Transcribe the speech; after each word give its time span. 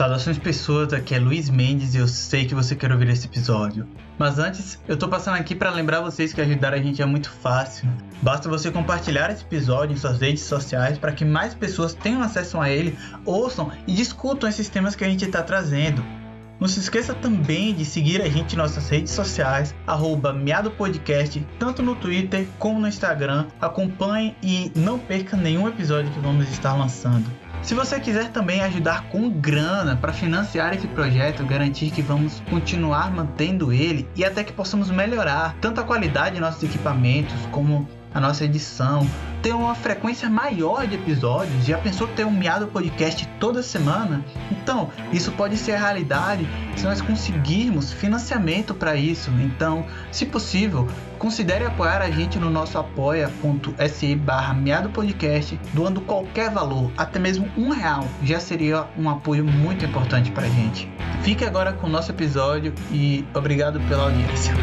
Saudações 0.00 0.38
pessoas, 0.38 0.94
aqui 0.94 1.14
é 1.14 1.18
Luiz 1.18 1.50
Mendes 1.50 1.94
e 1.94 1.98
eu 1.98 2.08
sei 2.08 2.46
que 2.46 2.54
você 2.54 2.74
quer 2.74 2.90
ouvir 2.90 3.10
esse 3.10 3.26
episódio. 3.26 3.86
Mas 4.18 4.38
antes, 4.38 4.80
eu 4.88 4.96
tô 4.96 5.06
passando 5.08 5.34
aqui 5.34 5.54
para 5.54 5.68
lembrar 5.68 6.00
vocês 6.00 6.32
que 6.32 6.40
ajudar 6.40 6.72
a 6.72 6.78
gente 6.78 7.02
é 7.02 7.04
muito 7.04 7.30
fácil. 7.30 7.86
Basta 8.22 8.48
você 8.48 8.70
compartilhar 8.70 9.30
esse 9.30 9.42
episódio 9.42 9.92
em 9.92 9.98
suas 9.98 10.18
redes 10.18 10.42
sociais 10.42 10.96
para 10.96 11.12
que 11.12 11.22
mais 11.22 11.52
pessoas 11.52 11.92
tenham 11.92 12.22
acesso 12.22 12.58
a 12.58 12.70
ele, 12.70 12.96
ouçam 13.26 13.70
e 13.86 13.92
discutam 13.92 14.48
esses 14.48 14.70
temas 14.70 14.96
que 14.96 15.04
a 15.04 15.06
gente 15.06 15.26
está 15.26 15.42
trazendo. 15.42 16.02
Não 16.58 16.66
se 16.66 16.80
esqueça 16.80 17.12
também 17.12 17.74
de 17.74 17.84
seguir 17.84 18.22
a 18.22 18.28
gente 18.30 18.54
em 18.54 18.56
nossas 18.56 18.88
redes 18.88 19.12
sociais, 19.12 19.74
arroba 19.86 20.34
tanto 21.58 21.82
no 21.82 21.94
Twitter 21.94 22.46
como 22.58 22.80
no 22.80 22.88
Instagram. 22.88 23.48
Acompanhe 23.60 24.34
e 24.42 24.72
não 24.74 24.98
perca 24.98 25.36
nenhum 25.36 25.68
episódio 25.68 26.10
que 26.10 26.20
vamos 26.20 26.48
estar 26.48 26.72
lançando. 26.72 27.49
Se 27.62 27.74
você 27.74 28.00
quiser 28.00 28.30
também 28.30 28.62
ajudar 28.62 29.08
com 29.10 29.28
grana 29.30 29.94
para 29.94 30.12
financiar 30.12 30.74
esse 30.74 30.88
projeto, 30.88 31.44
garantir 31.44 31.90
que 31.90 32.00
vamos 32.00 32.42
continuar 32.48 33.10
mantendo 33.10 33.72
ele 33.72 34.08
e 34.16 34.24
até 34.24 34.42
que 34.42 34.52
possamos 34.52 34.90
melhorar 34.90 35.54
tanto 35.60 35.80
a 35.80 35.84
qualidade 35.84 36.36
de 36.36 36.40
nossos 36.40 36.62
equipamentos 36.62 37.36
como 37.52 37.86
a 38.12 38.20
nossa 38.20 38.44
edição, 38.44 39.06
ter 39.40 39.54
uma 39.54 39.74
frequência 39.74 40.28
maior 40.28 40.86
de 40.86 40.96
episódios. 40.96 41.64
Já 41.64 41.78
pensou 41.78 42.08
ter 42.08 42.24
um 42.26 42.30
miado 42.30 42.66
podcast 42.66 43.28
toda 43.38 43.62
semana? 43.62 44.24
Então, 44.50 44.90
isso 45.12 45.30
pode 45.32 45.56
ser 45.56 45.72
a 45.72 45.78
realidade 45.78 46.48
se 46.76 46.84
nós 46.84 47.00
conseguirmos 47.00 47.92
financiamento 47.92 48.74
para 48.74 48.96
isso. 48.96 49.30
Então, 49.40 49.86
se 50.10 50.26
possível, 50.26 50.88
considere 51.20 51.66
apoiar 51.66 52.00
a 52.00 52.10
gente 52.10 52.38
no 52.38 52.48
nosso 52.48 52.78
apoia.se 52.78 54.14
barra 54.16 54.56
podcast, 54.88 55.60
doando 55.74 56.00
qualquer 56.00 56.50
valor, 56.50 56.90
até 56.96 57.18
mesmo 57.18 57.46
um 57.58 57.68
real, 57.68 58.08
já 58.24 58.40
seria 58.40 58.86
um 58.96 59.08
apoio 59.08 59.44
muito 59.44 59.84
importante 59.84 60.32
para 60.32 60.46
a 60.46 60.48
gente. 60.48 60.90
Fique 61.22 61.44
agora 61.44 61.74
com 61.74 61.86
o 61.86 61.90
nosso 61.90 62.10
episódio 62.10 62.72
e 62.90 63.24
obrigado 63.34 63.78
pela 63.80 64.04
audiência. 64.04 64.54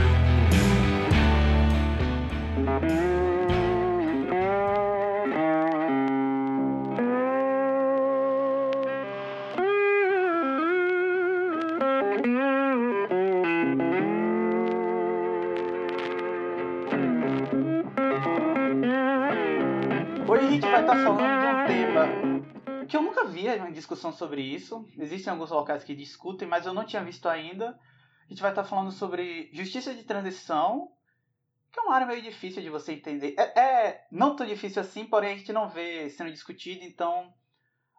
Uma 22.95 23.71
discussão 23.71 24.13
sobre 24.13 24.41
isso. 24.41 24.87
Existem 24.97 25.31
alguns 25.31 25.51
locais 25.51 25.83
que 25.83 25.95
discutem, 25.95 26.47
mas 26.47 26.65
eu 26.65 26.73
não 26.73 26.85
tinha 26.85 27.03
visto 27.03 27.27
ainda. 27.27 27.77
A 28.25 28.29
gente 28.29 28.41
vai 28.41 28.51
estar 28.51 28.63
falando 28.63 28.91
sobre 28.91 29.49
justiça 29.51 29.93
de 29.93 30.03
transição, 30.03 30.91
que 31.71 31.79
é 31.79 31.81
uma 31.81 31.95
área 31.95 32.07
meio 32.07 32.21
difícil 32.21 32.61
de 32.61 32.69
você 32.69 32.93
entender. 32.93 33.35
É, 33.37 33.59
é 33.59 34.07
não 34.11 34.35
tão 34.35 34.45
difícil 34.45 34.81
assim, 34.81 35.05
porém 35.05 35.33
a 35.33 35.37
gente 35.37 35.51
não 35.51 35.67
vê 35.67 36.09
sendo 36.09 36.31
discutido, 36.31 36.83
então 36.83 37.33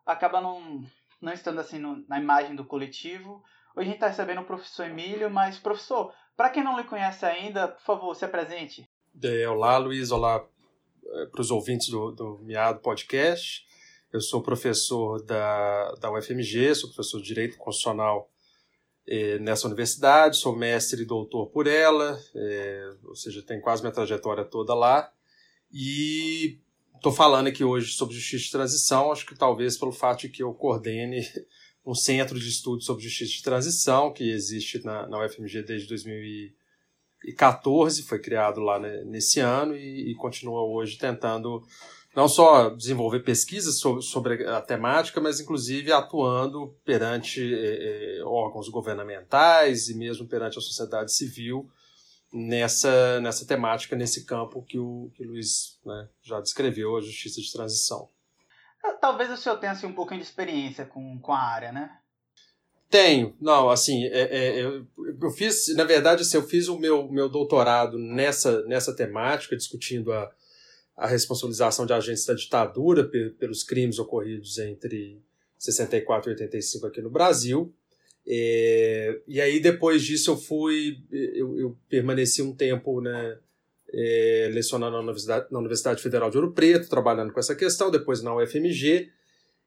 acaba 0.07 0.41
não, 0.41 0.83
não 1.21 1.33
estando 1.33 1.61
assim 1.61 1.79
no, 1.79 2.05
na 2.09 2.19
imagem 2.19 2.57
do 2.57 2.65
coletivo. 2.65 3.43
Hoje 3.77 3.89
a 3.89 3.91
gente 3.91 3.95
está 3.95 4.09
recebendo 4.09 4.41
o 4.41 4.47
professor 4.47 4.87
Emílio, 4.87 5.31
mas 5.31 5.59
professor, 5.59 6.15
para 6.37 6.51
quem 6.51 6.65
não 6.65 6.79
lhe 6.79 6.85
conhece 6.85 7.27
ainda, 7.27 7.69
por 7.69 7.83
favor, 7.83 8.15
se 8.15 8.25
apresente. 8.25 8.89
É, 9.23 9.49
olá, 9.49 9.77
Luiz, 9.77 10.11
olá 10.11 10.45
é, 11.07 11.27
para 11.27 11.41
os 11.41 11.51
ouvintes 11.51 11.89
do, 11.89 12.13
do 12.13 12.39
Miado 12.39 12.81
Podcast. 12.81 13.68
Eu 14.11 14.23
sou 14.23 14.43
professor 14.43 15.23
da, 15.23 15.93
da 15.97 16.11
UFMG, 16.11 16.75
sou 16.75 16.89
professor 16.89 17.21
de 17.21 17.27
Direito 17.27 17.59
Constitucional 17.59 18.33
eh, 19.07 19.39
nessa 19.39 19.67
universidade, 19.67 20.39
sou 20.39 20.57
mestre 20.57 21.03
e 21.03 21.07
doutor 21.07 21.49
por 21.49 21.67
ela, 21.67 22.19
eh, 22.35 22.91
ou 23.05 23.15
seja, 23.15 23.43
tenho 23.43 23.61
quase 23.61 23.83
minha 23.83 23.93
trajetória 23.93 24.47
toda 24.47 24.75
lá. 24.75 25.13
E 25.71 26.59
estou 26.95 27.13
falando 27.13 27.49
aqui 27.49 27.63
hoje 27.63 27.93
sobre 27.93 28.15
justiça 28.15 28.45
de 28.45 28.51
transição, 28.51 29.13
acho 29.13 29.27
que 29.27 29.35
talvez 29.35 29.77
pelo 29.77 29.93
fato 29.93 30.21
de 30.21 30.31
que 30.31 30.43
eu 30.43 30.55
coordene 30.55 31.21
um 31.85 31.95
centro 31.95 32.41
de 32.41 32.49
estudos 32.49 32.87
sobre 32.87 33.05
justiça 33.05 33.33
de 33.33 33.43
transição, 33.43 34.11
que 34.11 34.31
existe 34.31 34.83
na, 34.87 35.07
na 35.07 35.23
UFMG 35.23 35.65
desde 35.65 35.87
2014, 35.87 38.05
foi 38.05 38.19
criado 38.19 38.61
lá 38.61 38.79
né, 38.79 39.05
nesse 39.05 39.39
ano 39.39 39.77
e, 39.77 40.13
e 40.13 40.15
continua 40.15 40.63
hoje 40.63 40.97
tentando 40.97 41.63
não 42.17 42.29
só 42.29 42.71
desenvolver 42.71 43.21
pesquisas 43.21 43.79
sobre, 43.79 44.03
sobre 44.03 44.47
a 44.47 44.61
temática, 44.61 45.21
mas 45.21 45.41
inclusive 45.41 45.93
atuando 45.93 46.75
perante 46.85 47.41
eh, 47.43 48.21
órgãos 48.25 48.69
governamentais 48.69 49.89
e 49.89 49.95
mesmo 49.95 50.27
perante 50.27 50.59
a 50.59 50.63
sociedade 50.63 51.13
civil 51.13 51.71
nessa, 52.33 53.21
nessa 53.21 53.47
temática, 53.47 53.97
nesse 53.97 54.25
campo 54.25 54.63
que 54.63 54.79
o, 54.79 55.11
que 55.15 55.25
o 55.25 55.29
Luiz 55.29 55.79
né, 55.85 56.09
já 56.23 56.41
descreveu, 56.41 56.97
a 56.97 57.01
justiça 57.01 57.41
de 57.41 57.53
transição. 57.53 58.09
Ah, 58.85 58.93
talvez 58.95 59.31
o 59.31 59.37
senhor 59.37 59.59
tenha 59.59 59.73
assim, 59.73 59.87
um 59.87 59.95
pouquinho 59.95 60.21
de 60.21 60.27
experiência 60.27 60.85
com, 60.85 61.19
com 61.21 61.33
a 61.33 61.39
área, 61.39 61.73
né? 61.73 61.91
Tenho, 62.91 63.37
não, 63.39 63.69
assim, 63.69 64.07
é, 64.07 64.21
é, 64.21 64.65
eu, 64.65 64.87
eu 65.21 65.31
fiz, 65.31 65.75
na 65.77 65.85
verdade, 65.85 66.23
assim, 66.23 66.39
eu 66.39 66.43
fiz 66.43 66.69
o 66.69 66.79
meu, 66.79 67.07
meu 67.11 67.29
doutorado 67.29 67.99
nessa, 67.99 68.63
nessa 68.65 68.97
temática, 68.97 69.55
discutindo 69.55 70.11
a, 70.11 70.31
a 70.99 71.07
responsabilização 71.07 71.87
de 71.87 71.93
agentes 71.93 72.27
da 72.27 72.35
ditadura 72.35 73.09
pelos 73.39 73.63
crimes 73.63 74.01
ocorridos 74.01 74.59
entre 74.59 75.23
64 75.57 76.29
e 76.29 76.35
85 76.35 76.87
aqui 76.89 77.01
no 77.01 77.09
Brasil. 77.09 77.73
É, 78.27 79.21
e 79.27 79.41
aí, 79.41 79.61
depois 79.61 80.03
disso, 80.03 80.33
eu 80.33 80.37
fui. 80.37 80.99
Eu, 81.11 81.57
eu 81.57 81.79
permaneci 81.89 82.43
um 82.43 82.53
tempo 82.53 83.01
né, 83.01 83.39
é, 83.93 84.51
lecionando 84.53 84.97
na 84.97 85.03
Universidade, 85.03 85.47
na 85.53 85.59
Universidade 85.61 86.03
Federal 86.03 86.31
de 86.31 86.37
Ouro 86.37 86.53
Preto, 86.53 86.89
trabalhando 86.89 87.33
com 87.33 87.39
essa 87.39 87.55
questão, 87.55 87.93
depois 87.93 88.21
na 88.21 88.35
UFMG. 88.35 89.09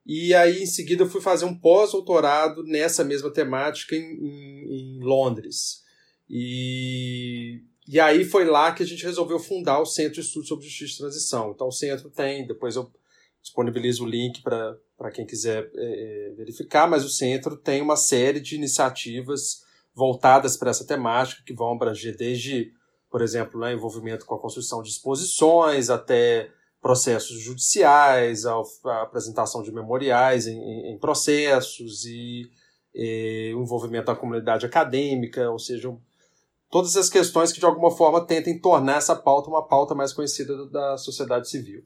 E 0.05 0.33
aí, 0.33 0.61
em 0.61 0.67
seguida, 0.67 1.03
eu 1.03 1.09
fui 1.09 1.21
fazer 1.21 1.45
um 1.45 1.57
pós-doutorado 1.57 2.61
nessa 2.63 3.05
mesma 3.05 3.31
temática 3.31 3.95
em, 3.95 4.01
em, 4.01 4.97
em 4.97 4.99
Londres. 4.99 5.83
E 6.29 7.61
e 7.91 7.99
aí 7.99 8.23
foi 8.23 8.45
lá 8.45 8.71
que 8.71 8.83
a 8.83 8.85
gente 8.85 9.03
resolveu 9.03 9.37
fundar 9.37 9.81
o 9.81 9.85
Centro 9.85 10.13
de 10.13 10.21
Estudos 10.21 10.47
sobre 10.47 10.63
Justiça 10.63 10.93
e 10.93 10.97
Transição. 10.99 11.51
Então 11.51 11.67
o 11.67 11.73
centro 11.73 12.09
tem, 12.09 12.47
depois 12.47 12.77
eu 12.77 12.89
disponibilizo 13.41 14.05
o 14.05 14.07
link 14.07 14.41
para 14.41 15.11
quem 15.13 15.25
quiser 15.25 15.69
é, 15.75 16.29
é, 16.29 16.33
verificar, 16.35 16.89
mas 16.89 17.03
o 17.03 17.09
centro 17.09 17.57
tem 17.57 17.81
uma 17.81 17.97
série 17.97 18.39
de 18.39 18.55
iniciativas 18.55 19.61
voltadas 19.93 20.55
para 20.55 20.69
essa 20.69 20.87
temática, 20.87 21.43
que 21.45 21.53
vão 21.53 21.73
abranger 21.73 22.15
desde, 22.15 22.71
por 23.09 23.21
exemplo, 23.21 23.59
né, 23.59 23.73
envolvimento 23.73 24.25
com 24.25 24.35
a 24.35 24.39
construção 24.39 24.81
de 24.81 24.87
exposições, 24.87 25.89
até 25.89 26.49
processos 26.79 27.41
judiciais, 27.41 28.45
a, 28.45 28.53
a 28.85 29.01
apresentação 29.01 29.61
de 29.61 29.71
memoriais 29.71 30.47
em, 30.47 30.57
em, 30.57 30.93
em 30.93 30.97
processos 30.97 32.05
e, 32.05 32.49
e 32.95 33.53
o 33.53 33.63
envolvimento 33.63 34.05
da 34.05 34.15
comunidade 34.15 34.65
acadêmica, 34.65 35.51
ou 35.51 35.59
seja, 35.59 35.89
todas 36.71 36.95
as 36.95 37.09
questões 37.09 37.51
que 37.51 37.59
de 37.59 37.65
alguma 37.65 37.91
forma 37.91 38.25
tentem 38.25 38.59
tornar 38.59 38.95
essa 38.95 39.15
pauta 39.15 39.49
uma 39.49 39.67
pauta 39.67 39.93
mais 39.93 40.13
conhecida 40.13 40.65
da 40.69 40.97
sociedade 40.97 41.49
civil. 41.49 41.85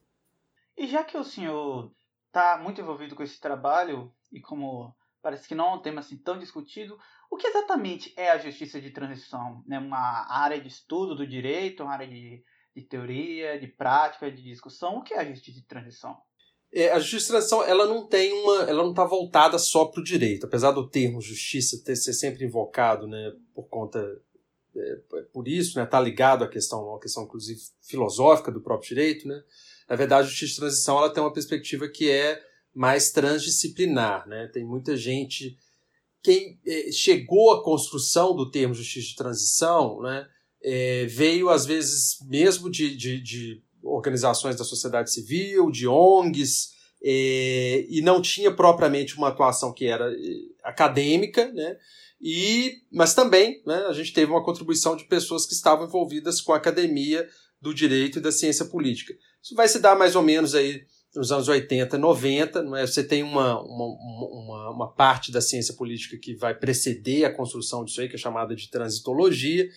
E 0.78 0.88
já 0.88 1.03
que 1.03 1.18
o 1.18 1.23
senhor 1.23 1.91
está 2.28 2.57
muito 2.62 2.79
envolvido 2.79 3.16
com 3.16 3.24
esse 3.24 3.40
trabalho 3.40 4.13
e 4.31 4.40
como 4.40 4.95
parece 5.22 5.47
que 5.47 5.56
não 5.56 5.72
é 5.72 5.74
um 5.75 5.81
tema 5.81 6.01
assim 6.01 6.18
tão 6.18 6.38
discutido, 6.38 6.97
o 7.31 7.35
que 7.35 7.47
exatamente 7.47 8.13
é 8.16 8.29
a 8.29 8.38
justiça 8.38 8.79
de 8.79 8.91
transição? 8.91 9.63
É 9.69 9.79
uma 9.79 10.28
área 10.29 10.62
de 10.62 10.68
estudo 10.68 11.16
do 11.16 11.25
direito, 11.25 11.81
uma 11.81 11.94
área 11.94 12.07
de, 12.07 12.44
de 12.75 12.81
teoria, 12.84 13.59
de 13.59 13.68
prática, 13.68 14.29
de 14.29 14.44
discussão? 14.44 14.98
O 14.98 15.01
que 15.01 15.15
é 15.15 15.19
a 15.19 15.25
justiça 15.25 15.60
de 15.60 15.65
transição? 15.65 16.15
É, 16.71 16.92
a 16.92 17.00
justiça 17.00 17.25
de 17.25 17.30
transição 17.30 17.63
ela 17.63 17.88
não 17.88 18.06
tem 18.06 18.31
uma, 18.33 18.63
ela 18.63 18.83
não 18.83 18.92
está 18.92 19.06
voltada 19.06 19.57
só 19.57 19.86
para 19.86 20.01
o 20.01 20.04
direito, 20.04 20.45
apesar 20.45 20.71
do 20.71 20.88
termo 20.88 21.19
justiça 21.21 21.81
ter 21.83 21.95
ser 21.95 22.13
sempre 22.13 22.45
invocado, 22.45 23.07
né, 23.07 23.31
por 23.56 23.68
conta 23.68 24.00
por 25.31 25.48
isso, 25.48 25.69
está 25.69 25.81
né, 25.81 25.88
tá 25.88 26.00
ligado 26.00 26.44
à 26.44 26.48
questão, 26.48 26.95
à 26.95 27.00
questão 27.00 27.24
inclusive 27.24 27.62
filosófica 27.81 28.51
do 28.51 28.62
próprio 28.62 28.89
direito, 28.89 29.27
né? 29.27 29.42
Na 29.89 29.95
verdade, 29.95 30.27
a 30.27 30.30
justiça 30.30 30.54
de 30.54 30.60
transição 30.60 30.98
ela 30.98 31.13
tem 31.13 31.22
uma 31.22 31.33
perspectiva 31.33 31.88
que 31.88 32.10
é 32.10 32.42
mais 32.74 33.12
transdisciplinar, 33.12 34.27
né? 34.27 34.48
Tem 34.48 34.66
muita 34.66 34.98
gente 34.98 35.57
quem 36.25 36.60
é, 36.66 36.92
chegou 36.92 37.51
à 37.51 37.63
construção 37.63 38.36
do 38.36 38.50
termo 38.50 38.74
justiça 38.74 39.10
de 39.10 39.16
transição, 39.16 40.01
né? 40.01 40.27
É, 40.62 41.06
veio 41.06 41.50
às 41.50 41.66
vezes 41.68 42.18
mesmo 42.27 42.72
de, 42.72 42.98
de, 42.98 43.22
de, 43.22 43.62
organizações 43.83 44.56
da 44.56 44.63
sociedade 44.63 45.13
civil, 45.13 45.69
de 45.69 45.88
ONGs, 45.88 46.74
é, 47.04 47.86
e 47.88 48.01
não 48.01 48.19
tinha 48.19 48.51
propriamente 48.51 49.16
uma 49.16 49.27
atuação 49.27 49.72
que 49.72 49.86
era 49.86 50.12
é, 50.12 50.18
acadêmica, 50.63 51.51
né? 51.51 51.77
E, 52.21 52.81
mas 52.91 53.13
também 53.13 53.62
né, 53.65 53.85
a 53.88 53.94
gente 53.94 54.13
teve 54.13 54.31
uma 54.31 54.44
contribuição 54.44 54.95
de 54.95 55.06
pessoas 55.06 55.45
que 55.45 55.53
estavam 55.53 55.85
envolvidas 55.85 56.41
com 56.41 56.53
a 56.53 56.57
academia 56.57 57.27
do 57.62 57.73
direito 57.73 58.19
e 58.19 58.21
da 58.21 58.31
ciência 58.31 58.65
política. 58.65 59.13
Isso 59.41 59.56
vai 59.56 59.67
se 59.67 59.79
dar 59.79 59.95
mais 59.97 60.15
ou 60.15 60.21
menos 60.21 60.56
aí 60.56 60.85
nos 61.15 61.31
anos 61.31 61.47
80 61.47 61.95
e 61.95 62.00
90. 62.00 62.62
Não 62.63 62.75
é? 62.75 62.85
Você 62.85 63.03
tem 63.03 63.23
uma, 63.23 63.62
uma, 63.62 63.85
uma, 63.85 64.71
uma, 64.71 64.91
parte 64.91 65.31
da 65.31 65.41
ciência 65.41 65.73
política 65.73 66.17
que 66.17 66.35
vai 66.35 66.53
preceder 66.53 67.25
a 67.25 67.33
construção 67.33 67.83
disso 67.83 68.01
aí, 68.01 68.09
que 68.09 68.15
é 68.15 68.19
chamada 68.19 68.56
de 68.56 68.69
transitologia. 68.69 69.67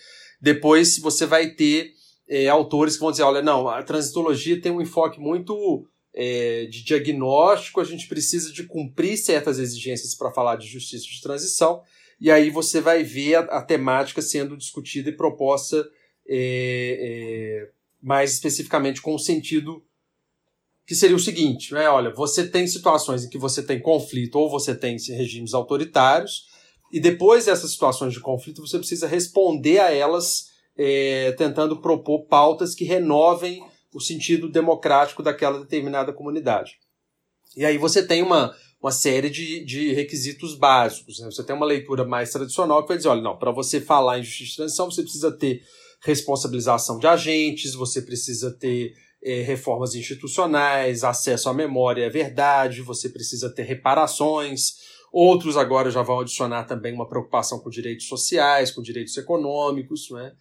Depois 0.40 0.98
você 0.98 1.26
vai 1.26 1.50
ter 1.50 1.92
é, 2.28 2.48
autores 2.48 2.94
que 2.94 3.00
vão 3.00 3.10
dizer: 3.10 3.22
olha, 3.22 3.42
não, 3.42 3.68
a 3.68 3.82
transitologia 3.82 4.60
tem 4.60 4.72
um 4.72 4.82
enfoque 4.82 5.20
muito 5.20 5.86
é, 6.14 6.66
de 6.66 6.84
diagnóstico, 6.84 7.80
a 7.80 7.84
gente 7.84 8.08
precisa 8.08 8.52
de 8.52 8.64
cumprir 8.64 9.16
certas 9.16 9.58
exigências 9.58 10.14
para 10.14 10.32
falar 10.32 10.56
de 10.56 10.66
justiça 10.66 11.04
de 11.04 11.20
transição. 11.20 11.82
E 12.20 12.30
aí 12.30 12.50
você 12.50 12.80
vai 12.80 13.02
ver 13.02 13.36
a, 13.36 13.40
a 13.40 13.62
temática 13.62 14.20
sendo 14.20 14.56
discutida 14.56 15.10
e 15.10 15.16
proposta 15.16 15.88
é, 16.28 16.98
é 17.68 17.70
mais 18.02 18.32
especificamente 18.32 19.00
com 19.00 19.14
o 19.14 19.18
sentido 19.18 19.82
que 20.86 20.94
seria 20.94 21.16
o 21.16 21.20
seguinte, 21.20 21.74
né? 21.74 21.86
Olha, 21.90 22.10
você 22.14 22.48
tem 22.48 22.66
situações 22.66 23.22
em 23.22 23.28
que 23.28 23.36
você 23.36 23.62
tem 23.62 23.78
conflito 23.78 24.36
ou 24.36 24.48
você 24.48 24.74
tem 24.74 24.96
regimes 24.96 25.52
autoritários, 25.52 26.46
e 26.90 26.98
depois 26.98 27.44
dessas 27.44 27.72
situações 27.72 28.14
de 28.14 28.20
conflito 28.20 28.66
você 28.66 28.78
precisa 28.78 29.06
responder 29.06 29.80
a 29.80 29.92
elas 29.92 30.46
é, 30.78 31.32
tentando 31.32 31.82
propor 31.82 32.24
pautas 32.24 32.74
que 32.74 32.84
renovem 32.84 33.62
o 33.92 34.00
sentido 34.00 34.48
democrático 34.48 35.22
daquela 35.22 35.60
determinada 35.60 36.10
comunidade. 36.10 36.78
E 37.54 37.66
aí 37.66 37.76
você 37.76 38.06
tem 38.06 38.22
uma, 38.22 38.54
uma 38.80 38.92
série 38.92 39.28
de, 39.28 39.64
de 39.64 39.92
requisitos 39.92 40.54
básicos. 40.54 41.18
Né? 41.18 41.26
Você 41.26 41.42
tem 41.42 41.54
uma 41.54 41.66
leitura 41.66 42.04
mais 42.04 42.30
tradicional 42.30 42.82
que 42.82 42.88
vai 42.88 42.96
dizer, 42.96 43.08
olha, 43.08 43.22
não, 43.22 43.36
para 43.36 43.50
você 43.50 43.80
falar 43.80 44.18
em 44.18 44.22
justiça 44.22 44.50
de 44.50 44.56
transição, 44.56 44.90
você 44.90 45.02
precisa 45.02 45.32
ter 45.32 45.62
responsabilização 46.00 46.98
de 46.98 47.06
agentes, 47.06 47.74
você 47.74 48.00
precisa 48.00 48.52
ter 48.52 48.94
é, 49.22 49.42
reformas 49.42 49.94
institucionais, 49.94 51.02
acesso 51.02 51.48
à 51.48 51.54
memória 51.54 52.06
à 52.06 52.10
verdade, 52.10 52.82
você 52.82 53.08
precisa 53.08 53.50
ter 53.50 53.64
reparações. 53.64 54.76
Outros 55.10 55.56
agora 55.56 55.90
já 55.90 56.02
vão 56.02 56.20
adicionar 56.20 56.64
também 56.64 56.92
uma 56.92 57.08
preocupação 57.08 57.58
com 57.58 57.70
direitos 57.70 58.06
sociais, 58.06 58.70
com 58.70 58.82
direitos 58.82 59.16
econômicos. 59.16 60.08
Né? 60.10 60.32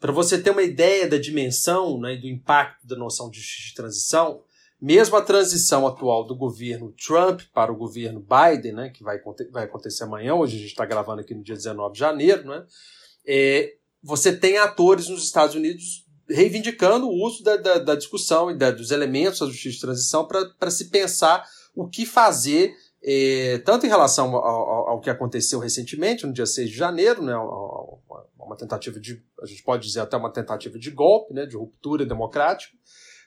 Para 0.00 0.12
você 0.12 0.40
ter 0.40 0.50
uma 0.50 0.62
ideia 0.62 1.06
da 1.06 1.18
dimensão 1.18 2.00
né, 2.00 2.16
do 2.16 2.26
impacto 2.26 2.86
da 2.86 2.96
noção 2.96 3.28
de 3.28 3.38
justiça 3.38 3.68
de 3.68 3.74
transição, 3.74 4.40
mesmo 4.82 5.14
a 5.16 5.22
transição 5.22 5.86
atual 5.86 6.26
do 6.26 6.34
governo 6.34 6.92
Trump 7.06 7.42
para 7.54 7.70
o 7.70 7.76
governo 7.76 8.18
Biden, 8.20 8.72
né, 8.72 8.90
que 8.90 9.04
vai, 9.04 9.16
vai 9.52 9.64
acontecer 9.64 10.02
amanhã, 10.02 10.34
hoje 10.34 10.56
a 10.56 10.58
gente 10.58 10.70
está 10.70 10.84
gravando 10.84 11.20
aqui 11.20 11.32
no 11.32 11.44
dia 11.44 11.54
19 11.54 11.92
de 11.92 12.00
janeiro, 12.00 12.48
né, 12.48 12.66
é, 13.24 13.74
você 14.02 14.36
tem 14.36 14.58
atores 14.58 15.08
nos 15.08 15.22
Estados 15.22 15.54
Unidos 15.54 16.04
reivindicando 16.28 17.06
o 17.06 17.24
uso 17.24 17.44
da, 17.44 17.56
da, 17.56 17.78
da 17.78 17.94
discussão 17.94 18.50
e 18.50 18.58
da, 18.58 18.72
dos 18.72 18.90
elementos 18.90 19.38
da 19.38 19.46
justiça 19.46 19.76
de 19.76 19.80
transição 19.80 20.26
para 20.26 20.70
se 20.70 20.90
pensar 20.90 21.46
o 21.76 21.88
que 21.88 22.04
fazer, 22.04 22.74
é, 23.04 23.58
tanto 23.58 23.86
em 23.86 23.88
relação 23.88 24.34
ao, 24.34 24.44
ao, 24.44 24.88
ao, 24.88 25.00
que 25.00 25.10
aconteceu 25.10 25.60
recentemente, 25.60 26.26
no 26.26 26.32
dia 26.32 26.46
6 26.46 26.68
de 26.68 26.76
janeiro, 26.76 27.22
né, 27.22 27.36
uma 28.36 28.56
tentativa 28.56 28.98
de, 28.98 29.22
a 29.40 29.46
gente 29.46 29.62
pode 29.62 29.86
dizer 29.86 30.00
até 30.00 30.16
uma 30.16 30.32
tentativa 30.32 30.76
de 30.76 30.90
golpe, 30.90 31.32
né, 31.32 31.46
de 31.46 31.56
ruptura 31.56 32.04
democrática, 32.04 32.76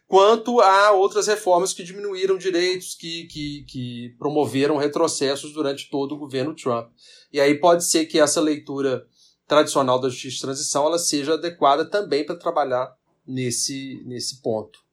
quanto 0.07 0.59
a 0.61 0.91
outras 0.91 1.27
reformas 1.27 1.73
que 1.73 1.83
diminuíram 1.83 2.37
direitos, 2.37 2.95
que, 2.95 3.25
que, 3.25 3.65
que 3.67 4.15
promoveram 4.17 4.77
retrocessos 4.77 5.53
durante 5.53 5.89
todo 5.89 6.13
o 6.13 6.17
governo 6.17 6.55
Trump. 6.55 6.91
E 7.31 7.39
aí 7.39 7.55
pode 7.55 7.85
ser 7.85 8.05
que 8.05 8.19
essa 8.19 8.39
leitura 8.39 9.05
tradicional 9.47 9.99
da 9.99 10.09
justiça 10.09 10.35
de 10.35 10.41
transição 10.41 10.85
ela 10.85 10.99
seja 10.99 11.33
adequada 11.33 11.89
também 11.89 12.25
para 12.25 12.37
trabalhar 12.37 12.95
nesse, 13.25 14.03
nesse 14.05 14.41
ponto. 14.41 14.83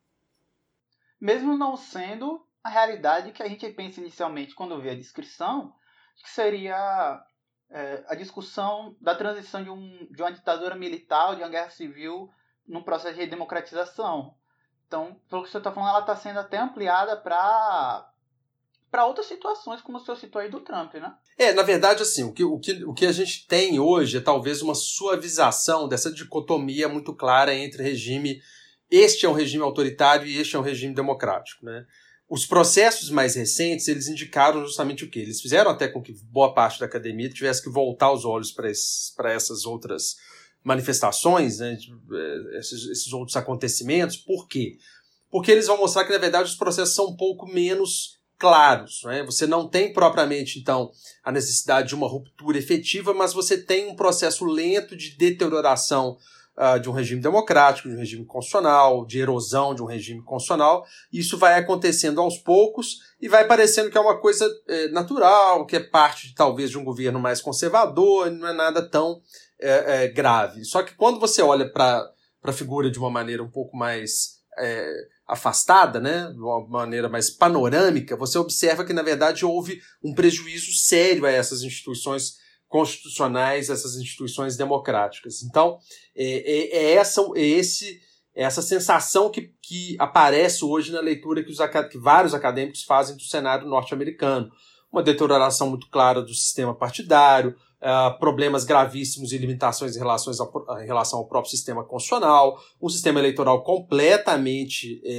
Mesmo 1.21 1.57
não 1.57 1.77
sendo 1.77 2.45
a 2.63 2.69
realidade 2.69 3.33
que 3.33 3.43
a 3.43 3.49
gente 3.49 3.69
pensa 3.71 4.01
inicialmente 4.01 4.55
quando 4.55 4.81
vê 4.81 4.91
a 4.91 4.97
descrição, 4.97 5.73
que 6.17 6.31
seria 6.31 7.23
é, 7.71 8.05
a 8.07 8.15
discussão 8.15 8.97
da 9.01 9.15
transição 9.15 9.63
de, 9.63 9.71
um, 9.71 10.07
de 10.11 10.23
uma 10.23 10.33
ditadura 10.33 10.75
militar, 10.75 11.35
de 11.35 11.43
uma 11.43 11.49
guerra 11.49 11.71
civil, 11.71 12.31
num 12.67 12.83
processo 12.83 13.19
de 13.19 13.27
democratização. 13.27 14.35
Então, 14.93 15.17
pelo 15.31 15.43
que 15.43 15.49
você 15.49 15.57
está 15.57 15.73
falando, 15.73 15.89
ela 15.89 16.01
está 16.01 16.15
sendo 16.15 16.39
até 16.39 16.59
ampliada 16.59 17.17
para 17.17 18.11
para 18.91 19.07
outras 19.07 19.25
situações, 19.25 19.81
como 19.81 19.97
o 19.97 20.01
senhor 20.03 20.19
citou 20.19 20.39
aí 20.39 20.51
do 20.51 20.61
Trump, 20.61 20.93
né? 20.97 21.15
É, 21.39 21.51
na 21.55 21.63
verdade, 21.63 22.03
assim, 22.03 22.25
o 22.25 22.31
que, 22.31 22.45
o, 22.45 22.59
que, 22.59 22.85
o 22.85 22.93
que 22.93 23.07
a 23.07 23.13
gente 23.13 23.47
tem 23.47 23.81
hoje 23.81 24.19
é 24.19 24.21
talvez 24.21 24.61
uma 24.61 24.75
suavização 24.75 25.89
dessa 25.89 26.13
dicotomia 26.13 26.91
muito 26.91 27.15
clara 27.15 27.55
entre 27.55 27.83
regime. 27.83 28.43
Este 28.91 29.25
é 29.25 29.29
um 29.31 29.33
regime 29.33 29.65
autoritário 29.65 30.27
e 30.27 30.37
este 30.37 30.57
é 30.57 30.59
um 30.59 30.63
regime 30.63 30.95
democrático, 30.95 31.65
né? 31.65 31.87
Os 32.29 32.45
processos 32.45 33.09
mais 33.09 33.35
recentes, 33.35 33.89
eles 33.89 34.09
indicaram 34.09 34.61
justamente 34.61 35.05
o 35.05 35.11
quê? 35.11 35.21
Eles 35.21 35.41
fizeram 35.41 35.71
até 35.71 35.89
com 35.89 36.03
que 36.03 36.13
boa 36.25 36.53
parte 36.53 36.79
da 36.79 36.85
academia 36.85 37.31
tivesse 37.31 37.63
que 37.63 37.71
voltar 37.71 38.13
os 38.13 38.27
olhos 38.27 38.53
para 38.53 39.33
essas 39.33 39.65
outras 39.65 40.17
manifestações, 40.65 41.59
né, 41.59 41.77
eh, 41.77 42.59
esses, 42.59 42.89
esses 42.89 43.13
outros 43.13 43.37
acontecimentos. 43.37 44.17
Por 44.17 44.47
quê? 44.47 44.77
Porque 45.31 45.51
eles 45.51 45.67
vão 45.67 45.79
mostrar 45.79 46.05
que, 46.05 46.13
na 46.13 46.19
verdade, 46.19 46.49
os 46.49 46.57
processos 46.57 46.95
são 46.95 47.07
um 47.07 47.17
pouco 47.17 47.47
menos 47.47 48.21
claros. 48.39 49.03
Né? 49.05 49.23
Você 49.25 49.47
não 49.47 49.69
tem 49.69 49.93
propriamente, 49.93 50.59
então, 50.59 50.91
a 51.25 51.31
necessidade 51.33 51.89
de 51.89 51.95
uma 51.95 52.09
ruptura 52.09 52.59
efetiva, 52.59 53.15
mas 53.15 53.33
você 53.33 53.57
tem 53.57 53.89
um 53.89 53.97
processo 53.97 54.45
lento 54.45 54.97
de 54.97 55.17
deterioração 55.17 56.19
uh, 56.57 56.79
de 56.81 56.89
um 56.89 56.93
regime 56.93 57.21
democrático, 57.21 57.89
de 57.89 57.95
um 57.95 57.99
regime 57.99 58.25
constitucional, 58.25 59.07
de 59.07 59.21
erosão 59.21 59.75
de 59.75 59.83
um 59.83 59.87
regime 59.87 60.23
constitucional. 60.23 60.85
Isso 61.13 61.39
vai 61.39 61.59
acontecendo 61.59 62.21
aos 62.21 62.37
poucos 62.37 62.99
e 63.21 63.29
vai 63.29 63.47
parecendo 63.47 63.91
que 63.91 63.99
é 63.99 64.01
uma 64.01 64.19
coisa 64.19 64.49
é, 64.69 64.89
natural, 64.89 65.65
que 65.65 65.77
é 65.77 65.81
parte, 65.81 66.35
talvez, 66.35 66.71
de 66.71 66.79
um 66.79 66.85
governo 66.85 67.21
mais 67.21 67.41
conservador, 67.41 68.31
não 68.31 68.49
é 68.49 68.53
nada 68.53 68.83
tão 68.83 69.21
é, 69.63 70.05
é, 70.05 70.09
grave. 70.09 70.65
Só 70.65 70.83
que 70.83 70.95
quando 70.95 71.21
você 71.21 71.41
olha 71.43 71.71
para 71.71 72.11
a 72.43 72.53
figura 72.53 72.91
de 72.91 72.99
uma 72.99 73.11
maneira 73.11 73.43
um 73.43 73.51
pouco 73.51 73.77
mais 73.77 74.43
afastada, 75.27 75.99
né, 75.99 76.31
de 76.31 76.39
uma 76.39 76.67
maneira 76.69 77.09
mais 77.09 77.31
panorâmica, 77.31 78.17
você 78.17 78.37
observa 78.39 78.85
que, 78.85 78.93
na 78.93 79.03
verdade, 79.03 79.47
houve 79.47 79.81
um 80.05 80.15
prejuízo 80.15 80.73
sério 80.73 81.25
a 81.25 81.31
essas 81.31 81.63
instituições 81.63 82.37
constitucionais, 82.69 83.71
essas 83.71 83.97
instituições 83.97 84.57
democráticas. 84.57 85.43
Então, 85.43 85.79
é, 86.17 86.25
é, 86.25 86.77
é 86.77 86.93
essa, 86.95 87.23
é 87.37 87.43
esse, 87.43 88.01
é 88.35 88.45
essa 88.45 88.63
sensação 88.63 89.31
que, 89.31 89.53
que 89.63 89.97
aparece 89.99 90.65
hoje 90.65 90.91
na 90.91 91.01
leitura 91.01 91.45
que, 91.45 91.51
os, 91.51 91.59
que 91.91 91.99
vários 91.99 92.35
acadêmicos 92.35 92.83
fazem 92.83 93.17
do 93.17 93.23
cenário 93.23 93.69
norte-americano. 93.69 94.51
Uma 94.91 95.03
deterioração 95.03 95.71
muito 95.71 95.89
clara 95.89 96.21
do 96.21 96.35
sistema 96.35 96.75
partidário, 96.75 97.57
uh, 97.83 98.19
problemas 98.19 98.65
gravíssimos 98.65 99.33
e 99.33 99.39
limitações 99.39 99.97
em, 99.97 99.99
relações 99.99 100.39
ao, 100.39 100.51
em 100.81 100.87
relação 100.87 101.19
ao 101.19 101.27
próprio 101.27 101.51
sistema 101.51 101.85
constitucional, 101.85 102.59
um 102.81 102.89
sistema 102.89 103.19
eleitoral 103.19 103.63
completamente 103.65 105.03
é, 105.05 105.11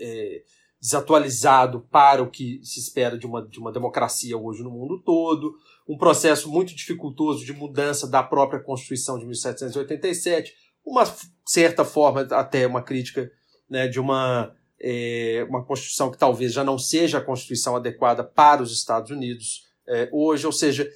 é, 0.00 0.42
desatualizado 0.80 1.86
para 1.90 2.22
o 2.22 2.30
que 2.30 2.60
se 2.62 2.78
espera 2.78 3.18
de 3.18 3.26
uma, 3.26 3.46
de 3.46 3.58
uma 3.58 3.72
democracia 3.72 4.38
hoje 4.38 4.62
no 4.62 4.70
mundo 4.70 5.02
todo, 5.02 5.54
um 5.88 5.98
processo 5.98 6.48
muito 6.48 6.74
dificultoso 6.74 7.44
de 7.44 7.52
mudança 7.52 8.06
da 8.06 8.22
própria 8.22 8.60
Constituição 8.60 9.18
de 9.18 9.26
1787, 9.26 10.54
uma 10.84 11.04
certa 11.46 11.84
forma, 11.84 12.22
até 12.30 12.66
uma 12.66 12.82
crítica 12.82 13.30
né, 13.68 13.88
de 13.88 14.00
uma, 14.00 14.54
é, 14.80 15.44
uma 15.48 15.64
Constituição 15.64 16.10
que 16.10 16.18
talvez 16.18 16.52
já 16.52 16.64
não 16.64 16.78
seja 16.78 17.18
a 17.18 17.24
Constituição 17.24 17.76
adequada 17.76 18.24
para 18.24 18.62
os 18.62 18.72
Estados 18.72 19.10
Unidos 19.10 19.70
é, 19.88 20.08
hoje, 20.12 20.46
ou 20.46 20.52
seja, 20.52 20.88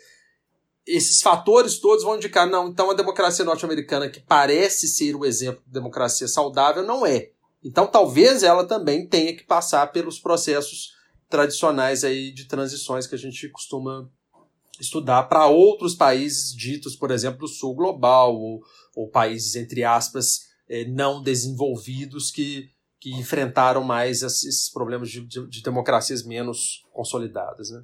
esses 0.87 1.21
fatores 1.21 1.79
todos 1.79 2.05
vão 2.05 2.17
indicar, 2.17 2.49
não, 2.49 2.69
então 2.69 2.91
a 2.91 2.95
democracia 2.95 3.45
norte-americana, 3.45 4.09
que 4.09 4.21
parece 4.21 4.87
ser 4.87 5.17
o 5.17 5.25
exemplo 5.25 5.63
de 5.67 5.73
democracia 5.73 6.29
saudável, 6.29 6.85
não 6.85 7.05
é. 7.05 7.31
Então 7.65 7.87
talvez 7.87 8.43
ela 8.43 8.65
também 8.65 9.07
tenha 9.07 9.37
que 9.37 9.43
passar 9.43 9.91
pelos 9.91 10.21
processos 10.21 10.95
tradicionais 11.29 12.05
aí 12.05 12.31
de 12.31 12.45
transições 12.45 13.07
que 13.07 13.17
a 13.17 13.19
gente 13.19 13.49
costuma 13.49 14.09
estudar 14.81 15.25
para 15.25 15.47
outros 15.47 15.95
países 15.95 16.55
ditos, 16.55 16.95
por 16.95 17.11
exemplo, 17.11 17.41
do 17.41 17.49
sul 17.49 17.75
global, 17.75 18.37
ou, 18.37 18.63
ou 18.95 19.09
países, 19.09 19.57
entre 19.57 19.83
aspas, 19.83 20.43
eh, 20.69 20.85
não 20.85 21.23
desenvolvidos 21.23 22.31
que, 22.31 22.71
que 23.01 23.11
enfrentaram 23.13 23.83
mais 23.83 24.23
esses 24.23 24.69
problemas 24.71 25.11
de, 25.11 25.27
de, 25.27 25.47
de 25.49 25.63
democracias 25.63 26.23
menos 26.23 26.85
consolidadas. 26.93 27.71
Né? 27.71 27.83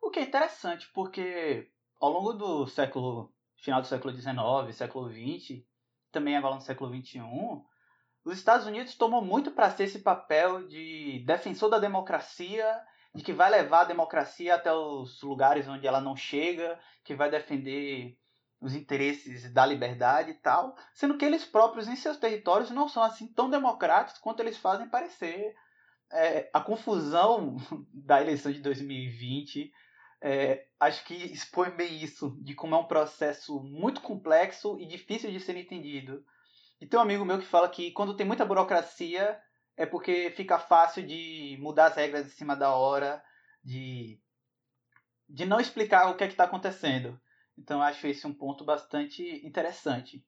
O 0.00 0.10
que 0.10 0.20
é 0.20 0.22
interessante, 0.22 0.88
porque 0.94 1.68
ao 2.04 2.12
longo 2.12 2.34
do 2.34 2.66
século, 2.66 3.32
final 3.56 3.80
do 3.80 3.86
século 3.86 4.14
XIX, 4.14 4.76
século 4.76 5.10
XX, 5.10 5.62
também 6.12 6.36
agora 6.36 6.54
no 6.54 6.60
século 6.60 6.94
XXI, 6.94 7.20
os 8.22 8.36
Estados 8.36 8.66
Unidos 8.66 8.94
tomou 8.94 9.24
muito 9.24 9.50
para 9.50 9.70
si 9.70 9.84
esse 9.84 10.00
papel 10.00 10.68
de 10.68 11.24
defensor 11.26 11.70
da 11.70 11.78
democracia, 11.78 12.78
de 13.14 13.22
que 13.22 13.32
vai 13.32 13.50
levar 13.50 13.80
a 13.80 13.84
democracia 13.84 14.54
até 14.54 14.70
os 14.70 15.22
lugares 15.22 15.66
onde 15.66 15.86
ela 15.86 16.00
não 16.00 16.14
chega, 16.14 16.78
que 17.02 17.14
vai 17.14 17.30
defender 17.30 18.18
os 18.60 18.74
interesses 18.74 19.50
da 19.50 19.64
liberdade 19.64 20.30
e 20.30 20.34
tal, 20.34 20.76
sendo 20.92 21.16
que 21.16 21.24
eles 21.24 21.46
próprios 21.46 21.88
em 21.88 21.96
seus 21.96 22.18
territórios 22.18 22.70
não 22.70 22.86
são 22.86 23.02
assim 23.02 23.26
tão 23.28 23.48
democráticos 23.48 24.20
quanto 24.20 24.40
eles 24.40 24.58
fazem 24.58 24.90
parecer. 24.90 25.54
é, 26.12 26.50
a 26.52 26.60
confusão 26.60 27.56
da 27.92 28.20
eleição 28.20 28.52
de 28.52 28.60
2020 28.60 29.72
é, 30.26 30.64
acho 30.80 31.04
que 31.04 31.12
expõe 31.12 31.68
bem 31.70 32.02
isso, 32.02 32.34
de 32.40 32.54
como 32.54 32.74
é 32.74 32.78
um 32.78 32.86
processo 32.86 33.60
muito 33.60 34.00
complexo 34.00 34.80
e 34.80 34.86
difícil 34.86 35.30
de 35.30 35.38
ser 35.38 35.54
entendido. 35.54 36.24
E 36.80 36.86
tem 36.86 36.98
um 36.98 37.02
amigo 37.02 37.26
meu 37.26 37.38
que 37.38 37.44
fala 37.44 37.68
que 37.68 37.90
quando 37.90 38.16
tem 38.16 38.24
muita 38.24 38.46
burocracia 38.46 39.38
é 39.76 39.84
porque 39.84 40.32
fica 40.34 40.58
fácil 40.58 41.06
de 41.06 41.58
mudar 41.60 41.88
as 41.88 41.96
regras 41.96 42.26
em 42.26 42.30
cima 42.30 42.56
da 42.56 42.74
hora, 42.74 43.22
de, 43.62 44.18
de 45.28 45.44
não 45.44 45.60
explicar 45.60 46.10
o 46.10 46.16
que 46.16 46.24
é 46.24 46.26
está 46.26 46.44
acontecendo. 46.44 47.20
Então 47.58 47.82
acho 47.82 48.06
esse 48.06 48.26
um 48.26 48.32
ponto 48.32 48.64
bastante 48.64 49.46
interessante. 49.46 50.24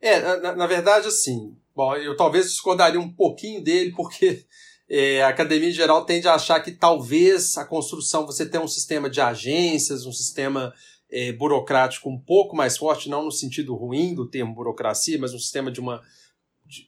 É, 0.00 0.20
na, 0.38 0.56
na, 0.56 0.66
verdade, 0.66 1.06
assim, 1.06 1.54
bom, 1.74 1.94
eu 1.96 2.16
talvez 2.16 2.46
discordaria 2.46 2.98
um 2.98 3.14
pouquinho 3.14 3.62
dele, 3.62 3.92
porque 3.92 4.46
é, 4.90 5.22
a 5.22 5.28
academia 5.28 5.68
em 5.68 5.72
geral 5.72 6.04
tende 6.04 6.26
a 6.26 6.34
achar 6.34 6.60
que 6.60 6.72
talvez 6.72 7.56
a 7.58 7.64
construção, 7.64 8.24
você 8.24 8.46
tem 8.46 8.60
um 8.60 8.68
sistema 8.68 9.10
de 9.10 9.20
agências, 9.20 10.06
um 10.06 10.12
sistema 10.12 10.72
é, 11.10 11.32
burocrático 11.32 12.08
um 12.08 12.18
pouco 12.18 12.56
mais 12.56 12.76
forte, 12.76 13.08
não 13.08 13.24
no 13.24 13.32
sentido 13.32 13.74
ruim 13.74 14.14
do 14.14 14.28
termo 14.28 14.54
burocracia, 14.54 15.18
mas 15.18 15.34
um 15.34 15.38
sistema 15.38 15.70
de 15.70 15.80
uma, 15.80 16.00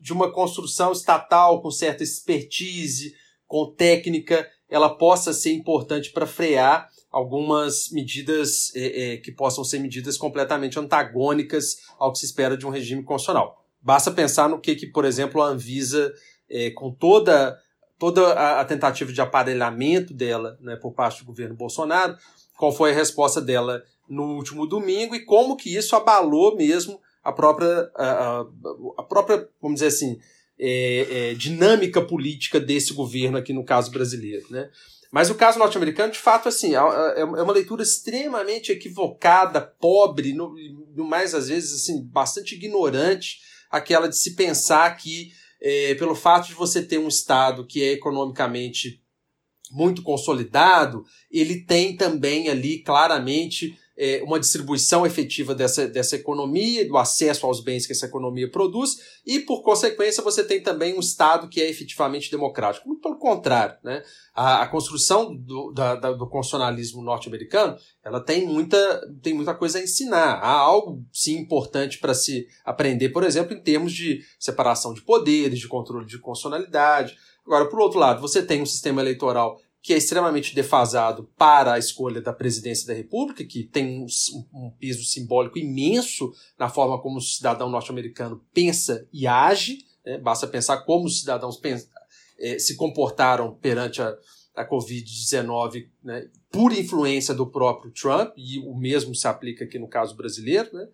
de 0.00 0.12
uma 0.12 0.32
construção 0.32 0.92
estatal 0.92 1.60
com 1.60 1.70
certa 1.70 2.02
expertise, 2.02 3.14
com 3.46 3.70
técnica, 3.70 4.48
ela 4.68 4.88
possa 4.88 5.32
ser 5.32 5.52
importante 5.52 6.10
para 6.10 6.26
frear 6.26 6.88
algumas 7.10 7.90
medidas 7.90 8.74
é, 8.74 9.14
é, 9.14 9.16
que 9.16 9.32
possam 9.32 9.64
ser 9.64 9.80
medidas 9.80 10.16
completamente 10.16 10.78
antagônicas 10.78 11.78
ao 11.98 12.12
que 12.12 12.20
se 12.20 12.26
espera 12.26 12.56
de 12.56 12.64
um 12.64 12.70
regime 12.70 13.02
constitucional. 13.02 13.64
Basta 13.82 14.10
pensar 14.10 14.48
no 14.48 14.60
que, 14.60 14.76
que 14.76 14.86
por 14.86 15.04
exemplo, 15.04 15.42
a 15.42 15.48
Anvisa, 15.48 16.12
é, 16.48 16.70
com 16.70 16.92
toda, 16.92 17.58
toda 18.00 18.32
a, 18.32 18.62
a, 18.62 18.64
tentativa 18.64 19.12
de 19.12 19.20
aparelhamento 19.20 20.14
dela 20.14 20.58
né, 20.62 20.74
por 20.74 20.92
parte 20.92 21.20
do 21.20 21.26
governo 21.26 21.54
Bolsonaro, 21.54 22.16
qual 22.56 22.72
foi 22.72 22.90
a 22.90 22.94
resposta 22.94 23.42
dela 23.42 23.84
no 24.08 24.36
último 24.36 24.66
domingo 24.66 25.14
e 25.14 25.24
como 25.24 25.54
que 25.54 25.76
isso 25.76 25.94
abalou 25.94 26.56
mesmo 26.56 26.98
a 27.22 27.30
própria, 27.30 27.90
a, 27.94 28.46
a 28.96 29.02
própria 29.02 29.46
vamos 29.60 29.80
dizer 29.80 29.88
assim, 29.88 30.18
é, 30.58 31.30
é, 31.30 31.34
dinâmica 31.34 32.00
política 32.00 32.58
desse 32.58 32.94
governo 32.94 33.36
aqui 33.36 33.52
no 33.52 33.64
caso 33.64 33.90
brasileiro. 33.90 34.46
Né? 34.50 34.70
Mas 35.12 35.28
o 35.28 35.34
caso 35.34 35.58
norte-americano, 35.58 36.10
de 36.10 36.18
fato, 36.18 36.48
assim, 36.48 36.74
é, 36.74 36.78
é, 37.20 37.24
uma 37.24 37.52
leitura 37.52 37.82
extremamente 37.82 38.72
equivocada, 38.72 39.60
pobre, 39.60 40.32
no, 40.32 40.54
no 40.96 41.04
mais 41.04 41.34
às 41.34 41.48
vezes 41.48 41.82
assim, 41.82 42.02
bastante 42.02 42.54
ignorante, 42.54 43.40
aquela 43.70 44.08
de 44.08 44.16
se 44.16 44.34
pensar 44.34 44.96
que 44.96 45.32
é, 45.60 45.94
pelo 45.94 46.14
fato 46.14 46.48
de 46.48 46.54
você 46.54 46.82
ter 46.82 46.98
um 46.98 47.08
Estado 47.08 47.66
que 47.66 47.82
é 47.82 47.92
economicamente 47.92 49.02
muito 49.70 50.02
consolidado, 50.02 51.04
ele 51.30 51.64
tem 51.64 51.96
também 51.96 52.48
ali 52.48 52.82
claramente 52.82 53.78
é, 54.00 54.22
uma 54.24 54.40
distribuição 54.40 55.04
efetiva 55.04 55.54
dessa, 55.54 55.86
dessa 55.86 56.16
economia, 56.16 56.88
do 56.88 56.96
acesso 56.96 57.44
aos 57.44 57.60
bens 57.60 57.86
que 57.86 57.92
essa 57.92 58.06
economia 58.06 58.50
produz, 58.50 59.20
e 59.26 59.40
por 59.40 59.62
consequência 59.62 60.22
você 60.22 60.42
tem 60.42 60.62
também 60.62 60.96
um 60.96 61.00
Estado 61.00 61.50
que 61.50 61.60
é 61.60 61.68
efetivamente 61.68 62.30
democrático. 62.30 62.88
Muito 62.88 63.02
pelo 63.02 63.18
contrário, 63.18 63.76
né? 63.84 64.02
a, 64.34 64.62
a 64.62 64.68
construção 64.68 65.36
do, 65.36 65.70
da, 65.72 65.96
da, 65.96 66.12
do 66.12 66.26
constitucionalismo 66.26 67.02
norte-americano 67.02 67.76
ela 68.02 68.20
tem 68.20 68.46
muita, 68.46 69.06
tem 69.22 69.34
muita 69.34 69.54
coisa 69.54 69.78
a 69.78 69.82
ensinar. 69.82 70.36
Há 70.36 70.50
algo, 70.50 71.04
sim, 71.12 71.36
importante 71.36 71.98
para 71.98 72.14
se 72.14 72.46
aprender, 72.64 73.10
por 73.10 73.22
exemplo, 73.22 73.54
em 73.54 73.60
termos 73.60 73.92
de 73.92 74.24
separação 74.38 74.94
de 74.94 75.02
poderes, 75.02 75.58
de 75.58 75.68
controle 75.68 76.06
de 76.06 76.18
constitucionalidade. 76.18 77.18
Agora, 77.44 77.68
por 77.68 77.80
outro 77.80 77.98
lado, 77.98 78.22
você 78.22 78.42
tem 78.42 78.62
um 78.62 78.66
sistema 78.66 79.02
eleitoral 79.02 79.60
que 79.82 79.94
é 79.94 79.96
extremamente 79.96 80.54
defasado 80.54 81.30
para 81.38 81.74
a 81.74 81.78
escolha 81.78 82.20
da 82.20 82.32
presidência 82.32 82.86
da 82.86 82.92
República, 82.92 83.44
que 83.44 83.64
tem 83.64 84.00
um, 84.00 84.06
um 84.52 84.70
peso 84.78 85.04
simbólico 85.04 85.58
imenso 85.58 86.32
na 86.58 86.68
forma 86.68 87.00
como 87.00 87.16
o 87.16 87.22
cidadão 87.22 87.70
norte-americano 87.70 88.44
pensa 88.52 89.08
e 89.12 89.26
age. 89.26 89.78
Né? 90.04 90.18
Basta 90.18 90.46
pensar 90.46 90.78
como 90.84 91.06
os 91.06 91.20
cidadãos 91.20 91.58
é, 92.38 92.58
se 92.58 92.76
comportaram 92.76 93.54
perante 93.54 94.02
a, 94.02 94.14
a 94.54 94.68
Covid-19 94.68 95.88
né? 96.04 96.28
por 96.52 96.72
influência 96.72 97.32
do 97.32 97.46
próprio 97.46 97.90
Trump, 97.90 98.34
e 98.36 98.58
o 98.58 98.76
mesmo 98.76 99.14
se 99.14 99.26
aplica 99.26 99.64
aqui 99.64 99.78
no 99.78 99.88
caso 99.88 100.14
brasileiro. 100.14 100.68
Né? 100.74 100.86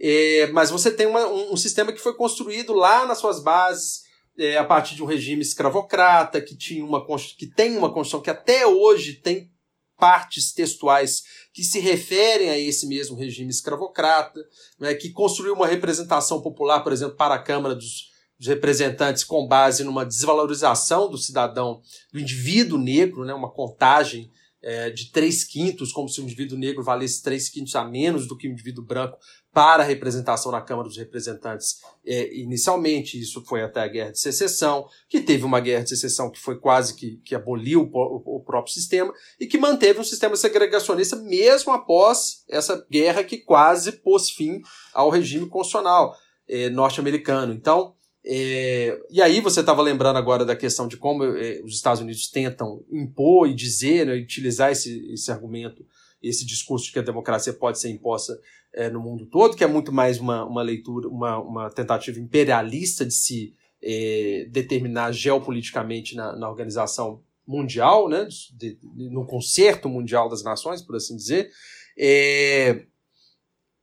É, 0.00 0.46
mas 0.48 0.68
você 0.68 0.90
tem 0.90 1.06
uma, 1.06 1.28
um, 1.28 1.52
um 1.52 1.56
sistema 1.56 1.92
que 1.92 2.00
foi 2.00 2.16
construído 2.16 2.72
lá 2.72 3.06
nas 3.06 3.18
suas 3.18 3.40
bases 3.40 4.10
é, 4.38 4.56
a 4.56 4.64
partir 4.64 4.94
de 4.94 5.02
um 5.02 5.06
regime 5.06 5.42
escravocrata, 5.42 6.40
que, 6.40 6.56
tinha 6.56 6.84
uma, 6.84 7.04
que 7.36 7.46
tem 7.46 7.76
uma 7.76 7.92
Constituição 7.92 8.22
que 8.22 8.30
até 8.30 8.66
hoje 8.66 9.14
tem 9.14 9.50
partes 9.98 10.52
textuais 10.52 11.22
que 11.52 11.62
se 11.62 11.78
referem 11.78 12.50
a 12.50 12.58
esse 12.58 12.86
mesmo 12.88 13.16
regime 13.16 13.50
escravocrata, 13.50 14.40
né, 14.80 14.94
que 14.94 15.10
construiu 15.10 15.54
uma 15.54 15.66
representação 15.66 16.40
popular, 16.40 16.80
por 16.80 16.92
exemplo, 16.92 17.16
para 17.16 17.34
a 17.36 17.42
Câmara 17.42 17.74
dos, 17.74 18.10
dos 18.38 18.48
Representantes 18.48 19.22
com 19.22 19.46
base 19.46 19.84
numa 19.84 20.04
desvalorização 20.04 21.08
do 21.08 21.18
cidadão, 21.18 21.80
do 22.12 22.18
indivíduo 22.18 22.78
negro, 22.78 23.24
né, 23.24 23.32
uma 23.32 23.50
contagem 23.50 24.30
é, 24.62 24.90
de 24.90 25.10
três 25.10 25.44
quintos, 25.44 25.92
como 25.92 26.08
se 26.08 26.20
o 26.20 26.24
indivíduo 26.24 26.56
negro 26.56 26.82
valesse 26.82 27.22
três 27.22 27.48
quintos 27.48 27.74
a 27.74 27.84
menos 27.84 28.26
do 28.26 28.36
que 28.36 28.46
o 28.46 28.52
indivíduo 28.52 28.84
branco 28.84 29.18
para 29.52 29.82
a 29.82 29.86
representação 29.86 30.50
na 30.52 30.62
Câmara 30.62 30.88
dos 30.88 30.96
Representantes 30.96 31.80
é, 32.06 32.34
inicialmente. 32.34 33.20
Isso 33.20 33.44
foi 33.44 33.62
até 33.62 33.80
a 33.80 33.88
Guerra 33.88 34.12
de 34.12 34.20
Secessão, 34.20 34.86
que 35.08 35.20
teve 35.20 35.44
uma 35.44 35.60
Guerra 35.60 35.82
de 35.82 35.90
Secessão 35.90 36.30
que 36.30 36.38
foi 36.38 36.58
quase 36.58 36.94
que, 36.94 37.16
que 37.24 37.34
aboliu 37.34 37.82
o, 37.82 37.90
o, 37.92 38.36
o 38.36 38.40
próprio 38.44 38.72
sistema 38.72 39.12
e 39.38 39.46
que 39.46 39.58
manteve 39.58 40.00
um 40.00 40.04
sistema 40.04 40.36
segregacionista 40.36 41.16
mesmo 41.16 41.72
após 41.72 42.44
essa 42.48 42.86
guerra 42.90 43.24
que 43.24 43.38
quase 43.38 43.92
pôs 43.92 44.30
fim 44.30 44.60
ao 44.94 45.10
regime 45.10 45.48
constitucional 45.48 46.16
é, 46.48 46.70
norte-americano. 46.70 47.52
Então, 47.52 47.94
é, 48.24 49.00
e 49.10 49.20
aí 49.20 49.40
você 49.40 49.60
estava 49.60 49.82
lembrando 49.82 50.16
agora 50.16 50.44
da 50.44 50.54
questão 50.54 50.86
de 50.86 50.96
como 50.96 51.24
é, 51.24 51.60
os 51.64 51.74
Estados 51.74 52.00
Unidos 52.00 52.28
tentam 52.28 52.84
impor 52.90 53.48
e 53.48 53.54
dizer, 53.54 54.06
né, 54.06 54.14
utilizar 54.14 54.70
esse, 54.70 55.12
esse 55.12 55.30
argumento, 55.32 55.84
esse 56.22 56.46
discurso 56.46 56.86
de 56.86 56.92
que 56.92 57.00
a 57.00 57.02
democracia 57.02 57.52
pode 57.52 57.80
ser 57.80 57.90
imposta 57.90 58.38
é, 58.72 58.88
no 58.88 59.00
mundo 59.00 59.26
todo, 59.26 59.56
que 59.56 59.64
é 59.64 59.66
muito 59.66 59.90
mais 59.90 60.20
uma, 60.20 60.44
uma 60.44 60.62
leitura, 60.62 61.08
uma, 61.08 61.38
uma 61.38 61.70
tentativa 61.70 62.20
imperialista 62.20 63.04
de 63.04 63.12
se 63.12 63.54
é, 63.82 64.46
determinar 64.50 65.10
geopoliticamente 65.10 66.14
na, 66.14 66.36
na 66.36 66.48
organização 66.48 67.20
mundial, 67.44 68.08
né, 68.08 68.28
de, 68.54 68.76
de, 68.76 69.10
no 69.10 69.26
concerto 69.26 69.88
mundial 69.88 70.28
das 70.28 70.44
nações, 70.44 70.80
por 70.80 70.94
assim 70.94 71.16
dizer. 71.16 71.50
É, 71.98 72.84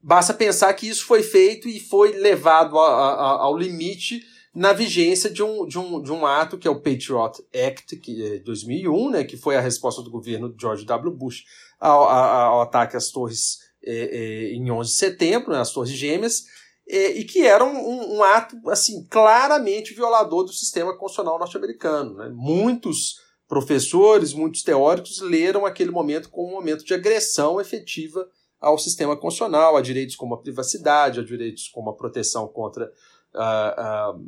basta 0.02 0.32
pensar 0.32 0.72
que 0.72 0.88
isso 0.88 1.04
foi 1.04 1.22
feito 1.22 1.68
e 1.68 1.78
foi 1.78 2.12
levado 2.12 2.78
a, 2.78 2.88
a, 2.88 3.42
ao 3.42 3.54
limite 3.54 4.29
na 4.54 4.72
vigência 4.72 5.30
de 5.30 5.42
um, 5.42 5.66
de, 5.66 5.78
um, 5.78 6.02
de 6.02 6.12
um 6.12 6.26
ato 6.26 6.58
que 6.58 6.66
é 6.66 6.70
o 6.70 6.80
Patriot 6.80 7.42
Act, 7.54 7.96
que 7.96 8.34
é 8.34 8.38
2001, 8.40 9.10
né, 9.10 9.24
que 9.24 9.36
foi 9.36 9.56
a 9.56 9.60
resposta 9.60 10.02
do 10.02 10.10
governo 10.10 10.54
George 10.60 10.84
W. 10.84 11.14
Bush 11.14 11.44
ao, 11.78 12.02
ao, 12.02 12.54
ao 12.54 12.60
ataque 12.62 12.96
às 12.96 13.10
torres 13.10 13.58
é, 13.84 13.92
é, 13.94 14.52
em 14.52 14.70
11 14.70 14.90
de 14.90 14.96
setembro, 14.96 15.52
né, 15.52 15.60
as 15.60 15.72
Torres 15.72 15.90
Gêmeas, 15.90 16.44
é, 16.88 17.12
e 17.12 17.24
que 17.24 17.46
era 17.46 17.64
um, 17.64 18.16
um, 18.16 18.22
ato 18.22 18.56
assim 18.68 19.06
claramente 19.08 19.94
violador 19.94 20.44
do 20.44 20.52
sistema 20.52 20.96
constitucional 20.96 21.38
norte-americano. 21.38 22.14
Né? 22.14 22.30
Muitos 22.34 23.20
professores, 23.48 24.32
muitos 24.32 24.62
teóricos 24.62 25.20
leram 25.20 25.64
aquele 25.64 25.90
momento 25.90 26.28
como 26.28 26.48
um 26.48 26.52
momento 26.52 26.84
de 26.84 26.92
agressão 26.92 27.60
efetiva 27.60 28.28
ao 28.60 28.76
sistema 28.76 29.16
constitucional, 29.16 29.76
a 29.76 29.80
direitos 29.80 30.16
como 30.16 30.34
a 30.34 30.40
privacidade, 30.40 31.20
a 31.20 31.24
direitos 31.24 31.68
como 31.68 31.90
a 31.90 31.96
proteção 31.96 32.46
contra 32.48 32.92
uh, 33.34 34.16
uh, 34.16 34.24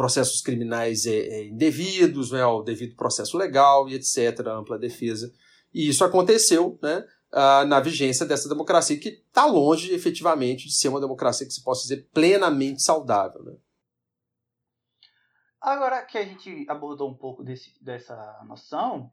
processos 0.00 0.40
criminais 0.40 1.04
é, 1.04 1.44
indevidos, 1.44 2.30
né, 2.30 2.40
ao 2.40 2.64
devido 2.64 2.96
processo 2.96 3.36
legal 3.36 3.86
e 3.86 3.94
etc., 3.94 4.46
ampla 4.46 4.78
defesa. 4.78 5.30
E 5.74 5.90
isso 5.90 6.02
aconteceu, 6.02 6.78
né? 6.82 7.04
uh, 7.34 7.66
na 7.66 7.80
vigência 7.80 8.24
dessa 8.24 8.48
democracia, 8.48 8.98
que 8.98 9.10
está 9.10 9.44
longe 9.44 9.92
efetivamente 9.92 10.68
de 10.68 10.74
ser 10.74 10.88
uma 10.88 11.02
democracia 11.02 11.46
que 11.46 11.52
se 11.52 11.62
possa 11.62 11.82
dizer 11.82 12.08
plenamente 12.14 12.80
saudável. 12.80 13.42
Né? 13.42 13.58
Agora 15.60 16.02
que 16.06 16.16
a 16.16 16.24
gente 16.24 16.64
abordou 16.66 17.10
um 17.10 17.14
pouco 17.14 17.44
desse, 17.44 17.74
dessa 17.84 18.42
noção, 18.46 19.10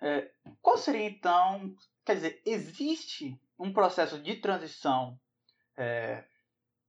é, 0.00 0.30
qual 0.62 0.78
seria 0.78 1.04
então, 1.04 1.76
quer 2.02 2.14
dizer, 2.14 2.40
existe 2.46 3.38
um 3.58 3.74
processo 3.74 4.18
de 4.22 4.36
transição, 4.36 5.20
é, 5.76 6.24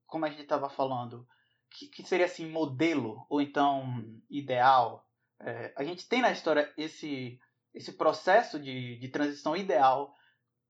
como 0.06 0.24
a 0.24 0.30
gente 0.30 0.44
estava 0.44 0.70
falando, 0.70 1.28
que, 1.72 1.88
que, 1.88 2.04
seria 2.04 2.26
assim 2.26 2.50
modelo 2.50 3.26
ou 3.30 3.42
então 3.42 4.04
ideal? 4.30 5.06
É, 5.40 5.74
a 5.76 5.84
gente 5.84 6.08
tem 6.08 6.22
na 6.22 6.32
história 6.32 6.72
esse 6.78 7.40
esse 7.74 7.92
processo 7.92 8.60
de, 8.60 8.98
de 8.98 9.08
transição 9.10 9.56
ideal 9.56 10.16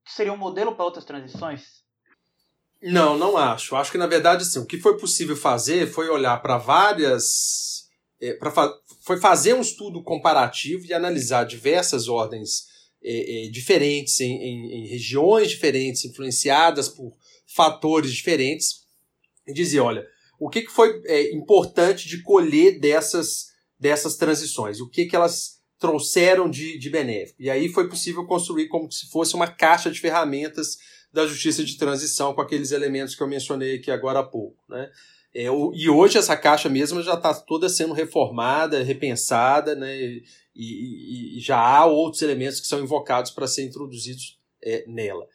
seria 0.06 0.34
um 0.34 0.38
modelo 0.38 0.76
para 0.76 0.86
outras 0.86 1.06
transições? 1.06 1.84
Não, 2.82 3.18
não 3.18 3.38
acho. 3.38 3.76
Acho 3.76 3.92
que, 3.92 3.98
na 3.98 4.08
verdade, 4.08 4.44
assim, 4.44 4.60
o 4.60 4.66
que 4.66 4.78
foi 4.78 4.98
possível 4.98 5.36
fazer 5.36 5.88
foi 5.88 6.10
olhar 6.10 6.42
para 6.42 6.58
várias 6.58 7.88
é, 8.20 8.34
pra 8.34 8.52
fa 8.52 8.74
foi 9.02 9.18
fazer 9.18 9.54
um 9.54 9.62
estudo 9.62 10.04
comparativo 10.04 10.86
e 10.86 10.94
analisar 10.94 11.46
diversas 11.46 12.10
ordens 12.10 12.66
é, 13.02 13.46
é, 13.46 13.50
diferentes, 13.50 14.20
em, 14.20 14.34
em, 14.34 14.72
em, 14.74 14.88
regiões 14.88 15.50
diferentes, 15.50 16.04
influenciadas 16.04 16.90
por 16.90 17.16
fatores 17.46 18.12
diferentes, 18.12 18.86
e 19.48 19.54
dizer, 19.54 19.80
olha, 19.80 20.06
o 20.40 20.50
que, 20.50 20.62
que 20.62 20.72
foi 20.72 21.02
é, 21.06 21.34
importante 21.34 22.08
de 22.08 22.22
colher 22.22 22.80
dessas, 22.80 23.48
dessas 23.80 24.16
transições, 24.16 24.80
o 24.80 24.90
que, 24.90 25.06
que 25.06 25.16
elas 25.16 25.58
trouxeram 25.80 26.50
de, 26.50 26.78
de 26.78 26.90
benéfico. 26.90 27.42
E 27.42 27.50
aí 27.50 27.70
foi 27.70 27.88
possível 27.88 28.26
construir 28.26 28.68
como 28.68 28.92
se 28.92 29.10
fosse 29.10 29.36
uma 29.36 29.48
caixa 29.48 29.92
de 29.92 30.00
ferramentas 30.00 30.78
da 31.12 31.26
justiça 31.26 31.64
de 31.64 31.78
transição 31.78 32.34
com 32.34 32.42
aqueles 32.42 32.72
elementos 32.72 33.16
que 33.16 33.22
eu 33.22 33.28
mencionei 33.28 33.76
aqui 33.76 33.92
agora 33.92 34.20
há 34.20 34.24
pouco. 34.24 34.64
Né? 34.68 34.90
É, 35.34 35.52
o, 35.52 35.72
e 35.74 35.90
hoje 35.90 36.18
essa 36.18 36.36
caixa 36.36 36.68
mesmo 36.68 37.02
já 37.02 37.14
está 37.14 37.34
toda 37.34 37.70
sendo 37.70 37.94
reformada, 37.94 38.84
repensada, 38.84 39.76
né? 39.76 39.96
E, 39.96 40.24
e, 40.56 41.38
e, 41.38 41.40
já 41.40 41.60
há 41.60 41.86
outros 41.86 42.24
elementos 42.24 42.60
que 42.60 42.66
são 42.66 42.80
invocados 42.80 43.30
para 43.30 43.46
serem 43.46 43.70
introduzidos 43.70 44.40
é, 44.64 44.84
nela. 44.88 45.28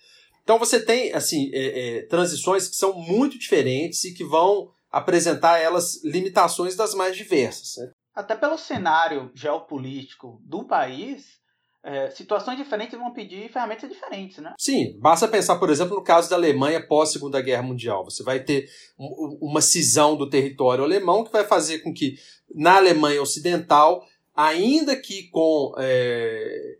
Então 0.42 0.58
você 0.58 0.80
tem 0.80 1.12
assim 1.12 1.50
é, 1.52 1.98
é, 1.98 2.02
transições 2.02 2.66
que 2.66 2.74
são 2.74 2.98
muito 2.98 3.38
diferentes 3.38 4.04
e 4.04 4.12
que 4.12 4.24
vão 4.24 4.72
apresentar 4.92 5.58
elas 5.58 6.04
limitações 6.04 6.76
das 6.76 6.94
mais 6.94 7.16
diversas. 7.16 7.76
Né? 7.78 7.90
Até 8.14 8.36
pelo 8.36 8.58
cenário 8.58 9.30
geopolítico 9.34 10.38
do 10.44 10.64
país, 10.64 11.40
é, 11.82 12.10
situações 12.10 12.58
diferentes 12.58 12.96
vão 12.96 13.12
pedir 13.12 13.50
ferramentas 13.50 13.90
diferentes, 13.90 14.38
né? 14.38 14.52
Sim, 14.58 14.98
basta 15.00 15.26
pensar, 15.26 15.56
por 15.56 15.70
exemplo, 15.70 15.96
no 15.96 16.04
caso 16.04 16.28
da 16.28 16.36
Alemanha 16.36 16.86
pós 16.86 17.10
Segunda 17.10 17.40
Guerra 17.40 17.62
Mundial. 17.62 18.04
Você 18.04 18.22
vai 18.22 18.44
ter 18.44 18.68
uma 18.96 19.62
cisão 19.62 20.14
do 20.14 20.28
território 20.28 20.84
alemão 20.84 21.24
que 21.24 21.32
vai 21.32 21.44
fazer 21.44 21.78
com 21.78 21.92
que 21.92 22.16
na 22.54 22.76
Alemanha 22.76 23.22
Ocidental, 23.22 24.06
ainda 24.36 24.94
que 24.94 25.28
com 25.30 25.74
é, 25.78 26.76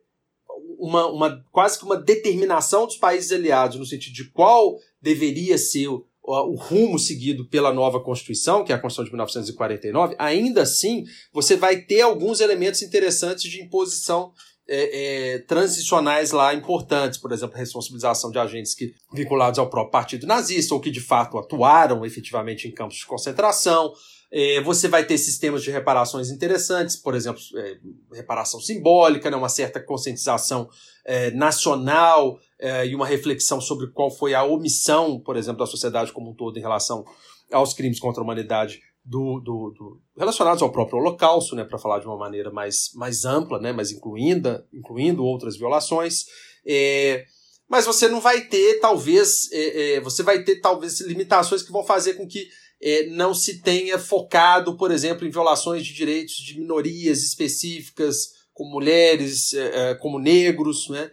uma, 0.78 1.06
uma 1.06 1.44
quase 1.50 1.78
que 1.78 1.84
uma 1.84 1.96
determinação 1.96 2.86
dos 2.86 2.96
países 2.96 3.32
aliados 3.32 3.78
no 3.78 3.86
sentido 3.86 4.12
de 4.12 4.30
qual 4.30 4.76
deveria 5.00 5.56
ser 5.56 5.88
o, 5.88 6.06
o 6.24 6.54
rumo 6.54 6.98
seguido 6.98 7.44
pela 7.46 7.72
nova 7.72 8.00
Constituição, 8.00 8.64
que 8.64 8.72
é 8.72 8.74
a 8.74 8.78
Constituição 8.78 9.04
de 9.04 9.10
1949, 9.10 10.14
ainda 10.18 10.62
assim 10.62 11.04
você 11.32 11.56
vai 11.56 11.80
ter 11.80 12.02
alguns 12.02 12.40
elementos 12.40 12.80
interessantes 12.82 13.50
de 13.50 13.60
imposição 13.60 14.32
é, 14.68 15.34
é, 15.34 15.38
transicionais 15.40 16.30
lá 16.30 16.54
importantes, 16.54 17.18
por 17.18 17.32
exemplo, 17.32 17.56
responsabilização 17.56 18.30
de 18.30 18.38
agentes 18.38 18.74
que, 18.74 18.94
vinculados 19.12 19.58
ao 19.58 19.68
próprio 19.68 19.90
partido 19.90 20.26
nazista 20.26 20.74
ou 20.74 20.80
que 20.80 20.90
de 20.90 21.00
fato 21.00 21.36
atuaram 21.36 22.06
efetivamente 22.06 22.68
em 22.68 22.70
campos 22.70 22.98
de 22.98 23.06
concentração. 23.06 23.92
É, 24.32 24.62
você 24.62 24.88
vai 24.88 25.04
ter 25.04 25.18
sistemas 25.18 25.62
de 25.62 25.70
reparações 25.70 26.30
interessantes, 26.30 26.96
por 26.96 27.14
exemplo, 27.14 27.40
é, 27.56 27.76
reparação 28.14 28.60
simbólica, 28.60 29.30
né, 29.30 29.36
uma 29.36 29.48
certa 29.48 29.78
conscientização 29.78 30.68
é, 31.04 31.30
nacional 31.32 32.38
e 32.88 32.94
uma 32.94 33.04
reflexão 33.04 33.60
sobre 33.60 33.88
qual 33.88 34.08
foi 34.08 34.34
a 34.34 34.44
omissão, 34.44 35.18
por 35.18 35.36
exemplo, 35.36 35.58
da 35.58 35.66
sociedade 35.66 36.12
como 36.12 36.30
um 36.30 36.34
todo 36.34 36.56
em 36.56 36.62
relação 36.62 37.04
aos 37.50 37.74
crimes 37.74 37.98
contra 37.98 38.22
a 38.22 38.24
humanidade 38.24 38.80
do, 39.04 39.40
do, 39.40 39.74
do, 39.76 40.00
relacionados 40.16 40.62
ao 40.62 40.70
próprio 40.70 40.98
Holocausto, 40.98 41.56
né, 41.56 41.64
para 41.64 41.78
falar 41.78 41.98
de 41.98 42.06
uma 42.06 42.16
maneira 42.16 42.50
mais, 42.50 42.90
mais 42.94 43.24
ampla, 43.24 43.58
né, 43.58 43.72
mas 43.72 43.90
incluindo, 43.90 44.64
incluindo 44.72 45.24
outras 45.24 45.56
violações. 45.56 46.24
É, 46.66 47.24
mas 47.68 47.84
você 47.84 48.08
não 48.08 48.20
vai 48.20 48.42
ter, 48.42 48.80
talvez, 48.80 49.50
é, 49.50 49.94
é, 49.94 50.00
você 50.00 50.22
vai 50.22 50.44
ter 50.44 50.60
talvez 50.60 51.00
limitações 51.00 51.62
que 51.62 51.72
vão 51.72 51.84
fazer 51.84 52.14
com 52.14 52.26
que 52.26 52.46
é, 52.82 53.06
não 53.06 53.32
se 53.34 53.62
tenha 53.62 53.98
focado, 53.98 54.76
por 54.76 54.90
exemplo, 54.90 55.26
em 55.26 55.30
violações 55.30 55.86
de 55.86 55.94
direitos 55.94 56.34
de 56.34 56.58
minorias 56.58 57.22
específicas, 57.22 58.42
como 58.52 58.72
mulheres, 58.72 59.54
é, 59.54 59.90
é, 59.90 59.94
como 59.94 60.18
negros, 60.18 60.88
né? 60.88 61.10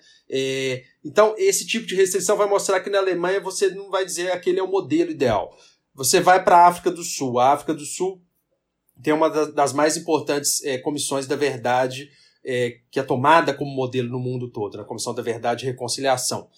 então, 1.04 1.34
esse 1.40 1.66
tipo 1.66 1.88
de 1.88 1.96
restrição 1.96 2.38
vai 2.38 2.48
mostrar 2.48 2.82
que 2.82 2.90
na 2.90 3.00
Alemanha 3.00 3.40
você 3.40 3.70
não 3.70 3.90
vai 3.90 4.06
dizer 4.06 4.28
que 4.28 4.32
aquele 4.32 4.60
é 4.60 4.64
o 4.64 4.70
modelo 4.70 5.10
ideal. 5.10 5.58
Você 5.96 6.20
vai 6.20 6.44
para 6.44 6.58
a 6.58 6.68
África 6.68 6.92
do 6.92 7.04
Sul. 7.04 7.40
A 7.40 7.54
África 7.54 7.74
do 7.74 7.84
Sul 7.84 8.22
tem 9.02 9.12
uma 9.12 9.28
das 9.28 9.74
mais 9.74 9.98
importantes 9.98 10.64
é, 10.64 10.78
comissões 10.78 11.26
da 11.26 11.36
verdade 11.36 12.12
é, 12.44 12.80
que 12.92 13.00
é 13.00 13.04
tomada 13.04 13.54
como 13.54 13.72
modelo 13.72 14.10
no 14.10 14.20
mundo 14.20 14.50
todo, 14.50 14.78
na 14.78 14.84
Comissão 14.84 15.14
da 15.14 15.22
Verdade 15.22 15.66
e 15.66 15.68
Reconciliação. 15.68 16.50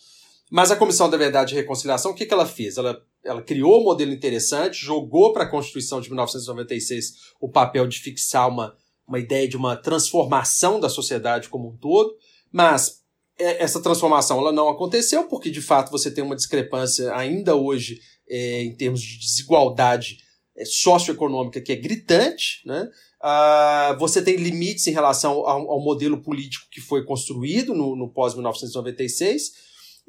Mas 0.50 0.72
a 0.72 0.76
Comissão 0.76 1.10
da 1.10 1.18
Verdade 1.18 1.54
e 1.54 1.58
Reconciliação, 1.58 2.12
o 2.12 2.16
que, 2.16 2.26
que 2.26 2.34
ela 2.34 2.46
fez? 2.46 2.78
Ela, 2.78 3.02
ela 3.24 3.42
criou 3.42 3.82
um 3.82 3.84
modelo 3.84 4.12
interessante, 4.12 4.84
jogou 4.84 5.34
para 5.34 5.44
a 5.44 5.50
Constituição 5.50 6.02
de 6.02 6.10
1996 6.10 7.14
o 7.40 7.50
papel 7.50 7.88
de 7.88 8.00
fixar 8.00 8.48
uma, 8.50 8.76
uma 9.08 9.20
ideia 9.20 9.48
de 9.48 9.58
uma 9.58 9.76
transformação 9.76 10.80
da 10.80 10.90
sociedade 10.90 11.50
como 11.50 11.70
um 11.70 11.78
todo, 11.78 12.16
mas 12.52 13.02
essa 13.38 13.82
transformação 13.82 14.40
ela 14.40 14.52
não 14.52 14.70
aconteceu 14.70 15.28
porque 15.28 15.50
de 15.50 15.62
fato 15.62 15.92
você 15.92 16.12
tem 16.12 16.24
uma 16.24 16.36
discrepância 16.36 17.14
ainda 17.16 17.56
hoje 17.56 18.00
é, 18.30 18.64
em 18.64 18.76
termos 18.76 19.02
de 19.02 19.20
desigualdade 19.20 20.20
é, 20.56 20.66
socioeconômica 20.66 21.62
que 21.62 21.72
é 21.72 21.76
gritante, 21.76 22.62
né? 22.66 22.88
Ah, 23.24 23.96
você 24.00 24.22
tem 24.22 24.36
limites 24.36 24.88
em 24.88 24.92
relação 24.92 25.46
ao, 25.46 25.72
ao, 25.72 25.80
modelo 25.80 26.22
político 26.22 26.68
que 26.72 26.82
foi 26.82 27.06
construído 27.06 27.74
no, 27.76 27.96
no 27.96 28.10
pós-1996. 28.10 29.52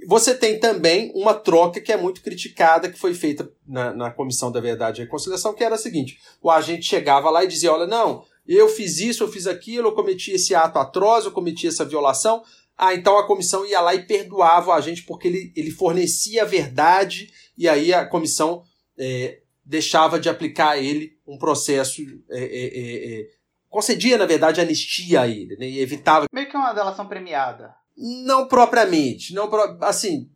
Você 0.06 0.34
tem 0.34 0.58
também 0.58 1.12
uma 1.14 1.34
troca 1.34 1.80
que 1.80 1.92
é 1.92 1.96
muito 1.96 2.22
criticada, 2.22 2.90
que 2.90 2.98
foi 2.98 3.14
feita 3.14 3.50
na, 3.66 3.92
na 3.92 4.10
Comissão 4.10 4.50
da 4.50 4.60
Verdade 4.60 5.00
e 5.00 5.04
Reconciliação, 5.04 5.54
que 5.54 5.64
era 5.64 5.74
a 5.76 5.78
seguinte: 5.78 6.18
o 6.40 6.50
agente 6.50 6.84
chegava 6.84 7.30
lá 7.30 7.44
e 7.44 7.48
dizia: 7.48 7.72
olha, 7.72 7.86
não, 7.86 8.24
eu 8.46 8.68
fiz 8.68 8.98
isso, 8.98 9.22
eu 9.22 9.28
fiz 9.28 9.46
aquilo, 9.46 9.88
eu 9.88 9.94
cometi 9.94 10.32
esse 10.32 10.54
ato 10.54 10.78
atroz, 10.78 11.24
eu 11.24 11.32
cometi 11.32 11.66
essa 11.66 11.84
violação. 11.84 12.42
Ah, 12.76 12.94
então 12.94 13.18
a 13.18 13.26
comissão 13.26 13.64
ia 13.64 13.80
lá 13.80 13.94
e 13.94 14.06
perdoava 14.06 14.70
o 14.70 14.72
agente 14.72 15.02
porque 15.02 15.28
ele, 15.28 15.52
ele 15.54 15.70
fornecia 15.70 16.42
a 16.42 16.46
verdade 16.46 17.30
e 17.56 17.68
aí 17.68 17.92
a 17.92 18.04
comissão 18.04 18.64
é, 18.98 19.40
deixava 19.64 20.18
de 20.18 20.28
aplicar 20.28 20.70
a 20.70 20.78
ele 20.78 21.16
um 21.26 21.38
processo. 21.38 22.02
É, 22.30 22.42
é, 22.42 22.66
é, 22.66 23.20
é 23.20 23.42
concedia, 23.68 24.18
na 24.18 24.26
verdade, 24.26 24.60
anistia 24.60 25.22
a 25.22 25.28
ele, 25.28 25.56
né, 25.56 25.66
e 25.66 25.80
evitava. 25.80 26.26
Meio 26.32 26.48
que 26.48 26.56
uma 26.56 26.74
delação 26.74 27.06
premiada. 27.06 27.74
Não 27.96 28.46
propriamente. 28.46 29.34
não 29.34 29.50
Assim, 29.80 30.28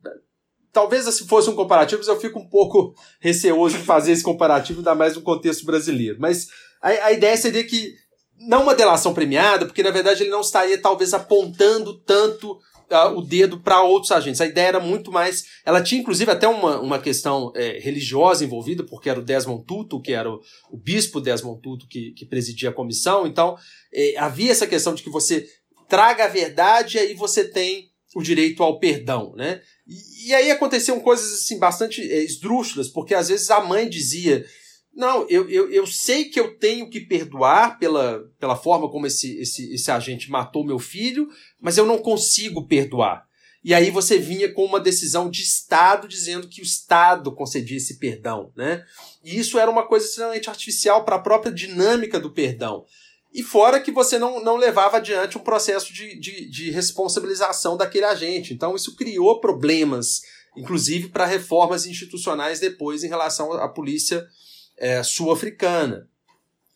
talvez 0.73 1.05
se 1.05 1.27
fosse 1.27 1.49
um 1.49 1.55
comparativo, 1.57 2.03
eu 2.03 2.21
fico 2.21 2.39
um 2.39 2.49
pouco 2.49 2.95
receoso 3.21 3.79
de 3.79 3.85
fazer 3.85 4.13
esse 4.13 4.23
comparativo, 4.23 4.81
ainda 4.81 4.95
mais 4.95 5.17
no 5.17 5.23
contexto 5.23 5.65
brasileiro. 5.65 6.19
Mas 6.21 6.49
a, 6.83 6.89
a 6.89 7.13
ideia 7.13 7.37
seria 7.37 7.65
que 7.65 7.95
não 8.39 8.63
uma 8.63 8.75
delação 8.75 9.15
premiada, 9.15 9.65
porque 9.65 9.83
na 9.83 9.91
verdade 9.91 10.23
ele 10.23 10.31
não 10.31 10.43
estaria 10.43 10.79
talvez 10.79 11.15
apontando 11.15 11.99
tanto 12.01 12.59
uh, 12.91 13.17
o 13.17 13.23
dedo 13.23 13.59
para 13.61 13.83
outros 13.83 14.13
agentes. 14.13 14.41
A 14.41 14.47
ideia 14.47 14.69
era 14.69 14.81
muito 14.81 15.11
mais. 15.11 15.45
Ela 15.65 15.83
tinha, 15.83 16.01
inclusive, 16.01 16.31
até 16.31 16.47
uma, 16.47 16.81
uma 16.81 16.99
questão 16.99 17.53
é, 17.55 17.79
religiosa 17.79 18.45
envolvida, 18.45 18.85
porque 18.85 19.09
era 19.09 19.21
o 19.21 19.25
Desmond 19.25 19.65
Tutu, 19.65 20.01
que 20.01 20.13
era 20.13 20.31
o, 20.31 20.41
o 20.71 20.77
bispo 20.77 21.21
Desmond 21.21 21.61
Tutu 21.61 21.87
que, 21.89 22.13
que 22.13 22.27
presidia 22.27 22.71
a 22.71 22.75
comissão. 22.75 23.27
Então, 23.27 23.57
é, 23.93 24.17
havia 24.19 24.53
essa 24.53 24.67
questão 24.67 24.95
de 24.95 25.03
que 25.03 25.11
você 25.11 25.47
traga 25.89 26.25
a 26.25 26.29
verdade 26.29 26.97
e 26.97 27.01
aí 27.01 27.15
você 27.15 27.45
tem 27.45 27.91
o 28.15 28.23
direito 28.23 28.63
ao 28.63 28.79
perdão, 28.79 29.35
né? 29.37 29.61
E, 29.87 30.29
e 30.29 30.35
aí 30.35 30.51
aconteciam 30.51 30.99
coisas 31.01 31.33
assim 31.33 31.59
bastante 31.59 32.01
é, 32.01 32.23
esdrúxulas, 32.25 32.89
porque 32.89 33.15
às 33.15 33.29
vezes 33.29 33.51
a 33.51 33.61
mãe 33.61 33.89
dizia 33.89 34.45
não, 34.97 35.29
eu, 35.29 35.47
eu, 35.51 35.71
eu 35.71 35.87
sei 35.87 36.25
que 36.25 36.41
eu 36.41 36.57
tenho 36.57 36.89
que 36.89 37.01
perdoar 37.01 37.79
pela, 37.79 38.25
pela 38.41 38.57
forma 38.57 38.91
como 38.91 39.07
esse, 39.07 39.39
esse, 39.39 39.75
esse 39.75 39.91
agente 39.91 40.31
matou 40.31 40.65
meu 40.65 40.79
filho, 40.79 41.29
mas 41.61 41.77
eu 41.77 41.85
não 41.85 41.99
consigo 41.99 42.67
perdoar. 42.67 43.27
E 43.63 43.75
aí 43.75 43.91
você 43.91 44.17
vinha 44.17 44.51
com 44.51 44.65
uma 44.65 44.81
decisão 44.81 45.29
de 45.29 45.43
Estado 45.43 46.09
dizendo 46.09 46.49
que 46.49 46.63
o 46.63 46.65
Estado 46.65 47.31
concedia 47.35 47.77
esse 47.77 47.99
perdão, 47.99 48.51
né? 48.57 48.83
E 49.23 49.39
isso 49.39 49.59
era 49.59 49.71
uma 49.71 49.87
coisa 49.87 50.07
extremamente 50.07 50.49
artificial 50.49 51.05
para 51.05 51.17
a 51.17 51.21
própria 51.21 51.53
dinâmica 51.53 52.19
do 52.19 52.33
perdão. 52.33 52.87
E 53.37 53.43
fora 53.43 53.79
que 53.79 53.93
você 53.93 54.19
não, 54.19 54.43
não 54.43 54.57
levava 54.57 54.97
adiante 54.97 55.37
um 55.37 55.43
processo 55.43 55.93
de, 55.93 56.19
de, 56.19 56.49
de 56.49 56.71
responsabilização 56.71 57.77
daquele 57.77 58.07
agente. 58.07 58.55
Então 58.55 58.75
isso 58.75 58.97
criou 58.97 59.43
problemas, 59.43 60.23
inclusive 60.57 61.11
para 61.11 61.27
reformas 61.27 61.85
institucionais 61.85 62.61
depois 62.61 63.05
em 63.05 63.09
relação 63.09 63.53
à 63.53 63.69
polícia 63.69 64.27
é, 64.79 65.03
sul-africana. 65.03 66.09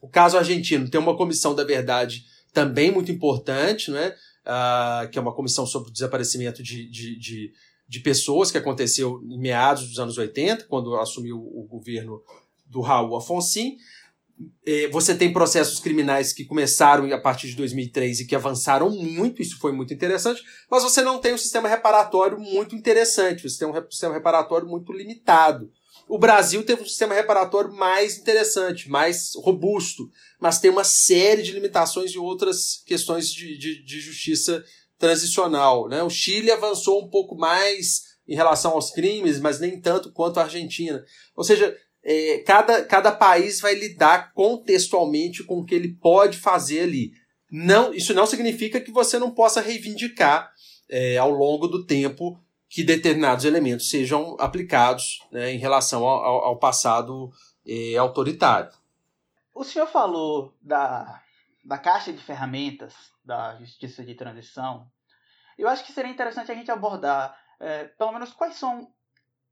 O 0.03 0.09
caso 0.09 0.37
argentino 0.37 0.87
tem 0.91 1.01
uma 1.01 1.17
comissão 1.17 1.55
da 1.55 1.65
verdade 1.65 2.27
também 2.53 2.91
muito 2.91 3.11
importante, 3.11 3.91
né? 3.91 4.15
Uh, 4.45 5.09
que 5.09 5.19
é 5.19 5.23
uma 5.23 5.35
comissão 5.35 5.65
sobre 5.65 5.89
o 5.89 5.93
desaparecimento 5.93 6.63
de, 6.63 6.91
de, 6.91 7.19
de, 7.19 7.53
de, 7.89 8.01
pessoas 8.01 8.51
que 8.51 8.59
aconteceu 8.59 9.23
em 9.31 9.39
meados 9.39 9.89
dos 9.89 9.99
anos 9.99 10.19
80, 10.19 10.65
quando 10.65 10.95
assumiu 10.97 11.39
o 11.39 11.67
governo 11.67 12.23
do 12.67 12.81
Raul 12.81 13.17
Afonso. 13.17 13.61
É, 14.67 14.89
você 14.89 15.15
tem 15.15 15.33
processos 15.33 15.81
criminais 15.81 16.33
que 16.33 16.45
começaram 16.45 17.13
a 17.13 17.21
partir 17.21 17.49
de 17.49 17.57
2003 17.57 18.21
e 18.21 18.27
que 18.27 18.35
avançaram 18.35 18.91
muito, 18.91 19.43
isso 19.43 19.59
foi 19.59 19.73
muito 19.73 19.93
interessante, 19.93 20.43
mas 20.71 20.83
você 20.83 21.03
não 21.03 21.19
tem 21.19 21.35
um 21.35 21.39
sistema 21.39 21.69
reparatório 21.69 22.39
muito 22.39 22.75
interessante, 22.75 23.43
você 23.43 23.59
tem 23.59 23.69
um 23.69 23.91
sistema 23.91 24.15
reparatório 24.15 24.67
muito 24.67 24.93
limitado. 24.93 25.71
O 26.09 26.19
Brasil 26.19 26.65
teve 26.65 26.83
um 26.83 26.87
sistema 26.87 27.15
reparatório 27.15 27.73
mais 27.73 28.19
interessante, 28.19 28.91
mais 28.91 29.33
robusto, 29.37 30.11
mas 30.41 30.59
tem 30.59 30.71
uma 30.71 30.83
série 30.83 31.43
de 31.43 31.53
limitações 31.53 32.11
e 32.11 32.19
outras 32.19 32.83
questões 32.85 33.31
de, 33.31 33.57
de, 33.57 33.85
de 33.85 34.01
justiça 34.01 34.65
transicional. 34.99 35.89
Né? 35.89 36.03
O 36.03 36.11
Chile 36.11 36.51
avançou 36.51 37.01
um 37.01 37.09
pouco 37.09 37.37
mais 37.37 38.11
em 38.27 38.35
relação 38.35 38.73
aos 38.73 38.91
crimes, 38.91 39.39
mas 39.39 39.61
nem 39.61 39.81
tanto 39.81 40.13
quanto 40.13 40.41
a 40.41 40.45
Argentina. 40.45 41.05
Ou 41.37 41.45
seja, 41.45 41.77
é, 42.03 42.39
cada, 42.39 42.85
cada 42.85 43.13
país 43.13 43.61
vai 43.61 43.75
lidar 43.75 44.33
contextualmente 44.33 45.45
com 45.45 45.59
o 45.59 45.65
que 45.65 45.75
ele 45.75 45.95
pode 45.95 46.39
fazer 46.39 46.81
ali. 46.81 47.13
Não, 47.51 47.93
isso 47.93 48.15
não 48.15 48.27
significa 48.27 48.81
que 48.81 48.93
você 48.93 49.19
não 49.19 49.31
possa 49.31 49.61
reivindicar 49.61 50.53
é, 50.89 51.17
ao 51.19 51.31
longo 51.31 51.67
do 51.67 51.85
tempo 51.85 52.41
que 52.69 52.85
determinados 52.85 53.45
elementos 53.45 53.91
sejam 53.91 54.37
aplicados 54.39 55.27
né, 55.33 55.53
em 55.53 55.59
relação 55.59 56.05
ao, 56.05 56.45
ao 56.45 56.59
passado 56.59 57.31
é, 57.67 57.97
autoritário. 57.97 58.71
O 59.53 59.65
senhor 59.65 59.89
falou 59.89 60.55
da, 60.63 61.21
da 61.65 61.77
caixa 61.77 62.13
de 62.13 62.23
ferramentas 62.23 62.95
da 63.25 63.57
justiça 63.57 64.05
de 64.05 64.15
transição. 64.15 64.87
Eu 65.59 65.69
acho 65.69 65.85
que 65.85 65.93
seria 65.93 66.11
interessante 66.11 66.51
a 66.51 66.55
gente 66.55 66.71
abordar, 66.71 67.37
é, 67.59 67.85
pelo 67.85 68.13
menos, 68.13 68.33
quais 68.33 68.55
são 68.55 68.89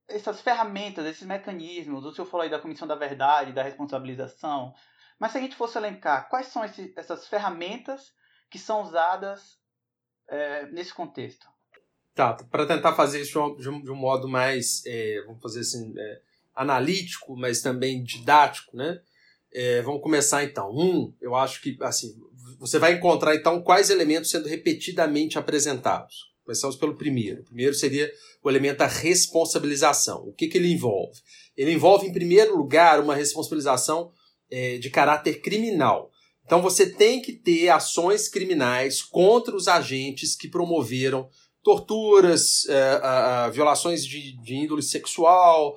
essas 0.09 0.41
ferramentas, 0.41 1.07
esses 1.07 1.27
mecanismos. 1.27 2.05
O 2.05 2.13
senhor 2.13 2.27
falou 2.27 2.45
aí 2.45 2.51
da 2.51 2.59
Comissão 2.59 2.89
da 2.89 2.95
Verdade, 2.95 3.53
da 3.53 3.63
responsabilização. 3.63 4.75
Mas 5.19 5.33
se 5.33 5.39
a 5.39 5.41
gente 5.41 5.57
fosse 5.57 5.77
elencar, 5.77 6.29
quais 6.29 6.47
são 6.47 6.65
esse, 6.65 6.93
essas 6.97 7.27
ferramentas 7.27 8.13
que 8.51 8.59
são 8.59 8.83
usadas 8.83 9.59
é, 10.29 10.67
nesse 10.67 10.95
contexto? 10.95 11.47
Tá, 12.15 12.35
para 12.51 12.67
tentar 12.67 12.95
fazer 12.95 13.21
isso 13.21 13.57
de 13.57 13.69
um, 13.69 13.83
de 13.83 13.91
um 13.91 13.97
modo 13.97 14.29
mais, 14.29 14.83
é, 14.87 15.23
vamos 15.27 15.41
fazer 15.41 15.61
assim, 15.61 15.93
é, 15.97 16.21
analítico, 16.55 17.37
mas 17.37 17.61
também 17.61 18.03
didático, 18.03 18.77
né? 18.77 19.01
É, 19.53 19.81
vamos 19.83 20.03
começar 20.03 20.43
então. 20.43 20.71
Um, 20.71 21.15
eu 21.21 21.35
acho 21.35 21.63
que 21.63 21.79
assim, 21.81 22.15
você 22.59 22.79
vai 22.79 22.95
encontrar 22.95 23.35
então 23.35 23.63
quais 23.63 23.89
elementos 23.89 24.31
sendo 24.31 24.49
repetidamente 24.49 25.39
apresentados. 25.39 26.28
Começamos 26.49 26.77
pelo 26.77 26.97
primeiro. 26.97 27.43
O 27.43 27.45
primeiro 27.45 27.75
seria 27.75 28.11
o 28.43 28.49
elemento 28.49 28.79
da 28.79 28.87
responsabilização. 28.87 30.23
O 30.27 30.33
que, 30.33 30.49
que 30.49 30.57
ele 30.57 30.73
envolve? 30.73 31.21
Ele 31.55 31.73
envolve, 31.73 32.07
em 32.07 32.13
primeiro 32.13 32.57
lugar, 32.57 33.01
uma 33.01 33.15
responsabilização 33.15 34.11
é, 34.51 34.79
de 34.79 34.89
caráter 34.89 35.43
criminal. 35.43 36.11
Então 36.47 36.63
você 36.63 36.89
tem 36.89 37.21
que 37.21 37.35
ter 37.35 37.69
ações 37.69 38.31
criminais 38.31 39.03
contra 39.03 39.55
os 39.55 39.69
agentes 39.69 40.35
que 40.35 40.49
promoveram 40.49 41.29
torturas, 41.63 42.67
é, 42.67 43.51
violações 43.51 44.03
de, 44.03 44.41
de, 44.41 44.55
índole 44.55 44.83
sexual, 44.83 45.77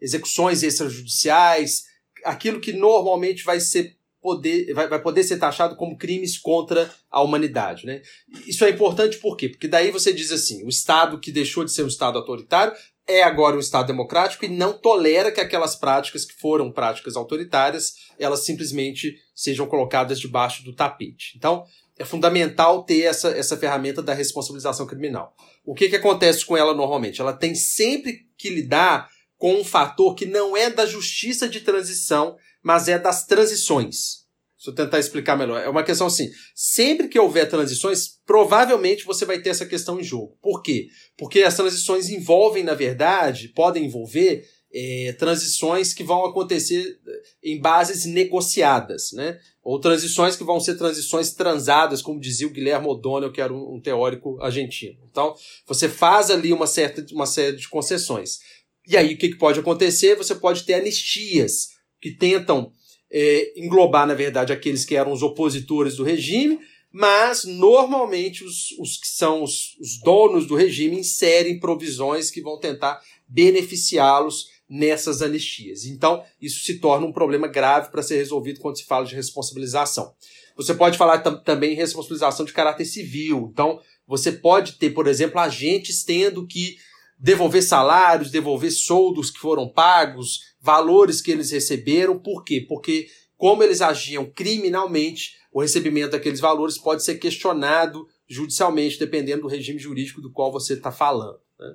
execuções 0.00 0.62
extrajudiciais, 0.62 1.82
aquilo 2.24 2.60
que 2.60 2.72
normalmente 2.72 3.42
vai 3.42 3.58
ser 3.58 3.96
poder, 4.24 4.72
vai, 4.72 4.88
vai 4.88 4.98
poder 5.02 5.22
ser 5.22 5.36
taxado 5.36 5.76
como 5.76 5.98
crimes 5.98 6.38
contra 6.38 6.90
a 7.10 7.20
humanidade. 7.20 7.84
Né? 7.84 8.00
Isso 8.46 8.64
é 8.64 8.70
importante 8.70 9.18
por 9.18 9.36
quê? 9.36 9.50
Porque 9.50 9.68
daí 9.68 9.90
você 9.90 10.14
diz 10.14 10.32
assim: 10.32 10.64
o 10.64 10.68
Estado 10.70 11.20
que 11.20 11.30
deixou 11.30 11.62
de 11.62 11.70
ser 11.70 11.82
um 11.82 11.88
Estado 11.88 12.16
autoritário 12.16 12.72
é 13.06 13.22
agora 13.22 13.54
um 13.54 13.60
Estado 13.60 13.88
democrático 13.88 14.46
e 14.46 14.48
não 14.48 14.72
tolera 14.72 15.30
que 15.30 15.42
aquelas 15.42 15.76
práticas 15.76 16.24
que 16.24 16.32
foram 16.40 16.72
práticas 16.72 17.16
autoritárias 17.16 17.96
elas 18.18 18.46
simplesmente 18.46 19.14
sejam 19.34 19.66
colocadas 19.66 20.18
debaixo 20.18 20.64
do 20.64 20.74
tapete. 20.74 21.34
Então, 21.36 21.66
é 21.98 22.04
fundamental 22.04 22.82
ter 22.82 23.02
essa, 23.02 23.28
essa 23.28 23.58
ferramenta 23.58 24.02
da 24.02 24.14
responsabilização 24.14 24.86
criminal. 24.86 25.36
O 25.66 25.74
que, 25.74 25.90
que 25.90 25.96
acontece 25.96 26.46
com 26.46 26.56
ela 26.56 26.72
normalmente? 26.72 27.20
Ela 27.20 27.34
tem 27.34 27.54
sempre 27.54 28.26
que 28.38 28.48
lidar 28.48 29.06
com 29.36 29.60
um 29.60 29.64
fator 29.64 30.14
que 30.14 30.24
não 30.24 30.56
é 30.56 30.70
da 30.70 30.86
justiça 30.86 31.46
de 31.46 31.60
transição, 31.60 32.38
mas 32.64 32.88
é 32.88 32.98
das 32.98 33.26
transições. 33.26 34.24
Deixa 34.56 34.70
eu 34.70 34.74
tentar 34.74 34.98
explicar 34.98 35.36
melhor. 35.36 35.60
É 35.60 35.68
uma 35.68 35.82
questão 35.84 36.06
assim: 36.06 36.30
sempre 36.54 37.06
que 37.06 37.18
houver 37.18 37.46
transições, 37.46 38.18
provavelmente 38.24 39.04
você 39.04 39.26
vai 39.26 39.38
ter 39.38 39.50
essa 39.50 39.66
questão 39.66 40.00
em 40.00 40.02
jogo. 40.02 40.38
Por 40.40 40.62
quê? 40.62 40.88
Porque 41.18 41.42
as 41.42 41.54
transições 41.54 42.08
envolvem, 42.08 42.64
na 42.64 42.72
verdade, 42.72 43.48
podem 43.48 43.84
envolver 43.84 44.42
é, 44.72 45.14
transições 45.18 45.92
que 45.92 46.02
vão 46.02 46.24
acontecer 46.24 46.98
eh, 47.06 47.22
em 47.44 47.60
bases 47.60 48.06
negociadas, 48.06 49.12
né? 49.12 49.38
Ou 49.62 49.78
transições 49.78 50.34
que 50.34 50.42
vão 50.42 50.58
ser 50.58 50.76
transições 50.76 51.32
transadas, 51.32 52.00
como 52.00 52.18
dizia 52.18 52.46
o 52.46 52.50
Guilherme 52.50 52.88
O'Donnell, 52.88 53.30
que 53.30 53.40
era 53.40 53.52
um, 53.52 53.80
teórico 53.80 54.40
argentino. 54.42 54.98
Então, 55.10 55.34
você 55.66 55.88
faz 55.88 56.30
ali 56.30 56.52
uma, 56.52 56.66
certa, 56.66 57.04
uma 57.12 57.26
série 57.26 57.56
de 57.56 57.68
concessões. 57.68 58.40
E 58.88 58.96
aí, 58.96 59.14
o 59.14 59.18
que 59.18 59.36
pode 59.36 59.60
acontecer? 59.60 60.16
Você 60.16 60.34
pode 60.34 60.64
ter 60.64 60.74
anistias 60.74 61.73
que 62.04 62.10
tentam 62.10 62.70
é, 63.10 63.58
englobar, 63.58 64.06
na 64.06 64.12
verdade, 64.12 64.52
aqueles 64.52 64.84
que 64.84 64.94
eram 64.94 65.10
os 65.10 65.22
opositores 65.22 65.96
do 65.96 66.04
regime, 66.04 66.58
mas 66.92 67.46
normalmente 67.46 68.44
os, 68.44 68.72
os 68.78 68.98
que 68.98 69.08
são 69.08 69.42
os, 69.42 69.74
os 69.80 69.98
donos 70.00 70.46
do 70.46 70.54
regime 70.54 70.98
inserem 70.98 71.58
provisões 71.58 72.30
que 72.30 72.42
vão 72.42 72.60
tentar 72.60 73.00
beneficiá-los 73.26 74.48
nessas 74.68 75.22
anistias. 75.22 75.86
Então, 75.86 76.22
isso 76.38 76.62
se 76.62 76.78
torna 76.78 77.06
um 77.06 77.12
problema 77.12 77.48
grave 77.48 77.90
para 77.90 78.02
ser 78.02 78.18
resolvido 78.18 78.60
quando 78.60 78.76
se 78.76 78.84
fala 78.84 79.06
de 79.06 79.14
responsabilização. 79.14 80.12
Você 80.54 80.74
pode 80.74 80.98
falar 80.98 81.20
tam 81.20 81.42
também 81.42 81.72
em 81.72 81.76
responsabilização 81.76 82.44
de 82.44 82.52
caráter 82.52 82.84
civil. 82.84 83.48
Então, 83.50 83.80
você 84.06 84.30
pode 84.30 84.72
ter, 84.72 84.90
por 84.90 85.06
exemplo, 85.06 85.40
agentes 85.40 86.04
tendo 86.04 86.46
que 86.46 86.76
devolver 87.18 87.62
salários, 87.62 88.30
devolver 88.30 88.70
soldos 88.70 89.30
que 89.30 89.38
foram 89.38 89.66
pagos, 89.66 90.53
valores 90.64 91.20
que 91.20 91.30
eles 91.30 91.50
receberam. 91.50 92.18
Por 92.18 92.42
quê? 92.42 92.64
Porque, 92.66 93.06
como 93.36 93.62
eles 93.62 93.82
agiam 93.82 94.24
criminalmente, 94.24 95.36
o 95.52 95.60
recebimento 95.60 96.12
daqueles 96.12 96.40
valores 96.40 96.78
pode 96.78 97.04
ser 97.04 97.16
questionado 97.16 98.08
judicialmente, 98.26 98.98
dependendo 98.98 99.42
do 99.42 99.48
regime 99.48 99.78
jurídico 99.78 100.22
do 100.22 100.32
qual 100.32 100.50
você 100.50 100.72
está 100.72 100.90
falando. 100.90 101.38
Né? 101.60 101.74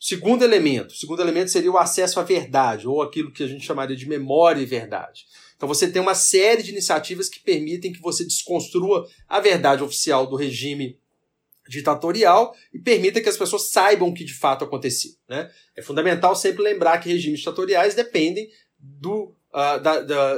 Segundo 0.00 0.42
elemento, 0.42 0.90
o 0.90 0.96
segundo 0.96 1.22
elemento 1.22 1.52
seria 1.52 1.70
o 1.70 1.78
acesso 1.78 2.18
à 2.18 2.24
verdade, 2.24 2.88
ou 2.88 3.00
aquilo 3.00 3.32
que 3.32 3.44
a 3.44 3.46
gente 3.46 3.64
chamaria 3.64 3.96
de 3.96 4.08
memória 4.08 4.60
e 4.60 4.66
verdade. 4.66 5.24
Então 5.56 5.68
você 5.68 5.88
tem 5.88 6.02
uma 6.02 6.16
série 6.16 6.64
de 6.64 6.72
iniciativas 6.72 7.28
que 7.28 7.38
permitem 7.38 7.92
que 7.92 8.00
você 8.00 8.24
desconstrua 8.24 9.06
a 9.28 9.38
verdade 9.38 9.84
oficial 9.84 10.26
do 10.26 10.34
regime 10.34 10.98
ditatorial 11.68 12.54
e 12.72 12.78
permita 12.78 13.20
que 13.20 13.28
as 13.28 13.36
pessoas 13.36 13.70
saibam 13.70 14.08
o 14.08 14.14
que 14.14 14.24
de 14.24 14.34
fato 14.34 14.64
aconteceu. 14.64 15.12
Né? 15.28 15.50
É 15.76 15.82
fundamental 15.82 16.36
sempre 16.36 16.62
lembrar 16.62 16.98
que 16.98 17.08
regimes 17.08 17.40
ditatoriais 17.40 17.94
dependem 17.94 18.48
do, 18.78 19.34
uh, 19.52 19.80
da, 19.80 20.00
da, 20.00 20.36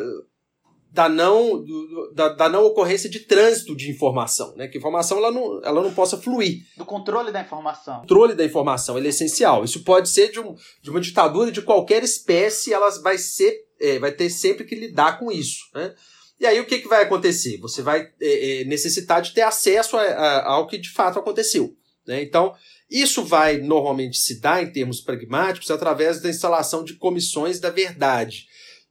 da 0.93 1.09
não, 1.09 1.63
do, 1.63 2.13
da, 2.15 2.29
da, 2.31 2.49
não 2.49 2.65
ocorrência 2.65 3.11
de 3.11 3.21
trânsito 3.21 3.77
de 3.77 3.91
informação, 3.91 4.55
né? 4.57 4.69
Que 4.69 4.79
a 4.79 4.81
informação 4.81 5.19
ela 5.19 5.31
não, 5.31 5.61
ela 5.63 5.83
não 5.83 5.93
possa 5.93 6.17
fluir. 6.17 6.63
Do 6.77 6.87
controle 6.87 7.33
da 7.33 7.43
informação. 7.43 7.99
O 7.99 8.01
controle 8.01 8.35
da 8.35 8.45
informação 8.45 8.97
ele 8.97 9.09
é 9.09 9.11
essencial. 9.11 9.65
Isso 9.65 9.83
pode 9.83 10.09
ser 10.09 10.31
de, 10.31 10.41
um, 10.41 10.55
de 10.81 10.91
uma 10.91 11.01
ditadura 11.01 11.51
de 11.51 11.61
qualquer 11.61 12.03
espécie, 12.03 12.73
ela 12.73 12.89
vai 13.03 13.19
ser, 13.19 13.67
é, 13.81 13.99
vai 13.99 14.13
ter 14.13 14.31
sempre 14.31 14.65
que 14.65 14.75
lidar 14.75 15.19
com 15.19 15.31
isso, 15.31 15.65
né? 15.75 15.95
E 16.39 16.47
aí 16.47 16.61
o 16.61 16.67
que, 16.67 16.79
que 16.79 16.89
vai 16.89 17.03
acontecer? 17.03 17.59
Você 17.59 17.83
vai 17.83 18.11
é, 18.21 18.61
é, 18.61 18.65
necessitar 18.65 19.23
de 19.23 19.33
ter 19.33 19.43
acesso 19.43 19.97
a, 19.97 20.03
a, 20.03 20.53
ao 20.53 20.67
que 20.67 20.79
de 20.79 20.91
fato 20.91 21.19
aconteceu. 21.19 21.75
Né? 22.07 22.23
Então, 22.23 22.55
isso 22.91 23.25
vai 23.25 23.59
normalmente 23.59 24.19
se 24.19 24.41
dar 24.41 24.63
em 24.63 24.71
termos 24.71 25.01
pragmáticos 25.01 25.71
através 25.71 26.21
da 26.21 26.29
instalação 26.29 26.85
de 26.85 26.95
comissões 26.95 27.59
da 27.59 27.71
verdade 27.71 28.47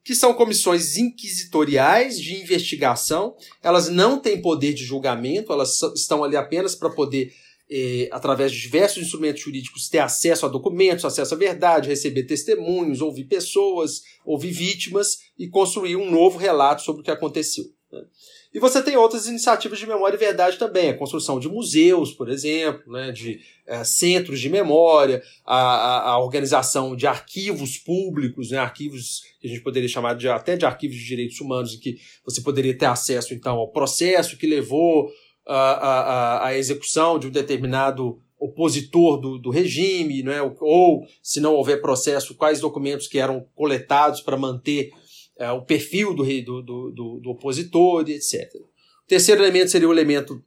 que 0.06 0.14
são 0.14 0.36
comissões 0.36 0.98
inquisitoriais 0.98 2.22
de 2.22 2.40
investigação. 2.40 3.36
Elas 3.62 3.90
não 3.90 4.20
têm 4.20 4.40
poder 4.40 4.72
de 4.72 4.86
julgamento, 4.86 5.52
elas 5.52 5.82
estão 5.96 6.24
ali 6.24 6.38
apenas 6.38 6.76
para 6.76 6.92
poder, 6.92 7.34
eh, 7.70 8.08
através 8.12 8.52
de 8.52 8.62
diversos 8.62 9.04
instrumentos 9.04 9.42
jurídicos, 9.42 9.90
ter 9.90 10.00
acesso 10.00 10.46
a 10.46 10.50
documentos, 10.50 11.06
acesso 11.06 11.34
à 11.34 11.38
verdade, 11.38 11.90
receber 11.90 12.24
testemunhos, 12.24 13.02
ouvir 13.02 13.26
pessoas, 13.26 14.02
ouvir 14.26 14.52
vítimas 14.52 15.18
e 15.38 15.48
construir 15.48 15.96
um 15.96 16.10
novo 16.10 16.38
relato 16.38 16.82
sobre 16.82 17.02
o 17.02 17.04
que 17.04 17.12
aconteceu. 17.12 17.66
Né? 17.92 18.02
E 18.56 18.60
você 18.60 18.82
tem 18.82 18.96
outras 18.96 19.28
iniciativas 19.28 19.78
de 19.78 19.86
memória 19.86 20.16
e 20.16 20.20
verdade 20.20 20.58
também, 20.58 20.90
a 20.90 20.98
construção 20.98 21.42
de 21.42 21.50
museus, 21.50 22.14
por 22.14 22.30
exemplo, 22.30 22.90
né, 22.94 23.12
de 23.12 23.38
é, 23.68 23.84
centros 23.84 24.40
de 24.40 24.50
memória, 24.50 25.22
a, 25.46 25.58
a, 25.58 26.10
a, 26.12 26.20
organização 26.20 26.96
de 26.96 27.06
arquivos 27.06 27.78
públicos, 27.78 28.52
né, 28.52 28.58
arquivos 28.58 29.24
que 29.42 29.48
a 29.48 29.50
gente 29.50 29.62
poderia 29.62 29.90
chamar 29.90 30.16
de, 30.16 30.30
até 30.30 30.56
de 30.56 30.66
arquivos 30.66 30.96
de 30.96 31.06
direitos 31.06 31.42
humanos, 31.42 31.74
em 31.74 31.80
que 31.80 31.98
você 32.24 32.42
poderia 32.42 32.78
ter 32.78 32.86
acesso 32.86 33.34
então 33.34 33.58
ao 33.58 33.74
processo 33.74 34.38
que 34.38 34.48
levou 34.48 35.12
à 35.48 36.52
execução 36.56 37.20
de 37.20 37.28
um 37.28 37.32
determinado 37.32 38.20
opositor 38.40 39.20
do, 39.20 39.38
do 39.38 39.50
regime, 39.50 40.22
né, 40.22 40.42
ou, 40.60 41.06
se 41.24 41.40
não 41.40 41.56
houver 41.56 41.82
processo, 41.82 42.36
quais 42.36 42.60
documentos 42.60 43.08
que 43.08 43.18
eram 43.18 43.48
coletados 43.56 44.22
para 44.22 44.38
manter 44.38 44.92
é, 45.38 45.52
o 45.52 45.62
perfil 45.62 46.14
do, 46.14 46.24
do, 46.24 46.62
do, 46.92 47.20
do 47.22 47.30
opositor, 47.30 48.10
etc. 48.10 48.54
O 48.56 49.08
terceiro 49.08 49.42
elemento 49.42 49.72
seria 49.72 49.88
o 49.88 49.94
elemento 49.94 50.44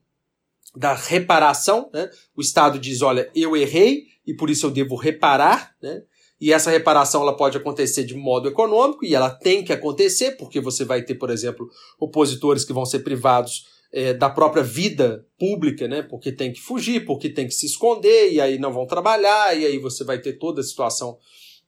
da 0.76 0.94
reparação. 0.94 1.90
Né? 1.92 2.10
O 2.36 2.40
Estado 2.40 2.78
diz: 2.78 3.02
olha, 3.02 3.30
eu 3.34 3.56
errei 3.56 4.04
e 4.26 4.34
por 4.34 4.50
isso 4.50 4.66
eu 4.66 4.70
devo 4.70 4.94
reparar. 4.94 5.74
Né? 5.82 6.02
e 6.40 6.52
essa 6.52 6.70
reparação 6.70 7.22
ela 7.22 7.36
pode 7.36 7.56
acontecer 7.56 8.04
de 8.04 8.14
modo 8.14 8.48
econômico, 8.48 9.04
e 9.04 9.14
ela 9.14 9.30
tem 9.30 9.64
que 9.64 9.72
acontecer, 9.72 10.32
porque 10.32 10.60
você 10.60 10.84
vai 10.84 11.02
ter, 11.02 11.16
por 11.16 11.30
exemplo, 11.30 11.68
opositores 11.98 12.64
que 12.64 12.72
vão 12.72 12.86
ser 12.86 13.00
privados 13.00 13.66
é, 13.92 14.12
da 14.12 14.28
própria 14.28 14.62
vida 14.62 15.26
pública, 15.38 15.88
né? 15.88 16.02
Porque 16.02 16.30
tem 16.30 16.52
que 16.52 16.60
fugir, 16.60 17.04
porque 17.04 17.28
tem 17.28 17.46
que 17.46 17.54
se 17.54 17.66
esconder, 17.66 18.32
e 18.32 18.40
aí 18.40 18.58
não 18.58 18.72
vão 18.72 18.86
trabalhar, 18.86 19.56
e 19.58 19.64
aí 19.64 19.78
você 19.78 20.04
vai 20.04 20.20
ter 20.20 20.34
toda 20.34 20.60
a 20.60 20.64
situação 20.64 21.18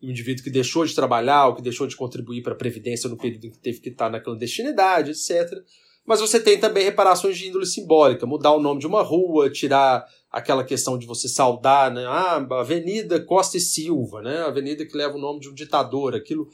do 0.00 0.10
indivíduo 0.10 0.44
que 0.44 0.50
deixou 0.50 0.84
de 0.84 0.94
trabalhar, 0.94 1.46
ou 1.46 1.54
que 1.54 1.62
deixou 1.62 1.86
de 1.86 1.96
contribuir 1.96 2.42
para 2.42 2.52
a 2.52 2.56
Previdência 2.56 3.08
no 3.08 3.16
período 3.16 3.46
em 3.46 3.50
que 3.50 3.58
teve 3.58 3.80
que 3.80 3.88
estar 3.90 4.10
na 4.10 4.20
clandestinidade, 4.20 5.10
etc. 5.10 5.50
Mas 6.06 6.20
você 6.20 6.40
tem 6.40 6.58
também 6.58 6.84
reparações 6.84 7.38
de 7.38 7.48
índole 7.48 7.66
simbólica, 7.66 8.26
mudar 8.26 8.52
o 8.52 8.60
nome 8.60 8.80
de 8.80 8.86
uma 8.86 9.02
rua, 9.02 9.50
tirar 9.50 10.04
aquela 10.30 10.64
questão 10.64 10.98
de 10.98 11.06
você 11.06 11.28
saudar, 11.28 11.92
né? 11.92 12.04
Ah, 12.06 12.36
Avenida 12.58 13.20
Costa 13.20 13.56
e 13.56 13.60
Silva, 13.60 14.22
né? 14.22 14.38
Avenida 14.42 14.84
que 14.86 14.96
leva 14.96 15.16
o 15.16 15.20
nome 15.20 15.40
de 15.40 15.48
um 15.48 15.54
ditador, 15.54 16.14
aquilo 16.14 16.48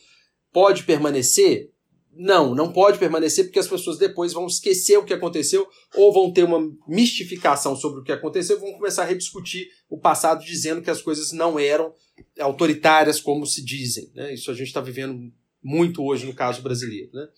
pode 0.52 0.84
permanecer? 0.84 1.70
Não, 2.18 2.54
não 2.54 2.72
pode 2.72 2.98
permanecer 2.98 3.44
porque 3.44 3.58
as 3.58 3.68
pessoas 3.68 3.98
depois 3.98 4.32
vão 4.32 4.46
esquecer 4.46 4.96
o 4.96 5.04
que 5.04 5.12
aconteceu 5.12 5.68
ou 5.94 6.12
vão 6.12 6.32
ter 6.32 6.44
uma 6.44 6.60
mistificação 6.88 7.76
sobre 7.76 8.00
o 8.00 8.02
que 8.02 8.12
aconteceu, 8.12 8.58
vão 8.58 8.72
começar 8.72 9.02
a 9.02 9.06
rediscutir 9.06 9.68
o 9.88 9.98
passado 9.98 10.44
dizendo 10.44 10.80
que 10.80 10.90
as 10.90 11.02
coisas 11.02 11.32
não 11.32 11.58
eram 11.58 11.92
autoritárias 12.40 13.20
como 13.20 13.44
se 13.46 13.62
dizem. 13.62 14.10
Né? 14.14 14.32
Isso 14.32 14.50
a 14.50 14.54
gente 14.54 14.68
está 14.68 14.80
vivendo 14.80 15.30
muito 15.62 16.02
hoje 16.02 16.24
no 16.24 16.34
caso 16.34 16.62
brasileiro. 16.62 17.10
Né? 17.12 17.28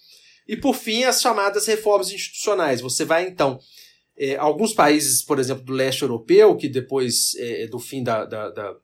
E 0.46 0.56
por 0.56 0.74
fim, 0.74 1.04
as 1.04 1.20
chamadas 1.20 1.66
reformas 1.66 2.12
institucionais. 2.12 2.80
Você 2.80 3.04
vai 3.04 3.26
então. 3.26 3.58
É, 4.16 4.36
alguns 4.36 4.72
países, 4.72 5.22
por 5.22 5.38
exemplo, 5.38 5.64
do 5.64 5.72
leste 5.72 6.02
europeu, 6.02 6.56
que 6.56 6.68
depois 6.68 7.34
é, 7.36 7.66
do 7.68 7.78
fim 7.78 8.02
da, 8.02 8.24
da, 8.24 8.50
da 8.50 8.76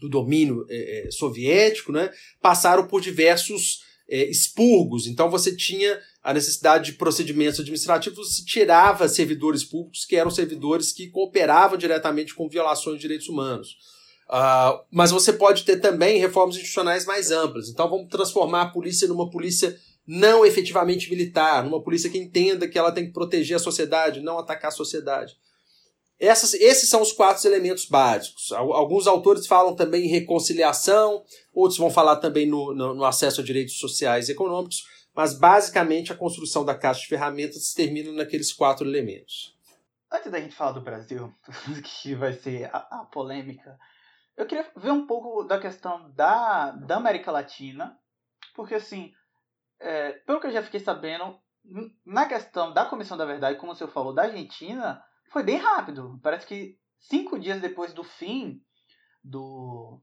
do 0.00 0.08
domínio 0.08 0.66
é, 0.68 1.08
é 1.08 1.10
soviético, 1.10 1.90
né, 1.90 2.10
passaram 2.40 2.86
por 2.86 3.00
diversos 3.00 3.80
é, 4.08 4.24
expurgos. 4.30 5.06
Então 5.06 5.30
você 5.30 5.54
tinha 5.54 5.98
a 6.22 6.34
necessidade 6.34 6.92
de 6.92 6.98
procedimentos 6.98 7.60
administrativos, 7.60 8.36
você 8.36 8.44
tirava 8.44 9.08
servidores 9.08 9.64
públicos 9.64 10.04
que 10.04 10.16
eram 10.16 10.30
servidores 10.30 10.92
que 10.92 11.08
cooperavam 11.08 11.78
diretamente 11.78 12.34
com 12.34 12.48
violações 12.48 12.96
de 12.96 13.02
direitos 13.02 13.28
humanos. 13.28 13.76
Uh, 14.28 14.82
mas 14.90 15.12
você 15.12 15.32
pode 15.32 15.62
ter 15.62 15.76
também 15.76 16.18
reformas 16.18 16.56
institucionais 16.56 17.06
mais 17.06 17.30
amplas. 17.30 17.68
Então 17.68 17.88
vamos 17.88 18.08
transformar 18.08 18.62
a 18.62 18.70
polícia 18.70 19.06
numa 19.06 19.30
polícia 19.30 19.78
não 20.06 20.44
efetivamente 20.44 21.10
militar, 21.10 21.64
numa 21.64 21.82
polícia 21.82 22.10
que 22.10 22.18
entenda 22.18 22.68
que 22.68 22.78
ela 22.78 22.92
tem 22.92 23.06
que 23.06 23.12
proteger 23.12 23.56
a 23.56 23.60
sociedade, 23.60 24.20
não 24.20 24.38
atacar 24.38 24.68
a 24.68 24.74
sociedade. 24.74 25.36
Essas, 26.18 26.54
esses 26.54 26.88
são 26.88 27.02
os 27.02 27.12
quatro 27.12 27.46
elementos 27.46 27.84
básicos. 27.84 28.50
Alguns 28.52 29.06
autores 29.06 29.46
falam 29.46 29.76
também 29.76 30.06
em 30.06 30.08
reconciliação, 30.08 31.22
outros 31.52 31.78
vão 31.78 31.90
falar 31.90 32.16
também 32.16 32.46
no, 32.46 32.74
no, 32.74 32.94
no, 32.94 33.04
acesso 33.04 33.42
a 33.42 33.44
direitos 33.44 33.78
sociais 33.78 34.28
e 34.28 34.32
econômicos, 34.32 34.84
mas 35.14 35.38
basicamente 35.38 36.12
a 36.12 36.16
construção 36.16 36.64
da 36.64 36.74
caixa 36.74 37.02
de 37.02 37.08
ferramentas 37.08 37.74
termina 37.74 38.12
naqueles 38.12 38.52
quatro 38.52 38.86
elementos. 38.86 39.54
Antes 40.10 40.32
da 40.32 40.40
gente 40.40 40.54
falar 40.54 40.72
do 40.72 40.80
Brasil, 40.80 41.34
que 41.84 42.14
vai 42.14 42.32
ser 42.32 42.70
a, 42.72 43.00
a 43.00 43.04
polêmica, 43.04 43.78
eu 44.36 44.46
queria 44.46 44.70
ver 44.76 44.92
um 44.92 45.06
pouco 45.06 45.44
da 45.44 45.58
questão 45.58 46.10
da, 46.12 46.70
da 46.70 46.96
América 46.96 47.30
Latina, 47.30 47.98
porque 48.54 48.74
assim, 48.74 49.12
é, 49.78 50.12
pelo 50.12 50.40
que 50.40 50.46
eu 50.46 50.52
já 50.52 50.62
fiquei 50.62 50.80
sabendo, 50.80 51.38
na 52.04 52.26
questão 52.26 52.72
da 52.72 52.84
Comissão 52.84 53.16
da 53.16 53.24
Verdade, 53.24 53.58
como 53.58 53.72
o 53.72 53.74
senhor 53.74 53.90
falou, 53.90 54.14
da 54.14 54.22
Argentina, 54.22 55.02
foi 55.30 55.42
bem 55.42 55.56
rápido. 55.56 56.18
Parece 56.22 56.46
que 56.46 56.78
cinco 56.98 57.38
dias 57.38 57.60
depois 57.60 57.92
do 57.92 58.04
fim 58.04 58.62
do, 59.22 60.00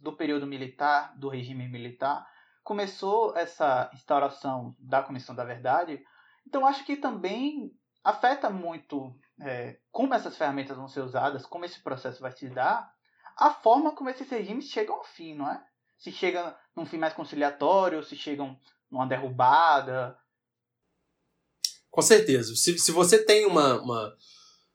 do 0.00 0.12
período 0.12 0.46
militar, 0.46 1.16
do 1.18 1.28
regime 1.28 1.68
militar, 1.68 2.26
começou 2.62 3.36
essa 3.36 3.90
instauração 3.94 4.74
da 4.78 5.02
Comissão 5.02 5.34
da 5.34 5.44
Verdade. 5.44 6.02
Então, 6.46 6.66
acho 6.66 6.84
que 6.84 6.96
também 6.96 7.72
afeta 8.02 8.50
muito 8.50 9.16
é, 9.40 9.78
como 9.90 10.14
essas 10.14 10.36
ferramentas 10.36 10.76
vão 10.76 10.88
ser 10.88 11.00
usadas, 11.00 11.46
como 11.46 11.64
esse 11.64 11.82
processo 11.82 12.20
vai 12.20 12.32
se 12.32 12.48
dar, 12.48 12.90
a 13.36 13.50
forma 13.50 13.94
como 13.94 14.08
esses 14.08 14.28
regimes 14.30 14.66
chegam 14.66 14.96
ao 14.96 15.04
fim, 15.04 15.34
não 15.34 15.50
é? 15.50 15.62
Se 15.98 16.10
chega 16.10 16.56
num 16.74 16.86
fim 16.86 16.98
mais 16.98 17.14
conciliatório, 17.14 18.02
se 18.02 18.16
chegam 18.16 18.58
numa 18.90 19.06
derrubada, 19.06 20.18
com 21.96 22.02
certeza. 22.02 22.54
Se, 22.54 22.78
se 22.78 22.92
você 22.92 23.16
tem 23.16 23.46
uma, 23.46 23.80
uma, 23.80 24.14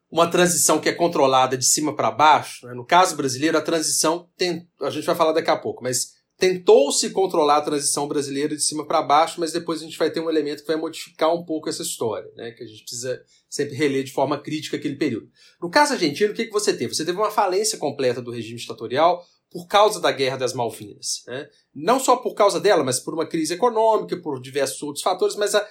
uma 0.10 0.28
transição 0.28 0.82
que 0.82 0.90
é 0.90 0.92
controlada 0.92 1.56
de 1.56 1.64
cima 1.64 1.96
para 1.96 2.10
baixo, 2.10 2.66
né? 2.66 2.74
no 2.74 2.84
caso 2.84 3.16
brasileiro, 3.16 3.56
a 3.56 3.62
transição 3.62 4.28
tem. 4.36 4.68
A 4.82 4.90
gente 4.90 5.06
vai 5.06 5.14
falar 5.14 5.32
daqui 5.32 5.52
a 5.52 5.56
pouco, 5.56 5.84
mas 5.84 6.14
tentou-se 6.40 7.08
controlar 7.12 7.58
a 7.58 7.62
transição 7.62 8.08
brasileira 8.08 8.56
de 8.56 8.64
cima 8.64 8.88
para 8.88 9.04
baixo, 9.04 9.40
mas 9.40 9.52
depois 9.52 9.80
a 9.80 9.84
gente 9.84 10.00
vai 10.00 10.10
ter 10.10 10.20
um 10.20 10.32
elemento 10.32 10.62
que 10.62 10.68
vai 10.68 10.78
modificar 10.78 11.32
um 11.32 11.46
pouco 11.46 11.70
essa 11.70 11.84
história, 11.84 12.28
né? 12.36 12.50
que 12.54 12.64
a 12.64 12.66
gente 12.66 12.82
precisa 12.82 13.22
sempre 13.48 13.76
reler 13.76 14.04
de 14.04 14.12
forma 14.12 14.42
crítica 14.42 14.78
aquele 14.78 14.96
período. 14.96 15.30
No 15.62 15.70
caso 15.70 15.94
argentino, 15.94 16.32
o 16.32 16.36
que, 16.36 16.46
que 16.46 16.52
você 16.52 16.76
teve? 16.76 16.96
Você 16.96 17.06
teve 17.06 17.20
uma 17.20 17.30
falência 17.30 17.78
completa 17.78 18.20
do 18.20 18.32
regime 18.32 18.58
ditatorial 18.58 19.24
por 19.52 19.68
causa 19.68 20.00
da 20.00 20.12
Guerra 20.12 20.38
das 20.38 20.54
Malvinas. 20.54 21.24
Né? 21.28 21.48
Não 21.76 22.00
só 22.00 22.16
por 22.16 22.34
causa 22.34 22.60
dela, 22.60 22.84
mas 22.84 23.00
por 23.00 23.14
uma 23.14 23.28
crise 23.28 23.54
econômica, 23.54 24.18
por 24.18 24.42
diversos 24.42 24.82
outros 24.82 25.04
fatores, 25.04 25.36
mas 25.36 25.54
a, 25.54 25.68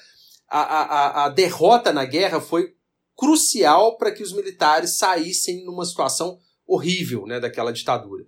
a, 0.51 0.61
a, 0.61 1.25
a 1.25 1.29
derrota 1.29 1.93
na 1.93 2.05
guerra 2.05 2.41
foi 2.41 2.75
crucial 3.17 3.97
para 3.97 4.11
que 4.11 4.23
os 4.23 4.33
militares 4.33 4.97
saíssem 4.97 5.65
numa 5.65 5.85
situação 5.85 6.39
horrível 6.67 7.27
né, 7.27 7.39
daquela 7.39 7.73
ditadura. 7.73 8.25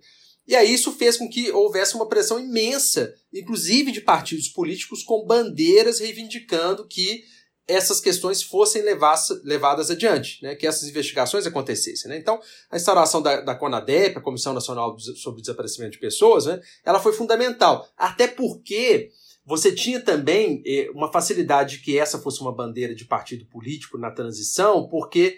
E 0.47 0.55
aí 0.55 0.73
isso 0.73 0.91
fez 0.91 1.17
com 1.17 1.29
que 1.29 1.51
houvesse 1.51 1.95
uma 1.95 2.07
pressão 2.07 2.39
imensa, 2.39 3.13
inclusive 3.33 3.91
de 3.91 4.01
partidos 4.01 4.49
políticos 4.49 5.01
com 5.03 5.25
bandeiras 5.25 5.99
reivindicando 5.99 6.87
que 6.87 7.23
essas 7.65 8.01
questões 8.01 8.43
fossem 8.43 8.81
levadas 8.81 9.89
adiante, 9.89 10.43
né, 10.43 10.53
que 10.53 10.67
essas 10.67 10.89
investigações 10.89 11.47
acontecessem. 11.47 12.09
Né? 12.09 12.17
Então, 12.17 12.39
a 12.69 12.75
instauração 12.75 13.21
da, 13.21 13.39
da 13.39 13.55
CONADEP, 13.55 14.17
a 14.17 14.21
Comissão 14.21 14.53
Nacional 14.53 14.99
sobre 14.99 15.39
o 15.39 15.41
Desaparecimento 15.41 15.93
de 15.93 15.99
Pessoas, 15.99 16.45
né, 16.45 16.59
ela 16.83 16.99
foi 16.99 17.13
fundamental. 17.13 17.87
Até 17.97 18.27
porque 18.27 19.11
você 19.45 19.73
tinha 19.73 19.99
também 19.99 20.61
eh, 20.65 20.89
uma 20.93 21.11
facilidade 21.11 21.77
de 21.77 21.83
que 21.83 21.97
essa 21.97 22.19
fosse 22.19 22.41
uma 22.41 22.55
bandeira 22.55 22.95
de 22.95 23.05
partido 23.05 23.45
político 23.45 23.97
na 23.97 24.09
transição, 24.09 24.87
porque 24.87 25.37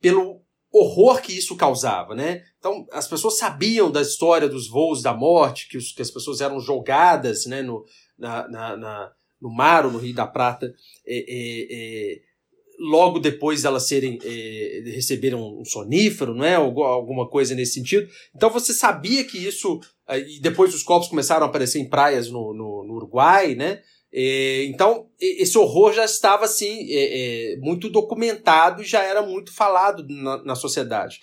pelo 0.00 0.42
horror 0.72 1.22
que 1.22 1.32
isso 1.32 1.56
causava, 1.56 2.14
né? 2.14 2.42
Então, 2.58 2.86
as 2.92 3.08
pessoas 3.08 3.38
sabiam 3.38 3.90
da 3.90 4.02
história 4.02 4.48
dos 4.48 4.68
voos 4.68 5.02
da 5.02 5.14
morte, 5.14 5.68
que, 5.68 5.76
os, 5.78 5.92
que 5.92 6.02
as 6.02 6.10
pessoas 6.10 6.40
eram 6.40 6.60
jogadas 6.60 7.46
né, 7.46 7.62
no, 7.62 7.84
na, 8.18 8.48
na, 8.48 8.76
na, 8.76 9.12
no 9.40 9.50
mar 9.50 9.86
ou 9.86 9.92
no 9.92 9.98
Rio 9.98 10.14
da 10.14 10.26
Prata, 10.26 10.72
é, 11.06 11.18
é, 11.18 11.66
é, 11.70 12.20
logo 12.78 13.18
depois 13.18 13.64
elas 13.64 13.88
serem 13.88 14.18
é, 14.22 14.82
receberam 14.86 15.58
um 15.58 15.64
sonífero, 15.64 16.34
não 16.34 16.44
é? 16.44 16.54
Alguma 16.56 17.28
coisa 17.28 17.54
nesse 17.54 17.74
sentido. 17.74 18.08
Então 18.34 18.50
você 18.50 18.72
sabia 18.72 19.24
que 19.24 19.38
isso 19.38 19.80
e 20.16 20.40
depois 20.40 20.74
os 20.74 20.82
corpos 20.82 21.08
começaram 21.08 21.44
a 21.44 21.48
aparecer 21.48 21.78
em 21.78 21.88
praias 21.88 22.30
no, 22.30 22.54
no, 22.54 22.84
no 22.84 22.94
Uruguai, 22.94 23.54
né? 23.54 23.82
Então, 24.66 25.10
esse 25.20 25.58
horror 25.58 25.92
já 25.92 26.04
estava 26.04 26.46
assim, 26.46 26.86
é, 26.90 27.52
é, 27.52 27.56
muito 27.58 27.90
documentado 27.90 28.82
e 28.82 28.86
já 28.86 29.02
era 29.02 29.22
muito 29.22 29.52
falado 29.52 30.06
na, 30.08 30.42
na, 30.44 30.54
sociedade 30.54 31.20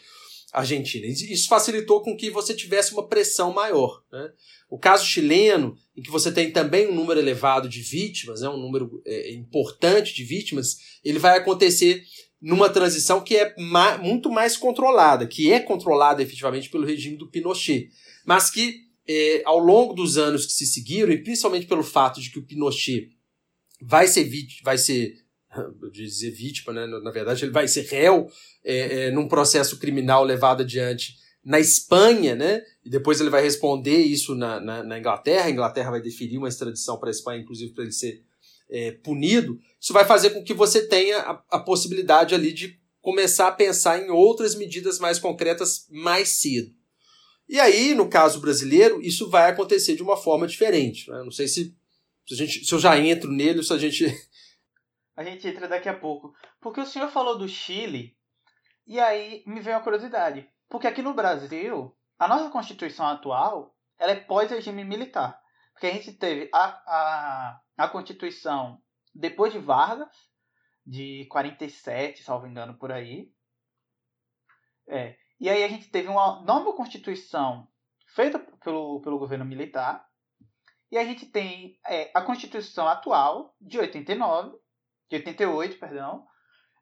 argentina. 0.53 1.05
Isso 1.07 1.47
facilitou 1.47 2.01
com 2.01 2.15
que 2.15 2.29
você 2.29 2.53
tivesse 2.53 2.93
uma 2.93 3.07
pressão 3.07 3.51
maior. 3.51 4.03
Né? 4.11 4.29
O 4.69 4.77
caso 4.77 5.05
chileno, 5.05 5.75
em 5.97 6.01
que 6.01 6.11
você 6.11 6.31
tem 6.31 6.51
também 6.51 6.87
um 6.87 6.95
número 6.95 7.19
elevado 7.19 7.67
de 7.67 7.81
vítimas, 7.81 8.41
né, 8.41 8.49
um 8.49 8.57
número 8.57 9.01
é, 9.05 9.33
importante 9.33 10.13
de 10.13 10.23
vítimas, 10.23 10.77
ele 11.03 11.19
vai 11.19 11.37
acontecer 11.37 12.03
numa 12.41 12.69
transição 12.69 13.21
que 13.21 13.35
é 13.35 13.55
ma 13.57 13.97
muito 13.97 14.29
mais 14.29 14.55
controlada, 14.55 15.25
que 15.25 15.51
é 15.51 15.59
controlada 15.59 16.21
efetivamente 16.21 16.69
pelo 16.69 16.85
regime 16.85 17.17
do 17.17 17.29
Pinochet 17.29 17.89
mas 18.25 18.49
que 18.49 18.85
é, 19.07 19.43
ao 19.45 19.59
longo 19.59 19.93
dos 19.93 20.17
anos 20.17 20.45
que 20.45 20.53
se 20.53 20.65
seguiram, 20.65 21.11
e 21.11 21.23
principalmente 21.23 21.67
pelo 21.67 21.83
fato 21.83 22.19
de 22.19 22.31
que 22.31 22.39
o 22.39 22.45
Pinochet 22.45 23.09
vai 23.81 24.07
ser 24.07 24.23
vítima, 24.23 24.61
vai 24.63 24.77
ser 24.77 25.13
dizer 25.91 26.31
vítima, 26.31 26.73
né? 26.73 26.87
na 26.87 27.11
verdade 27.11 27.45
ele 27.45 27.51
vai 27.51 27.67
ser 27.67 27.83
réu 27.83 28.27
é, 28.63 29.05
é, 29.07 29.11
num 29.11 29.27
processo 29.27 29.77
criminal 29.77 30.23
levado 30.23 30.61
adiante 30.61 31.23
na 31.43 31.59
Espanha, 31.59 32.35
né? 32.35 32.63
E 32.83 32.89
depois 32.89 33.21
ele 33.21 33.29
vai 33.29 33.43
responder 33.43 33.99
isso 33.99 34.33
na, 34.33 34.59
na, 34.59 34.83
na 34.83 34.97
Inglaterra. 34.97 35.45
A 35.45 35.51
Inglaterra 35.51 35.91
vai 35.91 36.01
deferir 36.01 36.39
uma 36.39 36.49
extradição 36.49 36.97
para 36.97 37.09
a 37.09 37.11
Espanha, 37.11 37.39
inclusive 37.39 37.71
para 37.71 37.83
ele 37.83 37.93
ser 37.93 38.23
é, 38.67 38.91
punido. 38.91 39.59
Isso 39.79 39.93
vai 39.93 40.05
fazer 40.05 40.31
com 40.31 40.43
que 40.43 40.55
você 40.55 40.87
tenha 40.87 41.19
a, 41.19 41.43
a 41.51 41.59
possibilidade 41.59 42.33
ali 42.33 42.51
de 42.51 42.79
começar 42.99 43.47
a 43.47 43.51
pensar 43.51 44.03
em 44.03 44.09
outras 44.09 44.55
medidas 44.55 44.97
mais 44.97 45.19
concretas 45.19 45.85
mais 45.91 46.29
cedo. 46.39 46.71
E 47.47 47.59
aí, 47.59 47.93
no 47.93 48.09
caso 48.09 48.41
brasileiro, 48.41 49.01
isso 49.01 49.29
vai 49.29 49.51
acontecer 49.51 49.95
de 49.95 50.03
uma 50.03 50.17
forma 50.17 50.47
diferente. 50.47 51.09
Né? 51.09 51.23
Não 51.23 51.31
sei 51.31 51.47
se, 51.47 51.75
se, 52.27 52.33
a 52.33 52.37
gente, 52.37 52.65
se 52.65 52.73
eu 52.73 52.79
já 52.79 52.97
entro 52.97 53.31
nele 53.31 53.59
ou 53.59 53.63
se 53.63 53.73
a 53.73 53.77
gente. 53.77 54.05
A 55.15 55.23
gente 55.23 55.47
entra 55.47 55.67
daqui 55.67 55.87
a 55.87 55.97
pouco. 55.97 56.35
Porque 56.59 56.81
o 56.81 56.85
senhor 56.85 57.09
falou 57.09 57.37
do 57.37 57.47
Chile, 57.47 58.17
e 58.85 58.99
aí 58.99 59.43
me 59.45 59.61
veio 59.61 59.77
a 59.77 59.81
curiosidade. 59.81 60.49
Porque 60.67 60.87
aqui 60.87 61.01
no 61.01 61.13
Brasil, 61.13 61.95
a 62.19 62.27
nossa 62.27 62.49
Constituição 62.49 63.05
atual, 63.05 63.75
ela 63.97 64.11
é 64.11 64.19
pós-regime 64.19 64.83
militar. 64.83 65.39
Porque 65.71 65.87
a 65.87 65.93
gente 65.93 66.13
teve 66.13 66.49
a, 66.53 66.65
a, 66.65 67.61
a 67.77 67.87
Constituição 67.87 68.81
depois 69.13 69.53
de 69.53 69.59
Vargas, 69.59 70.09
de 70.85 71.25
47, 71.29 72.23
salvo 72.23 72.47
engano, 72.47 72.77
por 72.77 72.91
aí. 72.91 73.31
É. 74.87 75.17
E 75.39 75.49
aí 75.49 75.63
a 75.63 75.67
gente 75.67 75.89
teve 75.89 76.07
uma 76.07 76.41
nova 76.41 76.73
Constituição 76.73 77.67
feita 78.07 78.39
pelo, 78.63 79.01
pelo 79.01 79.19
governo 79.19 79.45
militar. 79.45 80.07
E 80.91 80.97
a 80.97 81.03
gente 81.03 81.25
tem 81.25 81.77
é, 81.85 82.09
a 82.13 82.21
Constituição 82.21 82.87
atual, 82.87 83.55
de 83.59 83.77
89, 83.77 84.57
de 85.09 85.17
88, 85.17 85.77
perdão, 85.77 86.25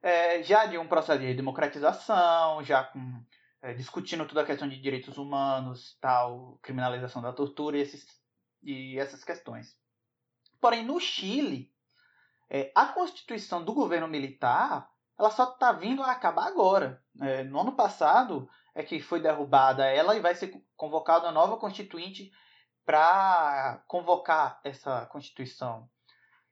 é, 0.02 0.44
já 0.44 0.66
de 0.66 0.78
um 0.78 0.88
processo 0.88 1.20
de 1.20 1.34
democratização, 1.34 2.63
já 2.63 2.84
com, 2.84 3.24
é, 3.62 3.74
discutindo 3.74 4.28
toda 4.28 4.42
a 4.42 4.46
questão 4.46 4.68
de 4.68 4.80
direitos 4.80 5.18
humanos, 5.18 5.98
tal, 6.00 6.60
criminalização 6.62 7.22
da 7.22 7.34
tortura 7.34 7.78
e, 7.78 7.82
esses, 7.82 8.06
e 8.62 9.00
essas 9.00 9.24
questões. 9.24 9.76
Porém, 10.62 10.86
no 10.86 11.00
Chile, 11.00 11.74
é, 12.50 12.72
a 12.76 12.86
constituição 12.86 13.63
do 13.63 13.74
governo 13.74 14.08
militar 14.08 14.93
ela 15.24 15.32
só 15.32 15.46
está 15.46 15.72
vindo 15.72 16.04
a 16.04 16.12
acabar 16.12 16.48
agora. 16.48 17.02
É, 17.22 17.44
no 17.44 17.60
ano 17.60 17.76
passado 17.76 18.50
é 18.76 18.84
que 18.84 19.00
foi 19.00 19.22
derrubada 19.22 19.86
ela 19.86 20.16
e 20.16 20.20
vai 20.20 20.36
ser 20.36 20.54
convocada 20.76 21.28
uma 21.28 21.32
nova 21.32 21.58
constituinte 21.58 22.32
para 22.86 23.82
convocar 23.88 24.60
essa 24.64 25.06
constituição. 25.06 25.90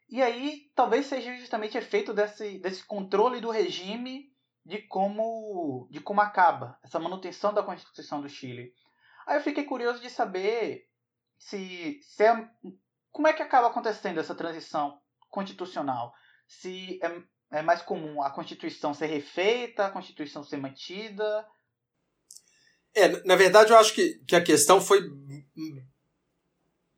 E 0.10 0.22
aí 0.22 0.72
talvez 0.74 1.06
seja 1.06 1.36
justamente 1.36 1.78
efeito 1.78 2.14
desse, 2.14 2.60
desse 2.60 2.86
controle 2.86 3.42
do 3.42 3.50
regime 3.50 4.32
de 4.66 4.80
como, 4.84 5.88
de 5.92 6.00
como 6.00 6.22
acaba 6.22 6.80
essa 6.84 7.00
manutenção 7.00 7.54
da 7.54 7.64
Constituição 7.64 8.22
do 8.22 8.30
Chile. 8.30 8.74
Aí 9.26 9.38
eu 9.38 9.42
fiquei 9.42 9.64
curioso 9.64 10.00
de 10.00 10.10
saber 10.10 10.88
se, 11.38 12.00
se 12.04 12.24
é, 12.24 12.50
como 13.12 13.28
é 13.28 13.34
que 13.34 13.42
acaba 13.42 13.68
acontecendo 13.68 14.20
essa 14.20 14.36
transição 14.36 15.02
constitucional. 15.30 16.14
Se 16.48 17.00
é, 17.02 17.24
é 17.52 17.62
mais 17.62 17.82
comum 17.82 18.22
a 18.22 18.30
Constituição 18.30 18.94
ser 18.94 19.08
refeita, 19.08 19.86
a 19.86 19.92
Constituição 19.92 20.44
ser 20.44 20.58
mantida. 20.58 21.46
É, 22.96 23.08
na 23.26 23.36
verdade, 23.36 23.72
eu 23.72 23.78
acho 23.78 23.94
que, 23.94 24.20
que 24.28 24.36
a 24.36 24.44
questão 24.44 24.82
foi 24.82 25.02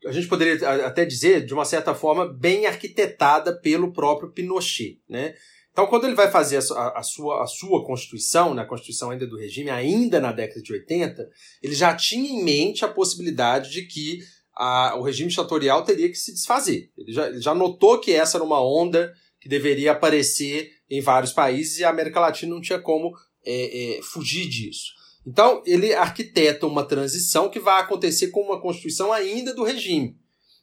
a 0.06 0.12
gente 0.12 0.28
poderia 0.28 0.86
até 0.86 1.06
dizer, 1.06 1.46
de 1.46 1.54
uma 1.54 1.66
certa 1.66 1.96
forma, 1.96 2.28
bem 2.28 2.66
arquitetada 2.66 3.58
pelo 3.60 3.94
próprio 3.94 4.32
Pinochet. 4.32 5.02
Né? 5.08 5.34
Então, 5.72 5.88
quando 5.88 6.06
ele 6.06 6.16
vai 6.16 6.30
fazer 6.30 6.58
a, 6.58 7.00
a, 7.00 7.04
sua, 7.04 7.44
a 7.44 7.48
sua 7.48 7.86
Constituição, 7.86 8.54
na 8.54 8.64
né, 8.64 8.68
Constituição 8.68 9.12
ainda 9.12 9.26
do 9.26 9.38
regime, 9.38 9.70
ainda 9.70 10.20
na 10.20 10.32
década 10.32 10.62
de 10.62 10.74
80, 10.74 11.28
ele 11.62 11.74
já 11.74 11.96
tinha 11.96 12.30
em 12.30 12.44
mente 12.44 12.84
a 12.84 12.90
possibilidade 12.90 13.72
de 13.72 13.84
que 13.84 14.20
a, 14.56 14.96
o 14.98 15.02
regime 15.02 15.30
ditatorial 15.30 15.84
teria 15.84 16.10
que 16.10 16.18
se 16.18 16.34
desfazer. 16.34 16.92
Ele 16.98 17.12
já, 17.12 17.28
ele 17.28 17.42
já 17.42 17.56
notou 17.56 18.00
que 18.00 18.12
essa 18.12 18.38
era 18.38 18.44
uma 18.44 18.62
onda 18.62 19.14
que 19.44 19.50
deveria 19.50 19.92
aparecer 19.92 20.72
em 20.90 21.02
vários 21.02 21.34
países 21.34 21.78
e 21.78 21.84
a 21.84 21.90
América 21.90 22.18
Latina 22.18 22.56
não 22.56 22.62
tinha 22.62 22.80
como 22.80 23.14
é, 23.46 23.98
é, 23.98 24.02
fugir 24.02 24.48
disso. 24.48 24.94
Então, 25.28 25.62
ele 25.66 25.94
arquiteta 25.94 26.66
uma 26.66 26.86
transição 26.86 27.50
que 27.50 27.60
vai 27.60 27.82
acontecer 27.82 28.30
com 28.30 28.40
uma 28.40 28.62
constituição 28.62 29.12
ainda 29.12 29.54
do 29.54 29.66
regime. 29.66 30.16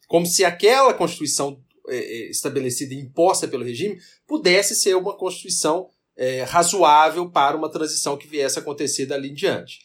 Como 0.08 0.24
se 0.24 0.46
aquela 0.46 0.94
constituição 0.94 1.62
é, 1.88 1.96
é, 1.98 2.30
estabelecida 2.30 2.94
e 2.94 3.00
imposta 3.00 3.46
pelo 3.46 3.64
regime 3.64 3.98
pudesse 4.26 4.74
ser 4.74 4.96
uma 4.96 5.14
constituição 5.14 5.90
é, 6.16 6.42
razoável 6.44 7.30
para 7.30 7.58
uma 7.58 7.70
transição 7.70 8.16
que 8.16 8.26
viesse 8.26 8.58
a 8.58 8.62
acontecer 8.62 9.04
dali 9.04 9.28
em 9.28 9.34
diante. 9.34 9.80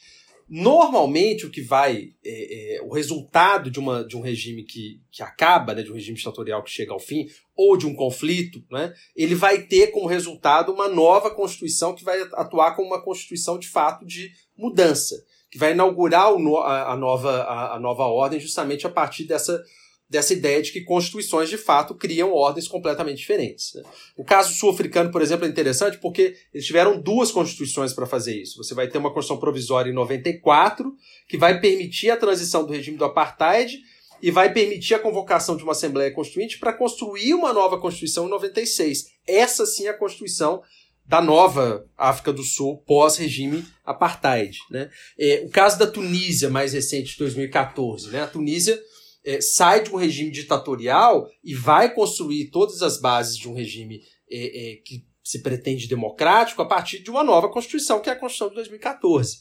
Normalmente, 0.47 1.45
o 1.45 1.49
que 1.49 1.61
vai. 1.61 2.09
É, 2.23 2.75
é, 2.75 2.81
o 2.83 2.93
resultado 2.93 3.71
de, 3.71 3.79
uma, 3.79 4.03
de 4.03 4.15
um 4.15 4.21
regime 4.21 4.63
que, 4.63 5.01
que 5.11 5.23
acaba, 5.23 5.73
né, 5.73 5.81
de 5.81 5.91
um 5.91 5.95
regime 5.95 6.17
ditatorial 6.17 6.63
que 6.63 6.69
chega 6.69 6.93
ao 6.93 6.99
fim, 6.99 7.27
ou 7.55 7.75
de 7.75 7.87
um 7.87 7.95
conflito, 7.95 8.63
né, 8.71 8.93
ele 9.15 9.33
vai 9.33 9.63
ter 9.63 9.87
como 9.87 10.07
resultado 10.07 10.71
uma 10.71 10.87
nova 10.87 11.31
Constituição 11.31 11.95
que 11.95 12.03
vai 12.03 12.21
atuar 12.33 12.75
como 12.75 12.89
uma 12.89 13.01
Constituição 13.01 13.57
de 13.57 13.67
fato 13.67 14.05
de 14.05 14.31
mudança, 14.55 15.15
que 15.49 15.57
vai 15.57 15.71
inaugurar 15.71 16.31
o, 16.31 16.57
a, 16.57 16.93
a, 16.93 16.95
nova, 16.95 17.41
a, 17.43 17.75
a 17.75 17.79
nova 17.79 18.03
ordem 18.03 18.39
justamente 18.39 18.85
a 18.85 18.89
partir 18.89 19.23
dessa 19.23 19.63
dessa 20.09 20.33
ideia 20.33 20.61
de 20.61 20.71
que 20.71 20.81
constituições 20.81 21.49
de 21.49 21.57
fato 21.57 21.95
criam 21.95 22.31
ordens 22.31 22.67
completamente 22.67 23.17
diferentes. 23.17 23.73
Né? 23.73 23.83
O 24.15 24.23
caso 24.23 24.53
sul-africano, 24.53 25.11
por 25.11 25.21
exemplo, 25.21 25.45
é 25.45 25.49
interessante 25.49 25.97
porque 25.97 26.35
eles 26.53 26.65
tiveram 26.65 26.99
duas 26.99 27.31
constituições 27.31 27.91
para 27.93 28.05
fazer 28.05 28.39
isso. 28.39 28.63
Você 28.63 28.75
vai 28.75 28.87
ter 28.87 28.97
uma 28.97 29.11
Constituição 29.11 29.39
Provisória 29.39 29.89
em 29.89 29.93
94, 29.93 30.93
que 31.27 31.37
vai 31.37 31.59
permitir 31.59 32.11
a 32.11 32.17
transição 32.17 32.65
do 32.65 32.73
regime 32.73 32.97
do 32.97 33.05
apartheid 33.05 33.79
e 34.21 34.31
vai 34.31 34.53
permitir 34.53 34.93
a 34.93 34.99
convocação 34.99 35.57
de 35.57 35.63
uma 35.63 35.73
Assembleia 35.73 36.11
Constituinte 36.11 36.59
para 36.59 36.73
construir 36.73 37.33
uma 37.33 37.51
nova 37.51 37.79
Constituição 37.79 38.27
em 38.27 38.29
96. 38.29 39.07
Essa 39.27 39.65
sim 39.65 39.87
é 39.87 39.89
a 39.89 39.97
Constituição 39.97 40.61
da 41.05 41.21
nova 41.21 41.85
África 41.97 42.33
do 42.33 42.43
Sul 42.43 42.77
pós-regime 42.85 43.63
apartheid. 43.83 44.57
Né? 44.71 44.89
É, 45.19 45.43
o 45.45 45.49
caso 45.49 45.77
da 45.77 45.85
Tunísia, 45.85 46.49
mais 46.49 46.73
recente, 46.73 47.13
de 47.13 47.19
2014. 47.19 48.09
Né? 48.09 48.21
A 48.21 48.27
Tunísia 48.27 48.79
é, 49.25 49.41
sai 49.41 49.83
de 49.83 49.91
um 49.91 49.97
regime 49.97 50.31
ditatorial 50.31 51.27
e 51.43 51.53
vai 51.53 51.93
construir 51.93 52.49
todas 52.51 52.81
as 52.81 52.99
bases 52.99 53.35
de 53.35 53.49
um 53.49 53.53
regime 53.53 54.01
é, 54.29 54.37
é, 54.37 54.75
que 54.77 55.05
se 55.23 55.41
pretende 55.41 55.87
democrático 55.87 56.61
a 56.61 56.65
partir 56.65 56.99
de 56.99 57.09
uma 57.09 57.23
nova 57.23 57.49
Constituição, 57.49 57.99
que 57.99 58.09
é 58.09 58.13
a 58.13 58.15
Constituição 58.15 58.49
de 58.49 58.55
2014. 58.55 59.39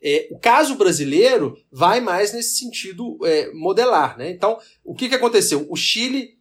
É, 0.00 0.28
o 0.30 0.38
caso 0.38 0.76
brasileiro 0.76 1.56
vai 1.72 2.00
mais 2.00 2.32
nesse 2.32 2.58
sentido 2.58 3.18
é, 3.24 3.52
modelar. 3.52 4.16
Né? 4.16 4.30
Então, 4.30 4.58
o 4.84 4.94
que, 4.94 5.08
que 5.08 5.14
aconteceu? 5.14 5.66
O 5.68 5.76
Chile 5.76 6.34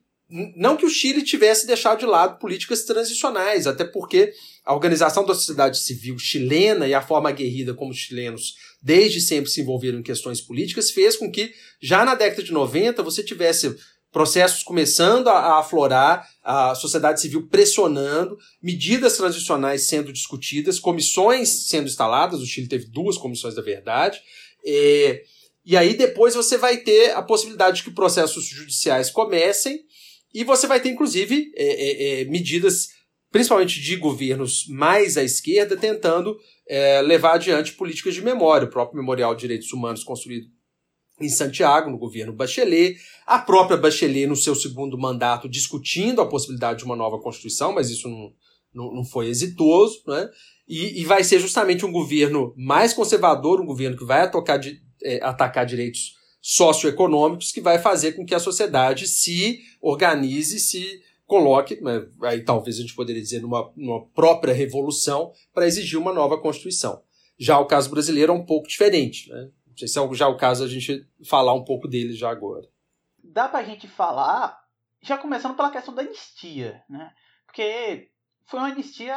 não 0.56 0.76
que 0.76 0.86
o 0.86 0.90
Chile 0.90 1.22
tivesse 1.22 1.68
deixado 1.68 2.00
de 2.00 2.06
lado 2.06 2.40
políticas 2.40 2.84
transicionais, 2.86 3.68
até 3.68 3.84
porque 3.84 4.34
a 4.66 4.74
organização 4.74 5.24
da 5.24 5.36
sociedade 5.36 5.78
civil 5.78 6.18
chilena 6.18 6.88
e 6.88 6.94
a 6.94 7.02
forma 7.02 7.30
aguerrida 7.30 7.74
como 7.76 7.92
os 7.92 7.98
chilenos 7.98 8.56
desde 8.84 9.22
sempre 9.22 9.50
se 9.50 9.62
envolveram 9.62 10.00
em 10.00 10.04
questões 10.04 10.42
políticas 10.42 10.92
fez 10.92 11.16
com 11.16 11.32
que, 11.32 11.54
já 11.82 12.04
na 12.04 12.16
década 12.16 12.44
de 12.44 12.52
90, 12.52 13.02
você 13.02 13.24
tivesse 13.24 13.74
processos 14.12 14.62
começando 14.62 15.30
a, 15.30 15.58
aflorar, 15.60 16.30
a 16.44 16.76
sociedade 16.76 17.22
civil 17.22 17.48
pressionando, 17.48 18.38
medidas 18.62 19.18
transicionais 19.18 19.88
sendo 19.88 20.14
discutidas, 20.14 20.80
comissões 20.80 21.50
sendo 21.70 21.88
instaladas, 21.88 22.42
o 22.42 22.46
Chile 22.46 22.68
teve 22.68 22.86
duas 22.86 23.18
comissões 23.18 23.56
da 23.56 23.62
verdade, 23.62 24.22
é, 24.66 25.24
e 25.66 25.76
aí 25.78 25.96
depois 25.96 26.36
você 26.36 26.58
vai 26.58 26.78
ter 26.78 27.12
a 27.12 27.24
possibilidade 27.24 27.78
de 27.78 27.84
que 27.84 27.92
processos 27.92 28.46
judiciais 28.46 29.10
comecem, 29.10 29.80
e 30.34 30.44
você 30.44 30.68
vai 30.68 30.80
ter, 30.80 30.90
inclusive, 30.90 31.52
é, 31.56 31.66
é, 31.66 32.22
é, 32.22 32.26
medidas, 32.26 32.90
principalmente 33.34 33.82
de 33.82 33.96
governos 33.96 34.68
mais 34.70 35.18
à 35.18 35.24
esquerda, 35.24 35.76
tentando 35.76 36.38
é, 36.70 37.02
levar 37.02 37.34
adiante 37.34 37.74
políticas 37.74 38.14
de 38.14 38.22
memória. 38.22 38.68
O 38.68 38.70
próprio 38.70 39.00
Memorial 39.00 39.34
de 39.34 39.42
Direitos 39.42 39.74
Humanos 39.74 40.04
construído 40.04 40.46
em 41.20 41.28
Santiago, 41.28 41.90
no 41.90 41.98
governo 41.98 42.32
Bachelet, 42.32 42.96
a 43.26 43.40
própria 43.40 43.76
Bachelet, 43.76 44.28
no 44.28 44.36
seu 44.36 44.54
segundo 44.54 45.00
mandato, 45.00 45.50
discutindo 45.50 46.22
a 46.22 46.30
possibilidade 46.30 46.80
de 46.80 46.86
uma 46.86 46.96
nova 46.96 47.20
Constituição, 47.20 47.74
mas 47.74 47.90
isso 47.90 48.08
não, 48.08 48.32
não, 48.72 48.94
não 48.98 49.04
foi 49.04 49.28
exitoso, 49.30 50.04
né? 50.08 50.30
E, 50.68 51.02
e, 51.02 51.06
vai 51.06 51.24
ser 51.24 51.40
justamente 51.40 51.86
um 51.86 51.92
governo 51.92 52.54
mais 52.56 52.94
conservador, 52.94 53.60
um 53.60 53.66
governo 53.66 53.98
que 53.98 54.06
vai 54.06 54.22
atacar, 54.22 54.62
é, 55.04 55.20
atacar 55.24 55.66
direitos 55.66 56.14
socioeconômicos 56.40 57.52
que 57.52 57.60
vai 57.60 57.80
fazer 57.80 58.14
com 58.14 58.26
que 58.26 58.36
a 58.36 58.40
sociedade 58.40 59.08
se 59.08 59.60
organize, 59.82 60.60
se 60.60 61.02
coloque, 61.26 61.80
né, 61.82 62.06
aí 62.24 62.44
talvez 62.44 62.78
a 62.78 62.82
gente 62.82 62.96
poderia 62.96 63.22
dizer, 63.22 63.42
numa, 63.42 63.72
numa 63.76 64.06
própria 64.08 64.54
revolução 64.54 65.34
para 65.54 65.66
exigir 65.66 65.98
uma 65.98 66.14
nova 66.14 66.40
Constituição. 66.40 67.04
Já 67.38 67.60
o 67.60 67.66
caso 67.66 67.90
brasileiro 67.90 68.32
é 68.32 68.36
um 68.36 68.46
pouco 68.46 68.68
diferente. 68.68 69.30
Né? 69.30 69.50
Não 69.68 69.78
sei 69.78 69.88
se 69.88 70.00
é 70.00 70.14
já 70.14 70.28
o 70.28 70.38
caso 70.38 70.64
a 70.64 70.68
gente 70.68 71.08
falar 71.28 71.54
um 71.54 71.64
pouco 71.64 71.88
dele 71.88 72.14
já 72.14 72.30
agora. 72.30 72.68
Dá 73.24 73.48
para 73.48 73.60
a 73.60 73.64
gente 73.64 73.88
falar, 73.88 74.64
já 75.02 75.18
começando 75.18 75.56
pela 75.56 75.72
questão 75.72 75.94
da 75.94 76.02
anistia, 76.04 76.84
né? 76.90 77.12
porque 77.46 78.12
foi 78.46 78.60
uma 78.60 78.70
anistia 78.70 79.16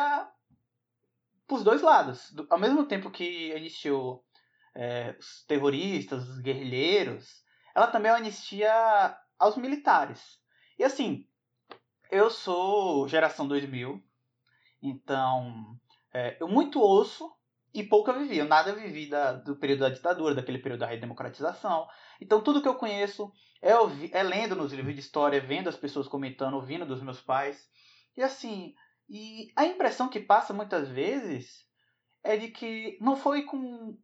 para 1.47 1.57
os 1.57 1.63
dois 1.63 1.83
lados. 1.83 2.35
Ao 2.49 2.59
mesmo 2.59 2.87
tempo 2.87 3.11
que 3.11 3.53
anistiou 3.53 4.25
é, 4.75 5.15
os 5.19 5.45
terroristas, 5.47 6.29
os 6.29 6.41
guerrilheiros, 6.41 7.45
ela 7.75 7.87
também 7.87 8.11
é 8.11 8.15
uma 8.15 8.21
anistia 8.21 9.17
aos 9.39 9.57
militares. 9.57 10.39
E 10.79 10.85
assim, 10.85 11.27
eu 12.11 12.31
sou 12.31 13.09
geração 13.09 13.47
2000, 13.47 14.03
então 14.83 15.79
é, 16.13 16.37
eu 16.41 16.49
muito 16.49 16.81
ouço 16.81 17.31
e 17.75 17.83
pouco 17.83 18.11
eu 18.11 18.19
vivi. 18.19 18.39
Eu 18.39 18.47
nada 18.47 18.75
vivi 18.75 19.09
da, 19.09 19.33
do 19.33 19.57
período 19.57 19.81
da 19.81 19.89
ditadura, 19.91 20.35
daquele 20.35 20.59
período 20.59 20.81
da 20.81 20.87
redemocratização. 20.87 21.87
Então 22.21 22.41
tudo 22.41 22.63
que 22.63 22.69
eu 22.69 22.77
conheço 22.77 23.33
é, 23.61 23.73
é 24.13 24.23
lendo 24.23 24.57
nos 24.57 24.73
livros 24.73 24.95
de 24.95 25.01
história, 25.01 25.41
vendo 25.41 25.69
as 25.69 25.77
pessoas 25.77 26.09
comentando, 26.09 26.55
ouvindo 26.55 26.87
dos 26.87 27.03
meus 27.03 27.21
pais. 27.21 27.69
E 28.17 28.23
assim, 28.23 28.75
e 29.09 29.53
a 29.57 29.65
impressão 29.65 30.09
que 30.09 30.21
passa 30.21 30.53
muitas 30.53 30.89
vezes 30.89 31.67
é 32.23 32.37
de 32.37 32.49
que 32.49 32.99
não 33.01 33.17
foi 33.17 33.43
com. 33.43 33.97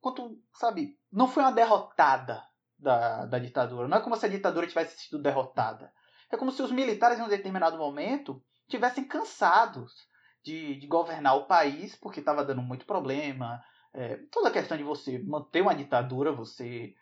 Quanto, 0.00 0.38
sabe? 0.54 0.98
Não 1.12 1.28
foi 1.28 1.42
uma 1.42 1.52
derrotada 1.52 2.42
da, 2.78 3.26
da 3.26 3.38
ditadura. 3.38 3.88
Não 3.88 3.98
é 3.98 4.00
como 4.00 4.16
se 4.16 4.26
a 4.26 4.30
ditadura 4.30 4.66
tivesse 4.66 4.98
sido 4.98 5.20
derrotada. 5.20 5.92
É 6.30 6.36
como 6.36 6.50
se 6.50 6.62
os 6.62 6.72
militares, 6.72 7.18
em 7.18 7.22
um 7.22 7.28
determinado 7.28 7.78
momento, 7.78 8.42
tivessem 8.68 9.04
cansados 9.04 10.08
de, 10.42 10.76
de 10.76 10.86
governar 10.86 11.36
o 11.36 11.46
país, 11.46 11.94
porque 11.96 12.20
estava 12.20 12.44
dando 12.44 12.62
muito 12.62 12.86
problema. 12.86 13.62
É, 13.92 14.16
toda 14.30 14.48
a 14.48 14.52
questão 14.52 14.76
de 14.76 14.82
você 14.82 15.18
manter 15.18 15.62
uma 15.62 15.74
ditadura, 15.74 16.32
você 16.32 16.94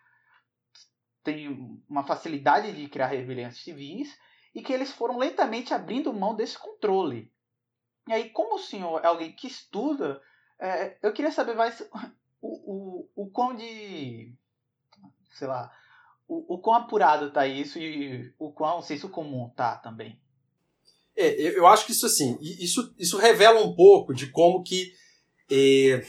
tem 1.23 1.83
uma 1.89 2.03
facilidade 2.03 2.71
de 2.71 2.87
criar 2.87 3.07
rebeliões 3.07 3.57
civis, 3.57 4.17
e 4.53 4.61
que 4.61 4.71
eles 4.71 4.91
foram 4.91 5.17
lentamente 5.17 5.73
abrindo 5.73 6.13
mão 6.13 6.35
desse 6.35 6.57
controle. 6.57 7.31
E 8.07 8.13
aí, 8.13 8.29
como 8.29 8.55
o 8.55 8.59
senhor 8.59 9.03
é 9.03 9.07
alguém 9.07 9.33
que 9.33 9.47
estuda, 9.47 10.21
é, 10.59 10.97
eu 11.01 11.11
queria 11.11 11.31
saber 11.31 11.55
mais 11.55 11.81
o, 12.41 13.09
o, 13.17 13.23
o 13.23 13.29
quão 13.31 13.55
de. 13.55 14.33
sei 15.33 15.47
lá. 15.47 15.71
O, 16.27 16.55
o 16.55 16.59
quão 16.59 16.75
apurado 16.75 17.31
tá 17.31 17.47
isso 17.47 17.77
e 17.77 18.33
o 18.39 18.51
quão 18.51 18.81
senso 18.81 19.09
comum 19.09 19.49
tá 19.49 19.75
também. 19.77 20.19
É, 21.15 21.41
eu 21.41 21.65
acho 21.67 21.85
que 21.85 21.93
isso 21.93 22.05
assim, 22.05 22.37
isso, 22.41 22.93
isso 22.99 23.17
revela 23.17 23.63
um 23.63 23.73
pouco 23.73 24.13
de 24.13 24.27
como 24.27 24.63
que 24.63 24.91
é, 25.49 26.05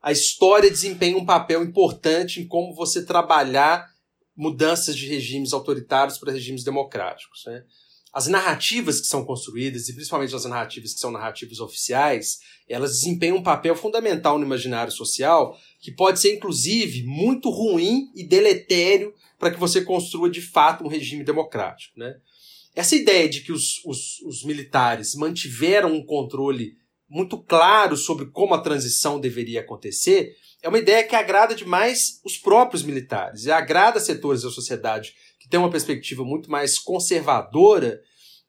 a 0.00 0.12
história 0.12 0.70
desempenha 0.70 1.18
um 1.18 1.26
papel 1.26 1.62
importante 1.62 2.40
em 2.40 2.46
como 2.46 2.74
você 2.74 3.04
trabalhar 3.04 3.86
mudanças 4.36 4.96
de 4.96 5.06
regimes 5.06 5.52
autoritários 5.52 6.18
para 6.18 6.32
regimes 6.32 6.62
democráticos. 6.62 7.42
Né? 7.46 7.64
As 8.12 8.28
narrativas 8.28 9.00
que 9.00 9.06
são 9.06 9.24
construídas, 9.24 9.88
e 9.88 9.94
principalmente 9.94 10.34
as 10.34 10.44
narrativas 10.44 10.94
que 10.94 11.00
são 11.00 11.10
narrativas 11.10 11.60
oficiais, 11.60 12.38
elas 12.68 12.92
desempenham 12.92 13.36
um 13.36 13.42
papel 13.42 13.76
fundamental 13.76 14.38
no 14.38 14.44
imaginário 14.44 14.92
social 14.92 15.58
que 15.80 15.90
pode 15.90 16.20
ser, 16.20 16.34
inclusive, 16.34 17.02
muito 17.02 17.50
ruim 17.50 18.10
e 18.14 18.24
deletério 18.24 19.12
para 19.38 19.50
que 19.50 19.60
você 19.60 19.82
construa 19.82 20.30
de 20.30 20.40
fato 20.40 20.84
um 20.84 20.88
regime 20.88 21.24
democrático. 21.24 21.98
Né? 21.98 22.14
Essa 22.74 22.96
ideia 22.96 23.28
de 23.28 23.40
que 23.40 23.52
os, 23.52 23.84
os, 23.84 24.20
os 24.20 24.44
militares 24.44 25.14
mantiveram 25.14 25.92
um 25.92 26.04
controle 26.04 26.74
muito 27.08 27.38
claro 27.38 27.96
sobre 27.96 28.26
como 28.26 28.54
a 28.54 28.60
transição 28.60 29.20
deveria 29.20 29.60
acontecer 29.60 30.34
é 30.62 30.68
uma 30.68 30.78
ideia 30.78 31.04
que 31.04 31.14
agrada 31.14 31.54
demais 31.54 32.20
os 32.24 32.36
próprios 32.36 32.82
militares 32.82 33.44
e 33.44 33.50
agrada 33.50 34.00
setores 34.00 34.42
da 34.42 34.50
sociedade 34.50 35.14
que 35.38 35.48
têm 35.48 35.60
uma 35.60 35.70
perspectiva 35.70 36.24
muito 36.24 36.50
mais 36.50 36.78
conservadora 36.78 38.00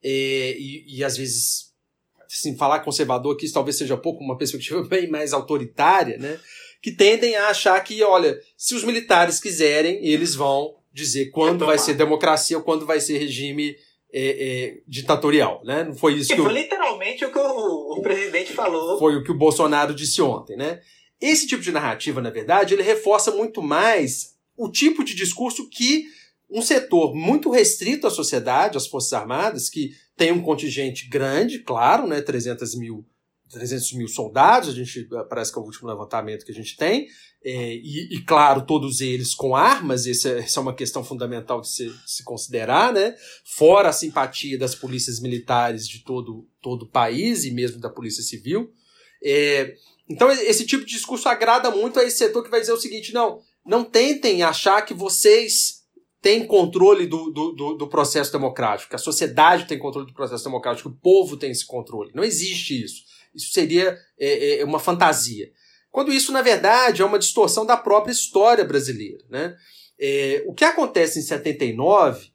é, 0.03 0.55
e, 0.57 0.97
e, 0.97 1.03
às 1.03 1.17
vezes 1.17 1.67
assim, 2.25 2.57
falar 2.57 2.79
conservador 2.79 3.35
aqui 3.35 3.51
talvez 3.51 3.77
seja 3.77 3.95
pouco 3.97 4.23
uma 4.23 4.37
perspectiva 4.37 4.83
bem 4.87 5.09
mais 5.09 5.33
autoritária, 5.33 6.17
né? 6.17 6.39
Que 6.81 6.91
tendem 6.91 7.35
a 7.35 7.49
achar 7.49 7.79
que, 7.83 8.03
olha, 8.03 8.39
se 8.55 8.75
os 8.75 8.83
militares 8.83 9.39
quiserem, 9.39 10.05
eles 10.05 10.35
vão 10.35 10.75
dizer 10.93 11.31
quando 11.31 11.65
vai 11.65 11.77
ser 11.77 11.93
democracia 11.93 12.57
ou 12.57 12.63
quando 12.63 12.85
vai 12.85 12.99
ser 12.99 13.17
regime 13.17 13.75
é, 14.11 14.29
é, 14.29 14.77
ditatorial, 14.87 15.61
né? 15.63 15.83
Não 15.83 15.95
foi 15.95 16.13
isso 16.15 16.29
que, 16.29 16.35
que 16.35 16.41
foi 16.41 16.51
o... 16.51 16.55
literalmente 16.55 17.25
o 17.25 17.31
que 17.31 17.37
o, 17.37 17.97
o, 17.97 18.01
presidente 18.01 18.53
falou. 18.53 18.97
Foi 18.97 19.15
o 19.15 19.23
que 19.23 19.31
o 19.31 19.37
Bolsonaro 19.37 19.93
disse 19.93 20.21
ontem, 20.21 20.57
né? 20.57 20.81
Esse 21.19 21.47
tipo 21.47 21.61
de 21.61 21.71
narrativa, 21.71 22.21
na 22.21 22.29
verdade, 22.29 22.73
ele 22.73 22.83
reforça 22.83 23.31
muito 23.31 23.61
mais 23.61 24.35
o 24.55 24.69
tipo 24.69 25.03
de 25.03 25.13
discurso 25.13 25.69
que 25.69 26.05
um 26.49 26.61
setor 26.61 27.13
muito 27.13 27.51
restrito 27.51 28.07
à 28.07 28.09
sociedade, 28.09 28.77
às 28.77 28.87
Forças 28.87 29.13
Armadas, 29.13 29.69
que 29.69 29.91
tem 30.15 30.31
um 30.31 30.41
contingente 30.41 31.07
grande, 31.07 31.59
claro, 31.59 32.07
né? 32.07 32.21
300 32.21 32.75
mil 32.75 33.05
300 33.51 33.93
mil 33.93 34.07
soldados, 34.07 34.69
a 34.69 34.73
gente 34.73 35.07
parece 35.29 35.51
que 35.51 35.59
é 35.59 35.61
o 35.61 35.65
último 35.65 35.87
levantamento 35.87 36.45
que 36.45 36.51
a 36.51 36.55
gente 36.55 36.75
tem, 36.75 37.07
é, 37.43 37.75
e, 37.75 38.15
e, 38.15 38.21
claro, 38.23 38.65
todos 38.65 38.99
eles 38.99 39.33
com 39.33 39.55
armas, 39.55 40.05
essa, 40.07 40.29
é, 40.29 40.39
essa 40.39 40.59
é 40.59 40.61
uma 40.61 40.75
questão 40.75 41.03
fundamental 41.03 41.61
de 41.61 41.69
se, 41.69 41.89
se, 42.05 42.23
considerar, 42.23 42.91
né? 42.91 43.15
Fora 43.45 43.89
a 43.89 43.93
simpatia 43.93 44.57
das 44.57 44.75
polícias 44.75 45.19
militares 45.19 45.87
de 45.87 46.03
todo, 46.03 46.47
todo 46.61 46.83
o 46.83 46.89
país 46.89 47.45
e 47.45 47.51
mesmo 47.51 47.79
da 47.79 47.89
polícia 47.89 48.23
civil. 48.23 48.71
É, 49.23 49.75
então, 50.09 50.29
esse 50.31 50.65
tipo 50.65 50.83
de 50.83 50.91
discurso 50.91 51.29
agrada 51.29 51.69
muito 51.71 51.99
a 51.99 52.03
esse 52.03 52.17
setor 52.17 52.43
que 52.43 52.49
vai 52.49 52.59
dizer 52.59 52.73
o 52.73 52.79
seguinte: 52.79 53.13
não, 53.13 53.39
não 53.65 53.83
tentem 53.83 54.43
achar 54.43 54.81
que 54.81 54.93
vocês 54.93 55.83
têm 56.21 56.45
controle 56.45 57.05
do, 57.05 57.31
do, 57.31 57.73
do 57.75 57.87
processo 57.87 58.31
democrático, 58.31 58.89
que 58.89 58.95
a 58.95 58.99
sociedade 58.99 59.67
tem 59.67 59.77
controle 59.77 60.07
do 60.07 60.13
processo 60.13 60.43
democrático, 60.43 60.89
que 60.89 60.95
o 60.95 60.99
povo 60.99 61.37
tem 61.37 61.51
esse 61.51 61.65
controle. 61.65 62.11
Não 62.13 62.23
existe 62.23 62.83
isso. 62.83 63.03
Isso 63.37 63.53
seria 63.53 63.97
é, 64.19 64.59
é, 64.59 64.65
uma 64.65 64.79
fantasia. 64.79 65.51
Quando 65.91 66.11
isso, 66.11 66.31
na 66.31 66.41
verdade, 66.41 67.01
é 67.01 67.05
uma 67.05 67.19
distorção 67.19 67.65
da 67.65 67.77
própria 67.77 68.11
história 68.11 68.65
brasileira. 68.65 69.23
Né? 69.29 69.55
É, 69.99 70.43
o 70.45 70.53
que 70.53 70.65
acontece 70.65 71.19
em 71.19 71.21
79, 71.21 72.31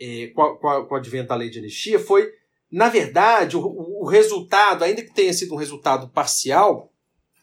é, 0.00 0.28
com, 0.28 0.42
a, 0.42 0.58
com, 0.58 0.68
a, 0.68 0.86
com 0.86 0.94
o 0.94 0.96
advento 0.96 1.28
da 1.28 1.34
lei 1.34 1.50
de 1.50 1.58
anistia, 1.58 1.98
foi, 1.98 2.32
na 2.70 2.88
verdade, 2.88 3.56
o, 3.56 3.60
o 4.00 4.06
resultado, 4.06 4.84
ainda 4.84 5.02
que 5.02 5.12
tenha 5.12 5.32
sido 5.32 5.54
um 5.54 5.58
resultado 5.58 6.08
parcial, 6.08 6.92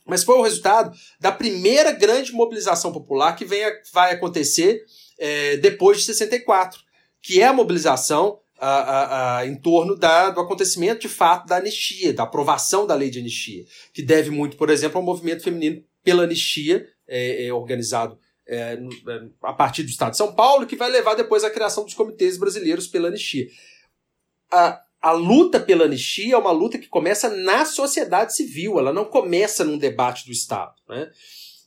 mas 0.06 0.24
foi 0.24 0.36
o 0.36 0.42
resultado 0.42 0.92
da 1.20 1.32
primeira 1.32 1.92
grande 1.92 2.34
mobilização 2.34 2.92
popular 2.92 3.36
que 3.36 3.46
vem 3.46 3.62
vai 3.94 4.12
acontecer 4.14 4.84
é, 5.20 5.58
depois 5.58 6.00
de 6.00 6.06
64, 6.06 6.82
que 7.22 7.42
é 7.42 7.46
a 7.46 7.54
mobilização 7.54 8.41
a, 8.62 8.68
a, 8.68 9.38
a, 9.40 9.48
em 9.48 9.56
torno 9.56 9.96
da, 9.96 10.30
do 10.30 10.40
acontecimento 10.40 11.02
de 11.02 11.10
fato 11.10 11.48
da 11.48 11.58
anistia, 11.58 12.14
da 12.14 12.24
aprovação 12.24 12.86
da 12.86 12.94
lei 12.94 13.10
de 13.10 13.18
anistia, 13.18 13.66
que 13.92 14.04
deve 14.04 14.30
muito, 14.30 14.56
por 14.56 14.70
exemplo, 14.70 15.00
ao 15.00 15.04
movimento 15.04 15.44
feminino 15.44 15.84
pela 16.04 16.24
anistia, 16.24 16.88
é, 17.08 17.48
é 17.48 17.54
organizado 17.54 18.20
é, 18.48 18.74
é, 18.74 18.80
a 19.42 19.54
partir 19.54 19.82
do 19.82 19.90
Estado 19.90 20.12
de 20.12 20.18
São 20.18 20.36
Paulo, 20.36 20.68
que 20.68 20.76
vai 20.76 20.92
levar 20.92 21.16
depois 21.16 21.44
à 21.44 21.50
criação 21.50 21.84
dos 21.84 21.96
comitês 21.96 22.38
brasileiros 22.38 22.86
pela 22.86 23.08
anistia. 23.08 23.48
A, 24.52 24.80
a 25.02 25.12
luta 25.12 25.60
pela 25.60 25.86
anistia 25.86 26.36
é 26.36 26.38
uma 26.38 26.52
luta 26.52 26.78
que 26.78 26.88
começa 26.88 27.30
na 27.30 27.66
sociedade 27.66 28.36
civil, 28.36 28.78
ela 28.78 28.94
não 28.94 29.06
começa 29.06 29.64
num 29.64 29.78
debate 29.78 30.24
do 30.28 30.32
Estado. 30.32 30.76
Né? 30.88 31.10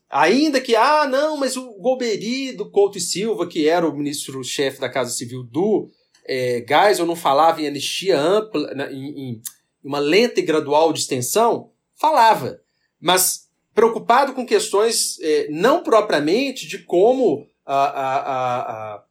Ainda 0.09 0.61
que, 0.61 0.77
ah, 0.77 1.09
não, 1.09 1.37
mas 1.37 1.57
o 1.57 1.73
Golbery 1.81 2.53
do 2.53 2.71
Couto 2.71 2.99
e 2.99 3.01
Silva, 3.01 3.49
que 3.49 3.69
era 3.69 3.89
o 3.89 3.97
ministro-chefe 3.97 4.81
da 4.81 4.89
Casa 4.89 5.11
Civil 5.11 5.43
do 5.43 5.91
é, 6.27 6.65
Geisel 6.67 7.07
não 7.07 7.17
falava 7.17 7.61
em 7.61 7.67
anistia 7.67 8.19
ampla, 8.19 8.73
em, 8.91 9.31
em 9.31 9.43
uma 9.83 9.99
lenta 9.99 10.41
e 10.41 10.43
gradual 10.43 10.93
de 10.93 11.01
extensão, 11.01 11.71
falava. 11.95 12.61
Mas 13.01 13.49
preocupado 13.75 14.33
com 14.33 14.47
questões 14.47 15.19
é, 15.21 15.49
não 15.51 15.83
propriamente 15.83 16.67
de 16.67 16.79
como 16.79 17.47
a, 17.67 17.75
a, 17.75 18.61
a, 18.61 19.05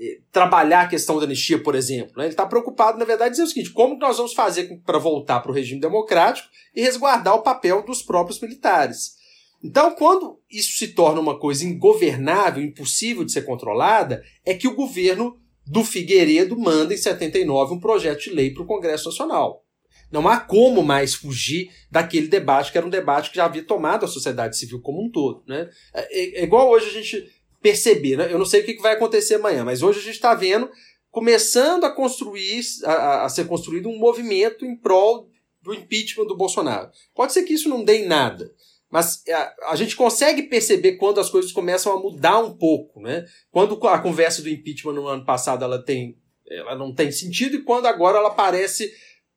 é, 0.00 0.18
trabalhar 0.30 0.82
a 0.82 0.88
questão 0.88 1.18
da 1.18 1.24
anistia, 1.24 1.60
por 1.60 1.74
exemplo. 1.74 2.12
Né? 2.16 2.24
Ele 2.24 2.32
está 2.32 2.46
preocupado, 2.46 2.98
na 2.98 3.04
verdade, 3.04 3.30
em 3.30 3.32
dizer 3.32 3.44
o 3.44 3.46
seguinte: 3.48 3.70
como 3.70 3.98
nós 3.98 4.16
vamos 4.16 4.34
fazer 4.34 4.80
para 4.84 4.98
voltar 4.98 5.40
para 5.40 5.50
o 5.50 5.54
regime 5.54 5.80
democrático 5.80 6.48
e 6.74 6.82
resguardar 6.82 7.34
o 7.34 7.42
papel 7.42 7.82
dos 7.84 8.02
próprios 8.02 8.40
militares. 8.40 9.14
Então, 9.62 9.92
quando 9.92 10.38
isso 10.50 10.76
se 10.76 10.88
torna 10.88 11.20
uma 11.20 11.38
coisa 11.38 11.64
ingovernável, 11.64 12.62
impossível 12.62 13.24
de 13.24 13.32
ser 13.32 13.42
controlada, 13.42 14.22
é 14.44 14.52
que 14.52 14.68
o 14.68 14.74
governo 14.74 15.40
do 15.66 15.84
Figueiredo 15.84 16.56
manda 16.58 16.92
em 16.92 16.96
79 16.96 17.74
um 17.74 17.80
projeto 17.80 18.24
de 18.24 18.30
lei 18.30 18.50
para 18.52 18.62
o 18.62 18.66
Congresso 18.66 19.08
Nacional. 19.08 19.64
Não 20.10 20.28
há 20.28 20.38
como 20.38 20.82
mais 20.82 21.14
fugir 21.14 21.70
daquele 21.90 22.28
debate, 22.28 22.70
que 22.70 22.78
era 22.78 22.86
um 22.86 22.90
debate 22.90 23.30
que 23.30 23.36
já 23.36 23.46
havia 23.46 23.64
tomado 23.64 24.04
a 24.04 24.08
sociedade 24.08 24.56
civil 24.56 24.80
como 24.80 25.02
um 25.02 25.10
todo. 25.10 25.42
Né? 25.46 25.68
É, 25.92 26.40
é 26.40 26.44
igual 26.44 26.70
hoje 26.70 26.88
a 26.88 26.92
gente 26.92 27.28
perceber, 27.60 28.16
né? 28.16 28.28
eu 28.30 28.38
não 28.38 28.44
sei 28.44 28.60
o 28.60 28.64
que 28.64 28.76
vai 28.76 28.92
acontecer 28.92 29.36
amanhã, 29.36 29.64
mas 29.64 29.82
hoje 29.82 29.98
a 29.98 30.02
gente 30.02 30.14
está 30.14 30.34
vendo 30.34 30.70
começando 31.10 31.84
a 31.84 31.90
construir, 31.90 32.60
a, 32.84 33.24
a, 33.24 33.28
ser 33.28 33.46
construído 33.46 33.88
um 33.88 33.98
movimento 33.98 34.66
em 34.66 34.76
prol 34.76 35.30
do 35.62 35.72
impeachment 35.72 36.26
do 36.26 36.36
Bolsonaro. 36.36 36.90
Pode 37.14 37.32
ser 37.32 37.44
que 37.44 37.54
isso 37.54 37.68
não 37.68 37.82
dê 37.82 38.02
em 38.02 38.06
nada, 38.06 38.52
mas 38.94 39.24
a, 39.28 39.72
a, 39.72 39.74
gente 39.74 39.96
consegue 39.96 40.44
perceber 40.44 40.92
quando 40.92 41.18
as 41.18 41.28
coisas 41.28 41.50
começam 41.50 41.92
a 41.92 42.00
mudar 42.00 42.38
um 42.38 42.56
pouco, 42.56 43.00
né? 43.00 43.26
Quando 43.50 43.76
a 43.88 43.98
conversa 43.98 44.40
do 44.40 44.48
impeachment 44.48 44.92
no 44.92 45.08
ano 45.08 45.24
passado 45.24 45.64
ela 45.64 45.84
tem, 45.84 46.16
ela 46.48 46.76
não 46.76 46.94
tem 46.94 47.10
sentido 47.10 47.56
e 47.56 47.62
quando 47.64 47.86
agora 47.86 48.18
ela 48.18 48.30
parece 48.30 48.88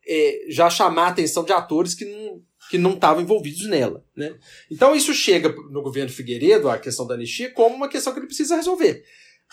é, 0.08 0.46
já 0.48 0.70
chamar 0.70 1.06
a 1.06 1.08
atenção 1.08 1.44
de 1.44 1.54
atores 1.54 1.96
que 1.96 2.06
não 2.06 2.40
que 2.70 2.78
não 2.78 2.94
estavam 2.94 3.24
envolvidos 3.24 3.66
nela, 3.66 4.06
né? 4.16 4.36
Então 4.70 4.96
isso 4.96 5.12
chega 5.12 5.50
no 5.72 5.82
governo 5.82 6.12
Figueiredo, 6.12 6.70
a 6.70 6.78
questão 6.78 7.08
da 7.08 7.16
anistia, 7.16 7.50
como 7.50 7.76
uma 7.76 7.90
questão 7.90 8.14
que 8.14 8.20
ele 8.20 8.28
precisa 8.28 8.58
resolver. 8.58 9.04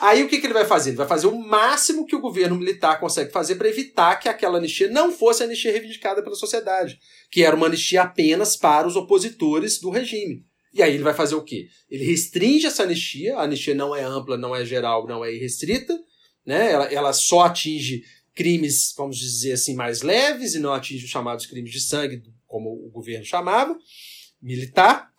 Aí 0.01 0.25
o 0.25 0.29
que, 0.29 0.39
que, 0.39 0.47
ele 0.47 0.55
vai 0.55 0.65
fazer? 0.65 0.91
Ele 0.91 0.97
vai 0.97 1.07
fazer 1.07 1.29
o 1.29 1.39
máximo 1.39 2.05
que 2.05 2.17
o 2.17 2.21
governo 2.21 2.57
militar 2.57 2.99
consegue 2.99 3.31
fazer 3.31 3.55
para 3.55 3.69
evitar 3.69 4.17
que 4.17 4.29
aquela 4.29 4.59
anistia 4.59 4.89
não 4.91 5.13
fosse 5.13 5.43
a 5.43 5.47
anistia 5.47 5.71
reivindicada 5.71 6.23
pela 6.23 6.35
sociedade, 6.35 6.99
que 7.31 7.45
era 7.45 7.55
uma 7.55 7.67
anistia 7.67 8.03
apenas 8.03 8.57
para 8.57 8.89
os 8.89 8.97
opositores 8.97 9.79
do 9.79 9.91
regime. 9.91 10.45
E 10.73 10.83
aí 10.83 10.93
ele 10.93 11.05
vai 11.05 11.15
fazer 11.15 11.37
o 11.37 11.45
quê? 11.45 11.69
Ele 11.89 12.05
restringe 12.05 12.67
essa 12.67 12.83
anistia, 12.83 13.37
a 13.37 13.43
anistia 13.43 13.75
não 13.75 13.95
é 13.95 14.03
ampla, 14.03 14.37
não 14.37 14.55
é 14.55 14.65
geral, 14.65 15.07
não 15.07 15.25
é 15.25 15.33
irrestrita, 15.33 15.97
né? 16.45 16.73
ela, 16.73 16.87
ela 16.87 17.13
só 17.13 17.43
atinge 17.43 18.03
crimes, 18.35 18.93
vamos 18.97 19.17
dizer 19.17 19.53
assim, 19.53 19.77
mais 19.77 20.03
leves 20.03 20.57
e 20.57 20.59
não 20.59 20.73
atinge 20.73 21.05
os 21.05 21.11
chamados 21.11 21.47
crimes 21.47 21.71
de 21.71 21.81
sangue, 21.81 22.25
como 22.49 22.69
o 22.71 22.91
governo 22.91 23.25
chamava, 23.25 23.79
militar. 24.43 25.13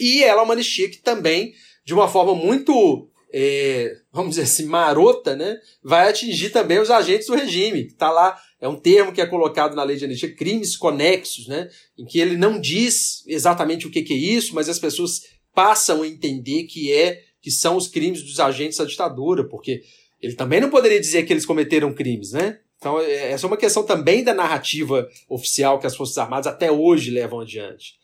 E 0.00 0.24
ela 0.24 0.40
é 0.40 0.44
uma 0.44 0.54
anistia 0.54 0.88
que 0.88 0.96
também, 0.96 1.52
de 1.84 1.92
uma 1.92 2.08
forma 2.08 2.34
muito 2.34 3.10
é, 3.32 3.94
vamos 4.12 4.30
dizer 4.30 4.42
assim, 4.42 4.66
marota, 4.66 5.36
né, 5.36 5.58
vai 5.82 6.08
atingir 6.08 6.50
também 6.50 6.78
os 6.78 6.90
agentes 6.90 7.26
do 7.26 7.34
regime. 7.34 7.86
Está 7.86 8.10
lá, 8.10 8.38
é 8.60 8.68
um 8.68 8.76
termo 8.76 9.12
que 9.12 9.20
é 9.20 9.26
colocado 9.26 9.74
na 9.74 9.82
lei 9.82 9.96
de 9.96 10.04
anistia, 10.04 10.34
crimes 10.34 10.76
conexos, 10.76 11.46
né, 11.46 11.68
em 11.98 12.04
que 12.04 12.18
ele 12.18 12.36
não 12.36 12.60
diz 12.60 13.24
exatamente 13.26 13.86
o 13.86 13.90
que, 13.90 14.02
que 14.02 14.14
é 14.14 14.16
isso, 14.16 14.54
mas 14.54 14.68
as 14.68 14.78
pessoas 14.78 15.22
passam 15.54 16.02
a 16.02 16.06
entender 16.08 16.64
que 16.64 16.92
é 16.92 17.22
que 17.40 17.50
são 17.50 17.76
os 17.76 17.88
crimes 17.88 18.22
dos 18.22 18.40
agentes 18.40 18.78
da 18.78 18.84
ditadura, 18.84 19.48
porque 19.48 19.82
ele 20.20 20.34
também 20.34 20.60
não 20.60 20.70
poderia 20.70 21.00
dizer 21.00 21.24
que 21.24 21.32
eles 21.32 21.46
cometeram 21.46 21.94
crimes, 21.94 22.32
né? 22.32 22.58
Então, 22.76 23.00
é, 23.00 23.32
essa 23.32 23.46
é 23.46 23.48
uma 23.48 23.56
questão 23.56 23.84
também 23.84 24.22
da 24.22 24.34
narrativa 24.34 25.08
oficial 25.28 25.78
que 25.78 25.86
as 25.86 25.96
Forças 25.96 26.18
Armadas 26.18 26.46
até 26.46 26.70
hoje 26.70 27.10
levam 27.10 27.40
adiante. 27.40 27.94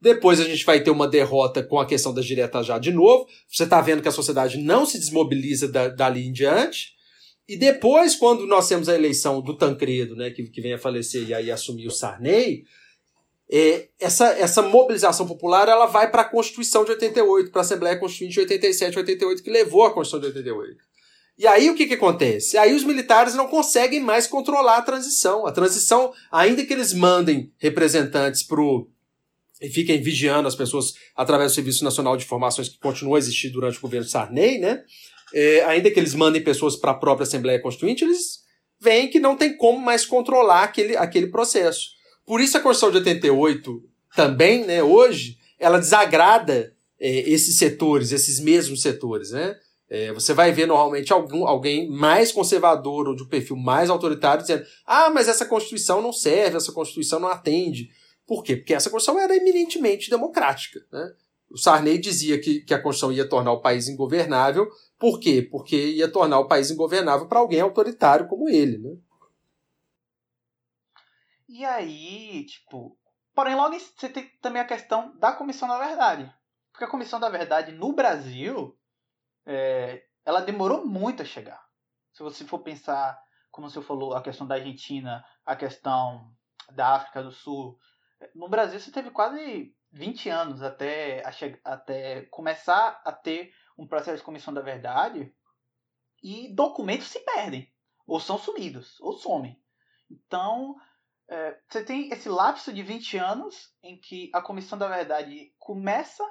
Depois 0.00 0.40
a 0.40 0.44
gente 0.44 0.64
vai 0.64 0.82
ter 0.82 0.90
uma 0.90 1.06
derrota 1.06 1.62
com 1.62 1.78
a 1.78 1.86
questão 1.86 2.14
das 2.14 2.24
diretas 2.24 2.66
já 2.66 2.78
de 2.78 2.90
novo. 2.90 3.26
Você 3.48 3.64
está 3.64 3.80
vendo 3.80 4.00
que 4.00 4.08
a 4.08 4.12
sociedade 4.12 4.56
não 4.58 4.86
se 4.86 4.98
desmobiliza 4.98 5.68
da, 5.68 5.88
dali 5.88 6.26
em 6.26 6.32
diante. 6.32 6.94
E 7.46 7.56
depois, 7.56 8.14
quando 8.14 8.46
nós 8.46 8.68
temos 8.68 8.88
a 8.88 8.94
eleição 8.94 9.42
do 9.42 9.56
Tancredo, 9.56 10.16
né, 10.16 10.30
que, 10.30 10.44
que 10.44 10.60
vem 10.60 10.72
a 10.72 10.78
falecer 10.78 11.28
e 11.28 11.34
aí 11.34 11.50
assumir 11.50 11.86
o 11.86 11.90
Sarney, 11.90 12.64
é, 13.50 13.88
essa, 13.98 14.28
essa 14.38 14.62
mobilização 14.62 15.26
popular 15.26 15.68
ela 15.68 15.86
vai 15.86 16.08
para 16.08 16.22
a 16.22 16.28
Constituição 16.28 16.84
de 16.84 16.92
88, 16.92 17.50
para 17.50 17.60
a 17.60 17.64
Assembleia 17.64 17.98
Constituinte 17.98 18.34
de 18.34 18.40
87 18.40 18.96
88, 18.96 19.42
que 19.42 19.50
levou 19.50 19.84
à 19.84 19.92
Constituição 19.92 20.20
de 20.20 20.38
88. 20.38 20.90
E 21.36 21.46
aí 21.46 21.68
o 21.68 21.74
que, 21.74 21.86
que 21.86 21.94
acontece? 21.94 22.56
Aí 22.56 22.72
os 22.72 22.84
militares 22.84 23.34
não 23.34 23.48
conseguem 23.48 23.98
mais 23.98 24.26
controlar 24.26 24.76
a 24.76 24.82
transição. 24.82 25.46
A 25.46 25.52
transição, 25.52 26.12
ainda 26.30 26.64
que 26.64 26.72
eles 26.72 26.92
mandem 26.92 27.52
representantes 27.58 28.42
pro 28.42 28.88
e 29.60 29.68
fiquem 29.68 30.00
vigiando 30.00 30.48
as 30.48 30.54
pessoas 30.54 30.94
através 31.14 31.52
do 31.52 31.54
Serviço 31.54 31.84
Nacional 31.84 32.16
de 32.16 32.24
Informações 32.24 32.68
que 32.68 32.78
continua 32.78 33.18
a 33.18 33.20
existir 33.20 33.50
durante 33.50 33.78
o 33.78 33.80
governo 33.80 34.06
Sarney, 34.06 34.58
né? 34.58 34.82
É, 35.32 35.64
ainda 35.64 35.90
que 35.90 36.00
eles 36.00 36.14
mandem 36.14 36.42
pessoas 36.42 36.76
para 36.76 36.92
a 36.92 36.94
própria 36.94 37.24
Assembleia 37.24 37.60
Constituinte, 37.60 38.04
eles 38.04 38.40
veem 38.80 39.08
que 39.08 39.20
não 39.20 39.36
tem 39.36 39.56
como 39.56 39.78
mais 39.78 40.04
controlar 40.06 40.64
aquele, 40.64 40.96
aquele 40.96 41.26
processo. 41.28 41.90
Por 42.26 42.40
isso 42.40 42.56
a 42.56 42.60
Constituição 42.60 42.90
de 42.90 43.08
88 43.08 43.82
também, 44.16 44.64
né, 44.64 44.82
hoje, 44.82 45.36
ela 45.58 45.78
desagrada 45.78 46.74
é, 46.98 47.30
esses 47.30 47.56
setores, 47.58 48.12
esses 48.12 48.40
mesmos 48.40 48.82
setores, 48.82 49.30
né? 49.30 49.56
É, 49.88 50.12
você 50.12 50.32
vai 50.32 50.52
ver 50.52 50.66
normalmente 50.66 51.12
algum, 51.12 51.44
alguém 51.48 51.90
mais 51.90 52.30
conservador 52.30 53.08
ou 53.08 53.16
de 53.16 53.24
um 53.24 53.28
perfil 53.28 53.56
mais 53.56 53.90
autoritário 53.90 54.42
dizendo: 54.42 54.64
ah, 54.86 55.10
mas 55.10 55.26
essa 55.26 55.44
Constituição 55.44 56.00
não 56.00 56.12
serve, 56.12 56.56
essa 56.56 56.70
Constituição 56.70 57.18
não 57.18 57.28
atende. 57.28 57.90
Por 58.30 58.44
quê? 58.44 58.54
Porque 58.54 58.72
essa 58.72 58.88
Constituição 58.88 59.20
era 59.20 59.34
eminentemente 59.34 60.08
democrática. 60.08 60.78
Né? 60.92 61.16
O 61.50 61.58
Sarney 61.58 61.98
dizia 61.98 62.40
que, 62.40 62.60
que 62.60 62.72
a 62.72 62.80
Constituição 62.80 63.10
ia 63.10 63.28
tornar 63.28 63.50
o 63.50 63.60
país 63.60 63.88
ingovernável. 63.88 64.70
Por 64.96 65.18
quê? 65.18 65.42
Porque 65.42 65.74
ia 65.74 66.08
tornar 66.08 66.38
o 66.38 66.46
país 66.46 66.70
ingovernável 66.70 67.26
para 67.26 67.40
alguém 67.40 67.60
autoritário 67.60 68.28
como 68.28 68.48
ele. 68.48 68.78
Né? 68.78 68.96
E 71.48 71.64
aí, 71.64 72.46
tipo. 72.46 72.96
Porém, 73.34 73.56
logo 73.56 73.76
você 73.76 74.08
tem 74.08 74.30
também 74.40 74.62
a 74.62 74.64
questão 74.64 75.18
da 75.18 75.32
Comissão 75.32 75.66
da 75.66 75.84
Verdade. 75.84 76.32
Porque 76.70 76.84
a 76.84 76.88
Comissão 76.88 77.18
da 77.18 77.28
Verdade 77.28 77.72
no 77.72 77.92
Brasil, 77.92 78.78
é, 79.44 80.04
ela 80.24 80.40
demorou 80.40 80.86
muito 80.86 81.22
a 81.22 81.24
chegar. 81.24 81.60
Se 82.12 82.22
você 82.22 82.44
for 82.44 82.60
pensar, 82.60 83.20
como 83.50 83.68
você 83.68 83.82
falou, 83.82 84.14
a 84.14 84.22
questão 84.22 84.46
da 84.46 84.54
Argentina, 84.54 85.24
a 85.44 85.56
questão 85.56 86.32
da 86.70 86.94
África 86.94 87.24
do 87.24 87.32
Sul, 87.32 87.76
no 88.34 88.48
Brasil 88.48 88.78
você 88.78 88.90
teve 88.90 89.10
quase 89.10 89.74
20 89.92 90.28
anos 90.28 90.62
até, 90.62 91.22
até 91.64 92.22
começar 92.26 93.00
a 93.04 93.12
ter 93.12 93.52
um 93.76 93.86
processo 93.86 94.18
de 94.18 94.24
comissão 94.24 94.52
da 94.52 94.60
verdade 94.60 95.34
e 96.22 96.54
documentos 96.54 97.06
se 97.06 97.20
perdem, 97.20 97.72
ou 98.06 98.20
são 98.20 98.38
sumidos, 98.38 99.00
ou 99.00 99.14
somem. 99.14 99.58
Então, 100.10 100.76
é, 101.28 101.58
você 101.68 101.84
tem 101.84 102.10
esse 102.10 102.28
lapso 102.28 102.72
de 102.72 102.82
20 102.82 103.16
anos 103.16 103.74
em 103.82 103.98
que 103.98 104.30
a 104.34 104.42
comissão 104.42 104.78
da 104.78 104.88
verdade 104.88 105.54
começa, 105.58 106.24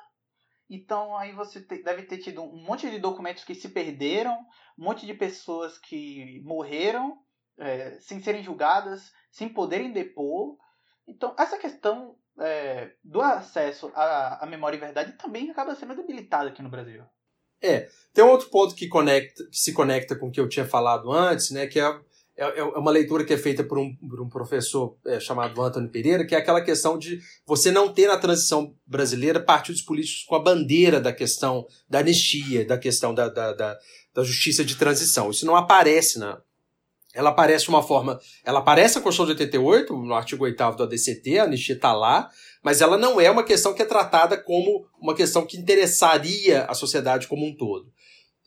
então 0.70 1.18
aí 1.18 1.32
você 1.32 1.62
te, 1.62 1.82
deve 1.82 2.04
ter 2.04 2.20
tido 2.20 2.44
um 2.44 2.64
monte 2.64 2.90
de 2.90 3.00
documentos 3.00 3.44
que 3.44 3.56
se 3.56 3.70
perderam, 3.70 4.38
um 4.78 4.84
monte 4.84 5.06
de 5.06 5.14
pessoas 5.14 5.80
que 5.80 6.42
morreram 6.44 7.18
é, 7.58 8.00
sem 8.00 8.22
serem 8.22 8.44
julgadas, 8.44 9.12
sem 9.32 9.50
poderem 9.50 9.92
depor, 9.92 10.58
então, 11.10 11.36
essa 11.38 11.58
questão 11.58 12.16
é, 12.40 12.92
do 13.04 13.20
acesso 13.20 13.92
à, 13.96 14.44
à, 14.44 14.46
memória 14.46 14.78
e 14.78 14.80
verdade 14.80 15.14
também 15.14 15.50
acaba 15.50 15.76
sendo 15.76 15.96
debilitada 15.96 16.50
aqui 16.50 16.62
no 16.62 16.70
Brasil. 16.70 17.04
É, 17.62 17.90
tem 18.14 18.24
um 18.24 18.30
outro 18.30 18.50
ponto 18.50 18.76
que, 18.76 18.88
conecta, 18.88 19.44
que 19.52 19.58
se 19.58 19.74
conecta 19.74 20.16
com 20.16 20.28
o 20.28 20.32
que 20.32 20.40
eu 20.40 20.48
tinha 20.48 20.66
falado 20.66 21.12
antes, 21.12 21.52
né, 21.52 21.68
que 21.68 21.80
é, 21.80 22.00
é, 22.38 22.60
é 22.60 22.64
uma 22.64 22.92
leitura 22.92 23.26
que 23.26 23.34
é 23.34 23.38
feita 23.38 23.64
por 23.64 23.78
um, 23.78 23.94
por 23.96 24.22
um 24.22 24.30
professor 24.30 24.96
é, 25.06 25.20
chamado 25.20 25.62
Antônio 25.62 25.90
Pereira, 25.90 26.26
que 26.26 26.36
é 26.36 26.38
aquela 26.38 26.62
questão 26.62 26.98
de 26.98 27.20
você 27.46 27.72
não 27.72 27.92
ter 27.92 28.08
na 28.08 28.18
transição 28.18 28.74
brasileira 28.86 29.42
partidos 29.42 29.82
políticos 29.82 30.24
com 30.24 30.36
a 30.36 30.44
bandeira 30.44 31.02
da 31.02 31.12
questão 31.12 31.68
da 31.90 32.00
anistia, 32.00 32.66
da 32.66 32.78
questão 32.78 33.14
da, 33.14 33.28
da, 33.28 33.52
da, 33.52 33.78
da 34.14 34.24
justiça 34.24 34.64
de 34.64 34.78
transição. 34.78 35.32
Isso 35.32 35.46
não 35.46 35.56
aparece 35.56 36.18
na, 36.18 36.42
ela 37.14 37.30
aparece 37.30 37.70
uma 37.70 37.82
forma. 37.82 38.20
Ela 38.46 38.60
aparece 38.60 38.96
na 38.96 39.02
Constituição 39.02 39.36
de 39.36 39.42
88, 39.42 39.94
no 39.94 40.14
artigo 40.14 40.44
8 40.44 40.72
do 40.76 40.84
ADCT, 40.84 41.40
a 41.40 41.44
anistia 41.44 41.76
está 41.76 41.94
lá, 41.94 42.30
mas 42.64 42.82
ela 42.82 42.98
não 42.98 43.20
é 43.20 43.30
uma 43.32 43.44
questão 43.44 43.74
que 43.74 43.82
é 43.82 43.86
tratada 43.86 44.38
como 44.38 44.86
uma 45.02 45.16
questão 45.16 45.46
que 45.46 45.58
interessaria 45.58 46.66
a 46.66 46.74
sociedade 46.74 47.28
como 47.28 47.46
um 47.46 47.56
todo. 47.56 47.92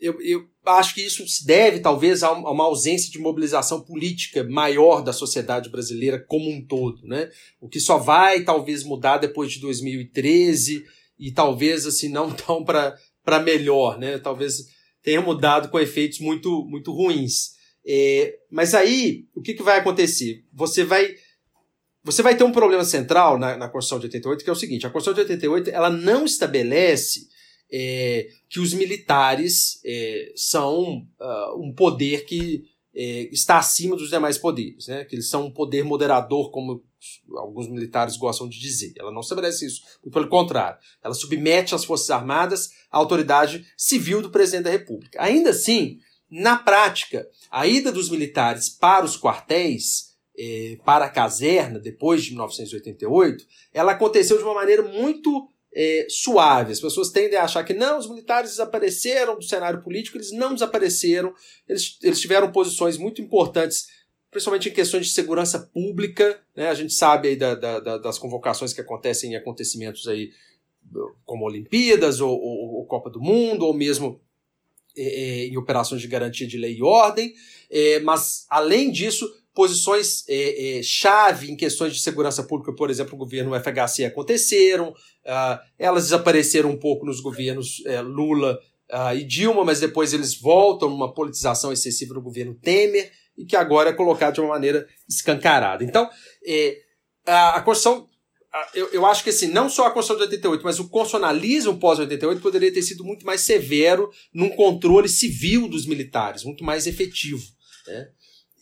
Eu, 0.01 0.21
eu 0.21 0.45
acho 0.67 0.95
que 0.95 1.01
isso 1.01 1.27
se 1.29 1.47
deve, 1.47 1.79
talvez, 1.79 2.25
a 2.25 2.33
uma 2.33 2.65
ausência 2.65 3.11
de 3.11 3.21
mobilização 3.21 3.81
política 3.81 4.43
maior 4.43 5.01
da 5.01 5.13
sociedade 5.13 5.71
brasileira 5.71 6.19
como 6.27 6.51
um 6.51 6.65
todo, 6.65 7.07
né? 7.07 7.31
O 7.61 7.69
que 7.69 7.79
só 7.79 7.99
vai, 7.99 8.43
talvez, 8.43 8.83
mudar 8.83 9.19
depois 9.19 9.53
de 9.53 9.61
2013 9.61 10.85
e 11.19 11.31
talvez, 11.31 11.87
assim, 11.87 12.09
não 12.09 12.31
tão 12.35 12.65
para 12.65 13.41
melhor, 13.45 13.97
né? 13.97 14.19
Talvez 14.19 14.67
tenha 15.05 15.21
mudado 15.21 15.69
com 15.69 15.79
efeitos 15.79 16.19
muito, 16.19 16.65
muito 16.69 16.93
ruins. 16.93 17.62
É, 17.87 18.39
mas 18.51 18.74
aí, 18.74 19.26
o 19.35 19.43
que, 19.43 19.55
que 19.55 19.62
vai 19.62 19.78
acontecer? 19.78 20.45
Você 20.53 20.85
vai 20.85 21.14
você 22.05 22.20
vai 22.20 22.37
ter 22.37 22.43
um 22.43 22.51
problema 22.51 22.85
central 22.85 23.39
na, 23.39 23.57
na 23.57 23.68
Constituição 23.68 24.01
de 24.01 24.07
88, 24.07 24.45
que 24.45 24.51
é 24.51 24.53
o 24.53 24.57
seguinte: 24.57 24.87
a 24.87 24.91
Constituição 24.91 25.24
de 25.24 25.33
88 25.33 25.70
ela 25.70 25.91
não 25.91 26.24
estabelece 26.24 27.28
é, 27.72 28.28
que 28.49 28.61
os 28.61 28.74
militares 28.74 29.80
é, 29.85 30.33
são 30.35 31.07
uh, 31.20 31.62
um 31.62 31.72
poder 31.72 32.24
que 32.24 32.64
é, 32.95 33.28
está 33.33 33.59
acima 33.59 33.97
dos 33.97 34.11
demais 34.11 34.37
poderes, 34.37 34.87
né? 34.87 35.05
que 35.05 35.14
eles 35.14 35.28
são 35.28 35.47
um 35.47 35.51
poder 35.51 35.85
moderador, 35.85 36.51
como 36.51 36.85
alguns 37.37 37.68
militares 37.68 38.16
gostam 38.16 38.49
de 38.49 38.61
dizer. 38.61 38.93
Ela 38.99 39.11
não 39.11 39.20
estabelece 39.20 39.66
isso, 39.66 39.83
pelo 40.12 40.28
contrário, 40.28 40.78
ela 41.03 41.14
submete 41.14 41.74
as 41.74 41.85
Forças 41.85 42.11
Armadas 42.11 42.70
à 42.91 42.99
autoridade 42.99 43.64
civil 43.76 44.20
do 44.20 44.30
presidente 44.30 44.64
da 44.64 44.70
República. 44.70 45.22
Ainda 45.22 45.51
assim, 45.51 45.99
na 46.35 46.57
prática, 46.57 47.28
a 47.51 47.66
ida 47.66 47.93
dos 47.93 48.09
militares 48.09 48.70
para 48.70 49.05
os 49.05 49.20
quartéis, 49.20 50.16
eh, 50.39 50.78
para 50.83 51.05
a 51.05 51.11
caserna, 51.11 51.78
depois 51.78 52.24
de 52.24 52.30
1988, 52.30 53.45
ela 53.70 53.93
aconteceu 53.93 54.39
de 54.39 54.43
uma 54.43 54.55
maneira 54.55 54.83
muito 54.83 55.47
eh, 55.74 56.07
suave. 56.09 56.72
As 56.72 56.80
pessoas 56.80 57.11
tendem 57.11 57.39
a 57.39 57.45
achar 57.45 57.62
que 57.64 57.74
não, 57.74 57.99
os 57.99 58.09
militares 58.09 58.53
desapareceram 58.53 59.37
do 59.37 59.45
cenário 59.45 59.83
político, 59.83 60.16
eles 60.16 60.33
não 60.33 60.55
desapareceram, 60.55 61.35
eles, 61.68 61.99
eles 62.03 62.18
tiveram 62.18 62.51
posições 62.51 62.97
muito 62.97 63.20
importantes, 63.20 63.89
principalmente 64.30 64.70
em 64.70 64.72
questões 64.72 65.09
de 65.09 65.12
segurança 65.12 65.59
pública. 65.59 66.41
Né? 66.57 66.70
A 66.70 66.74
gente 66.74 66.95
sabe 66.95 67.28
aí 67.28 67.37
da, 67.37 67.55
da, 67.55 67.99
das 67.99 68.18
convocações 68.18 68.72
que 68.72 68.80
acontecem 68.80 69.33
em 69.33 69.37
acontecimentos 69.37 70.09
aí 70.09 70.30
como 71.26 71.45
Olimpíadas 71.45 72.22
ou, 72.22 72.30
ou, 72.30 72.76
ou 72.76 72.87
Copa 72.87 73.11
do 73.11 73.20
Mundo, 73.20 73.66
ou 73.66 73.74
mesmo 73.74 74.18
é, 74.97 75.03
é, 75.03 75.47
em 75.47 75.57
operações 75.57 76.01
de 76.01 76.09
garantia 76.09 76.47
de 76.47 76.59
lei 76.59 76.76
e 76.76 76.82
ordem, 76.82 77.32
é, 77.70 78.01
mas, 78.01 78.47
além 78.51 78.90
disso, 78.90 79.28
posições 79.55 80.24
é, 80.28 80.78
é, 80.78 80.82
chave 80.82 81.51
em 81.51 81.57
questões 81.57 81.95
de 81.95 82.01
segurança 82.01 82.43
pública, 82.43 82.74
por 82.74 82.90
exemplo, 82.90 83.14
o 83.14 83.18
governo 83.18 83.55
FHC 83.55 84.05
aconteceram, 84.05 84.90
uh, 84.90 85.59
elas 85.78 86.05
desapareceram 86.05 86.70
um 86.70 86.78
pouco 86.78 87.05
nos 87.05 87.20
governos 87.20 87.82
é, 87.86 88.01
Lula 88.01 88.59
uh, 88.90 89.14
e 89.14 89.24
Dilma, 89.24 89.64
mas 89.64 89.80
depois 89.80 90.12
eles 90.12 90.38
voltam 90.38 90.88
numa 90.88 91.12
politização 91.12 91.72
excessiva 91.72 92.14
no 92.14 92.22
governo 92.22 92.55
Temer 92.55 93.12
e 93.36 93.45
que 93.45 93.57
agora 93.57 93.90
é 93.90 93.95
colocado 93.95 94.34
de 94.34 94.40
uma 94.40 94.51
maneira 94.51 94.86
escancarada. 95.09 95.84
Então, 95.84 96.09
a, 97.26 97.57
a 97.57 97.61
Constituição 97.62 98.09
eu, 98.75 98.89
eu 98.89 99.07
acho 99.07 99.25
que 99.25 99.31
assim, 99.31 99.49
não 99.49 99.69
só 99.69 99.87
a 99.87 99.91
Constituição 99.91 100.27
de 100.27 100.35
88, 100.35 100.63
mas 100.63 100.79
o 100.79 100.89
constitucionalismo 100.89 101.79
pós-88 101.79 102.41
poderia 102.41 102.73
ter 102.73 102.83
sido 102.83 103.03
muito 103.03 103.25
mais 103.25 103.41
severo 103.41 104.11
num 104.33 104.51
controle 104.51 105.09
civil 105.09 105.69
dos 105.69 105.87
militares, 105.87 106.45
muito 106.45 106.63
mais 106.63 106.87
efetivo. 106.87 107.43
Né? 107.87 108.09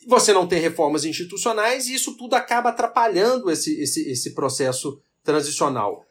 Você 0.06 0.32
não 0.32 0.46
tem 0.46 0.60
reformas 0.60 1.04
institucionais 1.04 1.88
e 1.88 1.94
isso 1.94 2.16
tudo 2.16 2.34
acaba 2.34 2.70
atrapalhando 2.70 3.50
esse, 3.50 3.80
esse, 3.80 4.08
esse 4.08 4.34
processo 4.34 5.02
transicional. 5.24 6.06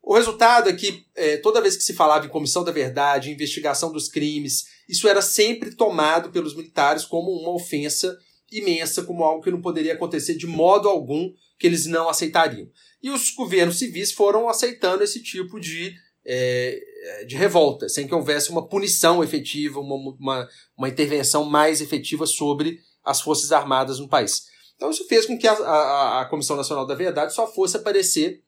O 0.00 0.14
resultado 0.14 0.68
é 0.68 0.72
que 0.72 1.04
é, 1.14 1.36
toda 1.36 1.60
vez 1.60 1.76
que 1.76 1.82
se 1.82 1.94
falava 1.94 2.26
em 2.26 2.30
comissão 2.30 2.64
da 2.64 2.72
verdade, 2.72 3.30
investigação 3.30 3.92
dos 3.92 4.08
crimes, 4.08 4.64
isso 4.88 5.06
era 5.06 5.22
sempre 5.22 5.74
tomado 5.74 6.30
pelos 6.30 6.56
militares 6.56 7.04
como 7.04 7.30
uma 7.30 7.54
ofensa 7.54 8.16
imensa, 8.50 9.04
como 9.04 9.24
algo 9.24 9.42
que 9.42 9.50
não 9.50 9.60
poderia 9.60 9.94
acontecer 9.94 10.34
de 10.34 10.46
modo 10.46 10.88
algum, 10.88 11.32
que 11.58 11.66
eles 11.66 11.86
não 11.86 12.08
aceitariam. 12.08 12.68
E 13.02 13.10
os 13.10 13.30
governos 13.32 13.78
civis 13.78 14.12
foram 14.12 14.48
aceitando 14.48 15.02
esse 15.02 15.22
tipo 15.22 15.58
de, 15.58 15.94
é, 16.24 17.24
de 17.26 17.36
revolta, 17.36 17.88
sem 17.88 18.06
que 18.06 18.14
houvesse 18.14 18.50
uma 18.50 18.68
punição 18.68 19.24
efetiva, 19.24 19.80
uma, 19.80 19.96
uma, 19.96 20.48
uma 20.76 20.88
intervenção 20.88 21.44
mais 21.44 21.80
efetiva 21.80 22.26
sobre 22.26 22.78
as 23.04 23.20
Forças 23.20 23.50
Armadas 23.50 23.98
no 23.98 24.08
país. 24.08 24.46
Então 24.76 24.90
isso 24.90 25.06
fez 25.06 25.26
com 25.26 25.36
que 25.38 25.46
a, 25.46 25.52
a, 25.52 26.20
a 26.22 26.24
Comissão 26.26 26.56
Nacional 26.56 26.86
da 26.86 26.94
Verdade 26.94 27.34
só 27.34 27.46
fosse 27.52 27.76
aparecer 27.76 28.42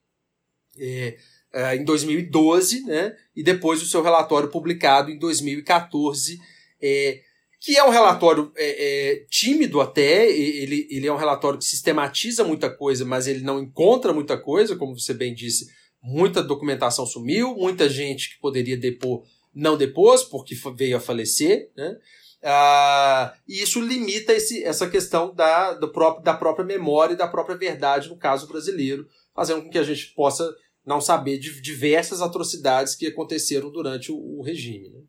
é, 0.79 1.17
é, 1.53 1.77
em 1.77 1.85
2012, 1.85 2.85
né, 2.85 3.17
e 3.35 3.43
depois 3.43 3.83
o 3.83 3.87
seu 3.87 4.03
relatório 4.03 4.51
publicado 4.51 5.11
em 5.11 5.19
2014, 5.19 6.39
é, 6.81 7.21
que 7.65 7.79
é 7.79 7.83
um 7.83 7.89
relatório 7.89 8.53
é, 8.57 9.13
é, 9.13 9.27
tímido 9.31 9.81
até, 9.81 10.31
ele, 10.31 10.87
ele 10.91 11.07
é 11.07 11.13
um 11.13 11.17
relatório 11.17 11.59
que 11.59 11.65
sistematiza 11.65 12.45
muita 12.45 12.69
coisa, 12.69 13.07
mas 13.07 13.27
ele 13.27 13.41
não 13.41 13.59
encontra 13.59 14.13
muita 14.13 14.37
coisa, 14.37 14.77
como 14.77 14.99
você 14.99 15.15
bem 15.15 15.33
disse, 15.33 15.69
muita 16.03 16.43
documentação 16.43 17.07
sumiu, 17.07 17.57
muita 17.57 17.89
gente 17.89 18.35
que 18.35 18.39
poderia 18.39 18.77
depor 18.77 19.25
não 19.55 19.79
depôs, 19.79 20.23
porque 20.23 20.55
veio 20.77 20.99
a 20.99 21.01
falecer, 21.01 21.71
né? 21.75 21.97
Ah, 22.43 23.35
e 23.49 23.63
isso 23.63 23.81
limita 23.81 24.35
esse, 24.35 24.63
essa 24.63 24.87
questão 24.91 25.35
da, 25.35 25.73
do 25.73 25.91
próprio, 25.91 26.23
da 26.23 26.35
própria 26.35 26.67
memória 26.67 27.15
e 27.15 27.17
da 27.17 27.27
própria 27.27 27.57
verdade 27.57 28.11
no 28.11 28.19
caso 28.19 28.47
brasileiro, 28.47 29.09
fazendo 29.35 29.63
com 29.63 29.71
que 29.71 29.79
a 29.79 29.83
gente 29.83 30.13
possa 30.15 30.55
não 30.85 31.01
saber 31.01 31.39
de 31.39 31.63
diversas 31.63 32.21
atrocidades 32.21 32.95
que 32.95 33.07
aconteceram 33.07 33.71
durante 33.71 34.13
o, 34.13 34.17
o 34.17 34.43
regime. 34.43 34.91
Né? 34.91 35.01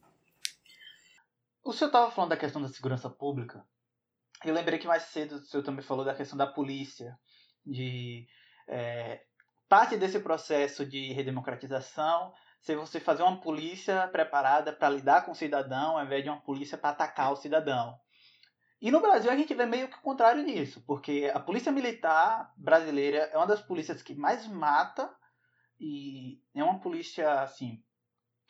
O 1.66 1.74
senhor 1.74 1.88
estava 1.88 2.12
falando 2.12 2.30
da 2.30 2.38
questão 2.38 2.62
da 2.62 2.68
segurança 2.68 3.10
pública. 3.10 3.66
Eu 4.44 4.54
lembrei 4.54 4.78
que 4.78 4.86
mais 4.86 5.02
cedo 5.04 5.38
o 5.38 5.44
senhor 5.44 5.64
também 5.64 5.84
falou 5.84 6.06
da 6.06 6.14
questão 6.14 6.38
da 6.38 6.46
polícia, 6.46 7.18
de 7.66 8.28
é, 8.68 9.24
parte 9.68 9.98
desse 9.98 10.20
processo 10.20 10.86
de 10.86 11.12
redemocratização 11.12 12.32
se 12.62 12.76
você 12.76 13.00
fazer 13.00 13.24
uma 13.24 13.42
polícia 13.42 14.08
preparada 14.10 14.72
para 14.72 14.90
lidar 14.90 15.26
com 15.26 15.32
o 15.32 15.36
cidadão, 15.36 15.98
ao 15.98 16.06
invés 16.06 16.24
de 16.24 16.30
uma 16.30 16.40
polícia 16.40 16.78
para 16.78 16.92
atacar 16.92 17.32
o 17.32 17.36
cidadão. 17.36 18.00
E 18.80 18.92
no 18.92 19.02
Brasil 19.02 19.32
a 19.32 19.36
gente 19.36 19.56
vê 19.56 19.66
meio 19.66 19.88
que 19.88 19.98
o 19.98 20.02
contrário 20.02 20.46
disso, 20.46 20.84
porque 20.86 21.32
a 21.34 21.40
polícia 21.40 21.72
militar 21.72 22.54
brasileira 22.56 23.30
é 23.34 23.38
uma 23.38 23.48
das 23.48 23.62
polícias 23.62 24.04
que 24.04 24.14
mais 24.14 24.48
mata 24.48 25.12
e 25.80 26.40
é 26.54 26.64
uma 26.64 26.80
polícia 26.80 27.42
assim 27.42 27.84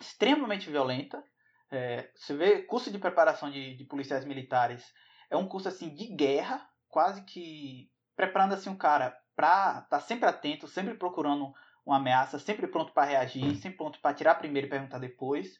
extremamente 0.01 0.70
violenta. 0.70 1.24
É, 1.72 2.09
você 2.16 2.36
vê 2.36 2.61
curso 2.61 2.91
de 2.91 2.99
preparação 2.99 3.49
de, 3.49 3.76
de 3.76 3.84
policiais 3.86 4.24
militares 4.24 4.93
é 5.30 5.36
um 5.36 5.47
curso 5.47 5.68
assim 5.68 5.93
de 5.93 6.07
guerra, 6.07 6.68
quase 6.88 7.24
que 7.24 7.89
preparando 8.16 8.53
assim 8.53 8.70
o 8.70 8.78
cara 8.78 9.18
para 9.36 9.80
estar 9.84 9.86
tá 9.89 9.99
sempre 9.99 10.30
atento, 10.30 10.68
sempre 10.68 10.93
procurando 10.93 11.53
uma 11.86 11.97
ameaça, 11.97 12.39
sempre 12.39 12.68
pronto 12.68 12.93
para 12.93 13.09
reagir, 13.09 13.55
sempre 13.55 13.78
pronto 13.78 13.99
para 13.99 14.16
tirar 14.16 14.36
primeiro 14.36 14.68
e 14.68 14.70
perguntar 14.70 14.99
depois. 14.99 15.59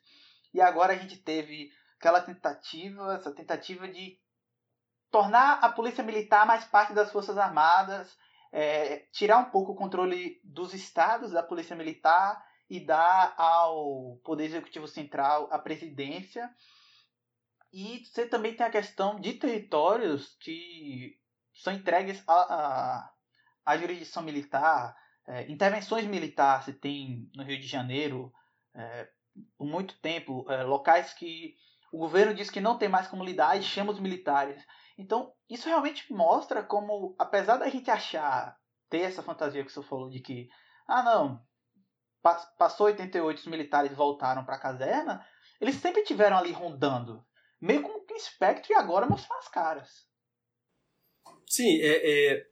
E 0.54 0.62
agora 0.62 0.94
a 0.94 0.96
gente 0.96 1.18
teve 1.18 1.70
aquela 2.00 2.22
tentativa, 2.22 3.16
essa 3.16 3.32
tentativa 3.32 3.88
de 3.88 4.18
tornar 5.12 5.60
a 5.62 5.70
polícia 5.70 6.04
militar 6.04 6.46
mais 6.46 6.66
parte 6.66 6.94
das 6.94 7.12
forças 7.12 7.38
armadas, 7.38 8.18
é, 8.52 9.00
tirar 9.12 9.38
um 9.38 9.46
pouco 9.46 9.74
o 9.74 9.76
controle 9.76 10.40
dos 10.44 10.74
estados 10.74 11.32
da 11.32 11.44
polícia 11.44 11.76
militar 11.76 12.44
e 12.70 12.80
dar 12.80 13.34
ao 13.38 14.18
poder 14.24 14.46
executivo 14.46 14.88
central 14.88 15.48
a 15.52 15.60
presidência. 15.60 16.50
E 17.72 18.04
você 18.06 18.26
também 18.26 18.56
tem 18.56 18.66
a 18.66 18.72
questão 18.72 19.20
de 19.20 19.34
territórios 19.34 20.36
que 20.40 21.20
são 21.54 21.74
entregues 21.74 22.24
à, 22.28 23.12
à 23.66 23.78
jurisdição 23.78 24.24
militar, 24.24 24.96
é, 25.28 25.50
intervenções 25.52 26.06
militares 26.06 26.66
se 26.66 26.74
tem 26.74 27.30
no 27.36 27.44
Rio 27.44 27.60
de 27.60 27.68
Janeiro 27.68 28.32
é, 28.74 29.10
por 29.58 29.68
muito 29.68 29.98
tempo, 30.00 30.46
é, 30.50 30.64
locais 30.64 31.14
que 31.14 31.56
o 31.92 31.98
governo 31.98 32.34
diz 32.34 32.50
que 32.50 32.62
não 32.62 32.78
tem 32.78 32.90
mais 32.90 33.08
como 33.08 33.24
lidar 33.24 33.58
e 33.58 33.64
chama 33.64 33.92
os 33.92 34.00
militares. 34.00 34.64
Então, 34.98 35.34
isso 35.50 35.68
realmente 35.68 36.12
mostra 36.14 36.64
como, 36.64 37.16
apesar 37.18 37.58
da 37.58 37.70
gente 37.70 37.90
achar, 37.90 38.58
ter 38.90 39.02
essa 39.02 39.24
fantasia 39.24 39.64
que 39.64 39.72
você 39.72 39.82
falou 39.82 40.10
de 40.10 40.20
que, 40.20 40.50
ah 40.88 41.04
não, 41.04 41.42
passou 42.58 42.88
88, 42.88 43.40
os 43.40 43.48
militares 43.48 43.96
voltaram 43.96 44.44
para 44.44 44.56
a 44.56 44.60
caserna, 44.60 45.26
eles 45.62 45.76
sempre 45.76 46.04
tiveram 46.04 46.38
ali 46.38 46.52
rondando, 46.52 47.24
meio 47.62 47.82
como 47.82 48.06
que 48.06 48.14
espectro 48.14 48.72
e 48.72 48.76
agora 48.76 49.06
mostram 49.06 49.38
as 49.38 49.48
caras. 49.48 49.90
Sim, 51.48 51.80
é, 51.82 52.34
é, 52.34 52.46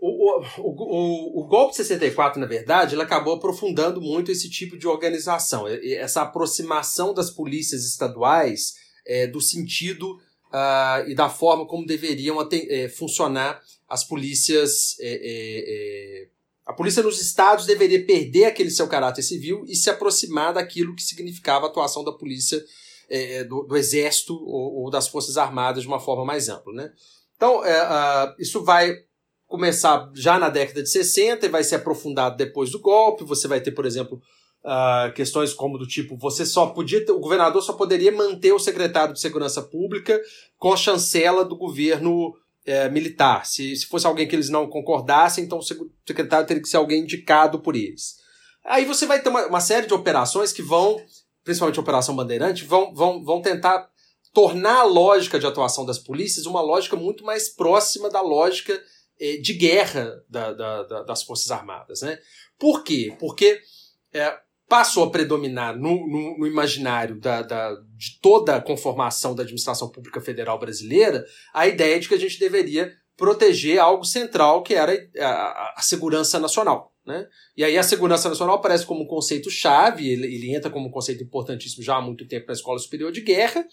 o, 0.00 0.08
o, 0.08 0.44
o, 0.58 1.40
o, 1.40 1.46
golpe 1.46 1.72
de 1.72 1.76
64, 1.76 2.40
na 2.40 2.46
verdade, 2.46 2.94
ele 2.94 3.02
acabou 3.02 3.34
aprofundando 3.36 4.00
muito 4.00 4.32
esse 4.32 4.50
tipo 4.50 4.76
de 4.76 4.88
organização, 4.88 5.66
essa 5.68 6.22
aproximação 6.22 7.14
das 7.14 7.30
polícias 7.30 7.84
estaduais 7.84 8.74
é, 9.06 9.26
do 9.26 9.40
sentido 9.40 10.18
uh, 10.52 11.08
e 11.08 11.14
da 11.14 11.28
forma 11.28 11.66
como 11.66 11.86
deveriam 11.86 12.36
é, 12.50 12.88
funcionar 12.88 13.62
as 13.88 14.04
polícias. 14.04 14.98
É, 15.00 15.08
é, 15.08 16.24
é, 16.24 16.28
a 16.64 16.72
polícia 16.72 17.02
nos 17.02 17.20
estados 17.20 17.66
deveria 17.66 18.04
perder 18.04 18.44
aquele 18.44 18.70
seu 18.70 18.86
caráter 18.86 19.22
civil 19.22 19.64
e 19.66 19.74
se 19.74 19.90
aproximar 19.90 20.54
daquilo 20.54 20.94
que 20.94 21.02
significava 21.02 21.66
a 21.66 21.68
atuação 21.68 22.04
da 22.04 22.12
polícia, 22.12 22.62
é, 23.08 23.44
do, 23.44 23.62
do, 23.64 23.76
exército 23.76 24.34
ou, 24.34 24.82
ou, 24.82 24.90
das 24.90 25.08
forças 25.08 25.36
armadas 25.36 25.82
de 25.82 25.88
uma 25.88 25.98
forma 26.00 26.24
mais 26.24 26.48
ampla. 26.48 26.72
Né? 26.72 26.90
Então, 27.36 27.60
uh, 27.60 28.34
isso 28.38 28.64
vai 28.64 28.94
começar 29.46 30.10
já 30.14 30.38
na 30.38 30.48
década 30.48 30.82
de 30.82 30.88
60 30.88 31.44
e 31.44 31.48
vai 31.48 31.64
ser 31.64 31.76
aprofundado 31.76 32.36
depois 32.36 32.70
do 32.70 32.80
golpe. 32.80 33.24
Você 33.24 33.48
vai 33.48 33.60
ter, 33.60 33.72
por 33.72 33.84
exemplo, 33.84 34.22
uh, 34.64 35.12
questões 35.14 35.52
como 35.52 35.76
do 35.76 35.86
tipo, 35.86 36.16
você 36.16 36.46
só 36.46 36.66
podia 36.66 37.04
ter, 37.04 37.12
o 37.12 37.20
governador 37.20 37.62
só 37.62 37.72
poderia 37.72 38.12
manter 38.12 38.52
o 38.52 38.58
secretário 38.58 39.12
de 39.12 39.20
segurança 39.20 39.60
pública 39.60 40.20
com 40.56 40.72
a 40.72 40.76
chancela 40.76 41.44
do 41.44 41.56
governo 41.56 42.32
é, 42.64 42.88
militar. 42.88 43.46
Se, 43.46 43.74
se 43.76 43.86
fosse 43.86 44.06
alguém 44.06 44.26
que 44.26 44.34
eles 44.34 44.48
não 44.48 44.68
concordassem, 44.68 45.44
então 45.44 45.58
o 45.58 45.62
secretário 46.06 46.46
teria 46.46 46.62
que 46.62 46.68
ser 46.68 46.76
alguém 46.76 47.02
indicado 47.02 47.60
por 47.60 47.76
eles. 47.76 48.16
Aí 48.64 48.84
você 48.84 49.06
vai 49.06 49.20
ter 49.20 49.28
uma, 49.28 49.46
uma 49.46 49.60
série 49.60 49.86
de 49.86 49.94
operações 49.94 50.52
que 50.52 50.62
vão, 50.62 51.00
principalmente 51.42 51.78
a 51.78 51.82
Operação 51.82 52.14
Bandeirante, 52.14 52.64
vão, 52.64 52.94
vão, 52.94 53.24
vão 53.24 53.42
tentar 53.42 53.90
tornar 54.32 54.80
a 54.80 54.84
lógica 54.84 55.38
de 55.38 55.46
atuação 55.46 55.84
das 55.84 55.98
polícias 55.98 56.46
uma 56.46 56.60
lógica 56.60 56.96
muito 56.96 57.24
mais 57.24 57.48
próxima 57.48 58.08
da 58.08 58.20
lógica 58.20 58.80
é, 59.20 59.36
de 59.36 59.52
guerra 59.52 60.22
da, 60.28 60.52
da, 60.52 60.82
da, 60.84 61.02
das 61.02 61.22
Forças 61.22 61.50
Armadas. 61.50 62.02
Né? 62.02 62.18
Por 62.58 62.82
quê? 62.82 63.14
Porque 63.18 63.60
é, 64.12 64.38
passou 64.72 65.04
a 65.04 65.10
predominar 65.10 65.76
no, 65.76 66.08
no, 66.08 66.38
no 66.38 66.46
imaginário 66.46 67.20
da, 67.20 67.42
da, 67.42 67.74
de 67.94 68.18
toda 68.22 68.56
a 68.56 68.60
conformação 68.62 69.34
da 69.34 69.42
administração 69.42 69.90
pública 69.90 70.18
federal 70.18 70.58
brasileira 70.58 71.26
a 71.52 71.66
ideia 71.66 72.00
de 72.00 72.08
que 72.08 72.14
a 72.14 72.18
gente 72.18 72.40
deveria 72.40 72.90
proteger 73.14 73.78
algo 73.78 74.02
central 74.02 74.62
que 74.62 74.72
era 74.72 74.94
a, 75.18 75.74
a 75.76 75.82
segurança 75.82 76.40
nacional. 76.40 76.90
Né? 77.04 77.28
E 77.54 77.62
aí 77.62 77.76
a 77.76 77.82
segurança 77.82 78.30
nacional 78.30 78.56
aparece 78.56 78.86
como 78.86 79.02
um 79.02 79.06
conceito-chave, 79.06 80.08
ele, 80.08 80.34
ele 80.34 80.56
entra 80.56 80.70
como 80.70 80.88
um 80.88 80.90
conceito 80.90 81.22
importantíssimo 81.22 81.84
já 81.84 81.96
há 81.96 82.00
muito 82.00 82.26
tempo 82.26 82.46
na 82.46 82.54
Escola 82.54 82.78
Superior 82.78 83.12
de 83.12 83.20
Guerra, 83.20 83.66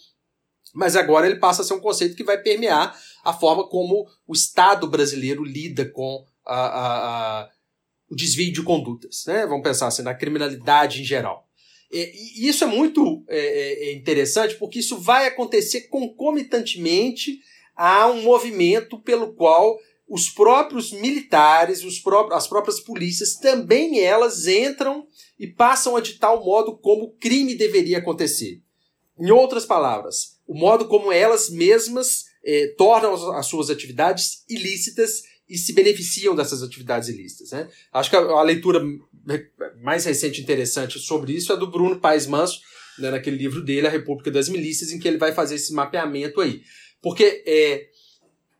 mas 0.75 0.97
agora 0.97 1.27
ele 1.27 1.39
passa 1.39 1.61
a 1.61 1.65
ser 1.65 1.75
um 1.75 1.79
conceito 1.79 2.13
que 2.13 2.25
vai 2.25 2.41
permear 2.41 2.93
a 3.23 3.31
forma 3.31 3.65
como 3.69 4.05
o 4.27 4.33
Estado 4.33 4.85
brasileiro 4.85 5.45
lida 5.45 5.89
com 5.89 6.25
a, 6.45 6.55
a, 6.55 7.39
a, 7.43 7.49
o 8.09 8.15
desvio 8.15 8.51
de 8.51 8.63
condutas. 8.63 9.23
Né? 9.27 9.45
Vamos 9.45 9.63
pensar 9.63 9.87
assim, 9.87 10.01
na 10.01 10.13
criminalidade 10.13 11.01
em 11.01 11.05
geral. 11.05 11.47
E, 11.91 12.43
e 12.43 12.47
isso 12.47 12.63
é 12.63 12.67
muito 12.67 13.23
é, 13.27 13.39
é, 13.39 13.89
é 13.89 13.93
interessante 13.93 14.55
porque 14.55 14.79
isso 14.79 14.97
vai 14.97 15.27
acontecer 15.27 15.87
concomitantemente 15.89 17.39
a 17.75 18.07
um 18.07 18.21
movimento 18.21 18.99
pelo 18.99 19.33
qual 19.33 19.77
os 20.07 20.27
próprios 20.27 20.91
militares, 20.91 21.83
os 21.83 21.99
próprios, 21.99 22.37
as 22.37 22.47
próprias 22.47 22.79
polícias, 22.79 23.35
também 23.35 23.99
elas 23.99 24.47
entram 24.47 25.07
e 25.37 25.47
passam 25.47 25.95
a 25.95 26.01
ditar 26.01 26.33
o 26.33 26.43
modo 26.43 26.75
como 26.77 27.05
o 27.05 27.11
crime 27.11 27.53
deveria 27.53 27.99
acontecer. 27.99 28.61
Em 29.19 29.29
outras 29.29 29.65
palavras, 29.65 30.39
o 30.47 30.55
modo 30.55 30.87
como 30.87 31.11
elas 31.11 31.49
mesmas 31.49 32.25
eh, 32.43 32.73
tornam 32.77 33.13
as 33.33 33.45
suas 33.45 33.69
atividades 33.69 34.43
ilícitas 34.49 35.21
e 35.49 35.57
se 35.57 35.73
beneficiam 35.73 36.35
dessas 36.35 36.61
atividades 36.61 37.09
ilícitas. 37.09 37.51
Né? 37.51 37.67
Acho 37.91 38.09
que 38.09 38.15
a, 38.15 38.19
a 38.19 38.43
leitura 38.43 38.81
mais 39.81 40.05
recente 40.05 40.41
interessante 40.41 40.99
sobre 40.99 41.33
isso 41.33 41.51
é 41.51 41.57
do 41.57 41.69
Bruno 41.69 41.99
Paes 41.99 42.27
Manso, 42.27 42.61
né, 42.99 43.09
naquele 43.09 43.37
livro 43.37 43.61
dele, 43.61 43.87
A 43.87 43.91
República 43.91 44.29
das 44.29 44.49
Milícias, 44.49 44.91
em 44.91 44.99
que 44.99 45.07
ele 45.07 45.17
vai 45.17 45.33
fazer 45.33 45.55
esse 45.55 45.73
mapeamento 45.73 46.41
aí. 46.41 46.61
Porque 47.01 47.43
é, 47.47 47.87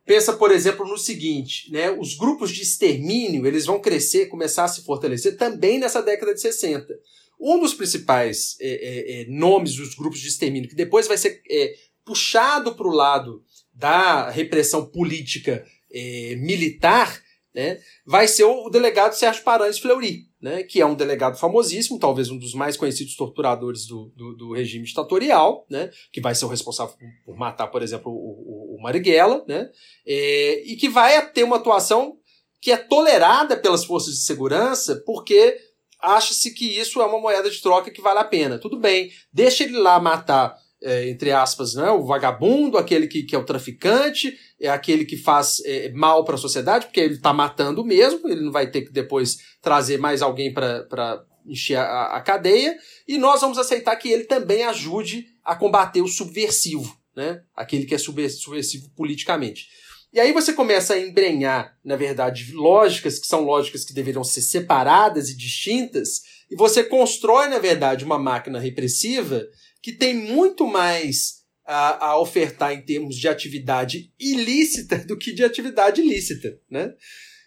pensa, 0.04 0.32
por 0.32 0.50
exemplo, 0.50 0.86
no 0.86 0.98
seguinte, 0.98 1.70
né? 1.70 1.90
Os 1.90 2.16
grupos 2.16 2.50
de 2.50 2.62
extermínio, 2.62 3.46
eles 3.46 3.66
vão 3.66 3.80
crescer, 3.80 4.26
começar 4.26 4.64
a 4.64 4.68
se 4.68 4.82
fortalecer 4.82 5.36
também 5.36 5.78
nessa 5.78 6.02
década 6.02 6.34
de 6.34 6.40
60. 6.40 6.98
Um 7.38 7.60
dos 7.60 7.74
principais 7.74 8.56
é, 8.60 8.68
é, 8.68 9.22
é, 9.22 9.26
nomes 9.28 9.76
dos 9.76 9.94
grupos 9.94 10.20
de 10.20 10.28
extermínio, 10.28 10.68
que 10.68 10.74
depois 10.74 11.06
vai 11.06 11.16
ser 11.16 11.42
é, 11.50 11.74
puxado 12.04 12.74
para 12.74 12.88
o 12.88 12.94
lado 12.94 13.42
da 13.72 14.30
repressão 14.30 14.84
política 14.84 15.64
é, 15.92 16.34
militar, 16.36 17.20
né, 17.54 17.80
vai 18.06 18.28
ser 18.28 18.44
o 18.44 18.68
delegado 18.68 19.12
Sérgio 19.12 19.42
Paranhos 19.42 19.78
Fleury, 19.78 20.28
né, 20.40 20.62
que 20.62 20.80
é 20.80 20.86
um 20.86 20.94
delegado 20.94 21.36
famosíssimo, 21.36 21.98
talvez 21.98 22.30
um 22.30 22.38
dos 22.38 22.54
mais 22.54 22.76
conhecidos 22.76 23.16
torturadores 23.16 23.86
do, 23.86 24.12
do, 24.16 24.36
do 24.36 24.52
regime 24.52 24.84
ditatorial, 24.84 25.66
né, 25.68 25.90
que 26.12 26.20
vai 26.20 26.34
ser 26.34 26.44
o 26.44 26.48
responsável 26.48 26.94
por, 27.24 27.36
matar, 27.36 27.66
por 27.66 27.82
exemplo, 27.82 28.12
o, 28.12 28.74
o, 28.74 28.76
o 28.76 28.82
Marighella, 28.82 29.44
né, 29.48 29.68
é, 30.06 30.62
e 30.64 30.76
que 30.76 30.88
vai 30.88 31.28
ter 31.32 31.42
uma 31.42 31.56
atuação 31.56 32.16
que 32.60 32.70
é 32.70 32.76
tolerada 32.76 33.56
pelas 33.56 33.84
forças 33.84 34.14
de 34.14 34.20
segurança, 34.20 35.02
porque 35.04 35.58
acha-se 36.00 36.52
que 36.52 36.78
isso 36.78 37.00
é 37.00 37.06
uma 37.06 37.20
moeda 37.20 37.50
de 37.50 37.60
troca 37.60 37.90
que 37.90 38.00
vale 38.00 38.18
a 38.18 38.24
pena. 38.24 38.58
Tudo 38.58 38.78
bem, 38.78 39.10
deixa 39.32 39.64
ele 39.64 39.78
lá 39.78 39.98
matar 39.98 40.56
é, 40.82 41.08
entre 41.08 41.30
aspas, 41.30 41.74
né, 41.74 41.90
o 41.90 42.04
vagabundo, 42.04 42.78
aquele 42.78 43.06
que, 43.06 43.22
que 43.22 43.34
é 43.34 43.38
o 43.38 43.44
traficante, 43.44 44.36
é 44.58 44.68
aquele 44.68 45.04
que 45.04 45.16
faz 45.16 45.60
é, 45.64 45.90
mal 45.92 46.24
para 46.24 46.36
a 46.36 46.38
sociedade, 46.38 46.86
porque 46.86 47.00
ele 47.00 47.14
está 47.14 47.32
matando 47.32 47.84
mesmo, 47.84 48.28
ele 48.28 48.40
não 48.40 48.52
vai 48.52 48.70
ter 48.70 48.82
que 48.82 48.92
depois 48.92 49.38
trazer 49.60 49.98
mais 49.98 50.22
alguém 50.22 50.52
para 50.52 51.22
encher 51.46 51.76
a, 51.76 52.16
a, 52.16 52.20
cadeia, 52.20 52.76
e 53.06 53.18
nós 53.18 53.40
vamos 53.40 53.58
aceitar 53.58 53.94
que 53.96 54.10
ele 54.10 54.24
também 54.24 54.62
ajude 54.64 55.26
a 55.44 55.54
combater 55.54 56.00
o 56.00 56.08
subversivo, 56.08 56.96
né, 57.14 57.42
aquele 57.54 57.84
que 57.84 57.94
é 57.94 57.98
subversivo 57.98 58.90
politicamente. 58.96 59.68
E 60.12 60.18
aí 60.18 60.32
você 60.32 60.52
começa 60.52 60.94
a 60.94 60.98
embrenhar, 60.98 61.76
na 61.84 61.94
verdade, 61.94 62.52
lógicas 62.52 63.18
que 63.18 63.26
são 63.26 63.44
lógicas 63.44 63.84
que 63.84 63.94
deveriam 63.94 64.24
ser 64.24 64.40
separadas 64.40 65.28
e 65.28 65.36
distintas, 65.36 66.22
e 66.50 66.56
você 66.56 66.82
constrói, 66.82 67.48
na 67.48 67.58
verdade, 67.58 68.04
uma 68.04 68.18
máquina 68.18 68.58
repressiva 68.58 69.46
que 69.82 69.92
tem 69.92 70.14
muito 70.14 70.66
mais 70.66 71.40
a, 71.64 72.08
a 72.08 72.20
ofertar 72.20 72.72
em 72.72 72.82
termos 72.82 73.16
de 73.16 73.28
atividade 73.28 74.12
ilícita 74.18 74.98
do 74.98 75.16
que 75.16 75.32
de 75.32 75.44
atividade 75.44 76.02
lícita, 76.02 76.58
né? 76.68 76.92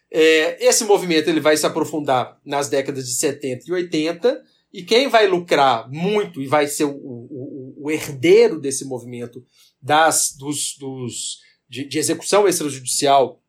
É, 0.09 0.63
esse 0.63 0.84
movimento 0.86 1.27
ele 1.27 1.39
vai 1.39 1.57
se 1.57 1.65
aprofundar 1.65 2.39
nas 2.45 2.69
décadas 2.69 3.07
de 3.07 3.15
70 3.15 3.63
e 3.67 3.71
80, 3.71 4.43
e 4.71 4.84
quem 4.84 5.07
vai 5.07 5.27
lucrar 5.27 5.89
muito 5.91 6.41
e 6.41 6.47
vai 6.47 6.67
ser 6.67 6.86
o, 6.86 6.95
o, 6.95 7.75
o 7.77 7.91
herdeiro 7.91 8.59
desse 8.59 8.86
movimento 8.86 9.43
das, 9.81 10.36
dos, 10.38 10.77
dos, 10.77 11.39
de, 11.67 11.86
de 11.86 11.97
execução 11.97 12.47
extrajudicial 12.47 13.41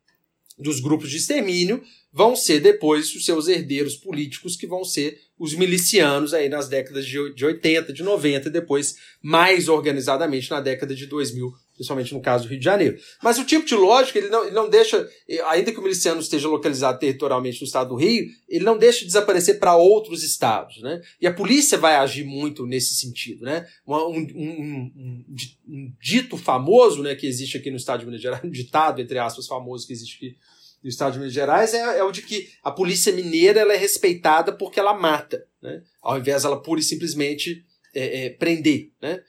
dos 0.57 0.79
grupos 0.79 1.09
de 1.09 1.17
extermínio 1.17 1.83
vão 2.11 2.35
ser 2.35 2.59
depois 2.61 3.13
os 3.13 3.25
seus 3.25 3.47
herdeiros 3.47 3.95
políticos, 3.95 4.55
que 4.55 4.65
vão 4.65 4.83
ser 4.83 5.19
os 5.37 5.53
milicianos 5.53 6.33
aí 6.33 6.47
nas 6.47 6.69
décadas 6.69 7.05
de, 7.05 7.33
de 7.33 7.45
80, 7.45 7.91
de 7.91 8.03
90 8.03 8.47
e 8.47 8.51
depois 8.51 8.95
mais 9.21 9.67
organizadamente 9.67 10.49
na 10.49 10.61
década 10.61 10.95
de 10.95 11.05
2000, 11.07 11.51
principalmente 11.75 12.13
no 12.13 12.21
caso 12.21 12.45
do 12.45 12.51
Rio 12.51 12.59
de 12.59 12.63
Janeiro. 12.63 12.97
Mas 13.21 13.37
o 13.37 13.43
tipo 13.43 13.65
de 13.65 13.75
lógica, 13.75 14.17
ele 14.17 14.29
não, 14.29 14.45
ele 14.45 14.55
não 14.55 14.69
deixa, 14.69 15.05
ainda 15.47 15.73
que 15.73 15.79
o 15.79 15.83
miliciano 15.83 16.21
esteja 16.21 16.47
localizado 16.47 16.99
territorialmente 16.99 17.59
no 17.59 17.65
estado 17.65 17.89
do 17.89 17.95
Rio, 17.95 18.27
ele 18.47 18.63
não 18.63 18.77
deixa 18.77 18.99
de 18.99 19.07
desaparecer 19.07 19.59
para 19.59 19.75
outros 19.75 20.23
estados, 20.23 20.81
né? 20.81 21.01
E 21.19 21.27
a 21.27 21.33
polícia 21.33 21.77
vai 21.77 21.95
agir 21.95 22.23
muito 22.23 22.65
nesse 22.65 22.95
sentido, 22.95 23.43
né? 23.43 23.67
Um, 23.85 23.95
um, 23.95 24.91
um, 24.95 25.25
um 25.67 25.93
dito 25.99 26.37
famoso, 26.37 27.03
né, 27.03 27.13
que 27.13 27.27
existe 27.27 27.57
aqui 27.57 27.69
no 27.69 27.77
estado 27.77 27.99
de 27.99 28.05
Minas 28.05 28.21
Gerais, 28.21 28.43
um 28.43 28.49
ditado, 28.49 29.01
entre 29.01 29.19
aspas, 29.19 29.47
famoso 29.47 29.85
que 29.85 29.91
existe 29.91 30.15
aqui 30.15 30.37
do 30.85 30.89
estado 30.89 31.13
de 31.13 31.17
Minas 31.17 31.33
Gerais 31.33 31.73
é, 31.73 31.97
é 31.97 32.03
o 32.03 32.11
de 32.11 32.21
que 32.21 32.47
a 32.61 32.69
polícia 32.69 33.11
mineira 33.11 33.59
ela 33.59 33.73
é 33.73 33.75
respeitada 33.75 34.55
porque 34.55 34.79
ela 34.79 34.93
mata, 34.93 35.43
né? 35.59 35.81
ao 35.99 36.15
invés 36.15 36.45
ela 36.45 36.61
pura 36.61 36.79
e 36.79 36.83
simplesmente 36.83 37.65
é, 37.95 38.27
é, 38.27 38.29
prender. 38.29 38.91
Né? 39.01 39.19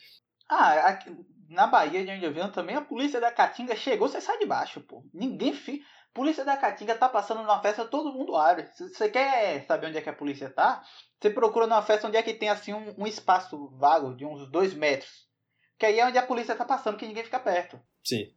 Ah, 0.51 0.89
aqui, 0.89 1.11
na 1.49 1.67
Bahia, 1.67 2.05
de 2.05 2.11
onde 2.11 2.27
eu 2.27 2.35
venho 2.35 2.53
também, 2.53 2.77
a 2.77 2.83
polícia 2.83 3.19
da 3.19 3.33
Caatinga 3.33 3.75
chegou, 3.75 4.07
você 4.07 4.21
sai 4.21 4.37
de 4.39 4.45
baixo, 4.45 4.83
pô. 4.83 5.03
Ninguém 5.15 5.55
fi... 5.55 5.83
Polícia 6.13 6.45
da 6.45 6.59
Caatinga 6.59 6.95
tá 6.95 7.09
passando 7.09 7.39
numa 7.39 7.61
festa, 7.63 7.87
todo 7.87 8.13
mundo 8.13 8.37
abre. 8.37 8.67
Se 8.75 8.91
você 8.91 9.09
quer 9.09 9.65
saber 9.67 9.87
onde 9.87 9.97
é 9.97 10.03
que 10.03 10.11
a 10.11 10.15
polícia 10.15 10.51
tá, 10.51 10.83
você 11.19 11.31
procura 11.31 11.67
numa 11.67 11.83
festa 11.83 12.07
onde 12.07 12.19
é 12.19 12.23
que 12.23 12.35
tem 12.35 12.51
assim 12.51 12.75
um, 12.75 12.95
um 12.99 13.07
espaço 13.07 13.69
vago 13.79 14.15
de 14.15 14.27
uns 14.27 14.51
dois 14.51 14.75
metros. 14.75 15.27
Que 15.79 15.87
aí 15.87 16.01
é 16.01 16.07
onde 16.07 16.19
a 16.19 16.27
polícia 16.27 16.55
tá 16.55 16.67
passando, 16.67 16.99
que 16.99 17.07
ninguém 17.07 17.25
fica 17.25 17.41
perto. 17.41 17.81
Sim. 18.05 18.31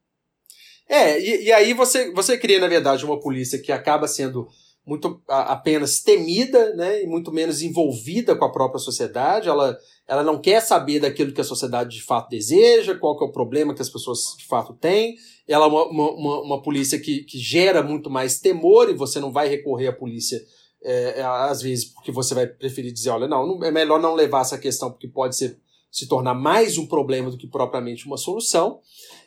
É, 0.90 1.20
e, 1.20 1.46
e, 1.46 1.52
aí 1.52 1.74
você, 1.74 2.12
você 2.12 2.38
cria, 2.38 2.60
na 2.60 2.68
verdade, 2.68 3.06
uma 3.06 3.20
polícia 3.20 3.62
que 3.62 3.72
acaba 3.72 4.08
sendo 4.08 4.48
muito 4.86 5.22
apenas 5.28 6.02
temida, 6.02 6.74
né, 6.74 7.04
e 7.04 7.06
muito 7.06 7.32
menos 7.32 7.62
envolvida 7.62 8.36
com 8.36 8.44
a 8.44 8.52
própria 8.52 8.80
sociedade. 8.80 9.48
Ela, 9.48 9.78
ela 10.08 10.24
não 10.24 10.42
quer 10.42 10.62
saber 10.62 11.00
daquilo 11.00 11.32
que 11.32 11.42
a 11.42 11.44
sociedade 11.44 11.96
de 11.96 12.04
fato 12.04 12.30
deseja, 12.30 12.98
qual 12.98 13.16
que 13.16 13.24
é 13.24 13.28
o 13.28 13.32
problema 13.32 13.76
que 13.76 13.84
as 13.84 13.90
pessoas 13.90 14.36
de 14.36 14.48
fato 14.48 14.74
têm. 14.74 15.16
Ela 15.48 15.66
é 15.66 15.68
uma, 15.68 15.86
uma, 15.86 16.42
uma 16.42 16.62
polícia 16.64 17.00
que, 17.00 17.24
que 17.24 17.38
gera 17.38 17.84
muito 17.84 18.10
mais 18.10 18.40
temor 18.40 18.90
e 18.90 18.96
você 18.96 19.20
não 19.20 19.32
vai 19.32 19.48
recorrer 19.48 19.88
à 19.88 19.94
polícia 19.94 20.40
é, 20.82 21.20
é, 21.20 21.24
às 21.24 21.62
vezes 21.62 21.86
porque 21.86 22.12
você 22.12 22.34
vai 22.34 22.48
preferir 22.48 22.92
dizer, 22.92 23.10
olha, 23.10 23.28
não, 23.28 23.64
é 23.64 23.72
melhor 23.72 24.00
não 24.00 24.16
levar 24.16 24.42
essa 24.42 24.58
questão 24.58 24.92
porque 24.92 25.08
pode 25.08 25.36
ser, 25.36 25.60
se 25.92 26.08
tornar 26.08 26.34
mais 26.34 26.78
um 26.78 26.88
problema 26.88 27.30
do 27.30 27.38
que 27.38 27.48
propriamente 27.48 28.06
uma 28.06 28.18
solução. 28.18 28.80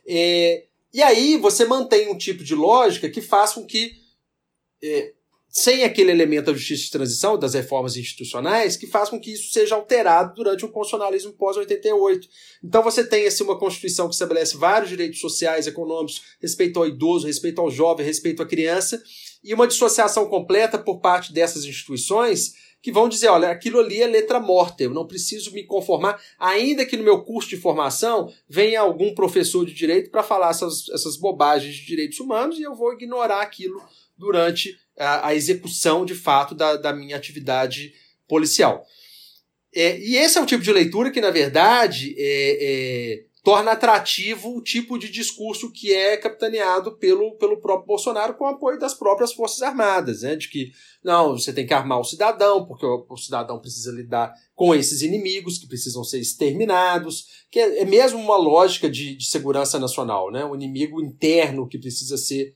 É, 0.07 0.67
e 0.93 1.03
aí 1.03 1.37
você 1.39 1.65
mantém 1.65 2.11
um 2.11 2.19
tipo 2.19 2.45
de 2.45 2.55
lógica 2.55 3.09
que 3.09 3.23
faz 3.23 3.53
com 3.53 3.65
que, 3.65 3.93
é, 4.83 5.13
sem 5.49 5.85
aquele 5.85 6.11
elemento 6.11 6.47
da 6.47 6.55
justiça 6.55 6.85
de 6.85 6.91
transição, 6.91 7.39
das 7.39 7.55
reformas 7.55 7.97
institucionais, 7.97 8.77
que 8.77 8.87
faz 8.87 9.09
com 9.09 9.21
que 9.21 9.33
isso 9.33 9.53
seja 9.53 9.75
alterado 9.75 10.35
durante 10.35 10.65
o 10.65 10.69
constitucionalismo 10.69 11.33
pós-88. 11.33 12.29
Então 12.63 12.83
você 12.83 13.05
tem 13.05 13.27
assim, 13.27 13.45
uma 13.45 13.59
Constituição 13.59 14.09
que 14.09 14.15
estabelece 14.15 14.57
vários 14.57 14.91
direitos 14.91 15.21
sociais, 15.21 15.67
econômicos, 15.67 16.23
respeito 16.41 16.79
ao 16.79 16.87
idoso, 16.87 17.27
respeito 17.27 17.61
ao 17.61 17.71
jovem, 17.71 18.05
respeito 18.05 18.43
à 18.43 18.47
criança, 18.47 19.03
e 19.43 19.53
uma 19.53 19.67
dissociação 19.67 20.27
completa 20.27 20.79
por 20.79 21.01
parte 21.01 21.33
dessas 21.33 21.65
instituições 21.65 22.55
que 22.83 22.91
vão 22.91 23.09
dizer, 23.09 23.29
olha, 23.29 23.49
aquilo 23.49 23.79
ali 23.79 24.03
é 24.03 24.07
letra 24.09 24.41
morta, 24.41 24.83
eu 24.83 24.91
não 24.91 25.07
preciso 25.07 25.53
me 25.53 25.63
conformar, 25.63 26.21
ainda 26.37 26.85
que 26.85 26.97
no 26.97 27.05
meu 27.05 27.23
curso 27.23 27.49
de 27.49 27.57
formação 27.57 28.31
venha 28.49 28.81
algum 28.81 29.15
professor 29.15 29.65
de 29.65 29.73
direito 29.73 30.11
para 30.11 30.25
falar 30.25 30.51
essas, 30.51 30.89
essas 30.89 31.17
bobagens 31.17 31.77
de 31.77 31.87
direitos 31.87 32.19
humanos 32.19 32.59
e 32.59 32.63
eu 32.63 32.75
vou 32.75 32.93
ignorar 32.93 33.41
aquilo 33.41 33.81
durante 34.19 34.77
a, 34.99 35.29
a 35.29 35.35
execução 35.35 36.05
de 36.05 36.15
fato 36.15 36.57
da, 36.57 36.77
da 36.77 36.93
minha 36.93 37.17
atividade 37.17 37.95
policial. 38.27 38.85
É, 39.75 39.99
e 39.99 40.17
esse 40.17 40.37
é 40.37 40.41
o 40.41 40.47
tipo 40.47 40.63
de 40.63 40.73
leitura 40.73 41.11
que, 41.11 41.21
na 41.21 41.31
verdade, 41.31 42.15
é, 42.19 42.59
é, 42.61 43.25
torna 43.43 43.73
atrativo 43.73 44.57
o 44.57 44.63
tipo 44.63 44.97
de 44.97 45.11
discurso 45.11 45.73
que 45.73 45.93
é 45.93 46.17
capitaneado 46.17 46.97
pelo, 46.97 47.37
pelo 47.37 47.61
próprio 47.61 47.89
Bolsonaro 47.89 48.35
com 48.35 48.45
o 48.45 48.49
apoio 48.49 48.79
das 48.79 48.95
próprias 48.95 49.33
Forças 49.33 49.63
Armadas, 49.63 50.23
né? 50.23 50.37
De 50.37 50.49
que 50.49 50.71
não, 51.03 51.37
você 51.37 51.53
tem 51.53 51.67
que 51.67 51.75
armar 51.75 51.99
o 51.99 52.05
cidadão, 52.05 52.65
porque 52.65 52.87
o, 52.87 53.05
o 53.09 53.17
cidadão 53.17 53.59
precisa 53.59 53.91
lidar 53.91 54.33
com 54.55 54.73
esses 54.73 55.03
inimigos 55.03 55.59
que 55.59 55.67
precisam 55.67 56.05
ser 56.05 56.21
exterminados, 56.21 57.27
que 57.51 57.59
é, 57.59 57.81
é 57.81 57.85
mesmo 57.85 58.21
uma 58.21 58.37
lógica 58.37 58.89
de, 58.89 59.17
de 59.17 59.27
segurança 59.27 59.79
nacional, 59.79 60.31
né? 60.31 60.45
O 60.45 60.55
inimigo 60.55 61.03
interno 61.03 61.67
que 61.67 61.79
precisa 61.79 62.17
ser 62.17 62.55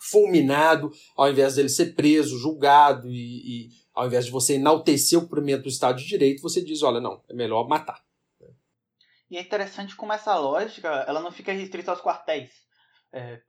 fulminado, 0.00 0.92
ao 1.16 1.28
invés 1.28 1.56
dele 1.56 1.68
ser 1.68 1.96
preso, 1.96 2.38
julgado 2.38 3.10
e, 3.10 3.66
e 3.66 3.68
ao 3.92 4.06
invés 4.06 4.26
de 4.26 4.30
você 4.30 4.54
enaltecer 4.54 5.18
o 5.18 5.22
cumprimento 5.22 5.62
do 5.62 5.68
Estado 5.68 5.98
de 5.98 6.06
Direito, 6.06 6.42
você 6.42 6.62
diz, 6.62 6.82
olha, 6.84 7.00
não, 7.00 7.20
é 7.28 7.34
melhor 7.34 7.66
matar. 7.66 8.05
E 9.30 9.36
é 9.36 9.40
interessante 9.40 9.96
como 9.96 10.12
essa 10.12 10.36
lógica 10.36 10.88
ela 11.08 11.20
não 11.20 11.32
fica 11.32 11.52
restrita 11.52 11.90
aos 11.90 12.00
quartéis. 12.00 12.50
É, 13.12 13.42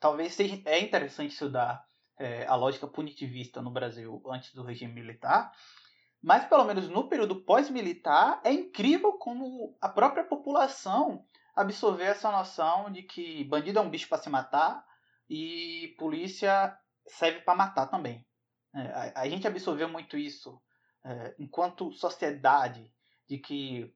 talvez 0.00 0.34
seja, 0.34 0.60
é 0.64 0.80
interessante 0.80 1.32
estudar 1.32 1.84
é, 2.18 2.46
a 2.46 2.54
lógica 2.54 2.86
punitivista 2.86 3.62
no 3.62 3.70
Brasil 3.70 4.22
antes 4.26 4.52
do 4.54 4.62
regime 4.62 4.92
militar, 4.92 5.52
mas 6.22 6.46
pelo 6.46 6.64
menos 6.64 6.88
no 6.88 7.08
período 7.08 7.44
pós-militar 7.44 8.40
é 8.44 8.52
incrível 8.52 9.14
como 9.14 9.76
a 9.80 9.88
própria 9.88 10.24
população 10.24 11.24
absorveu 11.54 12.06
essa 12.06 12.30
noção 12.30 12.90
de 12.90 13.02
que 13.02 13.44
bandido 13.44 13.78
é 13.78 13.82
um 13.82 13.90
bicho 13.90 14.08
para 14.08 14.18
se 14.18 14.28
matar 14.28 14.84
e 15.28 15.94
polícia 15.98 16.76
serve 17.06 17.40
para 17.40 17.54
matar 17.54 17.86
também. 17.86 18.26
É, 18.74 18.80
a, 18.80 19.20
a, 19.22 19.28
gente 19.28 19.46
absorveu 19.46 19.88
muito 19.88 20.16
isso 20.16 20.60
é, 21.04 21.34
enquanto 21.38 21.92
sociedade 21.92 22.92
de 23.28 23.38
que 23.38 23.94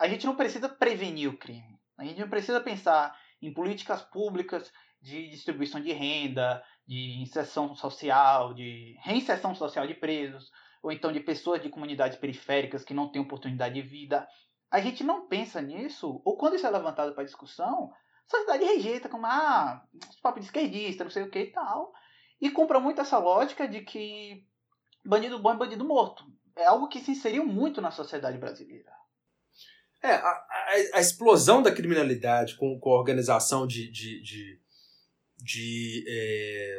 a 0.00 0.08
gente 0.08 0.24
não 0.24 0.34
precisa 0.34 0.66
prevenir 0.66 1.28
o 1.28 1.36
crime. 1.36 1.78
A 1.98 2.04
gente 2.04 2.18
não 2.18 2.28
precisa 2.28 2.58
pensar 2.58 3.14
em 3.42 3.52
políticas 3.52 4.00
públicas 4.00 4.72
de 4.98 5.28
distribuição 5.28 5.78
de 5.78 5.92
renda, 5.92 6.64
de 6.86 7.20
inserção 7.20 7.74
social, 7.74 8.54
de 8.54 8.96
reinserção 9.02 9.54
social 9.54 9.86
de 9.86 9.92
presos, 9.92 10.50
ou 10.82 10.90
então 10.90 11.12
de 11.12 11.20
pessoas 11.20 11.62
de 11.62 11.68
comunidades 11.68 12.16
periféricas 12.16 12.82
que 12.82 12.94
não 12.94 13.12
têm 13.12 13.20
oportunidade 13.20 13.74
de 13.74 13.82
vida. 13.82 14.26
A 14.70 14.80
gente 14.80 15.04
não 15.04 15.28
pensa 15.28 15.60
nisso, 15.60 16.22
ou 16.24 16.34
quando 16.38 16.56
isso 16.56 16.66
é 16.66 16.70
levantado 16.70 17.14
para 17.14 17.24
discussão, 17.24 17.92
sociedade 18.26 18.64
rejeita 18.64 19.06
como, 19.06 19.26
ah, 19.26 19.84
os 20.08 20.16
papos 20.20 20.40
de 20.40 20.46
esquerdista, 20.46 21.04
não 21.04 21.10
sei 21.10 21.24
o 21.24 21.30
que 21.30 21.40
e 21.40 21.52
tal. 21.52 21.92
E 22.40 22.50
compra 22.50 22.80
muito 22.80 23.02
essa 23.02 23.18
lógica 23.18 23.68
de 23.68 23.82
que 23.82 24.46
bandido 25.04 25.38
bom 25.38 25.52
é 25.52 25.56
bandido 25.56 25.84
morto. 25.84 26.24
É 26.56 26.64
algo 26.64 26.88
que 26.88 27.00
se 27.00 27.10
inseriu 27.10 27.44
muito 27.44 27.82
na 27.82 27.90
sociedade 27.90 28.38
brasileira. 28.38 28.90
É, 30.02 30.12
a, 30.12 30.28
a, 30.28 30.74
a 30.94 31.00
explosão 31.00 31.62
da 31.62 31.72
criminalidade 31.72 32.56
com, 32.56 32.78
com 32.78 32.90
a 32.90 32.98
organização 32.98 33.66
de, 33.66 33.90
de, 33.90 34.22
de, 34.22 34.58
de 35.42 36.04
é, 36.08 36.78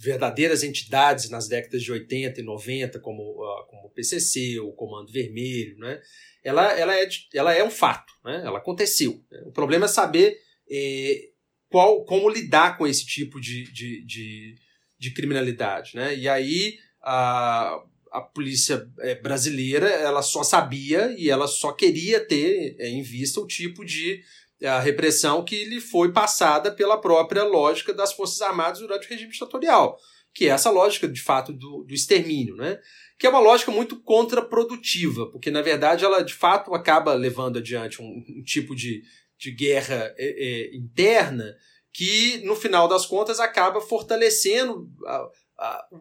verdadeiras 0.00 0.62
entidades 0.62 1.28
nas 1.28 1.48
décadas 1.48 1.82
de 1.82 1.92
80 1.92 2.40
e 2.40 2.44
90, 2.44 3.00
como, 3.00 3.22
uh, 3.22 3.66
como 3.66 3.88
o 3.88 3.90
PCC, 3.90 4.58
o 4.60 4.72
Comando 4.72 5.12
Vermelho, 5.12 5.76
né? 5.78 6.00
ela, 6.42 6.72
ela, 6.78 6.98
é, 6.98 7.08
ela 7.34 7.54
é 7.54 7.64
um 7.64 7.70
fato, 7.70 8.12
né? 8.24 8.42
ela 8.44 8.58
aconteceu. 8.58 9.22
Né? 9.30 9.42
O 9.44 9.52
problema 9.52 9.86
é 9.86 9.88
saber 9.88 10.38
é, 10.70 11.28
qual, 11.68 12.04
como 12.04 12.30
lidar 12.30 12.78
com 12.78 12.86
esse 12.86 13.04
tipo 13.04 13.40
de, 13.40 13.64
de, 13.72 14.04
de, 14.04 14.54
de 14.98 15.10
criminalidade. 15.12 15.94
Né? 15.94 16.16
E 16.16 16.28
aí 16.28 16.78
a, 17.02 17.82
a 18.12 18.20
polícia 18.20 18.88
é, 19.00 19.14
brasileira 19.14 19.88
ela 19.88 20.22
só 20.22 20.42
sabia 20.42 21.14
e 21.18 21.30
ela 21.30 21.46
só 21.46 21.72
queria 21.72 22.20
ter 22.20 22.76
é, 22.78 22.88
em 22.88 23.02
vista 23.02 23.40
o 23.40 23.46
tipo 23.46 23.84
de 23.84 24.22
a 24.64 24.80
repressão 24.80 25.44
que 25.44 25.64
lhe 25.64 25.80
foi 25.80 26.12
passada 26.12 26.72
pela 26.72 27.00
própria 27.00 27.44
lógica 27.44 27.94
das 27.94 28.12
Forças 28.12 28.42
Armadas 28.42 28.80
durante 28.80 29.06
o 29.06 29.10
regime 29.10 29.30
ditatorial, 29.30 29.96
que 30.34 30.46
é 30.46 30.48
essa 30.48 30.68
lógica, 30.68 31.06
de 31.06 31.22
fato, 31.22 31.52
do, 31.52 31.84
do 31.84 31.94
extermínio, 31.94 32.56
né? 32.56 32.78
que 33.18 33.26
é 33.26 33.30
uma 33.30 33.40
lógica 33.40 33.72
muito 33.72 34.00
contraprodutiva, 34.00 35.26
porque, 35.30 35.50
na 35.50 35.60
verdade, 35.60 36.04
ela, 36.04 36.22
de 36.22 36.32
fato, 36.32 36.72
acaba 36.72 37.14
levando 37.14 37.58
adiante 37.58 38.00
um, 38.00 38.24
um 38.28 38.42
tipo 38.44 38.76
de, 38.76 39.02
de 39.36 39.50
guerra 39.50 40.14
é, 40.16 40.70
é, 40.70 40.76
interna 40.76 41.56
que, 41.92 42.38
no 42.44 42.54
final 42.54 42.86
das 42.86 43.04
contas, 43.06 43.40
acaba 43.40 43.80
fortalecendo 43.80 44.88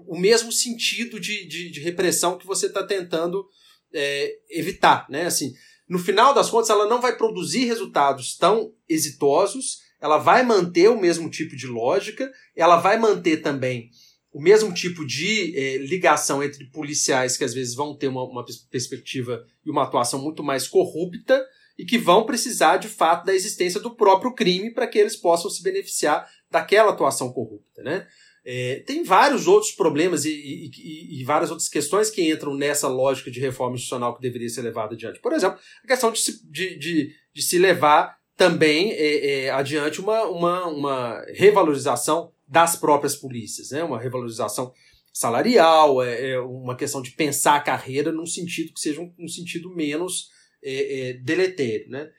o 0.08 0.18
mesmo 0.18 0.52
sentido 0.52 1.20
de, 1.20 1.48
de, 1.48 1.72
de 1.72 1.80
repressão 1.80 2.38
que 2.38 2.46
você 2.46 2.68
está 2.68 2.86
tentando 2.86 3.46
é, 3.94 4.36
evitar. 4.50 5.08
Né? 5.10 5.26
Assim, 5.26 5.54
no 5.88 6.00
final 6.00 6.34
das 6.34 6.50
contas, 6.50 6.70
ela 6.70 6.88
não 6.88 7.02
vai 7.02 7.16
produzir 7.16 7.66
resultados 7.66 8.38
tão 8.38 8.74
exitosos, 8.88 9.80
ela 10.00 10.18
vai 10.18 10.44
manter 10.44 10.90
o 10.90 11.00
mesmo 11.00 11.30
tipo 11.30 11.56
de 11.56 11.66
lógica, 11.66 12.32
ela 12.56 12.78
vai 12.78 12.98
manter 13.00 13.38
também 13.38 13.90
o 14.32 14.42
mesmo 14.42 14.72
tipo 14.72 15.06
de 15.06 15.58
eh, 15.58 15.78
ligação 15.78 16.44
entre 16.44 16.70
policiais 16.70 17.36
que 17.36 17.44
às 17.44 17.54
vezes 17.54 17.74
vão 17.74 17.98
ter 17.98 18.08
uma, 18.08 18.24
uma, 18.24 18.46
perspectiva 18.70 19.44
e 19.66 19.72
uma 19.72 19.84
atuação 19.84 20.22
muito 20.22 20.44
mais 20.44 20.68
corrupta 20.68 21.44
e 21.76 21.86
que 21.86 21.98
vão 21.98 22.26
precisar 22.26 22.78
de 22.78 22.88
fato 22.88 23.26
da 23.26 23.34
existência 23.34 23.80
do 23.80 23.96
próprio 23.96 24.34
crime 24.34 24.72
para 24.72 24.86
que 24.86 25.00
eles 25.00 25.16
possam 25.16 25.50
se 25.50 25.64
beneficiar 25.64 26.30
daquela 26.52 26.92
atuação 26.92 27.32
corrupta. 27.32 27.82
Né? 27.82 28.06
É, 28.50 28.82
tem 28.88 29.04
vários 29.04 29.46
outros 29.46 29.74
problemas 29.74 30.24
e, 30.24 30.32
e, 30.32 31.20
e, 31.20 31.24
várias 31.26 31.52
outras 31.52 31.68
questões 31.68 32.10
que 32.10 32.32
entram 32.32 32.56
nessa 32.56 32.88
lógica 32.88 33.30
de 33.30 33.42
reforma 33.42 33.76
institucional 33.76 34.16
que 34.16 34.22
deveria 34.22 34.48
ser 34.48 34.62
levada 34.62 34.96
adiante. 34.96 35.20
Por 35.20 35.34
exemplo, 35.34 35.60
a 35.84 35.88
questão 35.88 36.14
de 36.14 36.20
se, 36.20 36.50
de, 36.50 36.80
de, 36.80 37.14
de 37.34 37.42
se 37.42 37.60
levar 37.60 38.18
também 38.38 38.94
é, 38.94 39.48
é, 39.48 39.50
adiante 39.50 40.00
uma, 40.00 40.24
uma, 40.30 40.66
uma 40.68 41.26
revalorização 41.34 42.32
das 42.48 42.78
próprias 42.78 43.18
polícias, 43.18 43.72
né? 43.72 43.84
uma 43.84 44.00
revalorização 44.00 44.72
salarial, 45.12 46.02
é, 46.02 46.30
é 46.30 46.40
uma 46.40 46.78
questão 46.78 47.02
de 47.02 47.12
pensar 47.12 47.58
a 47.58 47.62
carreira 47.62 48.14
num 48.14 48.26
sentido 48.26 48.72
que 48.72 48.80
seja 48.80 49.02
um, 49.02 49.14
um 49.20 49.28
sentido 49.28 49.76
menos 49.76 50.30
é, 50.64 51.10
é, 51.10 51.14
deletério. 51.16 51.90
Né? 51.90 52.10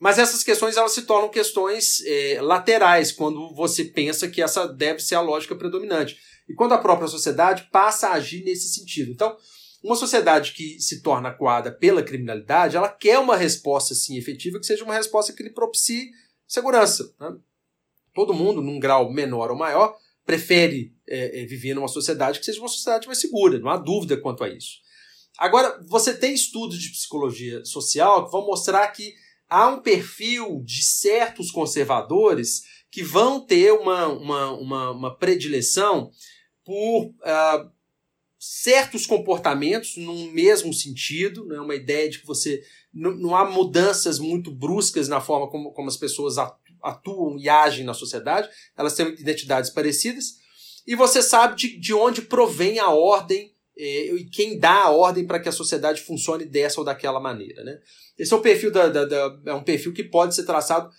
Mas 0.00 0.18
essas 0.18 0.42
questões 0.42 0.78
elas 0.78 0.92
se 0.92 1.02
tornam 1.02 1.28
questões 1.28 2.02
é, 2.06 2.40
laterais 2.40 3.12
quando 3.12 3.54
você 3.54 3.84
pensa 3.84 4.28
que 4.28 4.40
essa 4.40 4.66
deve 4.66 5.00
ser 5.00 5.14
a 5.14 5.20
lógica 5.20 5.54
predominante. 5.54 6.16
E 6.48 6.54
quando 6.54 6.72
a 6.72 6.78
própria 6.78 7.06
sociedade 7.06 7.68
passa 7.70 8.08
a 8.08 8.14
agir 8.14 8.42
nesse 8.42 8.72
sentido. 8.72 9.12
Então, 9.12 9.36
uma 9.84 9.94
sociedade 9.94 10.52
que 10.52 10.80
se 10.80 11.02
torna 11.02 11.30
coada 11.30 11.70
pela 11.70 12.02
criminalidade, 12.02 12.76
ela 12.76 12.88
quer 12.88 13.18
uma 13.18 13.36
resposta 13.36 13.94
sim 13.94 14.16
efetiva, 14.16 14.58
que 14.58 14.66
seja 14.66 14.84
uma 14.84 14.94
resposta 14.94 15.34
que 15.34 15.42
lhe 15.42 15.50
propicie 15.50 16.10
segurança. 16.48 17.14
Né? 17.20 17.36
Todo 18.14 18.34
mundo, 18.34 18.62
num 18.62 18.80
grau 18.80 19.12
menor 19.12 19.50
ou 19.50 19.56
maior, 19.56 19.94
prefere 20.24 20.94
é, 21.06 21.42
é, 21.42 21.44
viver 21.44 21.74
numa 21.74 21.88
sociedade 21.88 22.38
que 22.38 22.46
seja 22.46 22.60
uma 22.60 22.68
sociedade 22.68 23.06
mais 23.06 23.18
segura, 23.18 23.58
não 23.58 23.68
há 23.68 23.76
dúvida 23.76 24.16
quanto 24.16 24.44
a 24.44 24.48
isso. 24.48 24.78
Agora, 25.38 25.78
você 25.86 26.14
tem 26.14 26.34
estudos 26.34 26.78
de 26.78 26.90
psicologia 26.90 27.64
social 27.64 28.26
que 28.26 28.32
vão 28.32 28.46
mostrar 28.46 28.86
que 28.88 29.14
há 29.50 29.68
um 29.68 29.82
perfil 29.82 30.62
de 30.64 30.82
certos 30.82 31.50
conservadores 31.50 32.62
que 32.90 33.02
vão 33.02 33.44
ter 33.44 33.72
uma, 33.72 34.06
uma, 34.06 34.52
uma, 34.52 34.90
uma 34.92 35.16
predileção 35.16 36.10
por 36.64 37.06
uh, 37.06 37.70
certos 38.38 39.06
comportamentos 39.06 39.96
num 39.96 40.30
mesmo 40.30 40.72
sentido, 40.72 41.44
né? 41.44 41.60
uma 41.60 41.74
ideia 41.74 42.08
de 42.08 42.20
que 42.20 42.26
você 42.26 42.62
não, 42.92 43.10
não 43.12 43.36
há 43.36 43.44
mudanças 43.44 44.18
muito 44.18 44.50
bruscas 44.50 45.08
na 45.08 45.20
forma 45.20 45.50
como, 45.50 45.72
como 45.72 45.88
as 45.88 45.96
pessoas 45.96 46.36
atuam 46.82 47.38
e 47.38 47.48
agem 47.48 47.84
na 47.84 47.92
sociedade, 47.92 48.48
elas 48.76 48.94
têm 48.94 49.08
identidades 49.08 49.70
parecidas, 49.70 50.38
e 50.86 50.94
você 50.96 51.22
sabe 51.22 51.56
de, 51.56 51.78
de 51.78 51.92
onde 51.92 52.22
provém 52.22 52.78
a 52.78 52.88
ordem 52.88 53.54
e 53.76 54.28
quem 54.32 54.58
dá 54.58 54.84
a 54.84 54.90
ordem 54.90 55.26
para 55.26 55.40
que 55.40 55.48
a 55.48 55.52
sociedade 55.52 56.02
funcione 56.02 56.44
dessa 56.44 56.80
ou 56.80 56.84
daquela 56.84 57.20
maneira. 57.20 57.64
Né? 57.64 57.78
Esse 58.18 58.32
é 58.32 58.36
o 58.36 58.42
perfil 58.42 58.70
da, 58.70 58.88
da, 58.88 59.04
da 59.04 59.40
é 59.46 59.54
um 59.54 59.64
perfil 59.64 59.92
que 59.92 60.04
pode 60.04 60.34
ser 60.34 60.44
traçado 60.44 60.90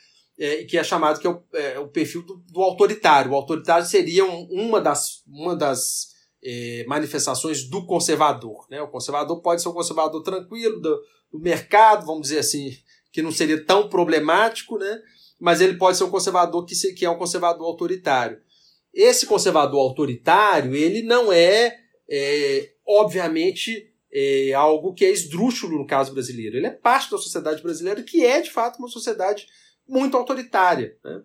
é, 0.41 0.63
que 0.63 0.75
é 0.75 0.83
chamado 0.83 1.19
que 1.19 1.27
é 1.27 1.29
o, 1.29 1.43
é, 1.53 1.79
o 1.79 1.87
perfil 1.87 2.23
do, 2.23 2.37
do, 2.51 2.61
autoritário. 2.61 3.31
O 3.31 3.35
autoritário 3.35 3.85
seria 3.85 4.25
um, 4.25 4.47
uma 4.49 4.81
das, 4.81 5.23
uma 5.27 5.55
das 5.55 6.07
é, 6.43 6.83
manifestações 6.87 7.69
do 7.69 7.85
conservador. 7.85 8.65
Né? 8.67 8.81
O 8.81 8.87
conservador 8.87 9.39
pode 9.41 9.61
ser 9.61 9.69
um 9.69 9.73
conservador 9.73 10.23
tranquilo 10.23 10.79
do, 10.81 10.99
do, 11.31 11.39
mercado, 11.39 12.07
vamos 12.07 12.23
dizer 12.23 12.39
assim, 12.39 12.75
que 13.11 13.21
não 13.21 13.31
seria 13.31 13.63
tão 13.63 13.87
problemático, 13.87 14.79
né? 14.79 14.99
mas 15.39 15.61
ele 15.61 15.77
pode 15.77 15.97
ser 15.97 16.05
um 16.05 16.09
conservador 16.09 16.65
que, 16.65 16.73
se, 16.73 16.93
que 16.93 17.05
é 17.05 17.09
um 17.09 17.19
conservador 17.19 17.67
autoritário. 17.67 18.39
Esse 18.91 19.27
conservador 19.27 19.79
autoritário, 19.79 20.75
ele 20.75 21.03
não 21.03 21.31
é, 21.31 21.80
é 22.13 22.73
obviamente, 22.85 23.89
é 24.11 24.53
algo 24.53 24.93
que 24.93 25.05
é 25.05 25.11
esdrúxulo 25.11 25.77
no 25.77 25.87
caso 25.87 26.13
brasileiro. 26.13 26.57
Ele 26.57 26.67
é 26.67 26.71
parte 26.71 27.09
da 27.09 27.17
sociedade 27.17 27.63
brasileira 27.63 28.03
que 28.03 28.25
é, 28.25 28.41
de 28.41 28.51
fato, 28.51 28.77
uma 28.79 28.89
sociedade 28.89 29.47
muito 29.87 30.17
autoritária. 30.17 30.97
Né? 31.03 31.21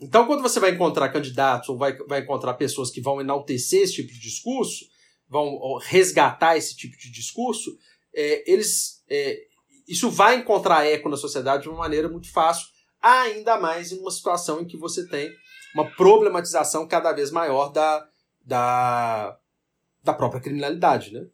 Então, 0.00 0.26
quando 0.26 0.42
você 0.42 0.58
vai 0.58 0.70
encontrar 0.70 1.10
candidatos 1.10 1.68
ou 1.68 1.76
vai, 1.76 1.96
vai 2.06 2.20
encontrar 2.20 2.54
pessoas 2.54 2.90
que 2.90 3.00
vão 3.00 3.20
enaltecer 3.20 3.82
esse 3.82 3.94
tipo 3.94 4.12
de 4.12 4.20
discurso, 4.20 4.86
vão 5.28 5.76
resgatar 5.78 6.56
esse 6.56 6.74
tipo 6.74 6.96
de 6.96 7.10
discurso, 7.10 7.76
é, 8.14 8.50
eles, 8.50 9.02
é, 9.10 9.38
isso 9.86 10.08
vai 10.10 10.36
encontrar 10.36 10.86
eco 10.86 11.08
na 11.08 11.16
sociedade 11.16 11.64
de 11.64 11.68
uma 11.68 11.78
maneira 11.78 12.08
muito 12.08 12.32
fácil, 12.32 12.66
ainda 13.00 13.58
mais 13.58 13.92
em 13.92 13.98
uma 13.98 14.10
situação 14.10 14.62
em 14.62 14.66
que 14.66 14.76
você 14.76 15.06
tem 15.06 15.30
uma 15.74 15.84
problematização 15.96 16.88
cada 16.88 17.12
vez 17.12 17.30
maior 17.30 17.68
da, 17.70 18.08
da, 18.40 19.38
da 20.02 20.14
própria 20.14 20.40
criminalidade. 20.40 21.12
Né? 21.12 21.28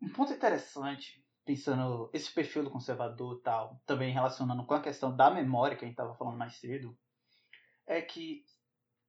Um 0.00 0.08
ponto 0.08 0.32
interessante, 0.32 1.24
pensando 1.44 2.10
esse 2.12 2.32
perfil 2.32 2.64
do 2.64 2.70
conservador 2.70 3.40
tal, 3.42 3.80
também 3.86 4.12
relacionando 4.12 4.64
com 4.66 4.74
a 4.74 4.82
questão 4.82 5.14
da 5.14 5.30
memória 5.30 5.76
que 5.76 5.84
a 5.84 5.88
gente 5.88 5.94
estava 5.94 6.14
falando 6.14 6.36
mais 6.36 6.56
cedo, 6.56 6.96
é 7.86 8.00
que, 8.00 8.44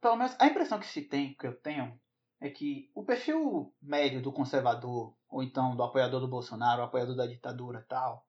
pelo 0.01 0.16
menos 0.16 0.36
a 0.39 0.47
impressão 0.47 0.80
que 0.80 0.88
se 0.88 1.01
tem, 1.01 1.36
que 1.36 1.47
eu 1.47 1.59
tenho, 1.59 1.99
é 2.39 2.49
que 2.49 2.91
o 2.93 3.05
perfil 3.05 3.74
médio 3.82 4.22
do 4.22 4.32
conservador, 4.32 5.16
ou 5.30 5.41
então 5.41 5.76
do 5.76 5.84
apoiador 5.84 6.20
do 6.20 6.28
Bolsonaro, 6.28 6.84
apoiador 6.84 7.16
da 7.16 7.26
ditadura 7.26 7.86
tal, 7.88 8.28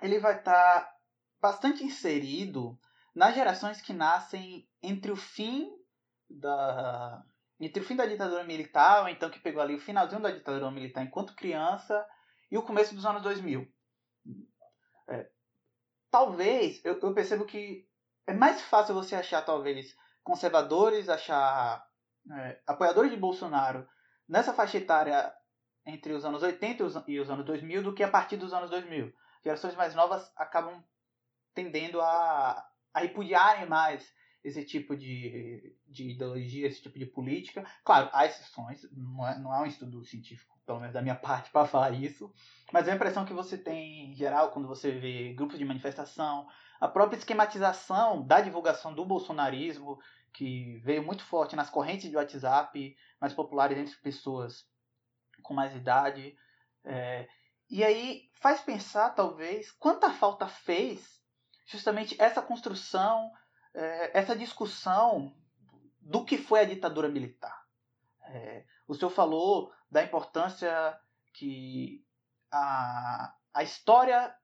ele 0.00 0.18
vai 0.18 0.38
estar 0.38 0.80
tá 0.80 0.96
bastante 1.40 1.82
inserido 1.82 2.78
nas 3.14 3.34
gerações 3.34 3.80
que 3.80 3.92
nascem 3.92 4.68
entre 4.82 5.10
o 5.10 5.16
fim 5.16 5.70
da 6.28 7.24
entre 7.66 7.82
o 7.82 7.86
fim 7.86 7.94
da 7.94 8.06
ditadura 8.06 8.42
militar, 8.44 9.02
ou 9.02 9.08
então 9.08 9.30
que 9.30 9.38
pegou 9.38 9.60
ali 9.60 9.74
o 9.74 9.80
finalzinho 9.80 10.22
da 10.22 10.30
ditadura 10.30 10.70
militar 10.70 11.04
enquanto 11.04 11.34
criança, 11.34 12.06
e 12.50 12.56
o 12.56 12.62
começo 12.62 12.94
dos 12.94 13.04
anos 13.04 13.22
2000. 13.22 13.70
É, 15.08 15.30
talvez, 16.10 16.82
eu, 16.84 16.98
eu, 16.98 17.14
percebo 17.14 17.44
que 17.44 17.86
é 18.26 18.32
mais 18.32 18.62
fácil 18.62 18.94
você 18.94 19.14
achar, 19.14 19.42
talvez, 19.42 19.94
conservadores, 20.22 21.08
achar 21.08 21.84
é, 22.32 22.60
apoiadores 22.66 23.10
de 23.10 23.16
Bolsonaro 23.16 23.86
nessa 24.28 24.54
faixa 24.54 24.78
etária 24.78 25.32
entre 25.84 26.12
os 26.12 26.24
anos 26.24 26.42
80 26.42 26.82
e 26.82 26.86
os, 26.86 26.94
e 27.08 27.20
os 27.20 27.30
anos 27.30 27.44
2000 27.44 27.82
do 27.82 27.94
que 27.94 28.02
a 28.02 28.10
partir 28.10 28.36
dos 28.36 28.52
anos 28.52 28.70
2000. 28.70 29.12
Gerações 29.44 29.74
mais 29.74 29.94
novas 29.94 30.30
acabam 30.36 30.82
tendendo 31.54 32.00
a, 32.00 32.64
a 32.94 33.00
repudiarem 33.00 33.66
mais 33.66 34.12
esse 34.42 34.64
tipo 34.64 34.96
de, 34.96 35.76
de 35.86 36.10
ideologia, 36.10 36.66
esse 36.66 36.82
tipo 36.82 36.98
de 36.98 37.06
política. 37.06 37.64
Claro, 37.84 38.08
há 38.12 38.26
exceções, 38.26 38.86
não 38.92 39.26
é, 39.26 39.38
não 39.38 39.54
é 39.54 39.60
um 39.60 39.66
estudo 39.66 40.04
científico, 40.04 40.58
pelo 40.64 40.80
menos 40.80 40.94
da 40.94 41.02
minha 41.02 41.14
parte, 41.16 41.50
para 41.50 41.66
falar 41.66 41.92
isso, 41.92 42.32
mas 42.72 42.88
é 42.88 42.92
a 42.92 42.94
impressão 42.94 43.24
que 43.24 43.32
você 43.32 43.58
tem 43.58 44.10
em 44.10 44.14
geral 44.14 44.50
quando 44.50 44.68
você 44.68 44.90
vê 44.90 45.32
grupos 45.34 45.58
de 45.58 45.64
manifestação, 45.64 46.48
a 46.80 46.88
própria 46.88 47.18
esquematização 47.18 48.26
da 48.26 48.40
divulgação 48.40 48.94
do 48.94 49.04
bolsonarismo, 49.04 49.98
que 50.32 50.78
veio 50.78 51.02
muito 51.02 51.24
forte 51.24 51.56
nas 51.56 51.68
correntes 51.68 52.08
de 52.08 52.16
WhatsApp 52.16 52.96
mais 53.20 53.34
populares 53.34 53.76
entre 53.76 53.96
pessoas 53.96 54.64
com 55.42 55.52
mais 55.52 55.74
idade. 55.74 56.36
É, 56.84 57.28
e 57.68 57.84
aí 57.84 58.30
faz 58.40 58.60
pensar, 58.60 59.10
talvez, 59.10 59.70
quanta 59.72 60.10
falta 60.10 60.46
fez 60.46 61.20
justamente 61.66 62.16
essa 62.20 62.40
construção 62.40 63.30
é, 63.74 64.18
essa 64.18 64.36
discussão 64.36 65.34
do 66.00 66.24
que 66.24 66.38
foi 66.38 66.60
a 66.60 66.64
ditadura 66.64 67.08
militar. 67.08 67.64
É, 68.22 68.64
o 68.86 68.94
senhor 68.94 69.10
falou 69.10 69.72
da 69.90 70.02
importância 70.02 70.98
que 71.32 72.04
a, 72.50 73.34
a 73.54 73.62
história 73.62 74.34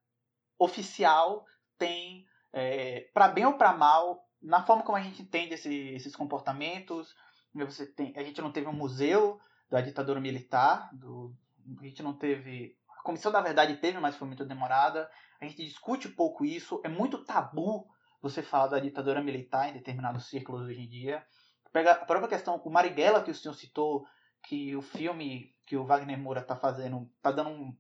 oficial 0.59 1.45
tem, 1.79 2.27
é, 2.53 3.11
para 3.13 3.29
bem 3.29 3.45
ou 3.47 3.55
para 3.55 3.73
mal, 3.73 4.27
na 4.41 4.63
forma 4.65 4.83
como 4.83 4.97
a 4.97 5.03
gente 5.03 5.23
entende 5.23 5.55
esse, 5.55 5.75
esses 5.91 6.15
comportamentos. 6.15 7.15
Você 7.55 7.87
tem, 7.87 8.13
a 8.17 8.23
gente 8.23 8.41
não 8.41 8.53
teve 8.53 8.67
um 8.67 8.73
museu 8.73 9.41
da 9.71 9.81
ditadura 9.81 10.21
militar, 10.21 10.91
do, 10.93 11.35
a 11.81 11.85
gente 11.85 12.03
não 12.03 12.13
teve. 12.13 12.77
A 12.99 13.03
comissão 13.03 13.33
da 13.33 13.41
verdade 13.41 13.77
teve, 13.77 13.99
mas 13.99 14.17
foi 14.17 14.27
muito 14.27 14.45
demorada. 14.45 15.11
A 15.41 15.45
gente 15.47 15.65
discute 15.65 16.09
pouco 16.09 16.45
isso, 16.45 16.81
é 16.85 16.89
muito 16.89 17.25
tabu 17.25 17.89
você 18.21 18.43
fala 18.43 18.69
da 18.69 18.79
ditadura 18.79 19.23
militar 19.23 19.69
em 19.69 19.73
determinados 19.73 20.27
círculos 20.27 20.63
hoje 20.63 20.81
em 20.81 20.89
dia. 20.89 21.25
Pega 21.73 21.93
a 21.93 22.05
própria 22.05 22.29
questão, 22.29 22.61
o 22.65 22.71
Marighella 22.71 23.23
que 23.23 23.31
o 23.31 23.35
senhor 23.35 23.55
citou, 23.55 24.07
que 24.43 24.75
o 24.77 24.83
filme 24.83 25.55
que 25.67 25.77
o 25.77 25.85
Wagner 25.85 26.19
Moura 26.19 26.41
está 26.41 26.57
fazendo, 26.57 27.11
está 27.17 27.33
dando 27.33 27.51
um, 27.51 27.77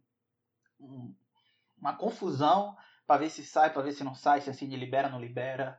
um, 0.80 1.14
uma 1.78 1.96
confusão 1.96 2.76
para 3.06 3.20
ver 3.20 3.30
se 3.30 3.44
sai, 3.44 3.72
para 3.72 3.82
ver 3.82 3.92
se 3.92 4.02
não 4.02 4.14
sai, 4.14 4.40
se 4.40 4.50
assim 4.50 4.66
libera, 4.66 5.08
não 5.08 5.20
libera. 5.20 5.78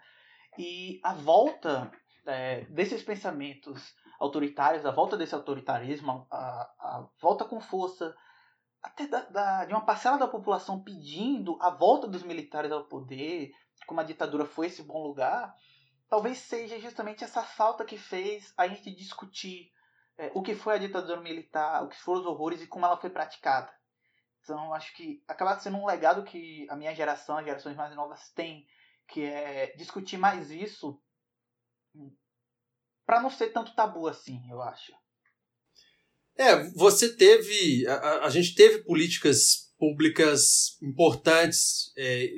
E 0.57 0.99
a 1.03 1.13
volta 1.13 1.91
é, 2.25 2.61
desses 2.65 3.03
pensamentos 3.03 3.93
autoritários, 4.19 4.85
a 4.85 4.91
volta 4.91 5.17
desse 5.17 5.35
autoritarismo, 5.35 6.25
a, 6.31 6.37
a 6.79 7.07
volta 7.21 7.45
com 7.45 7.59
força 7.59 8.15
até 8.87 9.05
da, 9.05 9.21
da, 9.25 9.65
de 9.65 9.73
uma 9.73 9.85
parcela 9.85 10.17
da 10.17 10.27
população 10.27 10.81
pedindo 10.81 11.57
a 11.61 11.69
volta 11.69 12.07
dos 12.07 12.23
militares 12.23 12.71
ao 12.71 12.85
poder, 12.85 13.51
como 13.85 13.99
a 13.99 14.03
ditadura 14.03 14.45
foi 14.45 14.67
esse 14.67 14.81
bom 14.81 15.03
lugar, 15.03 15.53
talvez 16.09 16.37
seja 16.37 16.79
justamente 16.79 17.23
essa 17.23 17.43
falta 17.43 17.83
que 17.83 17.97
fez 17.97 18.53
a 18.57 18.67
gente 18.67 18.95
discutir 18.95 19.71
é, 20.17 20.31
o 20.33 20.41
que 20.41 20.55
foi 20.55 20.75
a 20.75 20.79
ditadura 20.79 21.19
militar, 21.19 21.83
o 21.83 21.89
que 21.89 21.99
foram 21.99 22.21
os 22.21 22.25
horrores 22.25 22.61
e 22.61 22.67
como 22.67 22.85
ela 22.85 22.97
foi 22.97 23.09
praticada. 23.09 23.71
Então, 24.41 24.73
acho 24.73 24.95
que 24.95 25.21
acaba 25.27 25.59
sendo 25.59 25.77
um 25.77 25.85
legado 25.85 26.23
que 26.23 26.65
a 26.69 26.75
minha 26.75 26.95
geração, 26.95 27.37
as 27.37 27.45
gerações 27.45 27.75
mais 27.75 27.93
novas 27.93 28.31
têm, 28.31 28.65
que 29.05 29.23
é 29.23 29.75
discutir 29.75 30.17
mais 30.17 30.49
isso 30.49 31.01
para 33.05 33.21
não 33.21 33.29
ser 33.29 33.49
tanto 33.49 33.75
tabu 33.75 34.07
assim, 34.07 34.49
eu 34.49 34.61
acho. 34.61 34.93
É, 36.37 36.63
você 36.75 37.09
teve. 37.09 37.85
A, 37.87 38.25
a 38.25 38.29
gente 38.29 38.53
teve 38.53 38.79
políticas 38.79 39.67
públicas 39.77 40.77
importantes, 40.81 41.91
é, 41.97 42.29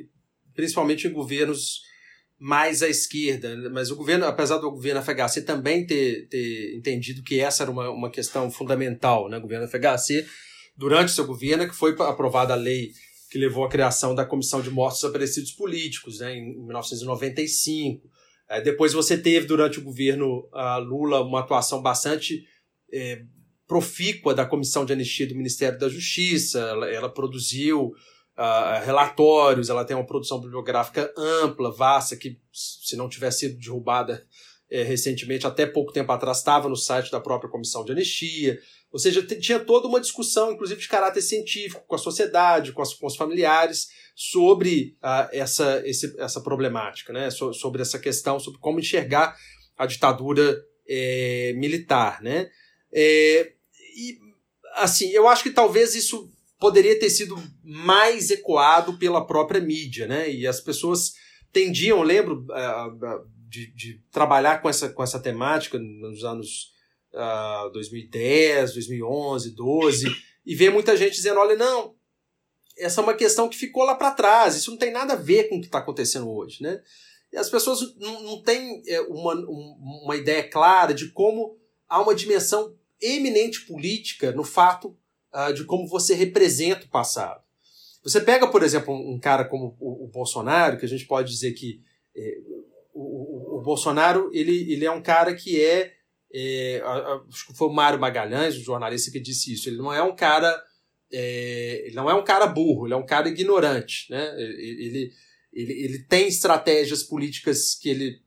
principalmente 0.53 1.07
em 1.07 1.11
governos 1.11 1.81
mais 2.37 2.81
à 2.81 2.87
esquerda, 2.87 3.69
mas 3.69 3.91
o 3.91 3.97
governo, 3.97 4.25
apesar 4.25 4.57
do 4.59 4.71
governo 4.71 5.01
FHC 5.01 5.41
também 5.41 5.85
ter, 5.85 6.27
ter 6.29 6.77
entendido 6.77 7.21
que 7.21 7.39
essa 7.39 7.63
era 7.63 7.71
uma, 7.71 7.89
uma 7.89 8.09
questão 8.09 8.49
fundamental, 8.49 9.29
né? 9.29 9.37
O 9.37 9.41
governo 9.41 9.67
FHC, 9.67 10.25
durante 10.77 11.11
seu 11.11 11.27
governo, 11.27 11.67
que 11.67 11.75
foi 11.75 11.93
aprovada 11.99 12.53
a 12.53 12.57
lei 12.57 12.93
que 13.29 13.37
levou 13.37 13.65
à 13.65 13.69
criação 13.69 14.15
da 14.15 14.25
Comissão 14.25 14.61
de 14.61 14.71
Mortos 14.71 15.01
Desaparecidos 15.01 15.51
Políticos, 15.51 16.19
né, 16.19 16.35
em 16.35 16.57
1995. 16.65 18.09
É, 18.49 18.59
depois 18.59 18.93
você 18.93 19.17
teve, 19.17 19.45
durante 19.45 19.77
o 19.77 19.83
governo 19.83 20.49
Lula, 20.87 21.21
uma 21.21 21.41
atuação 21.41 21.81
bastante 21.81 22.43
é, 22.91 23.21
profícua 23.69 24.33
da 24.33 24.47
Comissão 24.47 24.83
de 24.83 24.91
Anistia 24.91 25.27
do 25.27 25.35
Ministério 25.35 25.77
da 25.77 25.87
Justiça. 25.87 26.59
Ela, 26.59 26.89
ela 26.89 27.09
produziu 27.09 27.93
uh, 28.35 28.83
relatórios, 28.83 29.69
ela 29.69 29.85
tem 29.85 29.95
uma 29.95 30.07
produção 30.07 30.41
bibliográfica 30.41 31.13
ampla, 31.15 31.71
vasta, 31.71 32.17
que 32.17 32.41
se 32.51 32.97
não 32.97 33.07
tivesse 33.07 33.41
sido 33.41 33.59
derrubada 33.59 34.25
é, 34.71 34.81
recentemente, 34.81 35.45
até 35.45 35.67
pouco 35.67 35.93
tempo 35.93 36.11
atrás, 36.11 36.39
estava 36.39 36.67
no 36.67 36.75
site 36.75 37.11
da 37.11 37.19
própria 37.19 37.49
Comissão 37.49 37.85
de 37.85 37.91
Anistia. 37.91 38.59
Ou 38.91 38.97
seja, 38.97 39.21
tinha 39.23 39.59
toda 39.59 39.87
uma 39.87 40.01
discussão, 40.01 40.51
inclusive 40.51 40.81
de 40.81 40.87
caráter 40.87 41.21
científico, 41.21 41.83
com 41.87 41.95
a 41.95 41.99
sociedade, 41.99 42.71
com, 42.71 42.81
as, 42.81 42.93
com 42.95 43.05
os 43.05 43.15
familiares, 43.15 43.87
sobre 44.15 44.97
uh, 45.03 45.29
essa, 45.31 45.81
esse, 45.85 46.19
essa 46.19 46.41
problemática, 46.41 47.13
né? 47.13 47.29
So, 47.29 47.53
sobre 47.53 47.83
essa 47.83 47.99
questão, 47.99 48.39
sobre 48.39 48.59
como 48.59 48.79
enxergar 48.79 49.35
a 49.77 49.85
ditadura 49.85 50.59
é, 50.87 51.53
militar. 51.55 52.19
Né? 52.21 52.49
É, 52.91 53.53
e, 53.99 54.19
assim, 54.75 55.09
eu 55.09 55.27
acho 55.27 55.43
que 55.43 55.51
talvez 55.51 55.95
isso 55.95 56.31
poderia 56.59 56.97
ter 56.99 57.09
sido 57.09 57.35
mais 57.63 58.29
ecoado 58.29 58.97
pela 58.97 59.25
própria 59.25 59.61
mídia, 59.61 60.07
né? 60.07 60.29
E 60.31 60.45
as 60.45 60.59
pessoas 60.59 61.13
tendiam, 61.51 62.01
lembro 62.01 62.45
uh, 62.49 63.27
de, 63.47 63.73
de, 63.73 64.01
trabalhar 64.11 64.61
com 64.61 64.69
essa, 64.69 64.89
com 64.89 65.01
essa 65.01 65.19
temática 65.19 65.79
nos 65.79 66.23
anos 66.23 66.73
uh, 67.13 67.71
2010, 67.71 68.73
2011, 68.73 69.55
12, 69.55 70.07
e 70.45 70.55
ver 70.55 70.69
muita 70.69 70.97
gente 70.97 71.13
dizendo: 71.13 71.39
olha, 71.39 71.55
não, 71.55 71.95
essa 72.77 73.01
é 73.01 73.03
uma 73.03 73.13
questão 73.13 73.49
que 73.49 73.57
ficou 73.57 73.83
lá 73.83 73.95
para 73.95 74.11
trás, 74.11 74.55
isso 74.55 74.71
não 74.71 74.77
tem 74.77 74.91
nada 74.91 75.13
a 75.13 75.17
ver 75.17 75.49
com 75.49 75.57
o 75.57 75.61
que 75.61 75.67
está 75.67 75.79
acontecendo 75.79 76.29
hoje, 76.29 76.61
né? 76.61 76.81
E 77.31 77.37
as 77.37 77.49
pessoas 77.49 77.95
não, 77.97 78.23
não 78.23 78.41
têm 78.41 78.81
é, 78.87 79.01
uma, 79.01 79.33
uma 79.35 80.15
ideia 80.15 80.47
clara 80.47 80.93
de 80.93 81.09
como 81.11 81.57
há 81.87 82.01
uma 82.01 82.15
dimensão 82.15 82.75
eminente 83.01 83.61
política 83.65 84.31
no 84.31 84.43
fato 84.43 84.97
uh, 85.33 85.53
de 85.53 85.63
como 85.63 85.87
você 85.87 86.13
representa 86.13 86.85
o 86.85 86.89
passado. 86.89 87.41
Você 88.03 88.21
pega, 88.21 88.47
por 88.47 88.63
exemplo, 88.63 88.93
um 88.93 89.19
cara 89.19 89.45
como 89.45 89.75
o, 89.79 90.05
o 90.05 90.07
Bolsonaro, 90.07 90.77
que 90.77 90.85
a 90.85 90.89
gente 90.89 91.05
pode 91.05 91.31
dizer 91.31 91.51
que 91.53 91.81
é, 92.15 92.37
o, 92.93 93.57
o, 93.57 93.61
Bolsonaro 93.61 94.29
ele, 94.33 94.71
ele 94.71 94.85
é 94.85 94.91
um 94.91 95.01
cara 95.01 95.35
que 95.35 95.61
é, 95.61 95.93
é 96.33 96.81
acho 97.27 97.47
que 97.47 97.53
foi 97.53 97.67
o 97.67 97.73
Mário 97.73 97.99
Magalhães, 97.99 98.55
o 98.55 98.63
jornalista 98.63 99.11
que 99.11 99.19
disse 99.19 99.53
isso. 99.53 99.69
Ele 99.69 99.77
não 99.77 99.93
é 99.93 100.01
um 100.01 100.15
cara 100.15 100.63
é, 101.11 101.83
ele 101.85 101.95
não 101.95 102.09
é 102.09 102.13
um 102.13 102.23
cara 102.23 102.47
burro, 102.47 102.85
ele 102.85 102.93
é 102.93 102.97
um 102.97 103.05
cara 103.05 103.27
ignorante, 103.27 104.09
né? 104.09 104.33
Ele, 104.37 105.11
ele, 105.51 105.73
ele 105.73 105.99
tem 106.03 106.27
estratégias 106.27 107.03
políticas 107.03 107.75
que 107.75 107.89
ele 107.89 108.21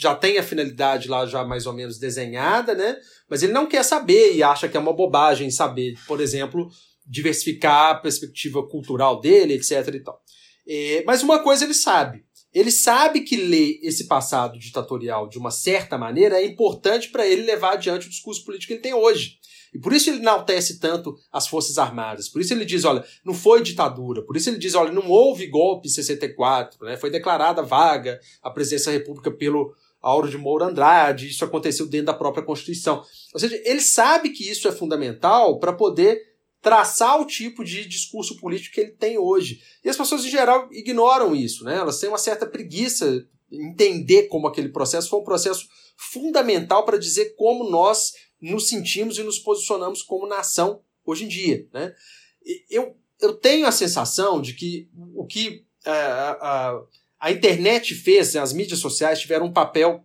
já 0.00 0.14
tem 0.14 0.38
a 0.38 0.42
finalidade 0.42 1.08
lá 1.08 1.26
já 1.26 1.44
mais 1.44 1.66
ou 1.66 1.74
menos 1.74 1.98
desenhada, 1.98 2.74
né? 2.74 2.96
Mas 3.28 3.42
ele 3.42 3.52
não 3.52 3.66
quer 3.66 3.84
saber 3.84 4.34
e 4.34 4.42
acha 4.42 4.66
que 4.66 4.76
é 4.76 4.80
uma 4.80 4.94
bobagem 4.94 5.50
saber, 5.50 5.94
por 6.06 6.22
exemplo, 6.22 6.70
diversificar 7.06 7.90
a 7.90 7.94
perspectiva 7.96 8.66
cultural 8.66 9.20
dele, 9.20 9.54
etc. 9.54 9.94
E 9.94 10.00
tal. 10.00 10.18
É, 10.66 11.04
mas 11.06 11.22
uma 11.22 11.40
coisa 11.40 11.64
ele 11.64 11.74
sabe. 11.74 12.24
Ele 12.52 12.70
sabe 12.70 13.20
que 13.20 13.36
ler 13.36 13.78
esse 13.82 14.08
passado 14.08 14.58
ditatorial 14.58 15.28
de 15.28 15.38
uma 15.38 15.50
certa 15.50 15.98
maneira 15.98 16.40
é 16.40 16.46
importante 16.46 17.10
para 17.10 17.26
ele 17.26 17.42
levar 17.42 17.74
adiante 17.74 18.06
o 18.06 18.10
discurso 18.10 18.42
político 18.44 18.68
que 18.68 18.72
ele 18.72 18.82
tem 18.82 18.94
hoje. 18.94 19.38
E 19.72 19.78
por 19.78 19.92
isso 19.92 20.10
ele 20.10 20.18
enaltece 20.18 20.80
tanto 20.80 21.14
as 21.30 21.46
Forças 21.46 21.78
Armadas. 21.78 22.28
Por 22.28 22.40
isso 22.40 22.52
ele 22.52 22.64
diz, 22.64 22.84
olha, 22.84 23.04
não 23.24 23.34
foi 23.34 23.62
ditadura. 23.62 24.22
Por 24.22 24.36
isso 24.36 24.48
ele 24.48 24.58
diz, 24.58 24.74
olha, 24.74 24.90
não 24.90 25.08
houve 25.08 25.46
golpe 25.46 25.86
em 25.86 25.90
64. 25.90 26.84
Né? 26.84 26.96
Foi 26.96 27.10
declarada 27.10 27.62
vaga 27.62 28.18
a 28.42 28.50
presidência 28.50 28.90
da 28.90 28.98
República 28.98 29.30
pelo 29.30 29.72
Auro 30.00 30.28
de 30.28 30.38
Moura 30.38 30.66
Andrade, 30.66 31.28
isso 31.28 31.44
aconteceu 31.44 31.86
dentro 31.86 32.06
da 32.06 32.14
própria 32.14 32.44
Constituição. 32.44 33.02
Ou 33.34 33.40
seja, 33.40 33.60
ele 33.64 33.80
sabe 33.80 34.30
que 34.30 34.48
isso 34.48 34.66
é 34.66 34.72
fundamental 34.72 35.58
para 35.58 35.72
poder 35.72 36.30
traçar 36.62 37.20
o 37.20 37.26
tipo 37.26 37.64
de 37.64 37.86
discurso 37.86 38.36
político 38.36 38.74
que 38.74 38.80
ele 38.80 38.92
tem 38.92 39.18
hoje. 39.18 39.62
E 39.84 39.88
as 39.88 39.96
pessoas, 39.96 40.24
em 40.24 40.30
geral, 40.30 40.68
ignoram 40.72 41.34
isso, 41.34 41.64
né? 41.64 41.76
Elas 41.76 41.98
têm 41.98 42.08
uma 42.08 42.18
certa 42.18 42.46
preguiça 42.46 43.26
entender 43.50 44.28
como 44.28 44.46
aquele 44.46 44.68
processo 44.68 45.08
foi 45.08 45.20
um 45.20 45.24
processo 45.24 45.66
fundamental 45.96 46.84
para 46.84 46.98
dizer 46.98 47.34
como 47.36 47.68
nós 47.68 48.12
nos 48.40 48.68
sentimos 48.68 49.18
e 49.18 49.22
nos 49.22 49.38
posicionamos 49.38 50.02
como 50.02 50.26
nação 50.26 50.80
hoje 51.04 51.24
em 51.24 51.28
dia, 51.28 51.66
né? 51.72 51.92
Eu, 52.70 52.96
eu 53.20 53.34
tenho 53.34 53.66
a 53.66 53.72
sensação 53.72 54.40
de 54.40 54.54
que 54.54 54.88
o 55.14 55.26
que 55.26 55.64
uh, 55.86 56.86
a 57.20 57.30
internet 57.30 57.94
fez, 57.94 58.34
as 58.34 58.52
mídias 58.52 58.80
sociais 58.80 59.20
tiveram 59.20 59.46
um 59.46 59.52
papel 59.52 60.04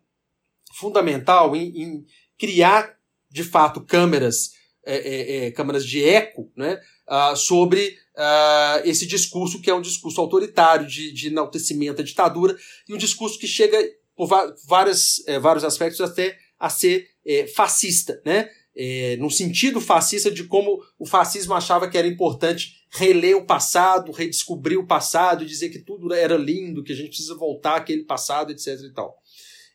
fundamental 0.73 1.55
em, 1.55 1.81
em 1.81 2.05
criar, 2.37 2.97
de 3.31 3.43
fato, 3.43 3.81
câmeras, 3.81 4.51
é, 4.85 4.97
é, 4.97 5.45
é, 5.45 5.51
câmeras 5.51 5.85
de 5.85 6.03
eco 6.03 6.51
né, 6.55 6.79
uh, 7.09 7.35
sobre 7.35 7.97
uh, 8.15 8.81
esse 8.83 9.07
discurso 9.07 9.61
que 9.61 9.69
é 9.69 9.73
um 9.73 9.81
discurso 9.81 10.19
autoritário, 10.19 10.85
de, 10.85 11.13
de 11.13 11.27
enaltecimento 11.27 12.01
à 12.01 12.03
ditadura, 12.03 12.55
e 12.87 12.93
um 12.93 12.97
discurso 12.97 13.39
que 13.39 13.47
chega 13.47 13.77
por 14.15 14.27
várias, 14.67 15.23
é, 15.27 15.39
vários 15.39 15.63
aspectos, 15.63 16.01
até 16.01 16.37
a 16.59 16.69
ser 16.69 17.07
é, 17.25 17.47
fascista, 17.47 18.21
né? 18.25 18.49
É, 18.77 19.15
no 19.17 19.31
sentido 19.31 19.79
fascista 19.79 20.29
de 20.29 20.43
como 20.43 20.83
o 20.99 21.05
fascismo 21.05 21.53
achava 21.53 21.89
que 21.89 21.97
era 21.97 22.07
importante 22.07 22.84
reler 22.95 23.37
o 23.37 23.45
passado, 23.45 24.11
redescobrir 24.11 24.79
o 24.79 24.87
passado, 24.87 25.45
dizer 25.45 25.69
que 25.69 25.79
tudo 25.79 26.13
era 26.13 26.37
lindo, 26.37 26.83
que 26.83 26.93
a 26.93 26.95
gente 26.95 27.09
precisa 27.09 27.35
voltar 27.35 27.75
àquele 27.75 28.03
passado, 28.03 28.51
etc. 28.51 28.79
E 28.81 28.93
tal. 28.93 29.15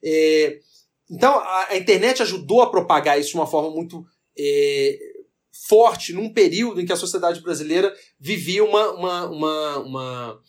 É, 0.03 0.59
então 1.11 1.39
a, 1.39 1.69
a, 1.71 1.77
internet 1.77 2.23
ajudou 2.23 2.63
a 2.63 2.71
propagar 2.71 3.21
isso 3.21 3.31
de 3.31 3.37
uma 3.37 3.47
forma 3.47 3.71
muito 3.71 4.05
é, 4.39 4.99
forte 5.69 6.13
num 6.13 6.33
período 6.33 6.81
em 6.81 6.87
que 6.87 6.93
a 6.93 6.97
sociedade 6.97 7.41
brasileira 7.41 7.95
vivia 8.19 8.65
uma, 8.65 8.91
uma, 8.93 9.27
uma, 9.31 9.79
uma 9.79 10.41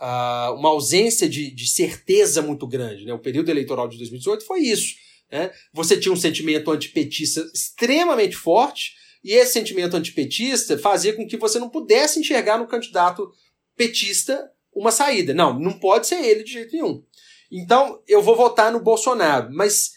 uma 0.00 0.68
ausência 0.68 1.28
de, 1.28 1.50
de 1.50 1.66
certeza 1.66 2.40
muito 2.40 2.66
grande. 2.66 3.04
Né? 3.04 3.12
O 3.12 3.18
período 3.18 3.50
eleitoral 3.50 3.88
de 3.88 3.96
2018 3.96 4.44
foi 4.44 4.60
isso. 4.60 4.94
Né? 5.30 5.50
Você 5.72 5.98
tinha 5.98 6.12
um 6.12 6.16
sentimento 6.16 6.70
antipetista 6.70 7.40
extremamente 7.52 8.36
forte, 8.36 8.92
e 9.22 9.32
esse 9.32 9.52
sentimento 9.52 9.96
antipetista 9.96 10.78
fazia 10.78 11.14
com 11.14 11.26
que 11.26 11.36
você 11.36 11.58
não 11.58 11.68
pudesse 11.68 12.20
enxergar 12.20 12.58
no 12.58 12.66
candidato 12.66 13.30
petista 13.76 14.50
uma 14.74 14.90
saída. 14.90 15.34
Não, 15.34 15.58
não 15.58 15.78
pode 15.78 16.06
ser 16.06 16.24
ele 16.24 16.44
de 16.44 16.52
jeito 16.52 16.72
nenhum. 16.72 17.02
Então, 17.50 18.02
eu 18.06 18.22
vou 18.22 18.36
votar 18.36 18.70
no 18.70 18.80
Bolsonaro, 18.80 19.48
mas 19.52 19.92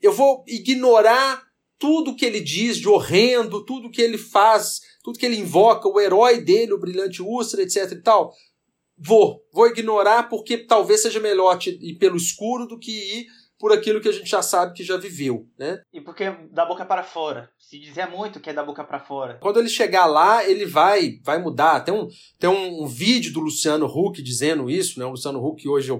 eu 0.00 0.12
vou 0.12 0.44
ignorar 0.46 1.42
tudo 1.78 2.14
que 2.14 2.24
ele 2.24 2.40
diz 2.40 2.76
de 2.76 2.88
horrendo, 2.88 3.64
tudo 3.64 3.90
que 3.90 4.00
ele 4.00 4.16
faz, 4.16 4.80
tudo 5.02 5.18
que 5.18 5.26
ele 5.26 5.36
invoca, 5.36 5.88
o 5.88 6.00
herói 6.00 6.40
dele, 6.40 6.72
o 6.72 6.78
brilhante 6.78 7.20
Ustra, 7.20 7.62
etc 7.62 7.90
e 7.90 8.02
tal. 8.02 8.32
Vou, 8.96 9.44
vou 9.52 9.66
ignorar 9.66 10.28
porque 10.28 10.58
talvez 10.58 11.02
seja 11.02 11.18
melhor 11.18 11.58
ir 11.66 11.98
pelo 11.98 12.16
escuro 12.16 12.66
do 12.66 12.78
que 12.78 12.92
ir 12.92 13.26
por 13.62 13.72
aquilo 13.72 14.00
que 14.00 14.08
a 14.08 14.12
gente 14.12 14.28
já 14.28 14.42
sabe 14.42 14.74
que 14.74 14.82
já 14.82 14.96
viveu, 14.96 15.46
né? 15.56 15.80
E 15.92 16.00
porque 16.00 16.28
da 16.50 16.66
boca 16.66 16.84
para 16.84 17.04
fora. 17.04 17.48
Se 17.60 17.78
dizia 17.78 18.08
muito 18.08 18.40
que 18.40 18.50
é 18.50 18.52
da 18.52 18.64
boca 18.64 18.82
para 18.82 18.98
fora. 18.98 19.38
Quando 19.40 19.60
ele 19.60 19.68
chegar 19.68 20.04
lá, 20.06 20.44
ele 20.44 20.66
vai 20.66 21.20
vai 21.22 21.40
mudar. 21.40 21.78
Tem 21.78 21.94
um, 21.94 22.08
tem 22.40 22.50
um, 22.50 22.82
um 22.82 22.86
vídeo 22.88 23.32
do 23.32 23.38
Luciano 23.38 23.86
Huck 23.86 24.20
dizendo 24.20 24.68
isso, 24.68 24.98
né? 24.98 25.06
O 25.06 25.10
Luciano 25.10 25.38
Huck 25.38 25.68
hoje 25.68 25.92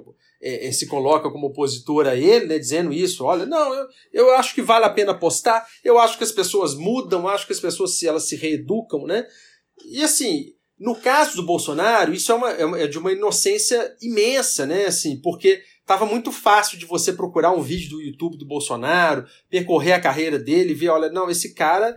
é, 0.42 0.66
é, 0.66 0.72
se 0.72 0.88
coloca 0.88 1.30
como 1.30 1.46
opositor 1.46 2.08
a 2.08 2.16
ele, 2.16 2.46
né? 2.46 2.58
Dizendo 2.58 2.92
isso. 2.92 3.24
Olha, 3.24 3.46
não, 3.46 3.72
eu, 3.72 3.86
eu 4.12 4.34
acho 4.34 4.56
que 4.56 4.60
vale 4.60 4.84
a 4.84 4.90
pena 4.90 5.12
apostar. 5.12 5.64
Eu 5.84 6.00
acho 6.00 6.18
que 6.18 6.24
as 6.24 6.32
pessoas 6.32 6.74
mudam, 6.74 7.28
acho 7.28 7.46
que 7.46 7.52
as 7.52 7.60
pessoas 7.60 7.96
se 7.96 8.08
elas 8.08 8.28
se 8.28 8.34
reeducam, 8.34 9.06
né? 9.06 9.24
E 9.86 10.02
assim, 10.02 10.46
no 10.80 10.96
caso 10.96 11.36
do 11.36 11.46
Bolsonaro, 11.46 12.12
isso 12.12 12.32
é, 12.32 12.34
uma, 12.34 12.50
é, 12.50 12.82
é 12.82 12.86
de 12.88 12.98
uma 12.98 13.12
inocência 13.12 13.96
imensa, 14.02 14.66
né? 14.66 14.86
Assim, 14.86 15.20
porque 15.20 15.62
estava 15.82 16.06
muito 16.06 16.32
fácil 16.32 16.78
de 16.78 16.86
você 16.86 17.12
procurar 17.12 17.52
um 17.52 17.60
vídeo 17.60 17.90
do 17.90 18.02
YouTube 18.02 18.38
do 18.38 18.46
Bolsonaro, 18.46 19.26
percorrer 19.50 19.92
a 19.92 20.00
carreira 20.00 20.38
dele 20.38 20.70
e 20.70 20.74
ver, 20.74 20.88
olha, 20.88 21.10
não, 21.10 21.28
esse 21.28 21.54
cara. 21.54 21.96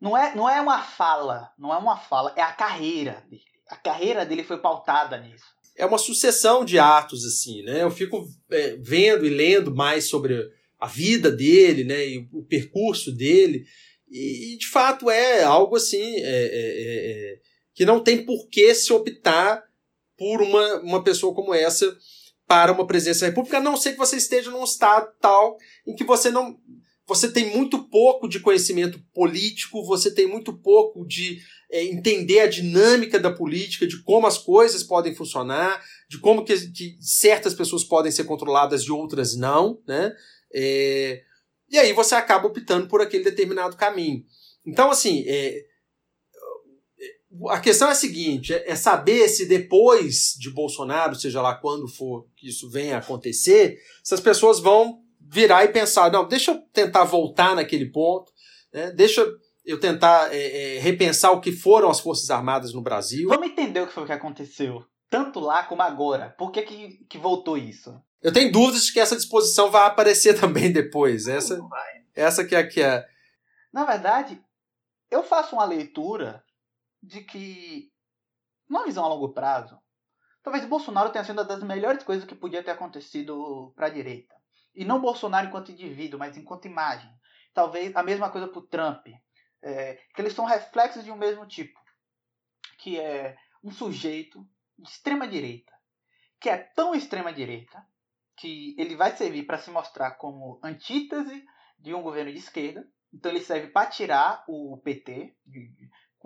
Não 0.00 0.16
é, 0.16 0.34
não 0.34 0.48
é 0.48 0.60
uma 0.60 0.82
fala, 0.82 1.50
não 1.58 1.72
é 1.72 1.78
uma 1.78 1.96
fala, 1.96 2.32
é 2.36 2.42
a 2.42 2.52
carreira 2.52 3.24
dele. 3.28 3.42
A 3.68 3.76
carreira 3.76 4.24
dele 4.24 4.44
foi 4.44 4.58
pautada 4.58 5.18
nisso. 5.18 5.44
É 5.76 5.84
uma 5.84 5.98
sucessão 5.98 6.64
de 6.64 6.78
atos, 6.78 7.24
assim, 7.24 7.62
né? 7.62 7.82
Eu 7.82 7.90
fico 7.90 8.26
é, 8.50 8.76
vendo 8.76 9.26
e 9.26 9.30
lendo 9.30 9.74
mais 9.74 10.08
sobre 10.08 10.50
a 10.78 10.86
vida 10.86 11.30
dele, 11.30 11.84
né? 11.84 12.06
E 12.06 12.28
o 12.32 12.44
percurso 12.44 13.10
dele. 13.10 13.64
E, 14.08 14.54
e 14.54 14.58
de 14.58 14.68
fato 14.68 15.10
é 15.10 15.42
algo 15.42 15.76
assim. 15.76 16.16
É, 16.16 16.20
é, 16.22 17.32
é 17.32 17.38
que 17.74 17.84
não 17.84 18.00
tem 18.00 18.24
por 18.24 18.48
que 18.48 18.74
se 18.74 18.90
optar 18.90 19.62
por 20.16 20.40
uma, 20.40 20.80
uma 20.80 21.04
pessoa 21.04 21.34
como 21.34 21.52
essa 21.52 21.94
para 22.46 22.72
uma 22.72 22.86
presidência 22.86 23.22
da 23.22 23.26
República, 23.28 23.58
a 23.58 23.62
não 23.62 23.76
ser 23.76 23.92
que 23.92 23.98
você 23.98 24.16
esteja 24.16 24.50
num 24.50 24.64
estado 24.64 25.12
tal 25.20 25.56
em 25.86 25.94
que 25.94 26.04
você 26.04 26.30
não. 26.30 26.58
Você 27.08 27.30
tem 27.30 27.56
muito 27.56 27.84
pouco 27.88 28.28
de 28.28 28.40
conhecimento 28.40 29.00
político, 29.14 29.84
você 29.84 30.12
tem 30.12 30.26
muito 30.26 30.52
pouco 30.52 31.06
de 31.06 31.38
é, 31.70 31.84
entender 31.84 32.40
a 32.40 32.48
dinâmica 32.48 33.18
da 33.18 33.30
política, 33.30 33.86
de 33.86 34.02
como 34.02 34.26
as 34.26 34.38
coisas 34.38 34.82
podem 34.82 35.14
funcionar, 35.14 35.80
de 36.08 36.18
como 36.18 36.44
que, 36.44 36.54
que 36.72 36.96
certas 37.00 37.54
pessoas 37.54 37.84
podem 37.84 38.10
ser 38.10 38.24
controladas 38.24 38.82
e 38.82 38.90
outras 38.90 39.36
não, 39.36 39.80
né? 39.86 40.12
É, 40.52 41.22
e 41.70 41.78
aí 41.78 41.92
você 41.92 42.14
acaba 42.14 42.46
optando 42.46 42.88
por 42.88 43.00
aquele 43.00 43.24
determinado 43.24 43.76
caminho. 43.76 44.24
Então, 44.64 44.90
assim, 44.90 45.24
é, 45.26 45.64
a 47.48 47.60
questão 47.60 47.88
é 47.88 47.92
a 47.92 47.94
seguinte: 47.94 48.52
é, 48.52 48.70
é 48.70 48.76
saber 48.76 49.28
se 49.28 49.46
depois 49.46 50.34
de 50.38 50.50
Bolsonaro, 50.50 51.14
seja 51.14 51.42
lá 51.42 51.54
quando 51.54 51.88
for 51.88 52.26
que 52.36 52.48
isso 52.48 52.70
venha 52.70 52.96
a 52.96 52.98
acontecer, 52.98 53.78
se 54.02 54.14
as 54.14 54.20
pessoas 54.20 54.60
vão 54.60 55.00
virar 55.20 55.64
e 55.64 55.68
pensar, 55.68 56.10
não, 56.10 56.26
deixa 56.26 56.52
eu 56.52 56.58
tentar 56.72 57.04
voltar 57.04 57.56
naquele 57.56 57.86
ponto, 57.90 58.32
né? 58.72 58.90
deixa 58.92 59.26
eu 59.64 59.80
tentar 59.80 60.32
é, 60.32 60.76
é, 60.76 60.78
repensar 60.78 61.32
o 61.32 61.40
que 61.40 61.50
foram 61.50 61.90
as 61.90 61.98
Forças 61.98 62.30
Armadas 62.30 62.72
no 62.72 62.80
Brasil. 62.80 63.28
Vamos 63.28 63.48
entender 63.48 63.80
o 63.80 63.86
que 63.86 63.92
foi 63.92 64.06
que 64.06 64.12
aconteceu, 64.12 64.84
tanto 65.10 65.40
lá 65.40 65.64
como 65.64 65.82
agora. 65.82 66.30
Por 66.38 66.52
que, 66.52 66.62
que, 66.62 67.04
que 67.08 67.18
voltou 67.18 67.58
isso? 67.58 67.92
Eu 68.22 68.32
tenho 68.32 68.52
dúvidas 68.52 68.84
de 68.84 68.92
que 68.92 69.00
essa 69.00 69.16
disposição 69.16 69.70
vai 69.70 69.86
aparecer 69.86 70.34
também 70.40 70.72
depois. 70.72 71.26
Essa, 71.26 71.60
essa 72.14 72.44
que 72.44 72.54
é 72.54 72.58
a 72.58 72.66
que 72.66 72.80
é. 72.80 73.04
Na 73.72 73.84
verdade, 73.84 74.40
eu 75.10 75.22
faço 75.22 75.56
uma 75.56 75.64
leitura 75.64 76.42
de 77.06 77.22
que, 77.22 77.92
numa 78.68 78.84
visão 78.84 79.04
a 79.04 79.08
longo 79.08 79.32
prazo, 79.32 79.80
talvez 80.42 80.66
Bolsonaro 80.66 81.10
tenha 81.10 81.24
sido 81.24 81.38
uma 81.38 81.44
das 81.44 81.62
melhores 81.62 82.02
coisas 82.02 82.26
que 82.26 82.34
podia 82.34 82.64
ter 82.64 82.72
acontecido 82.72 83.72
para 83.76 83.86
a 83.86 83.90
direita. 83.90 84.34
E 84.74 84.84
não 84.84 85.00
Bolsonaro 85.00 85.46
enquanto 85.46 85.70
indivíduo, 85.70 86.18
mas 86.18 86.36
enquanto 86.36 86.66
imagem. 86.66 87.10
Talvez 87.54 87.94
a 87.94 88.02
mesma 88.02 88.28
coisa 88.30 88.48
para 88.48 88.58
o 88.58 88.66
Trump. 88.66 89.06
É, 89.62 89.94
que 90.14 90.20
eles 90.20 90.34
são 90.34 90.44
reflexos 90.44 91.04
de 91.04 91.10
um 91.10 91.16
mesmo 91.16 91.46
tipo. 91.46 91.78
Que 92.78 93.00
é 93.00 93.38
um 93.62 93.70
sujeito 93.70 94.46
de 94.76 94.88
extrema 94.88 95.26
direita. 95.26 95.72
Que 96.40 96.50
é 96.50 96.58
tão 96.58 96.94
extrema 96.94 97.32
direita 97.32 97.86
que 98.36 98.74
ele 98.78 98.96
vai 98.96 99.16
servir 99.16 99.46
para 99.46 99.58
se 99.58 99.70
mostrar 99.70 100.12
como 100.12 100.60
antítese 100.62 101.46
de 101.78 101.94
um 101.94 102.02
governo 102.02 102.32
de 102.32 102.38
esquerda. 102.38 102.86
Então 103.14 103.30
ele 103.30 103.40
serve 103.40 103.68
para 103.68 103.88
tirar 103.88 104.44
o 104.46 104.76
PT 104.84 105.34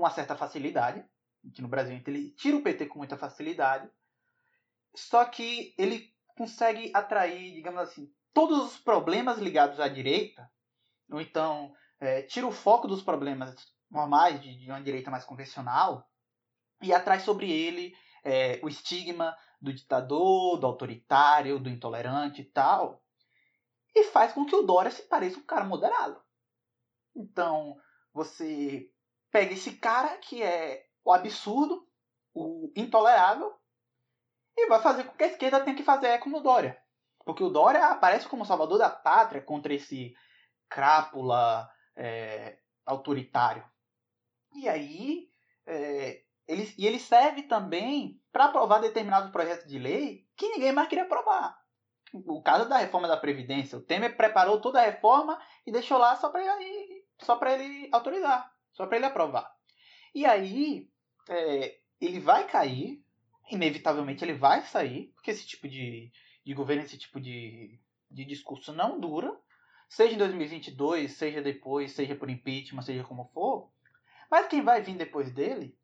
com 0.01 0.07
uma 0.07 0.11
certa 0.11 0.35
facilidade. 0.35 1.05
Aqui 1.47 1.61
no 1.61 1.69
Brasil 1.69 2.01
ele 2.07 2.31
tira 2.31 2.57
o 2.57 2.63
PT 2.63 2.87
com 2.87 2.99
muita 2.99 3.19
facilidade. 3.19 3.89
Só 4.95 5.27
que 5.27 5.75
ele 5.77 6.11
consegue 6.37 6.91
atrair, 6.95 7.53
digamos 7.53 7.83
assim, 7.83 8.11
todos 8.33 8.59
os 8.65 8.79
problemas 8.79 9.39
ligados 9.39 9.79
à 9.79 9.89
direita, 9.89 10.51
ou 11.11 11.21
então 11.21 11.75
é, 12.01 12.23
tira 12.23 12.47
o 12.47 12.53
foco 12.53 12.89
dos 12.89 13.03
problemas 13.03 13.55
normais 13.91 14.41
de, 14.41 14.57
de, 14.57 14.71
uma 14.71 14.81
direita 14.81 15.11
mais 15.11 15.25
convencional 15.25 16.09
e 16.83 16.95
atrai 16.95 17.21
sobre 17.21 17.51
ele 17.51 17.95
é, 18.25 18.59
o 18.63 18.69
estigma 18.69 19.37
do 19.61 19.73
ditador, 19.73 20.59
do 20.59 20.67
autoritário, 20.67 21.59
do 21.59 21.69
intolerante 21.69 22.41
e 22.41 22.45
tal, 22.45 23.05
e 23.95 24.05
faz 24.05 24.33
com 24.33 24.47
que 24.47 24.57
o 24.57 24.63
Dória 24.63 24.91
se 24.91 25.03
pareça 25.03 25.39
um 25.39 25.45
cara 25.45 25.65
moderado. 25.65 26.19
Então, 27.15 27.77
você 28.15 28.91
pega 29.31 29.53
esse 29.53 29.73
cara 29.73 30.19
que 30.19 30.43
é 30.43 30.87
o 31.05 31.13
absurdo, 31.13 31.87
o 32.35 32.73
intolerável, 32.77 33.53
e 34.57 34.67
vai 34.69 34.81
fazer 34.83 35.05
com 35.05 35.17
que 35.17 35.25
a 35.25 35.29
esquerda 35.29 35.61
tenha 35.61 35.77
que 35.77 35.83
fazer 35.83 36.09
eco 36.09 36.29
no 36.29 36.41
Dória. 36.41 36.81
Porque 37.25 37.43
o 37.43 37.51
Dória 37.51 37.87
aparece 37.87 38.29
como 38.29 38.45
salvador 38.45 38.79
da 38.79 38.91
pátria 38.91 39.41
contra 39.41 39.73
esse 39.73 40.15
crápula 40.69 41.69
é, 41.97 42.59
autoritário. 42.85 43.65
E 44.55 44.69
aí, 44.69 45.31
é, 45.67 46.23
ele, 46.47 46.75
e 46.77 46.87
ele 46.87 46.99
serve 46.99 47.45
também 47.45 48.21
para 48.33 48.47
aprovar 48.47 48.81
determinados 48.81 49.31
projetos 49.31 49.69
de 49.69 49.79
lei 49.79 50.27
que 50.37 50.49
ninguém 50.49 50.73
mais 50.73 50.89
queria 50.89 51.05
aprovar. 51.05 51.59
O 52.13 52.43
caso 52.43 52.69
da 52.69 52.79
reforma 52.79 53.07
da 53.07 53.17
Previdência. 53.17 53.79
O 53.79 53.83
Temer 53.83 54.17
preparou 54.17 54.61
toda 54.61 54.81
a 54.81 54.85
reforma 54.85 55.41
e 55.65 55.71
deixou 55.71 55.97
lá 55.97 56.17
só 56.17 56.29
para 56.29 56.43
ele, 56.43 57.05
ele 57.55 57.89
autorizar. 57.93 58.50
Só 58.73 58.87
para 58.87 58.97
ele 58.97 59.07
aprovar. 59.07 59.51
E 60.15 60.25
aí, 60.25 60.89
é, 61.29 61.79
ele 62.01 62.19
vai 62.19 62.47
cair, 62.47 63.03
inevitavelmente 63.51 64.25
ele 64.25 64.35
vai 64.35 64.63
sair, 64.63 65.13
porque 65.15 65.31
esse 65.31 65.47
tipo 65.47 65.69
de, 65.69 66.11
de 66.45 66.55
governo, 66.55 66.83
esse 66.83 66.99
tipo 66.99 67.21
de, 67.21 67.79
de 68.11 68.25
discurso 68.25 68.73
não 68.73 68.99
dura, 68.99 69.37
seja 69.89 70.15
em 70.15 70.19
2022, 70.19 71.13
seja 71.13 71.43
depois, 71.43 71.93
seja 71.93 72.15
por 72.15 72.31
impeachment, 72.31 72.83
seja 72.83 73.05
como 73.05 73.31
for. 73.35 73.71
Mas 74.31 74.47
quem 74.47 74.63
vai 74.63 74.81
vir 74.81 74.97
depois 74.97 75.33
dele, 75.33 75.77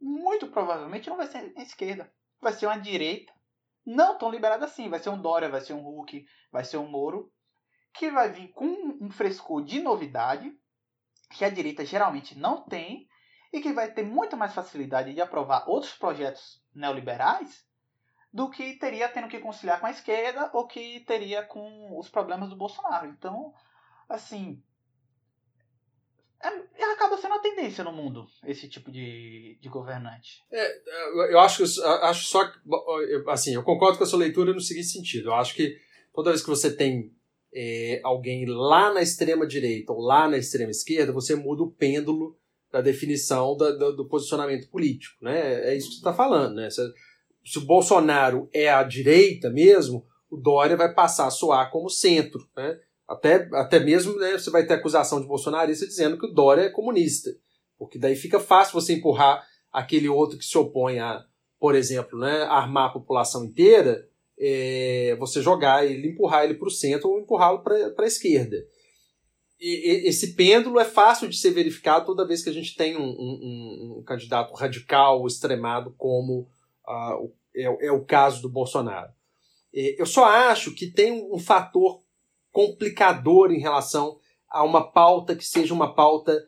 muito 0.00 0.48
provavelmente 0.48 1.08
não 1.08 1.16
vai 1.16 1.26
ser 1.26 1.52
a 1.56 1.62
esquerda, 1.62 2.12
vai 2.40 2.52
ser 2.52 2.66
uma 2.66 2.78
direita, 2.78 3.32
não 3.84 4.18
tão 4.18 4.30
liberada 4.30 4.66
assim, 4.66 4.88
vai 4.88 5.00
ser 5.00 5.08
um 5.08 5.20
Dória, 5.20 5.48
vai 5.48 5.62
ser 5.62 5.72
um 5.72 5.80
Hulk, 5.80 6.26
vai 6.52 6.64
ser 6.64 6.76
um 6.76 6.88
Moro, 6.88 7.32
que 7.92 8.10
vai 8.10 8.30
vir 8.30 8.48
com 8.48 8.66
um 9.00 9.10
frescor 9.10 9.64
de 9.64 9.80
novidade, 9.80 10.54
que 11.30 11.44
a 11.44 11.50
direita 11.50 11.84
geralmente 11.84 12.38
não 12.38 12.64
tem 12.64 13.08
e 13.52 13.60
que 13.60 13.72
vai 13.72 13.92
ter 13.92 14.02
muito 14.02 14.36
mais 14.36 14.54
facilidade 14.54 15.14
de 15.14 15.20
aprovar 15.20 15.68
outros 15.68 15.92
projetos 15.94 16.62
neoliberais 16.74 17.66
do 18.32 18.50
que 18.50 18.74
teria 18.74 19.08
tendo 19.08 19.28
que 19.28 19.38
conciliar 19.38 19.80
com 19.80 19.86
a 19.86 19.90
esquerda 19.90 20.50
ou 20.52 20.66
que 20.66 21.00
teria 21.00 21.42
com 21.42 21.98
os 21.98 22.08
problemas 22.08 22.50
do 22.50 22.56
Bolsonaro. 22.56 23.08
Então, 23.08 23.54
assim, 24.08 24.62
é, 26.42 26.84
acaba 26.92 27.16
sendo 27.16 27.34
a 27.34 27.40
tendência 27.40 27.82
no 27.82 27.92
mundo, 27.92 28.26
esse 28.44 28.68
tipo 28.68 28.90
de, 28.90 29.58
de 29.60 29.68
governante. 29.68 30.44
É, 30.52 31.32
eu 31.32 31.40
acho, 31.40 31.64
acho 32.02 32.24
só 32.24 32.52
assim, 33.28 33.54
eu 33.54 33.64
concordo 33.64 33.98
com 33.98 34.04
a 34.04 34.06
sua 34.06 34.18
leitura 34.18 34.52
no 34.52 34.60
seguinte 34.60 34.88
sentido. 34.88 35.30
Eu 35.30 35.34
acho 35.34 35.54
que 35.54 35.76
toda 36.12 36.30
vez 36.30 36.42
que 36.42 36.50
você 36.50 36.74
tem 36.74 37.16
é, 37.54 38.00
alguém 38.04 38.46
lá 38.46 38.92
na 38.92 39.02
extrema 39.02 39.46
direita 39.46 39.92
ou 39.92 40.00
lá 40.00 40.28
na 40.28 40.38
extrema 40.38 40.70
esquerda, 40.70 41.12
você 41.12 41.34
muda 41.34 41.62
o 41.62 41.70
pêndulo 41.70 42.36
da 42.70 42.80
definição 42.80 43.56
da, 43.56 43.70
do, 43.70 44.06
posicionamento 44.06 44.68
político. 44.68 45.16
Né? 45.22 45.70
É 45.70 45.76
isso 45.76 45.88
que 45.88 45.94
você 45.94 46.00
está 46.00 46.12
falando. 46.12 46.56
Né? 46.56 46.68
Se, 46.70 46.82
se, 47.44 47.58
o 47.58 47.64
Bolsonaro 47.64 48.48
é 48.52 48.68
a 48.68 48.82
direita 48.82 49.50
mesmo, 49.50 50.06
o 50.30 50.36
Dória 50.36 50.76
vai 50.76 50.92
passar 50.92 51.26
a 51.26 51.30
soar 51.30 51.70
como 51.70 51.88
centro. 51.88 52.46
Né? 52.56 52.78
Até, 53.08 53.48
até 53.54 53.80
mesmo 53.80 54.16
né, 54.16 54.32
você 54.32 54.50
vai 54.50 54.66
ter 54.66 54.74
acusação 54.74 55.20
de 55.20 55.26
bolsonarista 55.26 55.86
dizendo 55.86 56.18
que 56.18 56.26
o 56.26 56.32
Dória 56.32 56.62
é 56.62 56.70
comunista. 56.70 57.30
Porque 57.78 57.98
daí 57.98 58.16
fica 58.16 58.38
fácil 58.38 58.74
você 58.74 58.94
empurrar 58.94 59.46
aquele 59.72 60.08
outro 60.08 60.36
que 60.36 60.44
se 60.44 60.58
opõe 60.58 60.98
a, 60.98 61.24
por 61.58 61.74
exemplo, 61.74 62.18
né, 62.18 62.42
armar 62.42 62.90
a 62.90 62.92
população 62.92 63.44
inteira, 63.44 64.06
é, 64.38 65.16
você 65.18 65.42
jogar 65.42 65.84
ele, 65.84 66.08
empurrar 66.08 66.44
ele 66.44 66.54
para 66.54 66.68
o 66.68 66.70
centro 66.70 67.10
ou 67.10 67.20
empurrá-lo 67.20 67.62
para 67.62 67.92
a 67.98 68.06
esquerda. 68.06 68.56
E, 69.60 70.06
e, 70.06 70.08
esse 70.08 70.34
pêndulo 70.34 70.78
é 70.78 70.84
fácil 70.84 71.28
de 71.28 71.36
ser 71.36 71.50
verificado 71.50 72.06
toda 72.06 72.26
vez 72.26 72.42
que 72.42 72.50
a 72.50 72.52
gente 72.52 72.76
tem 72.76 72.96
um, 72.96 73.08
um, 73.08 73.96
um 73.98 74.02
candidato 74.04 74.54
radical, 74.54 75.26
extremado, 75.26 75.92
como 75.98 76.48
uh, 76.86 77.32
é, 77.54 77.86
é, 77.86 77.92
o 77.92 78.04
caso 78.04 78.40
do 78.40 78.48
Bolsonaro. 78.48 79.12
Eu 79.72 80.06
só 80.06 80.24
acho 80.24 80.74
que 80.74 80.86
tem 80.90 81.12
um 81.12 81.38
fator 81.38 82.02
complicador 82.50 83.52
em 83.52 83.60
relação 83.60 84.18
a 84.48 84.64
uma 84.64 84.90
pauta 84.90 85.36
que 85.36 85.44
seja 85.44 85.74
uma 85.74 85.94
pauta 85.94 86.42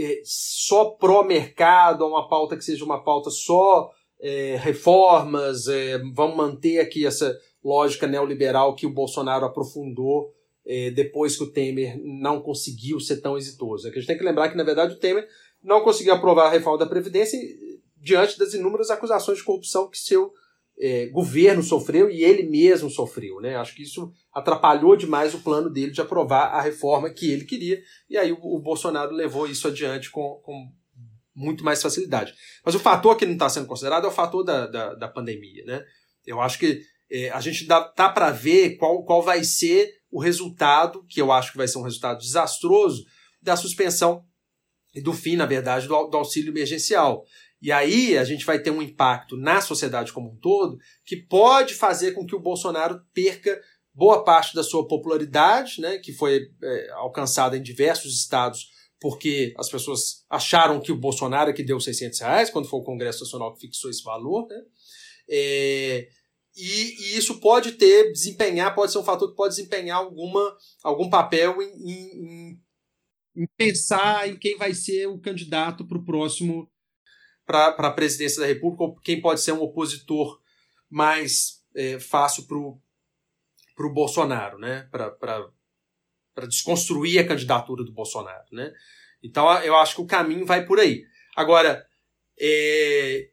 é, 0.00 0.22
só 0.24 0.86
pró-mercado, 0.86 2.02
a 2.02 2.08
uma 2.08 2.28
pauta 2.28 2.56
que 2.56 2.64
seja 2.64 2.84
uma 2.84 3.04
pauta 3.04 3.28
só 3.30 3.90
é, 4.22 4.56
reformas, 4.56 5.66
é, 5.66 5.98
vamos 6.14 6.36
manter 6.36 6.78
aqui 6.78 7.04
essa 7.04 7.36
lógica 7.62 8.06
neoliberal 8.06 8.76
que 8.76 8.86
o 8.86 8.92
Bolsonaro 8.92 9.44
aprofundou 9.44 10.32
é, 10.64 10.92
depois 10.92 11.36
que 11.36 11.42
o 11.42 11.50
Temer 11.50 12.00
não 12.00 12.40
conseguiu 12.40 13.00
ser 13.00 13.20
tão 13.20 13.36
exitoso. 13.36 13.88
É 13.88 13.90
a 13.90 13.94
gente 13.94 14.06
tem 14.06 14.16
que 14.16 14.24
lembrar 14.24 14.48
que, 14.48 14.56
na 14.56 14.62
verdade, 14.62 14.94
o 14.94 14.98
Temer 14.98 15.28
não 15.62 15.82
conseguiu 15.82 16.14
aprovar 16.14 16.46
a 16.46 16.50
reforma 16.50 16.78
da 16.78 16.86
Previdência 16.86 17.38
diante 17.96 18.38
das 18.38 18.54
inúmeras 18.54 18.90
acusações 18.90 19.38
de 19.38 19.44
corrupção 19.44 19.88
que 19.90 19.98
seu 19.98 20.32
é, 20.78 21.06
governo 21.06 21.62
sofreu 21.62 22.08
e 22.08 22.22
ele 22.22 22.44
mesmo 22.44 22.88
sofreu. 22.88 23.40
Né? 23.40 23.56
Acho 23.56 23.74
que 23.74 23.82
isso 23.82 24.12
atrapalhou 24.32 24.96
demais 24.96 25.34
o 25.34 25.42
plano 25.42 25.68
dele 25.68 25.90
de 25.90 26.00
aprovar 26.00 26.54
a 26.54 26.60
reforma 26.60 27.10
que 27.10 27.30
ele 27.30 27.44
queria, 27.44 27.82
e 28.08 28.16
aí 28.16 28.32
o, 28.32 28.38
o 28.40 28.60
Bolsonaro 28.60 29.12
levou 29.12 29.46
isso 29.46 29.68
adiante 29.68 30.10
com, 30.10 30.40
com, 30.44 30.72
muito 31.34 31.64
mais 31.64 31.82
facilidade. 31.82 32.34
Mas 32.64 32.74
o 32.74 32.80
fator 32.80 33.16
que 33.16 33.26
não 33.26 33.34
está 33.34 33.48
sendo 33.48 33.66
considerado 33.66 34.04
é 34.04 34.08
o 34.08 34.12
fator 34.12 34.44
da, 34.44 34.66
da, 34.66 34.94
da 34.94 35.08
pandemia. 35.08 35.64
Né? 35.64 35.84
Eu 36.26 36.40
acho 36.40 36.58
que 36.58 36.82
é, 37.10 37.30
a 37.30 37.40
gente 37.40 37.66
dá, 37.66 37.82
tá 37.82 38.08
para 38.08 38.30
ver 38.30 38.76
qual, 38.76 39.04
qual 39.04 39.22
vai 39.22 39.44
ser 39.44 39.90
o 40.10 40.20
resultado, 40.20 41.04
que 41.08 41.20
eu 41.20 41.32
acho 41.32 41.52
que 41.52 41.58
vai 41.58 41.68
ser 41.68 41.78
um 41.78 41.82
resultado 41.82 42.18
desastroso, 42.18 43.04
da 43.40 43.56
suspensão 43.56 44.24
e 44.94 45.00
do 45.00 45.12
fim, 45.12 45.36
na 45.36 45.46
verdade, 45.46 45.88
do, 45.88 46.06
do 46.06 46.16
auxílio 46.16 46.52
emergencial. 46.52 47.24
E 47.60 47.70
aí 47.70 48.18
a 48.18 48.24
gente 48.24 48.44
vai 48.44 48.58
ter 48.58 48.70
um 48.70 48.82
impacto 48.82 49.36
na 49.36 49.60
sociedade 49.60 50.12
como 50.12 50.32
um 50.32 50.36
todo 50.36 50.78
que 51.04 51.16
pode 51.16 51.74
fazer 51.74 52.12
com 52.12 52.26
que 52.26 52.34
o 52.34 52.40
Bolsonaro 52.40 53.00
perca 53.14 53.60
boa 53.94 54.24
parte 54.24 54.54
da 54.54 54.64
sua 54.64 54.86
popularidade, 54.86 55.80
né, 55.80 55.98
que 55.98 56.12
foi 56.12 56.48
é, 56.62 56.90
alcançada 56.92 57.56
em 57.56 57.62
diversos 57.62 58.18
estados 58.18 58.68
porque 59.02 59.52
as 59.58 59.68
pessoas 59.68 60.24
acharam 60.30 60.80
que 60.80 60.92
o 60.92 60.96
Bolsonaro 60.96 61.50
é 61.50 61.52
que 61.52 61.64
deu 61.64 61.80
600 61.80 62.20
reais, 62.20 62.50
quando 62.50 62.68
foi 62.68 62.78
o 62.78 62.84
Congresso 62.84 63.24
Nacional 63.24 63.52
que 63.52 63.62
fixou 63.62 63.90
esse 63.90 64.04
valor, 64.04 64.46
né? 64.46 64.62
É, 65.28 66.08
e, 66.54 67.14
e, 67.14 67.18
isso 67.18 67.40
pode 67.40 67.72
ter, 67.72 68.12
desempenhar, 68.12 68.74
pode 68.74 68.92
ser 68.92 68.98
um 68.98 69.04
fator 69.04 69.28
que 69.28 69.36
pode 69.36 69.56
desempenhar 69.56 69.98
alguma, 69.98 70.56
algum 70.84 71.10
papel 71.10 71.60
em, 71.60 71.70
em, 71.90 72.60
em 73.36 73.46
pensar 73.56 74.28
em 74.28 74.38
quem 74.38 74.56
vai 74.56 74.72
ser 74.72 75.06
o 75.06 75.18
candidato 75.18 75.84
para 75.84 75.98
o 75.98 76.04
próximo 76.04 76.70
para 77.44 77.70
a 77.70 77.90
presidência 77.90 78.40
da 78.40 78.46
República, 78.46 78.84
ou 78.84 78.94
quem 79.00 79.20
pode 79.20 79.40
ser 79.40 79.50
um 79.52 79.62
opositor 79.62 80.40
mais 80.88 81.60
é, 81.74 81.98
fácil 81.98 82.46
para 82.46 82.56
o 82.56 83.92
Bolsonaro, 83.92 84.58
né? 84.58 84.88
Desconstruir 86.48 87.18
a 87.18 87.26
candidatura 87.26 87.84
do 87.84 87.92
Bolsonaro. 87.92 88.46
Né? 88.52 88.72
Então 89.22 89.50
eu 89.62 89.76
acho 89.76 89.96
que 89.96 90.00
o 90.00 90.06
caminho 90.06 90.46
vai 90.46 90.64
por 90.64 90.78
aí. 90.78 91.02
Agora, 91.36 91.84
é, 92.40 93.28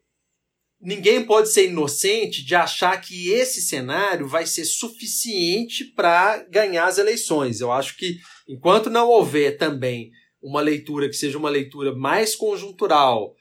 ninguém 0.80 1.24
pode 1.24 1.50
ser 1.50 1.68
inocente 1.68 2.44
de 2.44 2.54
achar 2.54 3.00
que 3.00 3.30
esse 3.30 3.60
cenário 3.60 4.26
vai 4.26 4.46
ser 4.46 4.64
suficiente 4.64 5.84
para 5.84 6.44
ganhar 6.50 6.86
as 6.86 6.98
eleições. 6.98 7.60
Eu 7.60 7.72
acho 7.72 7.96
que 7.96 8.18
enquanto 8.48 8.88
não 8.88 9.08
houver 9.08 9.56
também 9.56 10.10
uma 10.42 10.60
leitura 10.60 11.08
que 11.08 11.16
seja 11.16 11.36
uma 11.36 11.50
leitura 11.50 11.94
mais 11.94 12.34
conjuntural, 12.34 13.34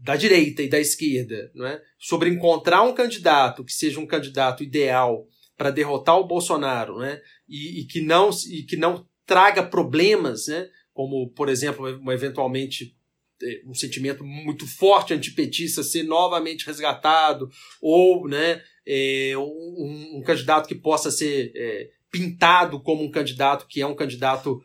da 0.00 0.16
direita 0.16 0.62
e 0.62 0.68
da 0.68 0.78
esquerda, 0.78 1.50
é? 1.66 1.80
sobre 1.98 2.30
encontrar 2.30 2.82
um 2.82 2.94
candidato 2.94 3.64
que 3.64 3.72
seja 3.72 3.98
um 3.98 4.06
candidato 4.06 4.62
ideal 4.62 5.26
para 5.56 5.70
derrotar 5.70 6.16
o 6.16 6.26
Bolsonaro, 6.26 6.98
né? 6.98 7.20
E, 7.48 7.80
e, 7.80 7.84
que 7.84 8.00
não 8.00 8.30
e 8.50 8.62
que 8.62 8.76
não 8.76 9.06
traga 9.26 9.62
problemas, 9.62 10.48
né? 10.48 10.68
Como 10.92 11.28
por 11.30 11.48
exemplo, 11.48 11.88
eventualmente 12.12 12.96
é, 13.42 13.62
um 13.66 13.74
sentimento 13.74 14.24
muito 14.24 14.66
forte 14.66 15.14
antipetista 15.14 15.82
ser 15.82 16.02
novamente 16.02 16.66
resgatado 16.66 17.50
ou, 17.80 18.28
né? 18.28 18.62
É, 18.86 19.32
um, 19.36 20.18
um, 20.18 20.22
candidato 20.22 20.66
que 20.66 20.74
possa 20.74 21.10
ser 21.10 21.52
é, 21.54 21.90
pintado 22.10 22.80
como 22.80 23.04
um 23.04 23.10
candidato 23.10 23.66
que 23.66 23.82
é 23.82 23.86
um 23.86 23.94
candidato 23.94 24.62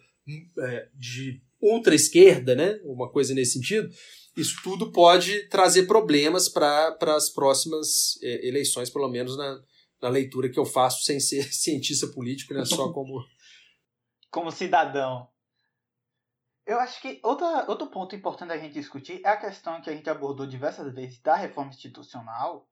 é, 0.59 0.87
de 0.93 1.41
ultra 1.61 1.93
esquerda, 1.93 2.55
né? 2.55 2.79
Uma 2.83 3.09
coisa 3.09 3.33
nesse 3.33 3.53
sentido 3.53 3.89
isso 4.35 4.55
tudo 4.63 4.91
pode 4.91 5.47
trazer 5.47 5.83
problemas 5.83 6.49
para 6.49 6.97
as 7.01 7.29
próximas 7.29 8.17
eleições, 8.21 8.89
pelo 8.89 9.07
menos 9.07 9.37
na, 9.37 9.61
na 10.03 10.09
leitura 10.09 10.49
que 10.49 10.59
eu 10.59 10.65
faço 10.65 11.03
sem 11.03 11.19
ser 11.19 11.43
cientista 11.53 12.07
político, 12.07 12.53
né? 12.53 12.65
Só 12.65 12.91
como. 12.93 13.25
como 14.29 14.51
cidadão. 14.51 15.29
Eu 16.65 16.79
acho 16.79 17.01
que 17.01 17.19
outra, 17.23 17.69
outro 17.69 17.87
ponto 17.87 18.15
importante 18.15 18.49
da 18.49 18.57
gente 18.57 18.73
discutir 18.73 19.21
é 19.25 19.29
a 19.29 19.37
questão 19.37 19.81
que 19.81 19.89
a 19.89 19.93
gente 19.93 20.09
abordou 20.09 20.45
diversas 20.45 20.93
vezes 20.93 21.19
da 21.21 21.35
reforma 21.35 21.71
institucional, 21.71 22.69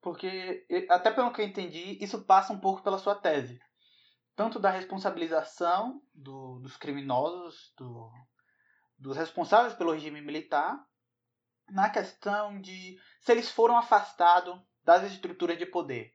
porque, 0.00 0.64
até 0.88 1.10
pelo 1.10 1.32
que 1.32 1.40
eu 1.40 1.46
entendi, 1.46 1.98
isso 2.00 2.24
passa 2.24 2.52
um 2.52 2.60
pouco 2.60 2.82
pela 2.82 2.98
sua 2.98 3.14
tese. 3.14 3.58
Tanto 4.36 4.60
da 4.60 4.70
responsabilização 4.70 6.00
do, 6.12 6.60
dos 6.60 6.76
criminosos, 6.76 7.72
do, 7.76 8.10
dos 8.98 9.16
responsáveis 9.16 9.74
pelo 9.74 9.92
regime 9.92 10.20
militar, 10.20 10.78
na 11.70 11.90
questão 11.90 12.60
de 12.60 12.96
se 13.20 13.32
eles 13.32 13.50
foram 13.50 13.76
afastados 13.76 14.60
das 14.84 15.02
estruturas 15.10 15.58
de 15.58 15.66
poder. 15.66 16.14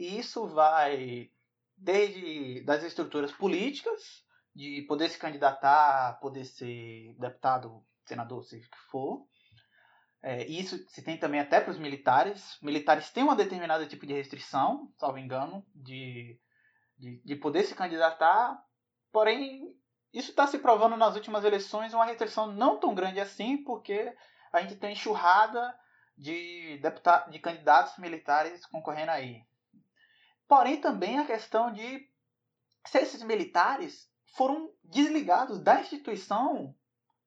E 0.00 0.18
isso 0.18 0.48
vai 0.48 1.30
desde 1.76 2.62
das 2.62 2.82
estruturas 2.82 3.30
políticas, 3.32 4.24
de 4.54 4.80
poder 4.88 5.10
se 5.10 5.18
candidatar, 5.18 6.18
poder 6.22 6.46
ser 6.46 7.14
deputado, 7.18 7.84
senador, 8.06 8.42
seja 8.42 8.66
o 8.66 8.70
que 8.70 8.78
for. 8.90 9.26
É, 10.22 10.46
isso 10.46 10.78
se 10.88 11.02
tem 11.02 11.18
também 11.18 11.38
até 11.38 11.60
para 11.60 11.70
os 11.70 11.78
militares. 11.78 12.56
Militares 12.62 13.10
têm 13.10 13.24
uma 13.24 13.36
determinada 13.36 13.86
tipo 13.86 14.06
de 14.06 14.14
restrição, 14.14 14.90
salvo 14.96 15.18
engano, 15.18 15.66
de, 15.74 16.40
de, 16.96 17.20
de 17.22 17.36
poder 17.36 17.64
se 17.64 17.74
candidatar. 17.74 18.58
Porém, 19.12 19.76
isso 20.14 20.30
está 20.30 20.46
se 20.46 20.58
provando 20.60 20.96
nas 20.96 21.14
últimas 21.14 21.44
eleições 21.44 21.92
uma 21.92 22.06
restrição 22.06 22.46
não 22.46 22.80
tão 22.80 22.94
grande 22.94 23.20
assim, 23.20 23.62
porque 23.64 24.10
a 24.50 24.62
gente 24.62 24.76
tem 24.76 24.92
enxurrada 24.92 25.78
de, 26.16 26.78
deputados, 26.78 27.30
de 27.30 27.38
candidatos 27.38 27.98
militares 27.98 28.64
concorrendo 28.64 29.10
aí. 29.10 29.44
Porém, 30.50 30.80
também 30.80 31.16
a 31.16 31.24
questão 31.24 31.72
de 31.72 32.10
se 32.84 32.98
esses 32.98 33.22
militares 33.22 34.10
foram 34.34 34.74
desligados 34.82 35.60
da 35.60 35.80
instituição 35.80 36.74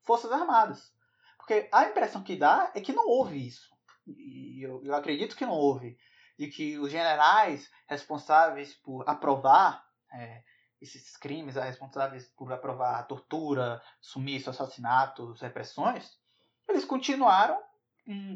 Forças 0.01 0.29
Armadas. 0.29 0.93
Porque 1.37 1.69
a 1.71 1.85
impressão 1.85 2.21
que 2.21 2.35
dá 2.35 2.69
é 2.75 2.81
que 2.81 2.91
não 2.91 3.07
houve 3.07 3.47
isso. 3.47 3.73
E 4.05 4.61
eu, 4.61 4.83
eu 4.83 4.93
acredito 4.93 5.37
que 5.37 5.45
não 5.45 5.53
houve. 5.53 5.97
De 6.37 6.49
que 6.49 6.77
os 6.77 6.91
generais 6.91 7.71
responsáveis 7.87 8.73
por 8.73 9.07
aprovar 9.07 9.87
é, 10.11 10.43
esses 10.81 11.15
crimes, 11.15 11.55
responsáveis 11.55 12.27
por 12.27 12.51
aprovar 12.51 12.99
a 12.99 13.03
tortura, 13.03 13.81
sumiço, 14.01 14.49
assassinatos, 14.49 15.39
repressões, 15.39 16.19
eles 16.67 16.83
continuaram 16.83 17.63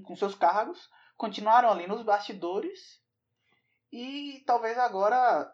com 0.06 0.16
seus 0.16 0.34
cargos, 0.34 0.90
continuaram 1.18 1.70
ali 1.70 1.88
nos 1.88 2.04
bastidores 2.04 3.06
e 3.92 4.44
talvez 4.46 4.78
agora 4.78 5.52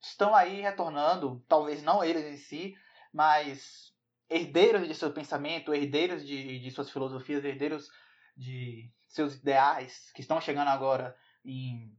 estão 0.00 0.34
aí 0.34 0.60
retornando, 0.60 1.42
talvez 1.48 1.82
não 1.82 2.04
eles 2.04 2.24
em 2.24 2.36
si, 2.36 2.74
mas 3.12 3.92
herdeiros 4.28 4.86
de 4.86 4.94
seu 4.94 5.12
pensamento, 5.12 5.74
herdeiros 5.74 6.26
de, 6.26 6.58
de 6.58 6.70
suas 6.70 6.90
filosofias, 6.90 7.44
herdeiros 7.44 7.88
de 8.36 8.90
seus 9.08 9.36
ideais, 9.36 10.10
que 10.14 10.20
estão 10.20 10.40
chegando 10.40 10.68
agora 10.68 11.16
em. 11.44 11.96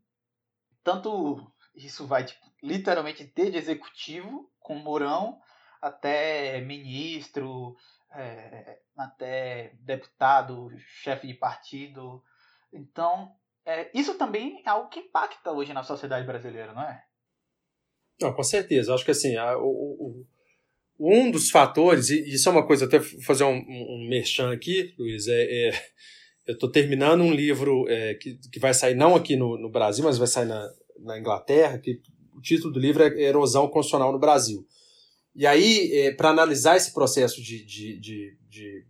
Tanto 0.83 1.51
isso 1.73 2.05
vai 2.05 2.25
tipo, 2.25 2.45
literalmente 2.61 3.31
desde 3.35 3.57
executivo, 3.57 4.51
com 4.59 4.75
Mourão, 4.75 5.41
até 5.81 6.61
ministro, 6.61 7.75
é, 8.11 8.79
até 8.97 9.73
deputado, 9.79 10.69
chefe 10.77 11.27
de 11.27 11.33
partido. 11.33 12.23
Então, 12.71 13.35
é, 13.65 13.89
isso 13.93 14.15
também 14.15 14.61
é 14.65 14.69
algo 14.69 14.89
que 14.89 14.99
impacta 14.99 15.51
hoje 15.51 15.73
na 15.73 15.83
sociedade 15.83 16.25
brasileira, 16.25 16.73
não 16.73 16.83
é? 16.83 17.03
Não, 18.21 18.33
com 18.33 18.43
certeza. 18.43 18.93
Acho 18.93 19.03
que 19.03 19.11
assim, 19.11 19.35
a, 19.35 19.57
o, 19.57 19.65
o, 19.67 20.25
um 20.99 21.31
dos 21.31 21.49
fatores, 21.49 22.09
e 22.09 22.33
isso 22.33 22.47
é 22.47 22.51
uma 22.51 22.65
coisa, 22.65 22.85
até 22.85 22.99
fazer 22.99 23.43
um, 23.43 23.57
um 23.57 24.07
merchan 24.07 24.53
aqui, 24.53 24.93
Luiz, 24.97 25.27
é, 25.27 25.69
é 25.69 25.71
eu 26.47 26.53
estou 26.53 26.69
terminando 26.69 27.21
um 27.21 27.33
livro 27.33 27.89
é, 27.89 28.13
que, 28.13 28.35
que 28.51 28.59
vai 28.59 28.73
sair 28.73 28.93
não 28.93 29.15
aqui 29.15 29.35
no, 29.35 29.57
no 29.57 29.69
Brasil, 29.69 30.03
mas 30.03 30.17
vai 30.17 30.27
sair 30.27 30.45
na, 30.45 30.69
na 30.99 31.19
Inglaterra, 31.19 31.79
que 31.79 31.99
o 32.35 32.41
título 32.41 32.71
do 32.71 32.79
livro 32.79 33.01
é 33.01 33.19
Erosão 33.19 33.67
Constitucional 33.67 34.11
no 34.11 34.19
Brasil. 34.19 34.65
E 35.33 35.47
aí, 35.47 35.91
é, 35.91 36.13
para 36.13 36.29
analisar 36.29 36.77
esse 36.77 36.93
processo 36.93 37.41
de, 37.41 37.65
de, 37.65 37.99
de, 37.99 38.37
de 38.47 38.85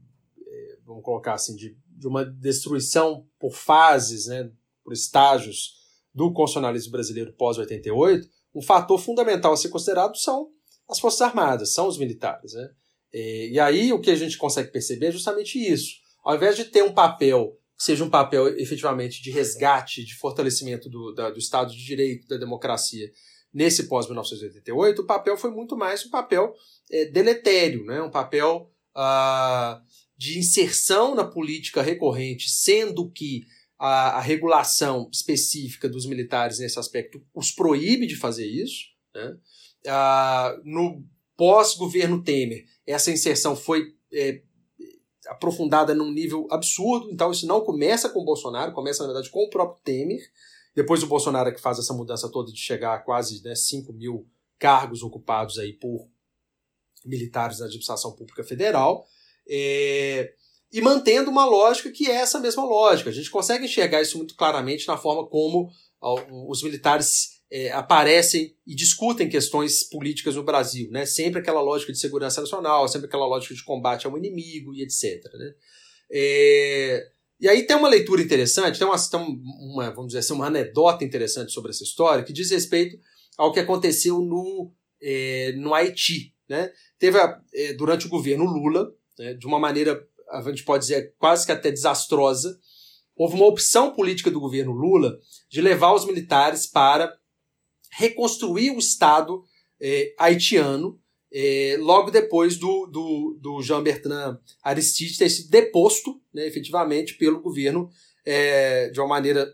é, 0.45 0.77
vamos 0.85 1.01
colocar 1.01 1.33
assim, 1.33 1.55
de, 1.55 1.77
de 1.87 2.07
uma 2.07 2.25
destruição 2.25 3.25
por 3.39 3.53
fases, 3.53 4.27
né, 4.27 4.51
por 4.85 4.93
estágios 4.93 5.73
do 6.13 6.31
constitucionalismo 6.31 6.91
brasileiro 6.91 7.33
pós-88, 7.33 8.21
um 8.53 8.61
fator 8.61 8.97
fundamental 8.97 9.51
a 9.51 9.57
ser 9.57 9.67
considerado 9.67 10.15
são 10.15 10.49
as 10.87 10.99
Forças 10.99 11.21
Armadas, 11.21 11.73
são 11.73 11.87
os 11.87 11.97
militares. 11.97 12.53
Né? 12.53 12.69
É, 13.13 13.47
e 13.49 13.59
aí 13.59 13.91
o 13.91 13.99
que 13.99 14.11
a 14.11 14.15
gente 14.15 14.37
consegue 14.37 14.71
perceber 14.71 15.07
é 15.07 15.11
justamente 15.11 15.59
isso. 15.59 15.95
Ao 16.23 16.35
invés 16.35 16.55
de 16.55 16.65
ter 16.65 16.83
um 16.83 16.93
papel 16.93 17.57
que 17.77 17.83
seja 17.83 18.05
um 18.05 18.09
papel 18.09 18.47
efetivamente 18.57 19.21
de 19.21 19.31
resgate, 19.31 20.05
de 20.05 20.15
fortalecimento 20.15 20.89
do, 20.89 21.13
da, 21.13 21.29
do 21.29 21.39
Estado 21.39 21.73
de 21.73 21.83
Direito, 21.83 22.27
da 22.27 22.37
democracia, 22.37 23.11
nesse 23.53 23.87
pós-1988, 23.87 24.99
o 24.99 25.05
papel 25.05 25.35
foi 25.35 25.51
muito 25.51 25.75
mais 25.75 26.05
um 26.05 26.09
papel 26.09 26.53
é, 26.89 27.05
deletério, 27.05 27.83
né? 27.83 28.01
um 28.01 28.11
papel 28.11 28.71
ah, 28.93 29.81
de 30.17 30.39
inserção 30.39 31.15
na 31.15 31.25
política 31.25 31.81
recorrente, 31.81 32.49
sendo 32.49 33.11
que 33.11 33.43
a, 33.77 34.17
a, 34.17 34.21
regulação 34.21 35.09
específica 35.11 35.89
dos 35.89 36.05
militares 36.05 36.59
nesse 36.59 36.79
aspecto 36.79 37.21
os 37.33 37.51
proíbe 37.51 38.07
de 38.07 38.15
fazer 38.15 38.45
isso. 38.45 38.85
Né? 39.13 39.37
Ah, 39.87 40.57
no 40.63 41.03
pós-governo 41.35 42.23
Temer, 42.23 42.65
essa 42.87 43.11
inserção 43.11 43.55
foi 43.55 43.93
é, 44.11 44.41
aprofundada 45.27 45.93
num 45.93 46.11
nível 46.11 46.47
absurdo, 46.51 47.09
então 47.11 47.31
isso 47.31 47.45
não 47.45 47.61
começa 47.61 48.09
com 48.09 48.21
o 48.21 48.25
Bolsonaro, 48.25 48.73
começa 48.73 49.03
na 49.03 49.11
verdade 49.11 49.29
com 49.29 49.43
o 49.43 49.49
próprio 49.49 49.81
Temer. 49.83 50.21
Depois 50.73 51.01
o 51.03 51.07
Bolsonaro 51.07 51.49
é 51.49 51.51
que 51.53 51.61
faz 51.61 51.79
essa 51.79 51.93
mudança 51.93 52.29
toda 52.29 52.51
de 52.51 52.59
chegar 52.59 52.95
a 52.95 52.99
quase 52.99 53.41
né, 53.43 53.55
5 53.55 53.93
mil 53.93 54.27
cargos 54.59 55.03
ocupados 55.03 55.57
aí 55.57 55.73
por 55.73 56.07
militares 57.05 57.59
da 57.59 57.65
administração 57.65 58.13
pública 58.13 58.43
federal. 58.43 59.07
É, 59.47 60.33
e 60.75 60.81
mantendo 60.81 61.31
uma 61.31 61.45
lógica 61.45 61.89
que 61.89 62.11
é 62.11 62.15
essa 62.15 62.37
mesma 62.37 62.65
lógica. 62.65 63.09
A 63.09 63.13
gente 63.13 63.31
consegue 63.31 63.63
enxergar 63.63 64.01
isso 64.01 64.17
muito 64.17 64.35
claramente 64.35 64.85
na 64.89 64.97
forma 64.97 65.25
como 65.25 65.69
os 66.49 66.61
militares 66.61 67.39
é, 67.49 67.71
aparecem 67.71 68.53
e 68.67 68.75
discutem 68.75 69.29
questões 69.29 69.87
políticas 69.87 70.35
no 70.35 70.43
Brasil. 70.43 70.91
Né? 70.91 71.05
Sempre 71.05 71.39
aquela 71.39 71.61
lógica 71.61 71.93
de 71.93 71.97
segurança 71.97 72.41
nacional, 72.41 72.89
sempre 72.89 73.07
aquela 73.07 73.25
lógica 73.25 73.55
de 73.55 73.63
combate 73.63 74.05
ao 74.05 74.17
inimigo 74.17 74.75
e 74.75 74.83
etc. 74.83 75.23
Né? 75.35 75.53
É, 76.11 77.07
e 77.39 77.47
aí 77.47 77.63
tem 77.63 77.77
uma 77.77 77.87
leitura 77.87 78.21
interessante, 78.21 78.77
tem 78.77 78.85
uma, 78.85 78.97
tem 78.97 79.19
uma, 79.71 79.91
vamos 79.91 80.07
dizer 80.07 80.19
assim, 80.19 80.33
uma 80.33 80.47
anedota 80.47 81.05
interessante 81.05 81.53
sobre 81.53 81.71
essa 81.71 81.83
história 81.83 82.25
que 82.25 82.33
diz 82.33 82.51
respeito 82.51 82.97
ao 83.37 83.53
que 83.53 83.61
aconteceu 83.61 84.19
no, 84.19 84.73
é, 85.01 85.53
no 85.53 85.73
Haiti. 85.73 86.33
Né? 86.49 86.69
Teve, 86.99 87.17
é, 87.53 87.71
durante 87.75 88.07
o 88.07 88.09
governo 88.09 88.43
Lula, 88.43 88.93
né, 89.17 89.35
de 89.35 89.47
uma 89.47 89.57
maneira 89.57 90.05
a 90.29 90.41
gente 90.41 90.63
pode 90.63 90.83
dizer, 90.83 91.13
quase 91.17 91.45
que 91.45 91.51
até 91.51 91.71
desastrosa, 91.71 92.57
houve 93.15 93.35
uma 93.35 93.45
opção 93.45 93.93
política 93.93 94.29
do 94.29 94.39
governo 94.39 94.71
Lula 94.71 95.17
de 95.49 95.61
levar 95.61 95.93
os 95.93 96.05
militares 96.05 96.67
para 96.67 97.15
reconstruir 97.91 98.71
o 98.71 98.79
Estado 98.79 99.43
eh, 99.79 100.13
haitiano 100.17 100.99
eh, 101.31 101.77
logo 101.79 102.11
depois 102.11 102.57
do, 102.57 102.85
do, 102.87 103.37
do 103.41 103.61
Jean-Bertrand 103.61 104.39
Aristide 104.63 105.17
ter 105.17 105.29
sido 105.29 105.49
deposto, 105.49 106.21
né, 106.33 106.45
efetivamente, 106.45 107.17
pelo 107.17 107.41
governo 107.41 107.89
eh, 108.25 108.89
de 108.89 108.99
uma 108.99 109.07
maneira 109.07 109.53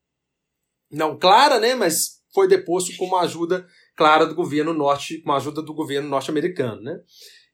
não 0.90 1.18
clara, 1.18 1.58
né, 1.58 1.74
mas 1.74 2.22
foi 2.32 2.48
deposto 2.48 2.96
com 2.96 3.06
uma 3.06 3.20
ajuda 3.20 3.66
clara 3.96 4.26
do 4.26 4.34
governo 4.34 4.72
norte, 4.72 5.18
com 5.18 5.32
a 5.32 5.36
ajuda 5.36 5.62
do 5.62 5.74
governo 5.74 6.08
norte-americano, 6.08 6.80
né? 6.80 6.98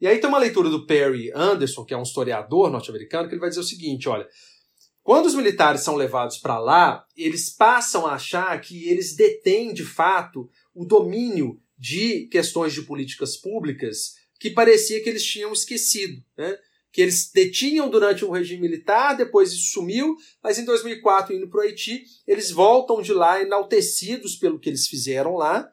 E 0.01 0.07
aí 0.07 0.19
tem 0.19 0.29
uma 0.29 0.39
leitura 0.39 0.71
do 0.71 0.87
Perry 0.87 1.31
Anderson, 1.35 1.85
que 1.85 1.93
é 1.93 1.97
um 1.97 2.03
historiador 2.03 2.71
norte-americano, 2.71 3.29
que 3.29 3.35
ele 3.35 3.41
vai 3.41 3.49
dizer 3.49 3.61
o 3.61 3.65
seguinte: 3.65 4.09
olha, 4.09 4.29
quando 5.03 5.27
os 5.27 5.35
militares 5.35 5.81
são 5.81 5.97
levados 5.97 6.39
para 6.39 6.59
lá, 6.59 7.05
eles 7.17 7.51
passam 7.51 8.07
a 8.07 8.15
achar 8.15 8.61
que 8.61 8.89
eles 8.89 9.17
detêm 9.17 9.73
de 9.73 9.85
fato 9.85 10.49
o 10.75 10.85
domínio 10.85 11.61
de 11.77 12.29
questões 12.31 12.73
de 12.73 12.83
políticas 12.83 13.37
públicas 13.37 14.15
que 14.39 14.51
parecia 14.51 15.03
que 15.03 15.09
eles 15.09 15.25
tinham 15.25 15.53
esquecido, 15.53 16.23
né? 16.37 16.57
que 16.93 17.03
eles 17.03 17.31
detinham 17.33 17.89
durante 17.89 18.25
o 18.25 18.31
regime 18.31 18.63
militar, 18.63 19.17
depois 19.17 19.53
isso 19.53 19.73
sumiu, 19.73 20.17
mas 20.43 20.59
em 20.59 20.65
2004, 20.65 21.35
indo 21.35 21.49
para 21.49 21.61
o 21.61 21.63
Haiti, 21.63 22.05
eles 22.27 22.51
voltam 22.51 23.03
de 23.03 23.13
lá 23.13 23.41
enaltecidos 23.41 24.37
pelo 24.37 24.59
que 24.59 24.69
eles 24.69 24.87
fizeram 24.87 25.35
lá, 25.35 25.71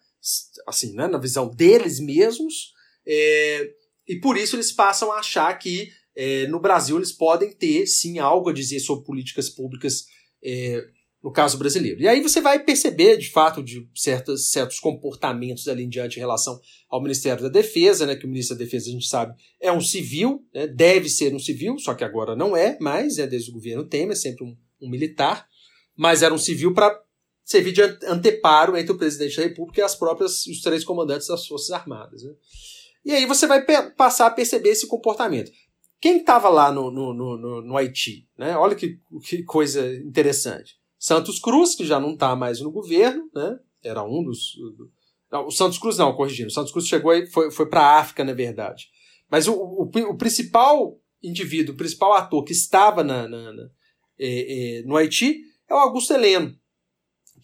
assim, 0.67 0.93
né, 0.93 1.07
na 1.07 1.17
visão 1.17 1.49
deles 1.49 1.99
mesmos, 1.99 2.73
é, 3.07 3.71
e 4.07 4.19
por 4.19 4.37
isso 4.37 4.55
eles 4.55 4.71
passam 4.71 5.11
a 5.11 5.19
achar 5.19 5.53
que 5.57 5.89
é, 6.15 6.47
no 6.47 6.59
Brasil 6.59 6.97
eles 6.97 7.11
podem 7.11 7.51
ter, 7.51 7.85
sim, 7.87 8.19
algo 8.19 8.49
a 8.49 8.53
dizer 8.53 8.79
sobre 8.79 9.05
políticas 9.05 9.49
públicas 9.49 10.05
é, 10.43 10.85
no 11.25 11.31
caso 11.31 11.57
brasileiro. 11.57 11.99
E 11.99 12.07
aí 12.07 12.21
você 12.21 12.39
vai 12.39 12.63
perceber, 12.63 13.17
de 13.17 13.31
fato, 13.31 13.63
de 13.63 13.89
certos, 13.95 14.51
certos 14.51 14.79
comportamentos 14.79 15.67
ali 15.67 15.83
em 15.83 15.89
diante 15.89 16.17
em 16.17 16.19
relação 16.19 16.61
ao 16.87 17.01
Ministério 17.01 17.41
da 17.41 17.49
Defesa, 17.49 18.05
né, 18.05 18.15
que 18.15 18.25
o 18.25 18.29
Ministro 18.29 18.55
da 18.55 18.63
Defesa, 18.63 18.89
a 18.89 18.91
gente 18.91 19.07
sabe, 19.07 19.35
é 19.59 19.71
um 19.71 19.81
civil, 19.81 20.45
né, 20.53 20.67
deve 20.67 21.09
ser 21.09 21.33
um 21.33 21.39
civil, 21.39 21.79
só 21.79 21.95
que 21.95 22.03
agora 22.03 22.35
não 22.35 22.55
é 22.55 22.77
mais, 22.79 23.17
é 23.17 23.25
desde 23.25 23.49
o 23.49 23.53
governo 23.53 23.87
Temer, 23.89 24.11
é 24.11 24.15
sempre 24.15 24.45
um, 24.45 24.55
um 24.79 24.87
militar, 24.87 25.47
mas 25.97 26.21
era 26.21 26.31
um 26.31 26.37
civil 26.37 26.75
para 26.75 26.95
servir 27.43 27.71
de 27.71 27.81
anteparo 28.07 28.77
entre 28.77 28.91
o 28.91 28.97
presidente 28.97 29.37
da 29.37 29.43
República 29.43 29.81
e 29.81 29.83
as 29.83 29.95
próprias, 29.95 30.45
os 30.45 30.61
três 30.61 30.83
comandantes 30.83 31.27
das 31.27 31.47
Forças 31.47 31.71
Armadas. 31.71 32.21
Né. 32.21 32.33
E 33.05 33.11
aí 33.11 33.25
você 33.25 33.45
vai 33.45 33.63
passar 33.95 34.25
a 34.27 34.31
perceber 34.31 34.69
esse 34.69 34.87
comportamento. 34.87 35.51
Quem 36.01 36.17
estava 36.17 36.49
lá 36.49 36.71
no, 36.71 36.91
no, 36.91 37.13
no, 37.13 37.61
no, 37.61 37.77
Haiti? 37.77 38.27
Né? 38.37 38.57
Olha 38.57 38.75
que, 38.75 38.99
que 39.23 39.43
coisa 39.43 39.95
interessante. 39.97 40.75
Santos 40.97 41.39
Cruz, 41.39 41.75
que 41.75 41.85
já 41.85 41.99
não 41.99 42.13
está 42.13 42.35
mais 42.35 42.59
no 42.59 42.71
governo, 42.71 43.29
né? 43.33 43.59
era 43.83 44.03
um 44.03 44.23
dos. 44.23 44.53
Não, 45.31 45.47
o 45.47 45.51
Santos 45.51 45.77
Cruz 45.77 45.97
não, 45.97 46.15
corrigindo. 46.15 46.47
O 46.47 46.51
Santos 46.51 46.71
Cruz 46.71 46.87
chegou 46.87 47.13
e 47.13 47.27
foi, 47.27 47.51
foi 47.51 47.67
para 47.67 47.81
a 47.81 47.99
África, 47.99 48.23
na 48.23 48.33
verdade. 48.33 48.87
Mas 49.29 49.47
o, 49.47 49.53
o, 49.53 49.83
o, 49.83 50.17
principal 50.17 50.99
indivíduo, 51.21 51.73
o 51.73 51.77
principal 51.77 52.13
ator 52.13 52.43
que 52.43 52.53
estava 52.53 53.03
na, 53.03 53.27
na, 53.27 53.53
na 53.53 53.63
é, 54.19 54.79
é, 54.79 54.83
no 54.83 54.95
Haiti 54.95 55.41
é 55.69 55.73
o 55.73 55.77
Augusto 55.77 56.13
Heleno, 56.13 56.55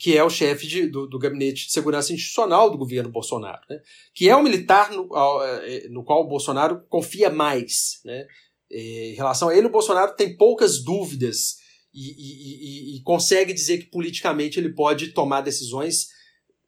que 0.01 0.17
é 0.17 0.23
o 0.23 0.31
chefe 0.31 0.65
de, 0.65 0.87
do, 0.87 1.05
do, 1.05 1.19
Gabinete 1.19 1.67
de 1.67 1.71
Segurança 1.71 2.11
Institucional 2.11 2.71
do 2.71 2.77
governo 2.79 3.11
Bolsonaro, 3.11 3.61
né? 3.69 3.79
que 4.15 4.27
é 4.27 4.35
o 4.35 4.41
militar 4.41 4.91
no, 4.91 5.07
é, 5.43 5.87
no, 5.89 6.03
qual 6.03 6.23
o 6.23 6.27
Bolsonaro 6.27 6.83
confia 6.89 7.29
mais. 7.29 8.01
Né? 8.03 8.25
É, 8.71 9.11
em 9.11 9.13
relação 9.13 9.49
a 9.49 9.55
ele, 9.55 9.67
o 9.67 9.71
Bolsonaro 9.71 10.15
tem 10.15 10.35
poucas 10.35 10.83
dúvidas 10.83 11.57
e, 11.93 12.13
e, 12.13 12.95
e, 12.95 12.97
e 12.97 13.03
consegue 13.03 13.53
dizer 13.53 13.77
que 13.77 13.91
politicamente 13.91 14.59
ele 14.59 14.73
pode 14.73 15.09
tomar 15.09 15.41
decisões 15.41 16.07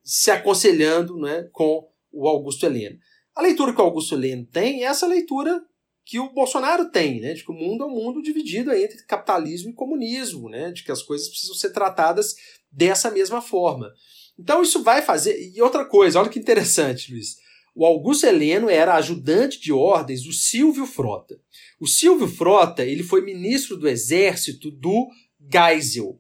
se 0.04 0.30
aconselhando 0.30 1.18
né, 1.18 1.50
com 1.52 1.90
o 2.12 2.28
Augusto 2.28 2.68
Heleno. 2.68 3.00
A 3.36 3.42
leitura 3.42 3.74
que 3.74 3.82
o 3.82 3.84
Augusto 3.84 4.14
Heleno 4.14 4.46
tem 4.46 4.84
é 4.84 4.86
essa 4.86 5.08
leitura 5.08 5.60
que 6.06 6.20
o 6.20 6.32
Bolsonaro 6.34 6.92
tem, 6.92 7.20
né, 7.20 7.34
de 7.34 7.44
que 7.44 7.52
o 7.52 7.56
mundo 7.56 7.84
é 7.84 7.88
um 7.88 7.96
mundo 7.96 8.22
dividido 8.22 8.72
entre 8.72 9.04
capitalismo 9.06 9.72
e 9.72 9.74
comunismo, 9.74 10.50
né, 10.50 10.72
de 10.72 10.84
que 10.84 10.92
as 10.92 11.02
coisas 11.02 11.30
precisam 11.30 11.56
ser 11.56 11.72
tratadas 11.72 12.36
dessa 12.74 13.12
mesma 13.12 13.42
forma. 13.42 13.94
Então 14.38 14.62
isso 14.64 14.84
vai 14.84 15.02
fazer. 15.02 15.52
E 15.54 15.62
outra 15.62 15.86
coisa, 15.86 16.20
olha 16.20 16.30
que 16.30 16.40
interessante, 16.40 17.12
Luiz. 17.12 17.38
O 17.76 17.86
Augusto 17.86 18.26
Heleno 18.26 18.70
era 18.70 18.96
ajudante 18.96 19.60
de 19.60 19.72
ordens 19.72 20.24
do 20.24 20.32
Silvio 20.32 20.86
Frota. 20.86 21.40
O 21.80 21.88
Silvio 21.88 22.28
Frota 22.28 22.84
ele 22.84 23.04
foi 23.04 23.22
ministro 23.22 23.78
do 23.78 23.88
Exército 23.88 24.70
do 24.70 25.08
Geisel. 25.52 26.20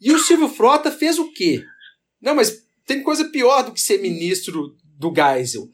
E 0.00 0.12
o 0.12 0.18
Silvio 0.18 0.48
Frota 0.48 0.90
fez 0.90 1.18
o 1.18 1.32
quê? 1.32 1.62
Não, 2.20 2.34
mas 2.34 2.64
tem 2.86 3.02
coisa 3.02 3.28
pior 3.28 3.62
do 3.62 3.72
que 3.72 3.80
ser 3.80 4.00
ministro 4.00 4.76
do 4.82 5.12
Geisel. 5.14 5.68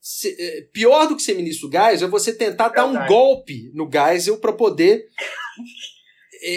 Se, 0.00 0.36
é, 0.38 0.60
pior 0.72 1.08
do 1.08 1.16
que 1.16 1.22
ser 1.22 1.34
ministro 1.34 1.68
do 1.68 1.72
Geisel 1.76 2.06
é 2.06 2.10
você 2.10 2.32
tentar 2.32 2.68
dar 2.68 2.86
um 2.86 3.06
golpe 3.08 3.70
no 3.74 3.90
Geisel 3.90 4.38
para 4.38 4.52
poder 4.52 5.08
é, 5.58 5.95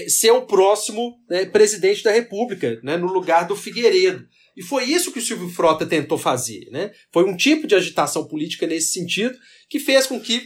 ser 0.07 0.31
o 0.31 0.45
próximo 0.45 1.19
né, 1.29 1.45
presidente 1.45 2.03
da 2.03 2.11
República, 2.11 2.79
né, 2.83 2.97
no 2.97 3.11
lugar 3.11 3.47
do 3.47 3.55
Figueiredo. 3.55 4.27
E 4.55 4.63
foi 4.63 4.83
isso 4.83 5.11
que 5.11 5.19
o 5.19 5.21
Silvio 5.21 5.49
Frota 5.49 5.85
tentou 5.85 6.17
fazer. 6.17 6.69
Né? 6.69 6.91
Foi 7.13 7.23
um 7.23 7.35
tipo 7.35 7.65
de 7.65 7.75
agitação 7.75 8.27
política 8.27 8.67
nesse 8.67 8.91
sentido 8.91 9.37
que 9.69 9.79
fez 9.79 10.05
com 10.05 10.19
que 10.19 10.41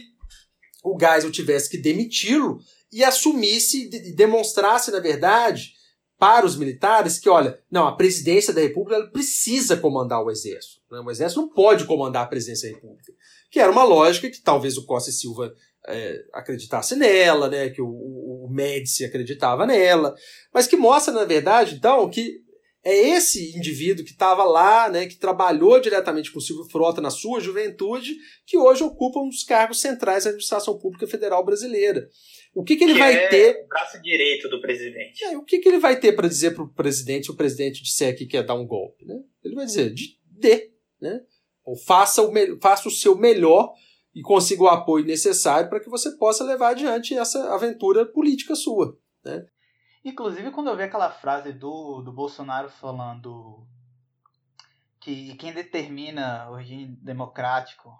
o 0.84 0.98
Geisel 0.98 1.32
tivesse 1.32 1.68
que 1.68 1.78
demiti-lo 1.78 2.58
e 2.92 3.02
assumisse 3.02 3.88
demonstrasse, 4.14 4.90
na 4.90 5.00
verdade, 5.00 5.72
para 6.18 6.46
os 6.46 6.56
militares 6.56 7.18
que, 7.18 7.28
olha, 7.28 7.58
não, 7.70 7.88
a 7.88 7.96
presidência 7.96 8.52
da 8.52 8.60
República 8.60 9.04
precisa 9.08 9.76
comandar 9.76 10.22
o 10.22 10.30
exército. 10.30 10.80
Né? 10.90 11.00
O 11.00 11.10
exército 11.10 11.40
não 11.40 11.48
pode 11.48 11.84
comandar 11.84 12.24
a 12.24 12.28
presidência 12.28 12.70
da 12.70 12.76
República. 12.76 13.12
Que 13.50 13.58
era 13.58 13.72
uma 13.72 13.84
lógica 13.84 14.30
que 14.30 14.40
talvez 14.40 14.76
o 14.76 14.86
Costa 14.86 15.10
e 15.10 15.12
Silva 15.12 15.52
é, 15.88 16.24
acreditasse 16.32 16.96
nela, 16.96 17.48
né? 17.48 17.70
que 17.70 17.82
o, 17.82 17.86
o, 17.86 18.46
o 18.46 18.50
Médici 18.50 19.04
acreditava 19.04 19.66
nela, 19.66 20.14
mas 20.52 20.66
que 20.66 20.76
mostra, 20.76 21.12
na 21.12 21.24
verdade, 21.24 21.74
então, 21.76 22.08
que 22.08 22.44
é 22.84 22.94
esse 23.16 23.56
indivíduo 23.56 24.04
que 24.04 24.10
estava 24.10 24.44
lá, 24.44 24.90
né, 24.90 25.06
que 25.06 25.16
trabalhou 25.16 25.80
diretamente 25.80 26.30
com 26.30 26.38
o 26.38 26.42
Silvio 26.42 26.66
Frota 26.66 27.00
na 27.00 27.08
sua 27.08 27.40
juventude, 27.40 28.14
que 28.46 28.58
hoje 28.58 28.84
ocupa 28.84 29.20
um 29.20 29.28
dos 29.28 29.42
cargos 29.42 29.80
centrais 29.80 30.24
da 30.24 30.30
administração 30.30 30.78
pública 30.78 31.06
federal 31.06 31.42
brasileira. 31.42 32.06
O 32.54 32.62
que, 32.62 32.76
que 32.76 32.84
ele 32.84 32.92
que 32.92 32.98
vai 32.98 33.14
é 33.14 33.28
ter? 33.28 33.64
O 33.64 33.68
braço 33.68 34.00
direito 34.02 34.48
do 34.50 34.60
presidente. 34.60 35.24
É, 35.24 35.36
o 35.36 35.42
que, 35.42 35.58
que 35.58 35.68
ele 35.68 35.78
vai 35.78 35.98
ter 35.98 36.12
para 36.12 36.28
dizer 36.28 36.54
para 36.54 36.62
o 36.62 36.72
presidente 36.72 37.24
se 37.24 37.32
o 37.32 37.36
presidente 37.36 37.82
disser 37.82 38.16
que 38.16 38.26
quer 38.26 38.44
dar 38.44 38.54
um 38.54 38.66
golpe? 38.66 39.06
Né? 39.06 39.16
Ele 39.42 39.54
vai 39.54 39.64
dizer, 39.64 39.92
de, 39.92 40.18
dê. 40.30 40.70
Né? 41.00 41.20
Ou 41.64 41.76
faça 41.76 42.22
o, 42.22 42.32
faça 42.60 42.86
o 42.86 42.92
seu 42.92 43.16
melhor 43.16 43.72
e 44.14 44.22
consiga 44.22 44.62
o 44.62 44.68
apoio 44.68 45.04
necessário 45.04 45.68
para 45.68 45.80
que 45.80 45.90
você 45.90 46.16
possa 46.16 46.44
levar 46.44 46.70
adiante 46.70 47.16
essa 47.16 47.52
aventura 47.52 48.06
política 48.06 48.54
sua. 48.54 48.96
Né? 49.24 49.44
Inclusive, 50.04 50.50
quando 50.50 50.68
eu 50.68 50.76
vi 50.76 50.84
aquela 50.84 51.10
frase 51.10 51.52
do, 51.52 52.02
do 52.02 52.12
Bolsonaro 52.12 52.68
falando 52.68 53.66
que 55.00 55.34
quem 55.36 55.52
determina 55.52 56.48
o 56.50 56.56
regime 56.56 56.96
democrático 57.02 57.92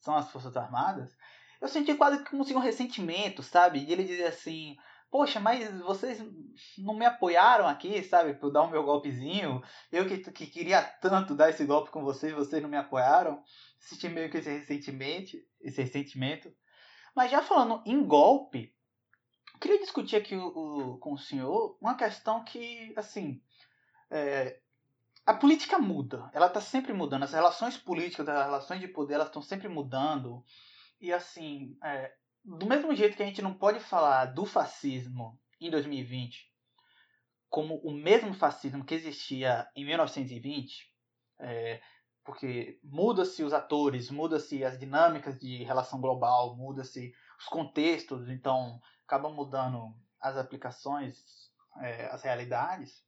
são 0.00 0.16
as 0.16 0.30
Forças 0.30 0.56
Armadas, 0.56 1.10
eu 1.60 1.68
senti 1.68 1.94
quase 1.94 2.24
como 2.24 2.42
um 2.42 2.58
ressentimento, 2.58 3.42
sabe? 3.42 3.84
E 3.84 3.92
ele 3.92 4.04
dizia 4.04 4.28
assim: 4.28 4.76
Poxa, 5.10 5.40
mas 5.40 5.68
vocês 5.80 6.24
não 6.78 6.94
me 6.94 7.04
apoiaram 7.04 7.66
aqui, 7.66 8.02
sabe? 8.04 8.34
Por 8.34 8.50
dar 8.50 8.62
o 8.62 8.70
meu 8.70 8.84
golpezinho. 8.84 9.60
Eu 9.90 10.06
que, 10.06 10.18
que 10.18 10.46
queria 10.46 10.82
tanto 10.82 11.34
dar 11.34 11.50
esse 11.50 11.64
golpe 11.64 11.90
com 11.90 12.02
vocês, 12.02 12.32
vocês 12.32 12.62
não 12.62 12.70
me 12.70 12.76
apoiaram. 12.76 13.42
Senti 13.80 14.08
meio 14.08 14.30
que 14.30 14.38
esse 14.38 14.50
ressentimento, 14.50 15.36
esse 15.60 15.82
ressentimento. 15.82 16.54
Mas 17.14 17.30
já 17.30 17.42
falando 17.42 17.82
em 17.84 18.04
golpe, 18.04 18.72
queria 19.60 19.80
discutir 19.80 20.16
aqui 20.16 20.36
o, 20.36 20.46
o, 20.46 20.98
com 20.98 21.14
o 21.14 21.18
senhor 21.18 21.76
uma 21.80 21.96
questão 21.96 22.44
que, 22.44 22.92
assim, 22.96 23.42
é, 24.10 24.60
a 25.26 25.34
política 25.34 25.78
muda, 25.78 26.30
ela 26.32 26.46
está 26.46 26.60
sempre 26.60 26.92
mudando, 26.92 27.24
as 27.24 27.32
relações 27.32 27.76
políticas, 27.76 28.28
as 28.28 28.44
relações 28.44 28.80
de 28.80 28.88
poder, 28.88 29.14
elas 29.14 29.28
estão 29.28 29.42
sempre 29.42 29.68
mudando. 29.68 30.44
E 31.00 31.12
assim, 31.12 31.76
é, 31.82 32.14
do 32.44 32.66
mesmo 32.66 32.94
jeito 32.94 33.16
que 33.16 33.22
a 33.22 33.26
gente 33.26 33.42
não 33.42 33.54
pode 33.54 33.80
falar 33.80 34.26
do 34.26 34.46
fascismo 34.46 35.38
em 35.60 35.70
2020 35.70 36.50
como 37.50 37.80
o 37.82 37.92
mesmo 37.92 38.32
fascismo 38.32 38.84
que 38.84 38.94
existia 38.94 39.68
em 39.74 39.84
1920, 39.84 40.88
é, 41.40 41.82
porque 42.30 42.78
muda-se 42.84 43.42
os 43.42 43.52
atores, 43.52 44.08
muda-se 44.08 44.64
as 44.64 44.78
dinâmicas 44.78 45.36
de 45.36 45.64
relação 45.64 46.00
global, 46.00 46.54
muda-se 46.54 47.12
os 47.36 47.46
contextos, 47.46 48.28
então 48.28 48.80
acabam 49.04 49.34
mudando 49.34 49.92
as 50.20 50.36
aplicações, 50.36 51.50
é, 51.78 52.06
as 52.06 52.22
realidades, 52.22 53.04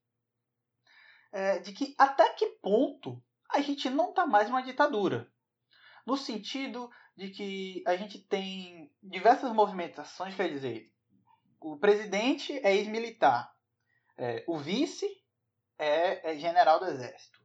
é, 1.31 1.61
de 1.61 1.73
que 1.73 1.95
até 1.97 2.31
que 2.31 2.47
ponto 2.61 3.23
a 3.49 3.61
gente 3.61 3.89
não 3.89 4.11
está 4.11 4.27
mais 4.27 4.49
numa 4.49 4.61
ditadura. 4.61 5.31
No 6.05 6.17
sentido 6.17 6.91
de 7.17 7.31
que 7.31 7.85
a 7.87 7.95
gente 7.95 8.19
tem 8.19 8.93
diversas 9.01 9.53
movimentações, 9.53 10.35
quer 10.35 10.49
dizer, 10.49 10.93
o 11.61 11.77
presidente 11.77 12.59
é 12.67 12.75
ex-militar, 12.75 13.55
é, 14.19 14.45
o 14.49 14.59
vice 14.59 15.07
é, 15.79 16.33
é, 16.33 16.37
general 16.37 16.81
do 16.81 16.87
exército. 16.87 17.41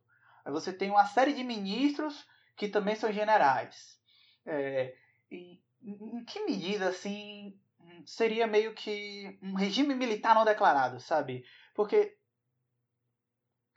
Aí 0.47 0.53
você 0.53 0.71
tem 0.71 0.89
uma 0.89 1.05
série 1.05 1.33
de 1.33 1.43
ministros 1.43 2.25
que 2.55 2.69
também 2.69 2.95
são 2.95 3.11
generais. 3.11 3.99
É, 4.45 4.95
em 5.29 6.23
que 6.25 6.45
medida, 6.45 6.87
assim, 6.87 7.59
seria 8.05 8.47
meio 8.47 8.73
que 8.73 9.37
um 9.43 9.55
regime 9.55 9.93
militar 9.93 10.33
não 10.33 10.45
declarado, 10.45 11.01
sabe? 11.01 11.43
Porque 11.75 12.17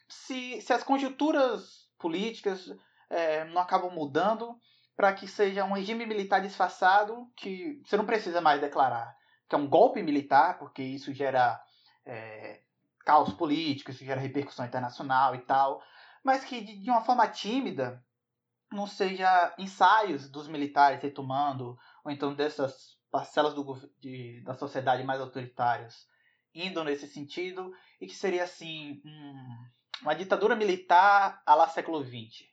se, 0.09 0.61
se 0.61 0.73
as 0.73 0.85
conjunturas 0.85 1.91
políticas 1.99 2.73
é, 3.11 3.45
não 3.47 3.61
acabam 3.61 3.91
mudando 3.91 4.57
para 4.97 5.13
que 5.13 5.27
seja 5.27 5.65
um 5.65 5.73
regime 5.73 6.07
militar 6.07 6.41
disfarçado 6.41 7.29
que 7.37 7.83
você 7.85 7.97
não 7.97 8.07
precisa 8.07 8.41
mais 8.41 8.61
declarar 8.61 9.19
que 9.51 9.57
é 9.57 9.59
um 9.59 9.69
golpe 9.69 10.01
militar, 10.01 10.59
porque 10.61 10.81
isso 10.81 11.13
gera 11.13 11.61
é, 12.07 12.61
caos 13.05 13.33
político, 13.35 13.91
isso 13.91 14.05
gera 14.05 14.21
repercussão 14.21 14.65
internacional 14.65 15.35
e 15.35 15.41
tal, 15.41 15.83
mas 16.23 16.45
que 16.45 16.61
de, 16.61 16.91
uma 16.91 17.03
forma 17.03 17.27
tímida 17.29 18.05
não 18.73 18.87
seja 18.87 19.55
ensaios 19.59 20.31
dos 20.31 20.47
militares 20.47 21.03
retomando, 21.03 21.77
ou 22.05 22.11
então 22.11 22.35
dessas 22.35 22.99
parcelas 23.11 23.55
do, 23.55 23.77
de, 23.99 24.43
da 24.45 24.55
sociedade 24.55 25.03
mais 25.03 25.21
autoritárias 25.21 26.09
indo 26.55 26.83
nesse 26.85 27.07
sentido, 27.07 27.73
e 28.01 28.07
que 28.07 28.15
seria 28.15 28.45
assim 28.45 29.01
um, 29.05 29.69
uma 30.03 30.15
ditadura 30.15 30.57
militar 30.57 31.43
à 31.47 31.55
lá 31.55 31.69
século 31.69 32.05
XX. 32.05 32.49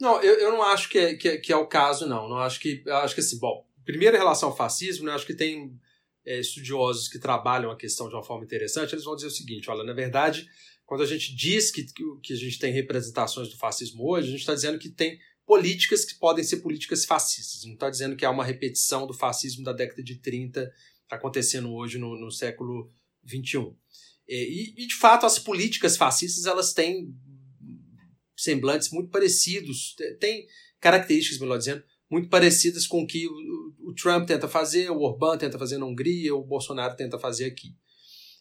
Não, 0.00 0.20
eu, 0.20 0.34
eu 0.38 0.52
não 0.52 0.62
acho 0.62 0.88
que 0.88 0.98
é, 0.98 1.14
que 1.14 1.28
é, 1.28 1.36
que, 1.38 1.52
é, 1.52 1.56
o 1.56 1.68
caso, 1.68 2.06
não. 2.06 2.28
Não 2.28 2.38
acho 2.38 2.60
que. 2.60 2.82
Acho 2.88 3.14
que 3.14 3.20
assim, 3.20 3.38
bom, 3.38 3.66
primeiro 3.84 4.16
em 4.16 4.18
relação 4.18 4.48
ao 4.48 4.56
fascismo, 4.56 5.06
né, 5.06 5.12
acho 5.12 5.26
que 5.26 5.34
tem 5.36 5.78
é, 6.26 6.38
estudiosos 6.40 7.08
que 7.08 7.18
trabalham 7.18 7.70
a 7.70 7.76
questão 7.76 8.08
de 8.08 8.14
uma 8.14 8.22
forma 8.22 8.44
interessante, 8.44 8.92
eles 8.92 9.04
vão 9.04 9.14
dizer 9.14 9.28
o 9.28 9.30
seguinte: 9.30 9.70
olha, 9.70 9.84
na 9.84 9.92
verdade, 9.92 10.48
quando 10.86 11.02
a 11.02 11.06
gente 11.06 11.34
diz 11.34 11.70
que, 11.70 11.84
que 12.22 12.32
a 12.32 12.36
gente 12.36 12.58
tem 12.58 12.72
representações 12.72 13.48
do 13.48 13.56
fascismo 13.56 14.06
hoje, 14.06 14.28
a 14.28 14.30
gente 14.30 14.40
está 14.40 14.54
dizendo 14.54 14.78
que 14.78 14.90
tem 14.90 15.18
políticas 15.46 16.04
que 16.04 16.14
podem 16.14 16.44
ser 16.44 16.58
políticas 16.58 17.04
fascistas. 17.04 17.64
Não 17.64 17.74
está 17.74 17.90
dizendo 17.90 18.16
que 18.16 18.24
há 18.24 18.30
uma 18.30 18.44
repetição 18.44 19.06
do 19.06 19.14
fascismo 19.14 19.64
da 19.64 19.72
década 19.72 20.02
de 20.02 20.16
30 20.16 20.70
acontecendo 21.10 21.72
hoje 21.72 21.98
no, 21.98 22.18
no 22.18 22.30
século 22.30 22.90
XXI. 23.26 23.74
E, 24.26 24.74
e, 24.76 24.86
de 24.86 24.94
fato, 24.94 25.26
as 25.26 25.38
políticas 25.38 25.96
fascistas 25.96 26.46
elas 26.46 26.72
têm 26.72 27.14
semblantes 28.36 28.90
muito 28.90 29.10
parecidos, 29.10 29.94
têm 30.18 30.46
características, 30.80 31.38
melhor 31.38 31.58
dizendo, 31.58 31.84
muito 32.10 32.28
parecidas 32.28 32.86
com 32.86 33.02
o 33.02 33.06
que 33.06 33.26
o, 33.26 33.90
o 33.90 33.94
Trump 33.94 34.26
tenta 34.26 34.48
fazer, 34.48 34.90
o 34.90 35.00
Orbán 35.00 35.38
tenta 35.38 35.58
fazer 35.58 35.78
na 35.78 35.86
Hungria, 35.86 36.34
o 36.34 36.44
Bolsonaro 36.44 36.96
tenta 36.96 37.18
fazer 37.18 37.44
aqui. 37.44 37.76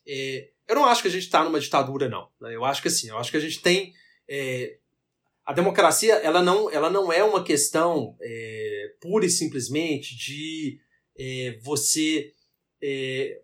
É, 0.08 0.53
eu 0.68 0.76
não 0.76 0.86
acho 0.86 1.02
que 1.02 1.08
a 1.08 1.12
gente 1.12 1.24
está 1.24 1.44
numa 1.44 1.60
ditadura, 1.60 2.10
não. 2.10 2.30
Né? 2.40 2.56
Eu 2.56 2.64
acho 2.64 2.82
que 2.82 2.88
assim, 2.88 3.10
eu 3.10 3.18
acho 3.18 3.32
que 3.32 3.38
a 3.38 3.40
gente 3.40 3.62
tem 3.62 3.94
é, 4.30 4.78
a 5.46 5.54
democracia 5.54 6.16
ela 6.16 6.42
não, 6.42 6.70
ela 6.70 6.90
não 6.90 7.12
é 7.12 7.24
uma 7.24 7.44
questão 7.44 8.16
é, 8.22 8.94
pura 9.02 9.26
e 9.26 9.30
simplesmente 9.30 10.16
de 10.16 10.80
é, 11.18 11.60
você 11.62 12.34
é, 12.82 13.42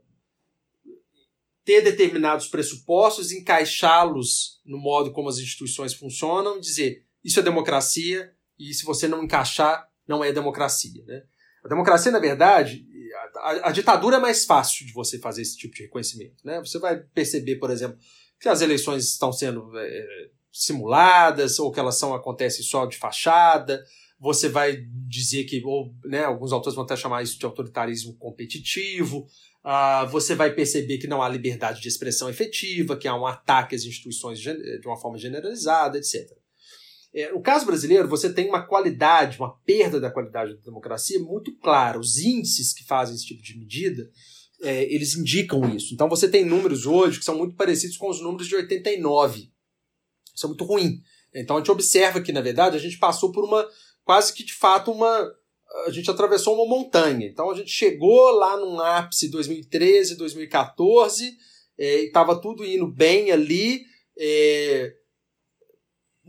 ter 1.66 1.82
determinados 1.82 2.48
pressupostos, 2.48 3.32
encaixá-los 3.32 4.62
no 4.66 4.78
modo 4.78 5.12
como 5.12 5.30
as 5.30 5.38
instituições 5.38 5.94
funcionam 5.94 6.60
dizer 6.60 7.04
isso 7.24 7.40
é 7.40 7.44
democracia 7.44 8.34
e 8.58 8.74
se 8.74 8.84
você 8.84 9.08
não 9.08 9.24
encaixar, 9.24 9.88
não 10.08 10.24
é 10.24 10.32
democracia. 10.32 11.04
Né? 11.06 11.24
A 11.64 11.68
democracia, 11.68 12.12
na 12.12 12.20
verdade, 12.20 12.86
a, 13.41 13.70
a, 13.70 13.72
ditadura 13.72 14.18
é 14.18 14.20
mais 14.20 14.45
fácil 14.45 14.86
de 14.86 14.94
você 14.94 15.20
fazer 15.20 15.41
esse 15.41 15.57
tipo 15.57 15.76
de 15.76 15.84
reconhecimento. 15.84 16.36
Né? 16.44 16.60
Você 16.60 16.80
vai 16.80 16.98
perceber, 16.98 17.56
por 17.56 17.70
exemplo, 17.70 17.98
que 18.40 18.49
as 18.49 18.61
eleições 18.61 19.06
estão 19.06 19.32
sendo 19.32 19.72
é, 19.78 20.30
simuladas 20.52 21.60
ou 21.60 21.72
que 21.72 21.80
elas 21.80 21.98
são 21.98 22.14
acontecem 22.14 22.64
só 22.64 22.86
de 22.86 22.98
fachada. 22.98 23.84
Você 24.20 24.49
vai 24.49 24.86
dizer 25.07 25.45
que, 25.45 25.61
ou, 25.64 25.94
né, 26.06 26.24
alguns 26.26 26.52
autores 26.52 26.76
vão 26.76 26.84
até 26.84 26.95
chamar 26.95 27.24
isso 27.24 27.40
de 27.40 27.45
autoritarismo 27.45 28.16
competitivo. 28.18 29.26
Uh, 29.64 30.07
você 30.10 30.36
vai 30.36 30.53
perceber 30.53 30.98
que 30.98 31.07
não 31.07 31.22
há 31.22 31.30
liberdade 31.30 31.82
de 31.82 31.88
expressão 31.88 32.30
efetiva, 32.30 32.98
que 32.98 33.07
há 33.07 33.16
um 33.16 33.26
ataque 33.26 33.76
às 33.76 33.84
instituições 33.84 34.40
de 34.40 34.82
uma 34.86 34.98
forma 34.98 35.18
generalizada, 35.18 35.98
etc. 35.98 36.39
É, 37.14 37.31
no 37.31 37.41
caso 37.41 37.65
brasileiro, 37.65 38.07
você 38.07 38.31
tem 38.31 38.48
uma 38.48 38.65
qualidade, 38.65 39.38
uma 39.38 39.57
perda 39.65 39.99
da 39.99 40.11
qualidade 40.11 40.56
da 40.56 40.61
democracia 40.61 41.19
muito 41.19 41.56
clara. 41.57 41.99
Os 41.99 42.18
índices 42.18 42.73
que 42.73 42.86
fazem 42.86 43.15
esse 43.15 43.26
tipo 43.26 43.41
de 43.41 43.57
medida 43.57 44.10
é, 44.61 44.84
eles 44.94 45.15
indicam 45.15 45.73
isso. 45.76 45.94
Então 45.94 46.10
você 46.10 46.30
tem 46.30 46.45
números 46.45 46.86
hoje 46.86 47.19
que 47.19 47.26
são 47.26 47.38
muito 47.38 47.56
parecidos 47.56 47.98
com 47.98 48.10
os 48.10 48.22
números 48.22 48.48
de 48.48 48.56
89. 48.56 49.49
Isso 50.36 50.45
é 50.45 50.48
muito 50.48 50.64
ruim. 50.64 51.02
Então 51.34 51.56
a 51.56 51.60
gente 51.60 51.72
observa 51.72 52.22
que, 52.22 52.31
na 52.31 52.41
verdade, 52.41 52.76
a 52.76 52.80
gente 52.80 52.98
passou 52.98 53.31
por 53.31 53.44
uma, 53.44 53.68
quase 54.03 54.34
que 54.34 54.44
de 54.44 54.53
fato, 54.53 54.91
uma. 54.91 55.31
A 55.86 55.91
gente 55.91 56.10
atravessou 56.10 56.56
uma 56.56 56.65
montanha. 56.65 57.27
Então 57.27 57.49
a 57.49 57.56
gente 57.56 57.69
chegou 57.69 58.31
lá 58.31 58.57
num 58.57 58.80
ápice 58.80 59.30
2013, 59.30 60.15
2014, 60.15 61.31
é, 61.77 62.02
e 62.02 62.06
estava 62.07 62.40
tudo 62.40 62.65
indo 62.65 62.88
bem 62.88 63.31
ali. 63.31 63.84
É, 64.18 64.94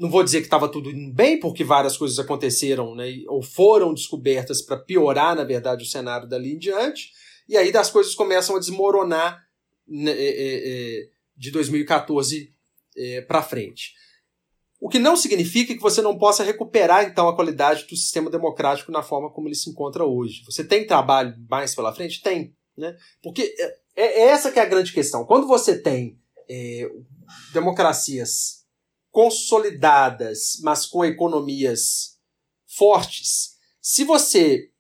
não 0.00 0.08
vou 0.08 0.24
dizer 0.24 0.38
que 0.38 0.46
estava 0.46 0.66
tudo 0.66 0.90
indo 0.90 1.12
bem, 1.12 1.38
porque 1.38 1.62
várias 1.62 1.94
coisas 1.94 2.18
aconteceram, 2.18 2.94
né, 2.94 3.22
ou 3.28 3.42
foram 3.42 3.92
descobertas 3.92 4.62
para 4.62 4.78
piorar, 4.78 5.36
na 5.36 5.44
verdade, 5.44 5.84
o 5.84 5.86
cenário 5.86 6.26
dali 6.26 6.54
em 6.54 6.58
diante. 6.58 7.12
E 7.46 7.54
aí 7.54 7.70
as 7.76 7.90
coisas 7.90 8.14
começam 8.14 8.56
a 8.56 8.58
desmoronar 8.58 9.38
né, 9.86 10.10
é, 10.12 10.14
é, 10.14 11.02
é 11.02 11.08
de 11.36 11.50
2014 11.50 12.50
é, 12.96 13.20
para 13.20 13.42
frente. 13.42 13.92
O 14.80 14.88
que 14.88 14.98
não 14.98 15.16
significa 15.16 15.74
que 15.74 15.82
você 15.82 16.00
não 16.00 16.16
possa 16.16 16.42
recuperar, 16.42 17.04
então, 17.04 17.28
a 17.28 17.36
qualidade 17.36 17.84
do 17.84 17.94
sistema 17.94 18.30
democrático 18.30 18.90
na 18.90 19.02
forma 19.02 19.30
como 19.30 19.48
ele 19.48 19.54
se 19.54 19.68
encontra 19.68 20.06
hoje. 20.06 20.42
Você 20.46 20.64
tem 20.64 20.86
trabalho 20.86 21.36
mais 21.46 21.74
pela 21.74 21.94
frente? 21.94 22.22
Tem. 22.22 22.54
Né? 22.74 22.96
Porque 23.22 23.54
é, 23.94 24.02
é 24.02 24.20
essa 24.28 24.50
que 24.50 24.58
é 24.58 24.62
a 24.62 24.66
grande 24.66 24.94
questão. 24.94 25.26
Quando 25.26 25.46
você 25.46 25.78
tem 25.78 26.18
é, 26.48 26.90
democracias 27.52 28.59
consolidadas, 29.10 30.58
mas 30.62 30.86
com 30.86 31.04
economias 31.04 32.18
fortes, 32.66 33.56
se 33.80 34.04
você 34.04 34.70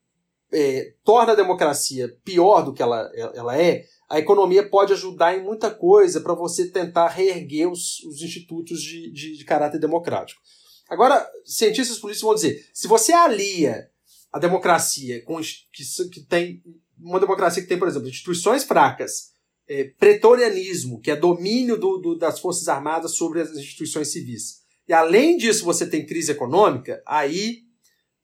é, 0.52 0.94
torna 1.04 1.32
a 1.32 1.36
democracia 1.36 2.16
pior 2.24 2.62
do 2.62 2.72
que 2.72 2.82
ela, 2.82 3.10
ela 3.34 3.60
é, 3.60 3.84
a 4.08 4.18
economia 4.18 4.68
pode 4.68 4.92
ajudar 4.92 5.36
em 5.36 5.42
muita 5.42 5.70
coisa 5.70 6.20
para 6.20 6.34
você 6.34 6.68
tentar 6.68 7.08
reerguer 7.08 7.70
os, 7.70 8.00
os 8.04 8.20
institutos 8.22 8.82
de, 8.82 9.12
de, 9.12 9.36
de, 9.36 9.44
caráter 9.44 9.78
democrático. 9.78 10.40
Agora, 10.88 11.28
cientistas 11.44 11.98
políticos 11.98 12.26
vão 12.26 12.34
dizer: 12.34 12.68
se 12.74 12.88
você 12.88 13.12
alia 13.12 13.88
a 14.32 14.38
democracia 14.38 15.24
com 15.24 15.40
que, 15.40 15.84
que 16.12 16.20
tem 16.22 16.62
uma 16.98 17.20
democracia 17.20 17.62
que 17.62 17.68
tem, 17.68 17.78
por 17.78 17.88
exemplo, 17.88 18.08
instituições 18.08 18.64
fracas, 18.64 19.30
é, 19.70 19.84
pretorianismo, 19.84 21.00
que 21.00 21.12
é 21.12 21.16
domínio 21.16 21.78
do, 21.78 21.98
do, 21.98 22.18
das 22.18 22.40
forças 22.40 22.66
armadas 22.66 23.14
sobre 23.14 23.40
as 23.40 23.52
instituições 23.52 24.10
civis, 24.10 24.62
e 24.88 24.92
além 24.92 25.36
disso 25.36 25.64
você 25.64 25.86
tem 25.86 26.04
crise 26.04 26.32
econômica, 26.32 27.00
aí 27.06 27.62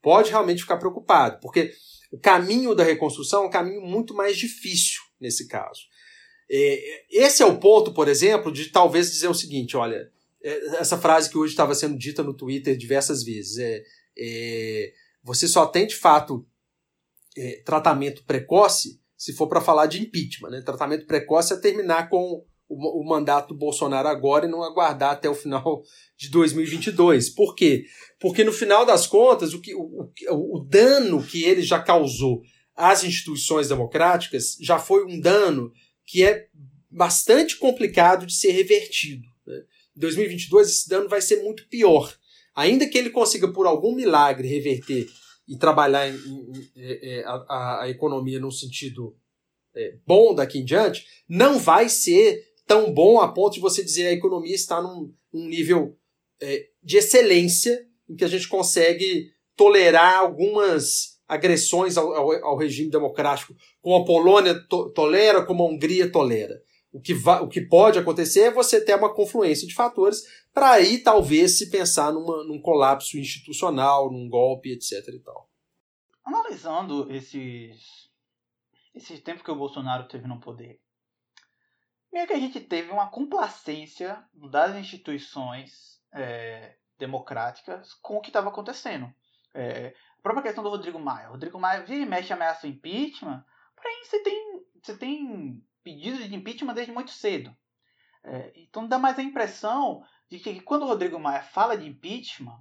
pode 0.03 0.31
realmente 0.31 0.63
ficar 0.63 0.77
preocupado, 0.77 1.39
porque 1.41 1.73
o 2.11 2.19
caminho 2.19 2.75
da 2.75 2.83
reconstrução 2.83 3.45
é 3.45 3.47
um 3.47 3.51
caminho 3.51 3.81
muito 3.81 4.13
mais 4.13 4.37
difícil 4.37 5.01
nesse 5.21 5.47
caso. 5.47 5.83
É, 6.51 7.05
esse 7.11 7.45
é 7.45 7.47
o 7.47 7.61
ponto, 7.61 7.95
por 7.95 8.09
exemplo, 8.09 8.51
de 8.51 8.67
talvez 8.71 9.11
dizer 9.11 9.29
o 9.29 9.35
seguinte: 9.35 9.77
olha, 9.77 10.11
é, 10.43 10.79
essa 10.79 10.99
frase 10.99 11.31
que 11.31 11.39
hoje 11.39 11.53
estava 11.53 11.75
sendo 11.75 11.97
dita 11.97 12.25
no 12.25 12.35
Twitter 12.35 12.77
diversas 12.77 13.23
vezes. 13.23 13.59
É, 13.59 13.83
é 14.19 14.93
você 15.23 15.49
só 15.49 15.67
tem 15.67 15.87
de 15.87 15.97
fato 15.97 16.47
é, 17.37 17.63
tratamento 17.65 18.25
precoce 18.25 19.01
se 19.17 19.33
for 19.33 19.49
para 19.49 19.61
falar 19.61 19.87
de 19.87 20.03
impeachment. 20.03 20.51
Né? 20.51 20.63
Tratamento 20.63 21.07
precoce 21.07 21.53
é 21.53 21.57
terminar 21.57 22.09
com 22.09 22.45
o, 22.69 23.01
o, 23.01 23.09
mandato 23.09 23.49
do 23.49 23.59
Bolsonaro 23.59 24.09
agora 24.09 24.47
e 24.47 24.51
não 24.51 24.63
aguardar 24.63 25.13
até 25.13 25.29
o 25.29 25.35
final 25.35 25.83
de 26.17 26.29
2022. 26.31 27.31
Por 27.31 27.55
quê? 27.55 27.85
Porque 28.21 28.45
no 28.45 28.53
final 28.53 28.85
das 28.85 29.07
contas, 29.07 29.55
o, 29.55 29.61
que, 29.61 29.75
o, 29.75 30.11
o, 30.31 30.57
o 30.57 30.65
dano 30.65 31.23
que 31.23 31.45
ele 31.45 31.63
já 31.63 31.81
causou 31.81 32.43
às 32.75 33.05
instituições 33.05 33.69
democráticas 33.69 34.57
já 34.61 34.79
foi 34.79 35.05
um 35.05 35.19
dano 35.19 35.73
que 36.05 36.23
é 36.23 36.47
bastante 36.91 37.57
complicado 37.57 38.27
de 38.27 38.35
ser 38.35 38.53
revertido. 38.53 39.27
Né? 39.47 39.63
Em 39.97 40.01
2022, 40.01 40.69
esse 40.69 40.89
dano 40.89 41.09
vai 41.09 41.23
ser 41.23 41.43
muito 41.43 41.69
pior. 41.69 42.15
Ainda 42.55 42.89
que 42.89 42.97
ele 42.97 43.11
consiga, 43.11 43.53
por 43.53 43.67
algum 43.67 43.95
milagre, 43.95 44.49
reverter 44.49 45.07
e 45.49 45.57
trabalhar 45.57 46.09
em, 46.09 46.15
em, 46.15 46.53
em, 46.53 46.71
é, 46.77 47.19
é, 47.21 47.25
a, 47.25 47.83
a, 47.83 47.89
economia 47.89 48.41
num 48.41 48.51
sentido 48.51 49.17
é, 49.75 49.97
bom 50.07 50.35
daqui 50.35 50.59
em 50.59 50.65
diante, 50.65 51.07
não 51.29 51.59
vai 51.59 51.89
ser 51.89 52.43
tão 52.67 52.93
bom 52.93 53.21
a 53.21 53.29
ponto 53.29 53.55
de 53.55 53.61
você 53.61 53.83
dizer 53.83 54.09
a 54.09 54.13
economia 54.13 54.55
está 54.55 54.83
num, 54.83 55.13
num 55.33 55.47
nível 55.47 55.97
é, 56.41 56.67
de 56.83 56.97
excelência 56.97 57.87
em 58.09 58.17
que 58.17 58.25
a 58.25 58.29
gente 58.29 58.49
consegue 58.49 59.31
tolerar 59.57 60.19
algumas 60.19 61.17
agressões 61.29 61.97
ao, 61.97 62.13
ao, 62.15 62.45
ao 62.45 62.57
regime 62.57 62.91
democrático, 62.91 63.55
como 63.81 63.97
a 63.97 64.05
Polônia 64.05 64.55
to, 64.69 64.91
tolera, 64.91 65.45
como 65.45 65.63
a 65.63 65.67
Hungria 65.67 66.11
tolera. 66.11 66.61
O 66.97 67.01
que, 67.01 67.13
o 67.13 67.49
que 67.49 67.61
pode 67.61 67.99
acontecer 67.99 68.45
é 68.45 68.51
você 68.51 68.83
ter 68.83 68.95
uma 68.95 69.15
confluência 69.15 69.69
de 69.69 69.75
fatores 69.75 70.23
para 70.55 70.71
aí 70.71 71.03
talvez 71.03 71.59
se 71.59 71.71
pensar 71.71 72.11
numa, 72.11 72.43
num 72.45 72.59
colapso 72.59 73.19
institucional, 73.19 74.11
num 74.11 74.31
golpe, 74.31 74.73
etc. 74.73 75.07
E 75.09 75.19
tal. 75.19 75.47
Analisando 76.25 77.13
esses, 77.13 78.11
esse 78.95 79.19
tempo 79.19 79.45
que 79.45 79.51
o 79.51 79.57
Bolsonaro 79.57 80.09
teve 80.09 80.27
no 80.27 80.41
poder, 80.41 80.81
meio 82.11 82.27
que 82.27 82.33
a 82.33 82.39
gente 82.39 82.61
teve 82.61 82.91
uma 82.91 83.11
complacência 83.11 84.25
das 84.33 84.75
instituições 84.77 86.01
é, 86.15 86.77
democráticas 86.99 87.93
com 88.01 88.17
o 88.17 88.21
que 88.23 88.31
estava 88.31 88.49
acontecendo. 88.49 89.13
É, 89.53 89.95
própria 90.23 90.45
questão 90.45 90.65
do 90.65 90.71
Rodrigo 90.71 90.99
Maia. 90.99 91.29
O 91.29 91.33
Rodrigo 91.33 91.61
Maia 91.61 91.85
vira 91.85 92.01
e 92.01 92.07
mexe 92.07 92.33
ameaça 92.33 92.67
impeachment, 92.67 93.45
porém 93.77 94.03
você 94.03 94.23
tem, 94.23 94.67
você 94.83 94.97
tem 94.97 95.63
pedidos 95.87 96.29
de 96.29 96.35
impeachment 96.35 96.75
desde 96.75 96.93
muito 96.93 97.13
cedo. 97.13 97.57
É, 98.25 98.53
então 98.57 98.89
dá 98.89 98.99
mais 98.99 99.17
a 99.21 99.23
impressão 99.23 100.03
de 100.29 100.41
que 100.41 100.61
quando 100.61 100.83
o 100.83 100.87
Rodrigo 100.87 101.17
Maia 101.17 101.45
fala 101.45 101.79
de 101.79 101.87
impeachment, 101.87 102.61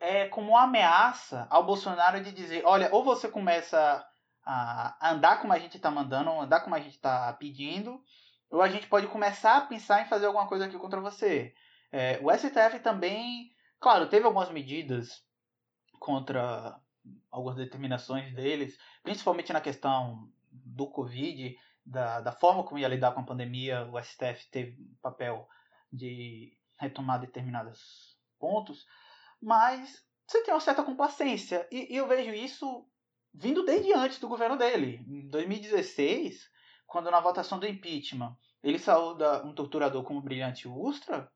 é 0.00 0.26
como 0.28 0.52
uma 0.52 0.62
ameaça 0.62 1.46
ao 1.50 1.66
Bolsonaro 1.66 2.22
de 2.24 2.32
dizer, 2.32 2.62
olha, 2.64 2.88
ou 2.90 3.04
você 3.04 3.28
começa 3.28 4.02
a 4.42 5.10
andar 5.10 5.42
como 5.42 5.52
a 5.52 5.58
gente 5.58 5.76
está 5.76 5.90
mandando, 5.90 6.30
andar 6.30 6.60
como 6.60 6.74
a 6.74 6.80
gente 6.80 6.94
está 6.94 7.34
pedindo, 7.34 8.02
ou 8.48 8.62
a 8.62 8.68
gente 8.68 8.86
pode 8.86 9.08
começar 9.08 9.58
a 9.58 9.66
pensar 9.66 10.00
em 10.00 10.08
fazer 10.08 10.24
alguma 10.24 10.46
coisa 10.46 10.64
aqui 10.64 10.78
contra 10.78 11.00
você. 11.02 11.54
É, 11.92 12.18
o 12.22 12.32
STF 12.32 12.78
também, 12.82 13.50
claro, 13.78 14.08
teve 14.08 14.24
algumas 14.24 14.50
medidas 14.50 15.22
contra 15.98 16.80
algumas 17.30 17.56
determinações 17.56 18.34
deles, 18.34 18.78
principalmente 19.02 19.52
na 19.52 19.60
questão 19.60 20.30
do 20.50 20.86
Covid, 20.86 21.56
da, 21.84 22.20
da 22.20 22.32
forma 22.32 22.64
como 22.64 22.78
ia 22.78 22.88
lidar 22.88 23.12
com 23.12 23.20
a 23.20 23.26
pandemia, 23.26 23.88
o 23.92 24.00
STF 24.02 24.48
teve 24.50 24.76
papel 25.02 25.46
de 25.92 26.56
retomar 26.78 27.20
determinados 27.20 28.18
pontos, 28.38 28.86
mas 29.40 30.04
você 30.26 30.42
tem 30.42 30.54
uma 30.54 30.60
certa 30.60 30.82
complacência. 30.82 31.68
E, 31.70 31.94
e 31.94 31.96
eu 31.96 32.08
vejo 32.08 32.30
isso 32.30 32.86
vindo 33.32 33.64
desde 33.64 33.92
antes 33.92 34.18
do 34.18 34.28
governo 34.28 34.56
dele. 34.56 35.04
Em 35.06 35.28
2016, 35.28 36.48
quando 36.86 37.10
na 37.10 37.20
votação 37.20 37.58
do 37.58 37.66
impeachment 37.66 38.36
ele 38.62 38.78
saúda 38.78 39.44
um 39.44 39.54
torturador 39.54 40.02
como 40.04 40.22
brilhante 40.22 40.66
Ustra, 40.66 41.30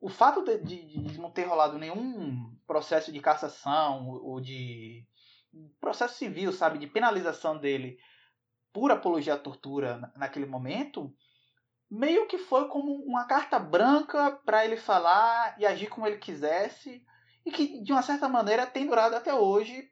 o 0.00 0.08
fato 0.08 0.42
de, 0.42 0.58
de, 0.58 1.02
de, 1.02 1.20
não 1.20 1.30
ter 1.30 1.44
rolado 1.44 1.78
nenhum 1.78 2.56
processo 2.66 3.12
de 3.12 3.20
cassação 3.20 4.08
ou 4.08 4.40
de 4.40 5.04
processo 5.80 6.16
civil, 6.16 6.52
sabe, 6.52 6.78
de 6.78 6.86
penalização 6.86 7.58
dele 7.58 7.98
por 8.72 8.90
apologia 8.90 9.34
à 9.34 9.38
tortura 9.38 10.12
naquele 10.16 10.46
momento, 10.46 11.14
meio 11.90 12.26
que 12.26 12.38
foi 12.38 12.68
como 12.68 12.92
uma 13.04 13.24
carta 13.24 13.58
branca 13.58 14.32
para 14.44 14.64
ele 14.64 14.76
falar 14.76 15.56
e 15.58 15.66
agir 15.66 15.88
como 15.88 16.06
ele 16.06 16.18
quisesse, 16.18 17.04
e 17.44 17.50
que 17.50 17.82
de 17.82 17.92
uma 17.92 18.02
certa 18.02 18.28
maneira 18.28 18.66
tem 18.66 18.86
durado 18.86 19.16
até 19.16 19.34
hoje 19.34 19.90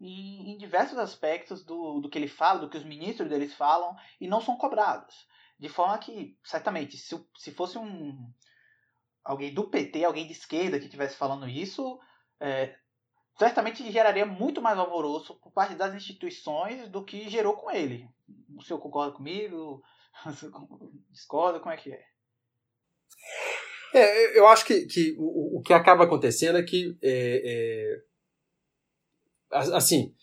em, 0.00 0.52
em 0.52 0.58
diversos 0.58 0.98
aspectos 0.98 1.64
do, 1.64 2.00
do 2.00 2.10
que 2.10 2.18
ele 2.18 2.28
fala, 2.28 2.60
do 2.60 2.68
que 2.68 2.76
os 2.76 2.84
ministros 2.84 3.28
deles 3.28 3.54
falam, 3.54 3.96
e 4.20 4.26
não 4.26 4.40
são 4.40 4.56
cobrados. 4.56 5.26
De 5.58 5.68
forma 5.68 5.96
que, 5.98 6.36
certamente, 6.42 6.96
se, 6.96 7.14
se 7.36 7.52
fosse 7.52 7.78
um 7.78 8.32
alguém 9.22 9.54
do 9.54 9.70
PT, 9.70 10.04
alguém 10.04 10.26
de 10.26 10.32
esquerda 10.32 10.78
que 10.78 10.84
estivesse 10.84 11.16
falando 11.16 11.48
isso, 11.48 11.98
é, 12.40 12.76
certamente 13.38 13.90
geraria 13.90 14.24
muito 14.24 14.62
mais 14.62 14.78
alvoroço 14.78 15.34
por 15.36 15.52
parte 15.52 15.74
das 15.74 15.94
instituições 15.94 16.88
do 16.88 17.04
que 17.04 17.28
gerou 17.28 17.54
com 17.54 17.70
ele. 17.70 18.08
O 18.56 18.62
senhor 18.62 18.78
concorda 18.80 19.16
comigo? 19.16 19.82
Discorda? 21.10 21.60
Como 21.60 21.72
é 21.72 21.76
que 21.76 21.92
é? 21.92 22.04
É, 23.94 24.38
eu 24.38 24.46
acho 24.48 24.64
que, 24.64 24.86
que 24.86 25.14
o, 25.18 25.58
o 25.58 25.62
que 25.62 25.72
acaba 25.72 26.04
acontecendo 26.04 26.58
é 26.58 26.62
que, 26.62 26.98
é, 27.02 28.02
é, 29.52 29.56
assim, 29.72 30.14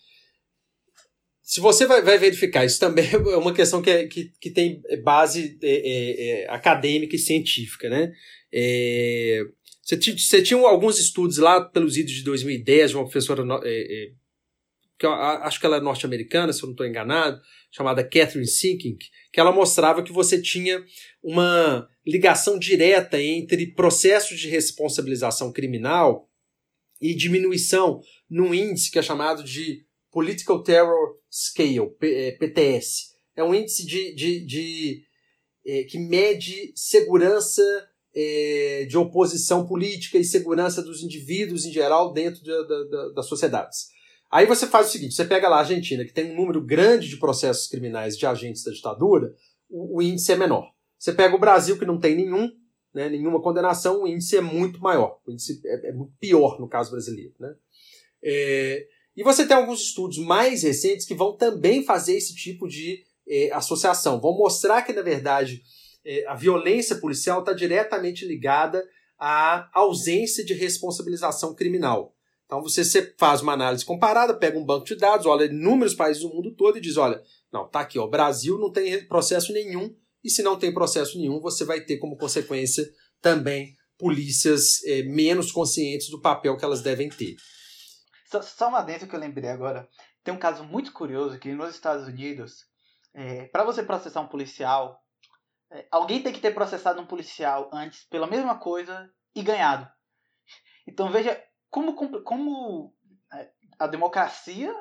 se 1.51 1.59
você 1.59 1.85
vai, 1.85 2.01
vai, 2.01 2.17
verificar, 2.17 2.63
isso 2.63 2.79
também 2.79 3.09
é 3.11 3.35
uma 3.35 3.53
questão 3.53 3.81
que, 3.81 3.89
é, 3.89 4.07
que, 4.07 4.31
que 4.39 4.49
tem 4.49 4.81
base 5.03 5.59
é, 5.61 5.67
é, 5.67 6.43
é 6.43 6.49
acadêmica 6.49 7.13
e 7.13 7.19
científica, 7.19 7.89
né? 7.89 8.09
você, 9.83 9.97
você, 9.97 10.41
tinha 10.41 10.57
alguns 10.65 10.97
estudos 10.97 11.37
lá 11.39 11.59
pelos 11.59 11.97
idos 11.97 12.13
de 12.13 12.23
2010 12.23 12.91
de 12.91 12.95
uma 12.95 13.03
professora 13.03 13.43
que 14.97 15.05
eu 15.05 15.11
acho 15.11 15.59
que 15.59 15.65
ela 15.65 15.75
é 15.75 15.81
norte-americana, 15.81 16.53
se 16.53 16.63
eu 16.63 16.67
não 16.67 16.73
estou 16.73 16.87
enganado, 16.87 17.41
chamada 17.69 18.01
Catherine 18.01 18.47
Sinking, 18.47 18.97
que 19.33 19.39
ela 19.39 19.51
mostrava 19.51 20.03
que 20.03 20.13
você 20.13 20.41
tinha 20.41 20.81
uma 21.21 21.85
ligação 22.07 22.57
direta 22.57 23.21
entre 23.21 23.73
processos 23.73 24.39
de 24.39 24.47
responsabilização 24.47 25.51
criminal 25.51 26.29
e 27.01 27.13
diminuição 27.13 27.99
num 28.29 28.53
índice 28.53 28.89
que 28.89 28.99
é 28.99 29.01
chamado 29.01 29.43
de 29.43 29.85
Political 30.11 30.63
Terror 30.63 31.20
Scale, 31.31 31.89
PTS. 32.37 33.13
É, 33.35 33.41
é 33.41 33.43
um 33.43 33.55
índice 33.55 33.85
de, 33.85 34.13
de, 34.13 34.45
de 34.45 35.03
é, 35.65 35.83
que 35.83 35.97
mede 35.97 36.73
segurança 36.75 37.63
é, 38.13 38.85
de 38.89 38.97
oposição 38.97 39.65
política 39.65 40.17
e 40.17 40.23
segurança 40.25 40.81
dos 40.81 41.01
indivíduos 41.01 41.65
em 41.65 41.71
geral 41.71 42.11
dentro 42.11 42.43
de, 42.43 42.51
das 43.15 43.27
sociedades. 43.27 43.87
Aí 44.29 44.45
você 44.45 44.67
faz 44.67 44.87
o 44.87 44.91
seguinte: 44.91 45.13
você 45.13 45.25
pega 45.25 45.47
lá 45.47 45.57
a 45.57 45.59
Argentina, 45.59 46.03
que 46.05 46.13
tem 46.13 46.31
um 46.31 46.35
número 46.35 46.61
grande 46.61 47.07
de 47.07 47.17
processos 47.17 47.67
criminais 47.67 48.17
de 48.17 48.25
agentes 48.25 48.63
da 48.63 48.71
ditadura, 48.71 49.33
o, 49.69 49.97
o 49.97 50.01
índice 50.01 50.31
é 50.31 50.35
menor. 50.35 50.71
Você 50.97 51.13
pega 51.13 51.35
o 51.35 51.39
Brasil, 51.39 51.79
que 51.79 51.85
não 51.85 51.99
tem 51.99 52.15
nenhum, 52.15 52.49
né, 52.93 53.09
nenhuma 53.09 53.41
condenação, 53.41 54.03
o 54.03 54.07
índice 54.07 54.37
é 54.37 54.41
muito 54.41 54.79
maior. 54.79 55.19
O 55.25 55.31
índice 55.31 55.61
é, 55.65 55.89
é 55.89 55.93
pior 56.19 56.59
no 56.59 56.67
caso 56.67 56.91
brasileiro. 56.91 57.33
Né? 57.39 57.55
É, 58.23 58.87
e 59.15 59.23
você 59.23 59.45
tem 59.45 59.55
alguns 59.55 59.81
estudos 59.81 60.17
mais 60.17 60.63
recentes 60.63 61.05
que 61.05 61.13
vão 61.13 61.35
também 61.35 61.83
fazer 61.83 62.15
esse 62.15 62.33
tipo 62.35 62.67
de 62.67 63.03
é, 63.27 63.51
associação. 63.53 64.21
Vão 64.21 64.37
mostrar 64.37 64.81
que, 64.83 64.93
na 64.93 65.01
verdade, 65.01 65.61
é, 66.05 66.25
a 66.27 66.35
violência 66.35 66.95
policial 66.95 67.39
está 67.39 67.53
diretamente 67.53 68.25
ligada 68.25 68.83
à 69.19 69.69
ausência 69.73 70.43
de 70.43 70.53
responsabilização 70.53 71.53
criminal. 71.53 72.15
Então 72.45 72.61
você, 72.61 73.13
faz 73.17 73.41
uma 73.41 73.53
análise 73.53 73.85
comparada, 73.85 74.33
pega 74.33 74.57
um 74.57 74.65
banco 74.65 74.85
de 74.85 74.95
dados, 74.95 75.25
olha 75.25 75.45
inúmeros 75.45 75.93
países 75.93 76.21
do 76.21 76.29
mundo 76.29 76.53
todo 76.53 76.77
e 76.77 76.81
diz, 76.81 76.97
olha, 76.97 77.21
não, 77.51 77.65
tá 77.65 77.79
aqui, 77.79 77.97
ó, 77.97 78.03
o 78.03 78.09
Brasil 78.09 78.57
não 78.57 78.69
tem 78.69 79.07
processo 79.07 79.53
nenhum, 79.53 79.95
e 80.21 80.29
se 80.29 80.43
não 80.43 80.59
tem 80.59 80.73
processo 80.73 81.17
nenhum, 81.17 81.39
você 81.39 81.63
vai 81.63 81.79
ter 81.79 81.97
como 81.97 82.17
consequência 82.17 82.85
também 83.21 83.73
polícias 83.97 84.83
é, 84.83 85.03
menos 85.03 85.49
conscientes 85.49 86.09
do 86.09 86.19
papel 86.19 86.57
que 86.57 86.65
elas 86.65 86.81
devem 86.81 87.07
ter. 87.07 87.35
Só, 88.31 88.41
só 88.41 88.69
uma 88.69 88.81
dentro 88.81 89.07
que 89.07 89.15
eu 89.15 89.19
lembrei 89.19 89.49
agora. 89.49 89.89
Tem 90.23 90.33
um 90.33 90.39
caso 90.39 90.63
muito 90.63 90.93
curioso 90.93 91.37
que 91.37 91.51
nos 91.51 91.75
Estados 91.75 92.07
Unidos, 92.07 92.65
é, 93.13 93.47
para 93.47 93.65
você 93.65 93.83
processar 93.83 94.21
um 94.21 94.27
policial, 94.27 95.03
é, 95.69 95.85
alguém 95.91 96.23
tem 96.23 96.31
que 96.31 96.39
ter 96.39 96.53
processado 96.53 97.01
um 97.01 97.05
policial 97.05 97.69
antes 97.73 98.05
pela 98.05 98.27
mesma 98.27 98.57
coisa 98.57 99.11
e 99.35 99.43
ganhado. 99.43 99.91
Então 100.87 101.11
veja 101.11 101.43
como, 101.69 102.23
como 102.23 102.95
é, 103.33 103.51
a 103.77 103.87
democracia, 103.87 104.73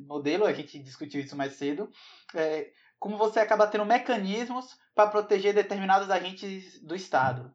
modelo, 0.00 0.44
a 0.44 0.52
gente 0.52 0.76
discutiu 0.82 1.20
isso 1.20 1.36
mais 1.36 1.52
cedo, 1.54 1.88
é, 2.34 2.72
como 2.98 3.16
você 3.16 3.38
acaba 3.38 3.68
tendo 3.68 3.86
mecanismos 3.86 4.76
para 4.96 5.10
proteger 5.10 5.54
determinados 5.54 6.10
agentes 6.10 6.82
do 6.82 6.96
Estado. 6.96 7.54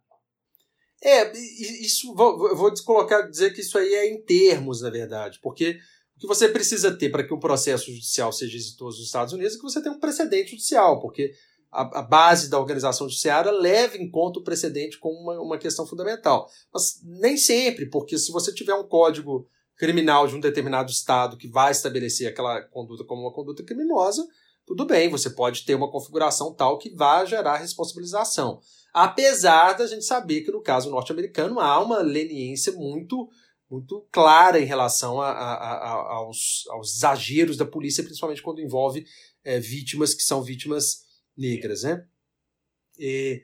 É, 1.03 1.31
isso 1.35 2.13
vou, 2.13 2.55
vou 2.55 2.71
descolocar, 2.71 3.27
dizer 3.27 3.53
que 3.53 3.61
isso 3.61 3.77
aí 3.77 3.93
é 3.93 4.11
em 4.11 4.21
termos, 4.21 4.81
na 4.81 4.89
verdade, 4.89 5.39
porque 5.41 5.79
o 6.15 6.19
que 6.19 6.27
você 6.27 6.47
precisa 6.47 6.95
ter 6.95 7.09
para 7.09 7.23
que 7.23 7.33
um 7.33 7.39
processo 7.39 7.91
judicial 7.91 8.31
seja 8.31 8.55
exitoso 8.55 8.99
nos 8.99 9.07
Estados 9.07 9.33
Unidos 9.33 9.55
é 9.55 9.57
que 9.57 9.63
você 9.63 9.81
tenha 9.81 9.95
um 9.95 9.99
precedente 9.99 10.51
judicial, 10.51 10.99
porque 10.99 11.33
a, 11.71 11.99
a, 11.99 12.01
base 12.03 12.49
da 12.49 12.59
organização 12.59 13.07
judiciária 13.07 13.51
leva 13.51 13.97
em 13.97 14.09
conta 14.09 14.39
o 14.39 14.43
precedente 14.43 14.99
como 14.99 15.17
uma, 15.19 15.39
uma 15.39 15.57
questão 15.57 15.87
fundamental. 15.87 16.47
Mas 16.71 16.99
nem 17.03 17.37
sempre, 17.37 17.87
porque 17.87 18.17
se 18.17 18.31
você 18.31 18.53
tiver 18.53 18.75
um 18.75 18.87
código 18.87 19.47
criminal 19.77 20.27
de 20.27 20.35
um 20.35 20.39
determinado 20.39 20.91
estado 20.91 21.37
que 21.37 21.47
vai 21.47 21.71
estabelecer 21.71 22.27
aquela 22.27 22.61
conduta 22.61 23.03
como 23.03 23.23
uma 23.23 23.33
conduta 23.33 23.63
criminosa, 23.63 24.27
tudo 24.71 24.85
bem, 24.85 25.09
você 25.09 25.29
pode 25.29 25.65
ter 25.65 25.75
uma 25.75 25.91
configuração 25.91 26.53
tal 26.53 26.77
que 26.77 26.95
vá 26.95 27.25
gerar 27.25 27.57
responsabilização. 27.57 28.61
Apesar 28.93 29.73
da 29.73 29.85
gente 29.85 30.05
saber 30.05 30.41
que 30.41 30.51
no 30.51 30.61
caso 30.61 30.89
norte-americano 30.89 31.59
há 31.59 31.77
uma 31.83 31.99
leniência 31.99 32.71
muito 32.71 33.29
muito 33.69 34.05
clara 34.11 34.59
em 34.59 34.65
relação 34.65 35.21
a, 35.21 35.29
a, 35.29 35.53
a, 35.53 36.13
aos, 36.15 36.63
aos 36.69 36.95
exageros 36.95 37.57
da 37.57 37.65
polícia, 37.65 38.03
principalmente 38.03 38.41
quando 38.41 38.61
envolve 38.61 39.05
é, 39.43 39.59
vítimas 39.59 40.13
que 40.13 40.23
são 40.23 40.41
vítimas 40.41 41.01
negras, 41.37 41.83
né? 41.83 42.05
E, 42.97 43.43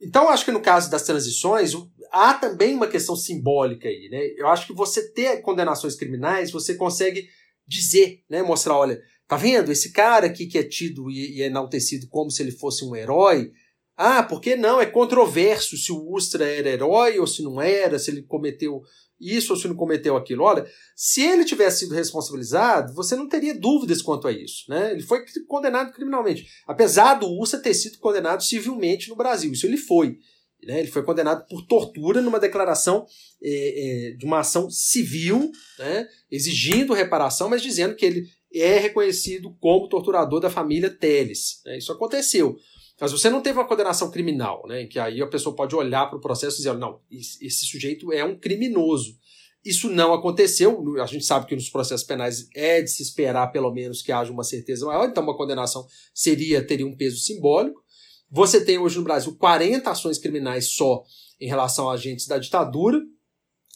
então, 0.00 0.28
acho 0.28 0.44
que 0.44 0.52
no 0.52 0.60
caso 0.60 0.90
das 0.90 1.02
transições, 1.02 1.72
há 2.10 2.34
também 2.34 2.74
uma 2.74 2.86
questão 2.86 3.14
simbólica 3.14 3.88
aí, 3.88 4.08
né? 4.08 4.26
Eu 4.36 4.48
acho 4.48 4.66
que 4.66 4.72
você 4.72 5.12
ter 5.12 5.40
condenações 5.40 5.94
criminais, 5.94 6.52
você 6.52 6.74
consegue 6.74 7.28
dizer, 7.66 8.24
né? 8.30 8.42
Mostrar, 8.42 8.76
olha, 8.76 9.00
tá 9.28 9.36
vendo? 9.36 9.70
Esse 9.70 9.92
cara 9.92 10.26
aqui 10.26 10.46
que 10.46 10.58
é 10.58 10.64
tido 10.64 11.10
e, 11.10 11.38
e 11.38 11.42
enaltecido 11.42 12.08
como 12.08 12.30
se 12.30 12.42
ele 12.42 12.52
fosse 12.52 12.84
um 12.84 12.96
herói, 12.96 13.52
ah, 13.96 14.22
porque 14.22 14.56
não? 14.56 14.80
É 14.80 14.86
controverso 14.86 15.76
se 15.76 15.92
o 15.92 16.12
Ustra 16.12 16.46
era 16.46 16.68
herói 16.68 17.18
ou 17.18 17.26
se 17.26 17.42
não 17.42 17.60
era, 17.60 17.98
se 17.98 18.10
ele 18.10 18.22
cometeu 18.22 18.80
isso 19.20 19.52
ou 19.52 19.58
se 19.58 19.66
não 19.66 19.74
cometeu 19.74 20.16
aquilo. 20.16 20.44
Olha, 20.44 20.64
se 20.94 21.20
ele 21.22 21.44
tivesse 21.44 21.80
sido 21.80 21.94
responsabilizado, 21.94 22.94
você 22.94 23.16
não 23.16 23.28
teria 23.28 23.58
dúvidas 23.58 24.00
quanto 24.00 24.28
a 24.28 24.32
isso. 24.32 24.64
Né? 24.68 24.92
Ele 24.92 25.02
foi 25.02 25.24
condenado 25.46 25.92
criminalmente. 25.92 26.46
Apesar 26.66 27.14
do 27.14 27.26
Ustra 27.26 27.58
ter 27.58 27.74
sido 27.74 27.98
condenado 27.98 28.42
civilmente 28.42 29.08
no 29.08 29.16
Brasil. 29.16 29.52
Isso 29.52 29.66
ele 29.66 29.76
foi. 29.76 30.18
Né? 30.62 30.78
Ele 30.78 30.88
foi 30.88 31.02
condenado 31.02 31.44
por 31.48 31.66
tortura 31.66 32.20
numa 32.20 32.38
declaração 32.38 33.04
é, 33.42 34.10
é, 34.10 34.10
de 34.12 34.24
uma 34.24 34.40
ação 34.40 34.70
civil, 34.70 35.50
né? 35.78 36.06
exigindo 36.30 36.94
reparação, 36.94 37.48
mas 37.48 37.62
dizendo 37.62 37.96
que 37.96 38.06
ele 38.06 38.28
é 38.52 38.78
reconhecido 38.78 39.54
como 39.60 39.88
torturador 39.88 40.40
da 40.40 40.50
família 40.50 40.90
Teles. 40.90 41.60
Né? 41.64 41.78
Isso 41.78 41.92
aconteceu. 41.92 42.56
Mas 43.00 43.12
você 43.12 43.30
não 43.30 43.40
teve 43.40 43.58
uma 43.58 43.68
condenação 43.68 44.10
criminal, 44.10 44.64
né? 44.66 44.82
Em 44.82 44.88
que 44.88 44.98
aí 44.98 45.22
a 45.22 45.26
pessoa 45.26 45.54
pode 45.54 45.74
olhar 45.76 46.06
para 46.06 46.18
o 46.18 46.20
processo 46.20 46.56
e 46.56 46.58
dizer, 46.58 46.74
não, 46.74 47.00
esse 47.10 47.64
sujeito 47.64 48.12
é 48.12 48.24
um 48.24 48.36
criminoso. 48.36 49.16
Isso 49.64 49.88
não 49.88 50.12
aconteceu. 50.12 50.82
A 51.00 51.06
gente 51.06 51.24
sabe 51.24 51.46
que 51.46 51.54
nos 51.54 51.70
processos 51.70 52.06
penais 52.06 52.48
é 52.54 52.82
de 52.82 52.90
se 52.90 53.02
esperar, 53.02 53.48
pelo 53.48 53.72
menos, 53.72 54.02
que 54.02 54.10
haja 54.10 54.32
uma 54.32 54.42
certeza 54.42 54.86
maior. 54.86 55.08
Então, 55.08 55.22
uma 55.22 55.36
condenação 55.36 55.86
seria 56.12 56.66
teria 56.66 56.86
um 56.86 56.96
peso 56.96 57.18
simbólico. 57.18 57.82
Você 58.30 58.64
tem 58.64 58.78
hoje 58.78 58.98
no 58.98 59.04
Brasil 59.04 59.34
40 59.36 59.90
ações 59.90 60.18
criminais 60.18 60.66
só 60.66 61.02
em 61.40 61.46
relação 61.46 61.88
a 61.88 61.94
agentes 61.94 62.26
da 62.26 62.38
ditadura, 62.38 63.00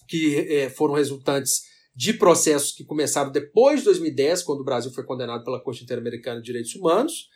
que 0.08 0.36
é, 0.36 0.68
foram 0.68 0.94
resultantes 0.94 1.62
de 1.94 2.14
processos 2.14 2.72
que 2.72 2.84
começaram 2.84 3.30
depois 3.30 3.80
de 3.80 3.86
2010, 3.86 4.42
quando 4.42 4.60
o 4.60 4.64
Brasil 4.64 4.90
foi 4.92 5.04
condenado 5.04 5.44
pela 5.44 5.62
Corte 5.62 5.84
Interamericana 5.84 6.40
de 6.40 6.46
Direitos 6.46 6.74
Humanos. 6.74 7.28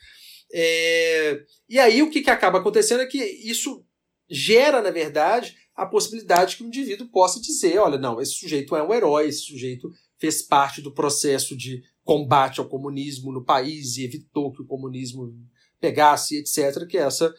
É, 0.52 1.42
e 1.68 1.78
aí 1.78 2.02
o 2.02 2.10
que, 2.10 2.22
que 2.22 2.30
acaba 2.30 2.58
acontecendo 2.58 3.00
é 3.02 3.06
que 3.06 3.18
isso 3.18 3.84
gera, 4.28 4.80
na 4.80 4.90
verdade, 4.90 5.54
a 5.74 5.84
possibilidade 5.84 6.56
que 6.56 6.62
o 6.62 6.66
indivíduo 6.66 7.08
possa 7.08 7.40
dizer: 7.40 7.78
olha, 7.78 7.98
não, 7.98 8.20
esse 8.20 8.32
sujeito 8.32 8.74
é 8.74 8.82
um 8.82 8.94
herói, 8.94 9.28
esse 9.28 9.40
sujeito 9.40 9.90
fez 10.18 10.42
parte 10.42 10.80
do 10.80 10.92
processo 10.92 11.56
de 11.56 11.82
combate 12.02 12.60
ao 12.60 12.68
comunismo 12.68 13.32
no 13.32 13.44
país 13.44 13.96
e 13.96 14.04
evitou 14.04 14.52
que 14.52 14.62
o 14.62 14.66
comunismo 14.66 15.34
pegasse, 15.80 16.38
etc., 16.38 16.86
que 16.88 16.96
é 16.96 17.02
essa 17.02 17.34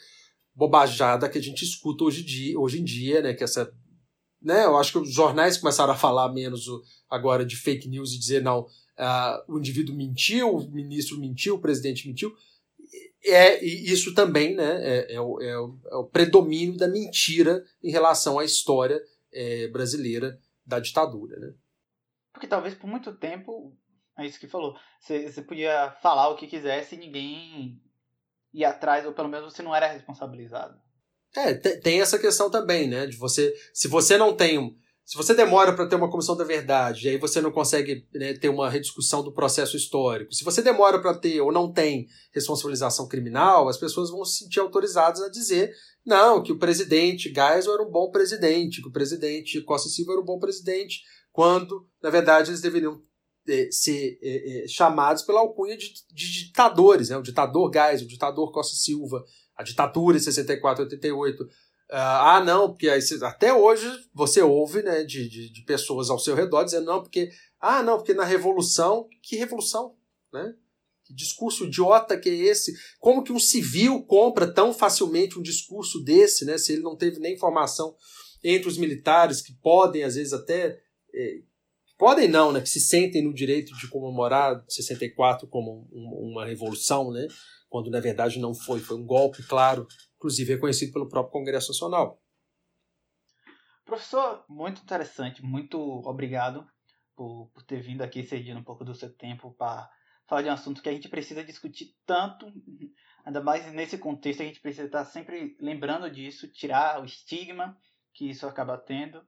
bobajada 0.54 1.30
que 1.30 1.38
a 1.38 1.42
gente 1.42 1.64
escuta 1.64 2.04
hoje, 2.04 2.24
dia, 2.24 2.60
hoje 2.60 2.80
em 2.80 2.84
dia, 2.84 3.22
né? 3.22 3.34
Que 3.34 3.44
essa. 3.44 3.72
Né, 4.42 4.66
eu 4.66 4.78
acho 4.78 4.92
que 4.92 5.00
os 5.00 5.12
jornais 5.12 5.58
começaram 5.58 5.94
a 5.94 5.98
falar 5.98 6.32
menos 6.32 6.68
agora 7.10 7.44
de 7.44 7.56
fake 7.56 7.90
news 7.90 8.14
e 8.14 8.20
dizer, 8.20 8.42
não, 8.42 8.62
uh, 8.62 9.44
o 9.54 9.58
indivíduo 9.58 9.96
mentiu, 9.96 10.56
o 10.56 10.70
ministro 10.70 11.20
mentiu, 11.20 11.56
o 11.56 11.60
presidente 11.60 12.08
mentiu 12.08 12.36
é 13.24 13.64
isso 13.64 14.14
também 14.14 14.56
né, 14.56 14.82
é, 14.82 15.16
é, 15.16 15.22
o, 15.22 15.42
é, 15.42 15.60
o, 15.60 15.80
é, 15.86 15.96
o, 15.96 16.04
predomínio 16.06 16.78
da 16.78 16.88
mentira 16.88 17.64
em 17.84 17.92
relação 17.92 18.40
à 18.40 18.46
história 18.46 19.02
é, 19.34 19.68
brasileira 19.68 20.40
da 20.66 20.80
ditadura. 20.80 21.38
Né? 21.38 21.54
Porque 22.32 22.48
talvez 22.48 22.74
por 22.76 22.88
muito 22.88 23.14
tempo, 23.16 23.76
é 24.18 24.26
isso 24.26 24.40
que 24.40 24.48
falou, 24.48 24.78
você, 25.00 25.30
você 25.30 25.42
podia 25.42 25.92
falar 26.02 26.30
o 26.30 26.36
que 26.36 26.48
quisesse 26.48 26.96
e 26.96 27.00
ninguém 27.00 27.82
ia 28.54 28.70
atrás, 28.70 29.06
ou 29.06 29.14
pelo 29.14 29.30
menos 29.30 29.54
você 29.54 29.62
não 29.62 29.76
era 29.76 29.88
responsabilizado. 29.88 30.80
É, 31.36 31.54
tem 31.54 32.02
essa 32.02 32.18
questão 32.18 32.50
também, 32.50 32.88
né? 32.88 33.06
De 33.06 33.18
você. 33.18 33.54
Se 33.74 33.88
você 33.88 34.18
não 34.18 34.36
tem 34.36 34.76
se 35.08 35.16
você 35.16 35.34
demora 35.34 35.72
para 35.72 35.88
ter 35.88 35.96
uma 35.96 36.12
comissão 36.12 36.36
da 36.36 36.44
verdade, 36.44 37.06
e 37.06 37.10
aí 37.10 37.18
você 37.18 37.40
não 37.40 37.50
consegue 37.50 38.06
né, 38.14 38.34
ter 38.34 38.50
uma 38.50 38.70
rediscussão 38.70 39.24
do 39.24 39.32
processo 39.32 39.78
histórico, 39.78 40.34
se 40.34 40.44
você 40.44 40.62
demora 40.62 41.02
para 41.02 41.18
ter 41.18 41.40
ou 41.40 41.50
não 41.50 41.72
tem 41.72 42.08
responsabilização 42.34 43.08
criminal, 43.08 43.70
as 43.70 43.78
pessoas 43.78 44.10
vão 44.10 44.26
se 44.26 44.40
sentir 44.40 44.60
autorizadas 44.60 45.22
a 45.22 45.30
dizer 45.30 45.74
não, 46.06 46.44
que 46.44 46.52
o 46.52 46.60
presidente 46.60 47.34
Geisel 47.34 47.74
era 47.74 47.84
um 47.84 47.90
bom 47.90 48.12
presidente, 48.12 48.82
que 48.82 48.90
o 48.90 48.92
presidente 48.92 49.62
Costa 49.62 49.88
Silva 49.88 50.12
era 50.12 50.22
um 50.22 50.26
bom 50.26 50.40
presidente, 50.40 51.02
quando, 51.32 51.88
na 52.04 52.10
verdade, 52.10 52.50
eles 52.50 52.60
deveriam 52.60 53.02
é, 53.48 53.70
ser 53.72 54.20
é, 54.22 54.64
é, 54.64 54.68
chamados 54.68 55.24
pela 55.24 55.40
alcunha 55.40 55.78
de, 55.78 55.90
de 56.14 56.48
ditadores, 56.48 57.08
né? 57.08 57.18
o 57.18 57.22
ditador 57.22 57.72
Geisel, 57.74 58.06
o 58.06 58.10
ditador 58.10 58.52
Costa 58.52 58.76
Silva, 58.76 59.24
a 59.58 59.64
ditadura 59.64 60.18
em 60.18 60.22
64 60.22 60.84
88 60.84 61.48
ah, 61.90 62.36
ah, 62.36 62.44
não, 62.44 62.70
porque 62.70 62.90
aí, 62.90 63.00
até 63.24 63.54
hoje 63.54 63.88
você 64.14 64.42
ouve 64.42 64.84
né, 64.84 65.04
de, 65.04 65.30
de, 65.30 65.50
de, 65.50 65.64
pessoas 65.64 66.10
ao 66.10 66.20
seu 66.20 66.36
redor 66.36 66.66
dizendo, 66.66 66.86
não, 66.86 67.02
porque 67.02 67.30
Ah, 67.60 67.82
não, 67.82 67.98
porque 67.98 68.14
na 68.14 68.26
revolução, 68.26 69.08
que 69.24 69.38
revolução, 69.38 69.96
né? 70.34 70.54
Que 71.06 71.14
discurso 71.14 71.64
idiota 71.66 72.20
que 72.20 72.30
é 72.30 72.34
esse? 72.34 72.74
Como 73.00 73.24
que 73.24 73.32
um 73.32 73.40
civil 73.40 74.04
compra 74.04 74.46
tão 74.54 74.74
facilmente 74.74 75.40
um 75.40 75.42
discurso 75.42 76.04
desse, 76.04 76.44
né? 76.44 76.58
Se 76.58 76.74
ele 76.74 76.82
não 76.82 76.98
teve 76.98 77.20
nem 77.20 77.34
informação 77.34 77.96
entre 78.44 78.68
os 78.68 78.78
militares 78.78 79.42
que 79.42 79.54
podem 79.54 80.04
às 80.04 80.16
vezes 80.16 80.34
até 80.34 80.78
é, 81.16 81.40
podem 81.98 82.28
não, 82.28 82.52
né? 82.52 82.60
Que 82.60 82.70
se 82.70 82.82
sentem 82.82 83.24
no 83.24 83.34
direito 83.34 83.74
de 83.78 83.88
comemorar 83.88 84.62
64 84.68 85.48
como 85.48 85.88
um, 85.94 86.32
uma 86.32 86.46
revolução, 86.46 87.12
né? 87.12 87.26
Quando 87.70 87.90
na 87.90 88.00
verdade 88.00 88.40
não 88.40 88.54
foi, 88.54 88.80
foi 88.80 88.98
um 88.98 89.06
golpe, 89.06 89.44
claro, 89.44 89.88
inclusive 90.16 90.54
reconhecido 90.54 90.94
pelo 90.94 91.10
próprio 91.10 91.32
Congresso 91.32 91.72
Nacional. 91.72 92.22
Professor, 93.86 94.44
muito 94.50 94.82
interessante, 94.82 95.44
muito 95.44 95.80
obrigado 96.06 96.68
por, 97.16 97.50
por 97.54 97.64
ter 97.64 97.82
vindo 97.82 98.02
aqui 98.02 98.24
cedindo 98.24 98.60
um 98.60 98.64
pouco 98.64 98.84
do 98.84 98.94
seu 98.94 99.14
tempo 99.14 99.54
para 99.54 99.90
falar 100.28 100.42
de 100.42 100.50
um 100.50 100.54
assunto 100.54 100.82
que 100.82 100.90
a 100.90 100.92
gente 100.92 101.08
precisa 101.08 101.44
discutir 101.44 101.96
tanto, 102.06 102.52
ainda 103.26 103.42
mais 103.42 103.72
nesse 103.72 103.98
contexto, 103.98 104.42
a 104.42 104.46
gente 104.46 104.60
precisa 104.60 104.86
estar 104.86 105.06
sempre 105.06 105.56
lembrando 105.60 106.10
disso, 106.12 106.52
tirar 106.52 107.02
o 107.02 107.06
estigma 107.06 107.78
que 108.14 108.30
isso 108.30 108.46
acaba 108.46 108.78
tendo. 108.78 109.22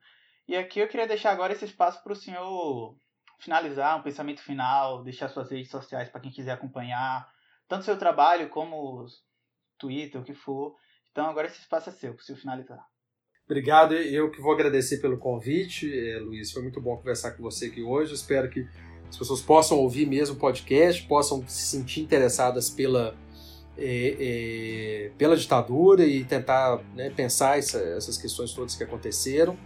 E 0.48 0.56
aqui 0.56 0.80
eu 0.80 0.88
queria 0.88 1.08
deixar 1.08 1.32
agora 1.32 1.54
esse 1.54 1.66
espaço 1.66 2.04
para 2.04 2.14
o 2.14 2.16
senhor 2.16 2.98
finalizar, 3.40 3.98
um 3.98 4.04
pensamento 4.04 4.42
final, 4.42 5.04
deixar 5.04 5.30
suas 5.30 5.50
redes 5.50 5.72
sociais 5.72 6.10
para 6.10 6.20
quem 6.20 6.32
quiser 6.32 6.52
acompanhar, 6.52 7.32
tanto 7.70 7.86
seu 7.86 7.98
trabalho 7.98 8.50
como 8.50 9.06
Twitter, 9.78 10.20
o 10.20 10.24
que 10.26 10.34
for. 10.34 10.76
Então 11.12 11.30
agora 11.30 11.48
esse 11.48 11.62
espaço 11.62 11.90
é 11.90 11.94
seu, 11.94 12.14
para 12.14 12.22
o 12.22 12.26
senhor 12.26 12.40
finalizar. 12.40 12.84
Obrigado, 13.46 13.96
eu 13.96 14.30
que 14.30 14.42
vou 14.42 14.52
agradecer 14.52 14.98
pelo 15.00 15.18
convite, 15.18 15.90
é, 15.92 16.20
Luiz. 16.20 16.52
Foi 16.52 16.62
muito 16.62 16.82
bom 16.82 16.98
conversar 16.98 17.32
com 17.32 17.42
você 17.42 17.68
aqui 17.68 17.82
hoje. 17.82 18.14
espero 18.14 18.50
que 18.50 18.68
as 19.08 19.18
pessoas 19.18 19.42
possam 19.42 19.80
ouvir 19.80 20.06
mesmo 20.06 20.36
o 20.36 20.40
podcast, 20.40 21.02
possam 21.08 21.48
se 21.48 21.64
sentir 21.64 22.02
interessadas 22.02 22.70
pela, 22.70 23.16
é, 23.76 24.16
é, 24.20 25.12
pela 25.18 25.36
ditadura 25.36 26.06
e 26.06 26.24
tentar 26.24 26.78
né, 26.94 27.10
pensar 27.10 27.58
essa, 27.58 27.80
essas 27.80 28.18
questões 28.18 28.54
todas 28.54 28.76
que 28.76 28.84
aconteceram. 28.84 29.58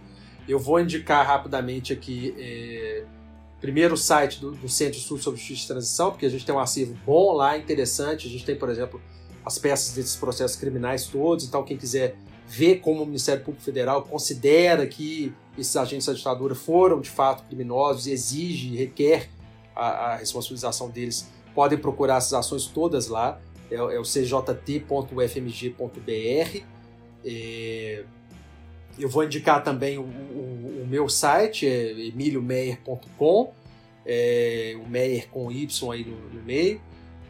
Eu 0.48 0.58
vou 0.58 0.80
indicar 0.80 1.26
rapidamente 1.26 1.92
aqui, 1.92 2.34
é, 2.38 3.04
primeiro 3.64 3.96
site 3.96 4.42
do, 4.42 4.50
do, 4.50 4.68
Centro 4.68 4.92
de 4.92 4.98
Estudos 4.98 5.24
sobre 5.24 5.40
Justiça 5.40 5.64
e 5.64 5.68
Transição, 5.68 6.10
porque 6.10 6.26
a 6.26 6.28
gente 6.28 6.44
tem 6.44 6.54
um 6.54 6.58
acervo 6.58 6.94
bom 7.06 7.32
lá, 7.32 7.56
interessante. 7.56 8.28
A 8.28 8.30
gente 8.30 8.44
tem, 8.44 8.54
por 8.54 8.68
exemplo, 8.68 9.00
as 9.42 9.58
peças 9.58 9.94
desses 9.94 10.16
processos 10.16 10.54
criminais 10.54 11.06
todos, 11.06 11.46
então 11.46 11.64
quem 11.64 11.78
quiser 11.78 12.14
vê 12.46 12.76
como 12.76 13.02
o 13.02 13.06
Ministério 13.06 13.42
Público 13.42 13.64
Federal 13.64 14.02
considera 14.02 14.86
que 14.86 15.32
esses 15.56 15.74
agentes 15.76 16.06
da 16.06 16.12
ditadura 16.12 16.54
foram 16.54 17.00
de 17.00 17.08
fato 17.08 17.42
criminosos 17.44 18.06
e 18.06 18.12
exige, 18.12 18.76
requer 18.76 19.30
a, 19.74 19.86
a 19.86 20.16
responsabilização 20.16 20.90
deles, 20.90 21.26
podem 21.54 21.78
procurar 21.78 22.18
essas 22.18 22.34
ações 22.34 22.66
todas 22.66 23.08
lá. 23.08 23.40
É, 23.70 23.76
é 23.76 23.98
o 23.98 24.04
cjt.ufmg.br. 24.04 24.94
É, 27.24 28.04
eu 28.98 29.08
vou 29.08 29.24
indicar 29.24 29.62
também 29.62 29.98
o, 29.98 30.02
o, 30.02 30.82
o 30.82 30.86
meu 30.86 31.08
site, 31.08 31.66
é 31.66 31.90
emiliomeyer.com, 32.06 33.52
é, 34.06 34.76
o 34.84 34.88
Meyer 34.88 35.28
com 35.28 35.50
Y 35.50 35.92
aí 35.92 36.04
no, 36.04 36.16
no 36.30 36.42
meio. 36.42 36.80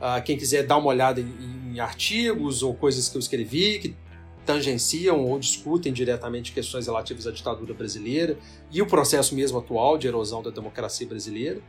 Uh, 0.01 0.23
quem 0.25 0.37
quiser 0.37 0.67
dar 0.67 0.77
uma 0.77 0.89
olhada 0.89 1.21
em, 1.21 1.73
em, 1.73 1.81
artigos 1.81 2.63
ou 2.63 2.75
coisas 2.75 3.09
que 3.09 3.17
eu 3.17 3.21
escrevi, 3.21 3.79
que 3.79 3.95
tangenciam 4.45 5.25
ou 5.25 5.39
discutem 5.39 5.93
diretamente 5.93 6.53
questões 6.53 6.87
relativas 6.87 7.27
à 7.27 7.31
ditadura 7.31 7.73
brasileira 7.73 8.37
e 8.71 8.83
o 8.83 8.87
processo 8.87 9.35
mesmo 9.35 9.59
atual 9.59 9.97
de 9.97 10.07
erosão 10.07 10.43
da 10.43 10.51
democracia 10.51 11.07
brasileira. 11.07 11.61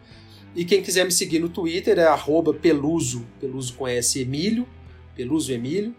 E 0.56 0.66
quem 0.66 0.82
quiser 0.82 1.06
me 1.06 1.12
seguir 1.12 1.40
no 1.40 1.50
Twitter 1.50 2.00
é 2.00 2.08
peluso, 2.62 3.26
peluso 3.40 3.74
com 3.76 3.88
S, 3.88 4.20
Emílio, 4.20 4.68
peluso 5.16 5.52
Emílio. 5.52 5.96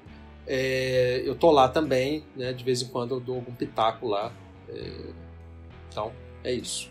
É, 0.46 1.22
eu 1.24 1.34
tô 1.34 1.50
lá 1.50 1.68
também, 1.68 2.24
né, 2.36 2.52
de 2.52 2.62
vez 2.62 2.82
em 2.82 2.88
quando 2.88 3.14
eu 3.14 3.20
dou 3.20 3.36
algum 3.36 3.52
pitaco 3.52 4.08
lá. 4.08 4.32
É, 4.68 4.90
então, 5.90 6.12
é 6.44 6.52
isso. 6.52 6.90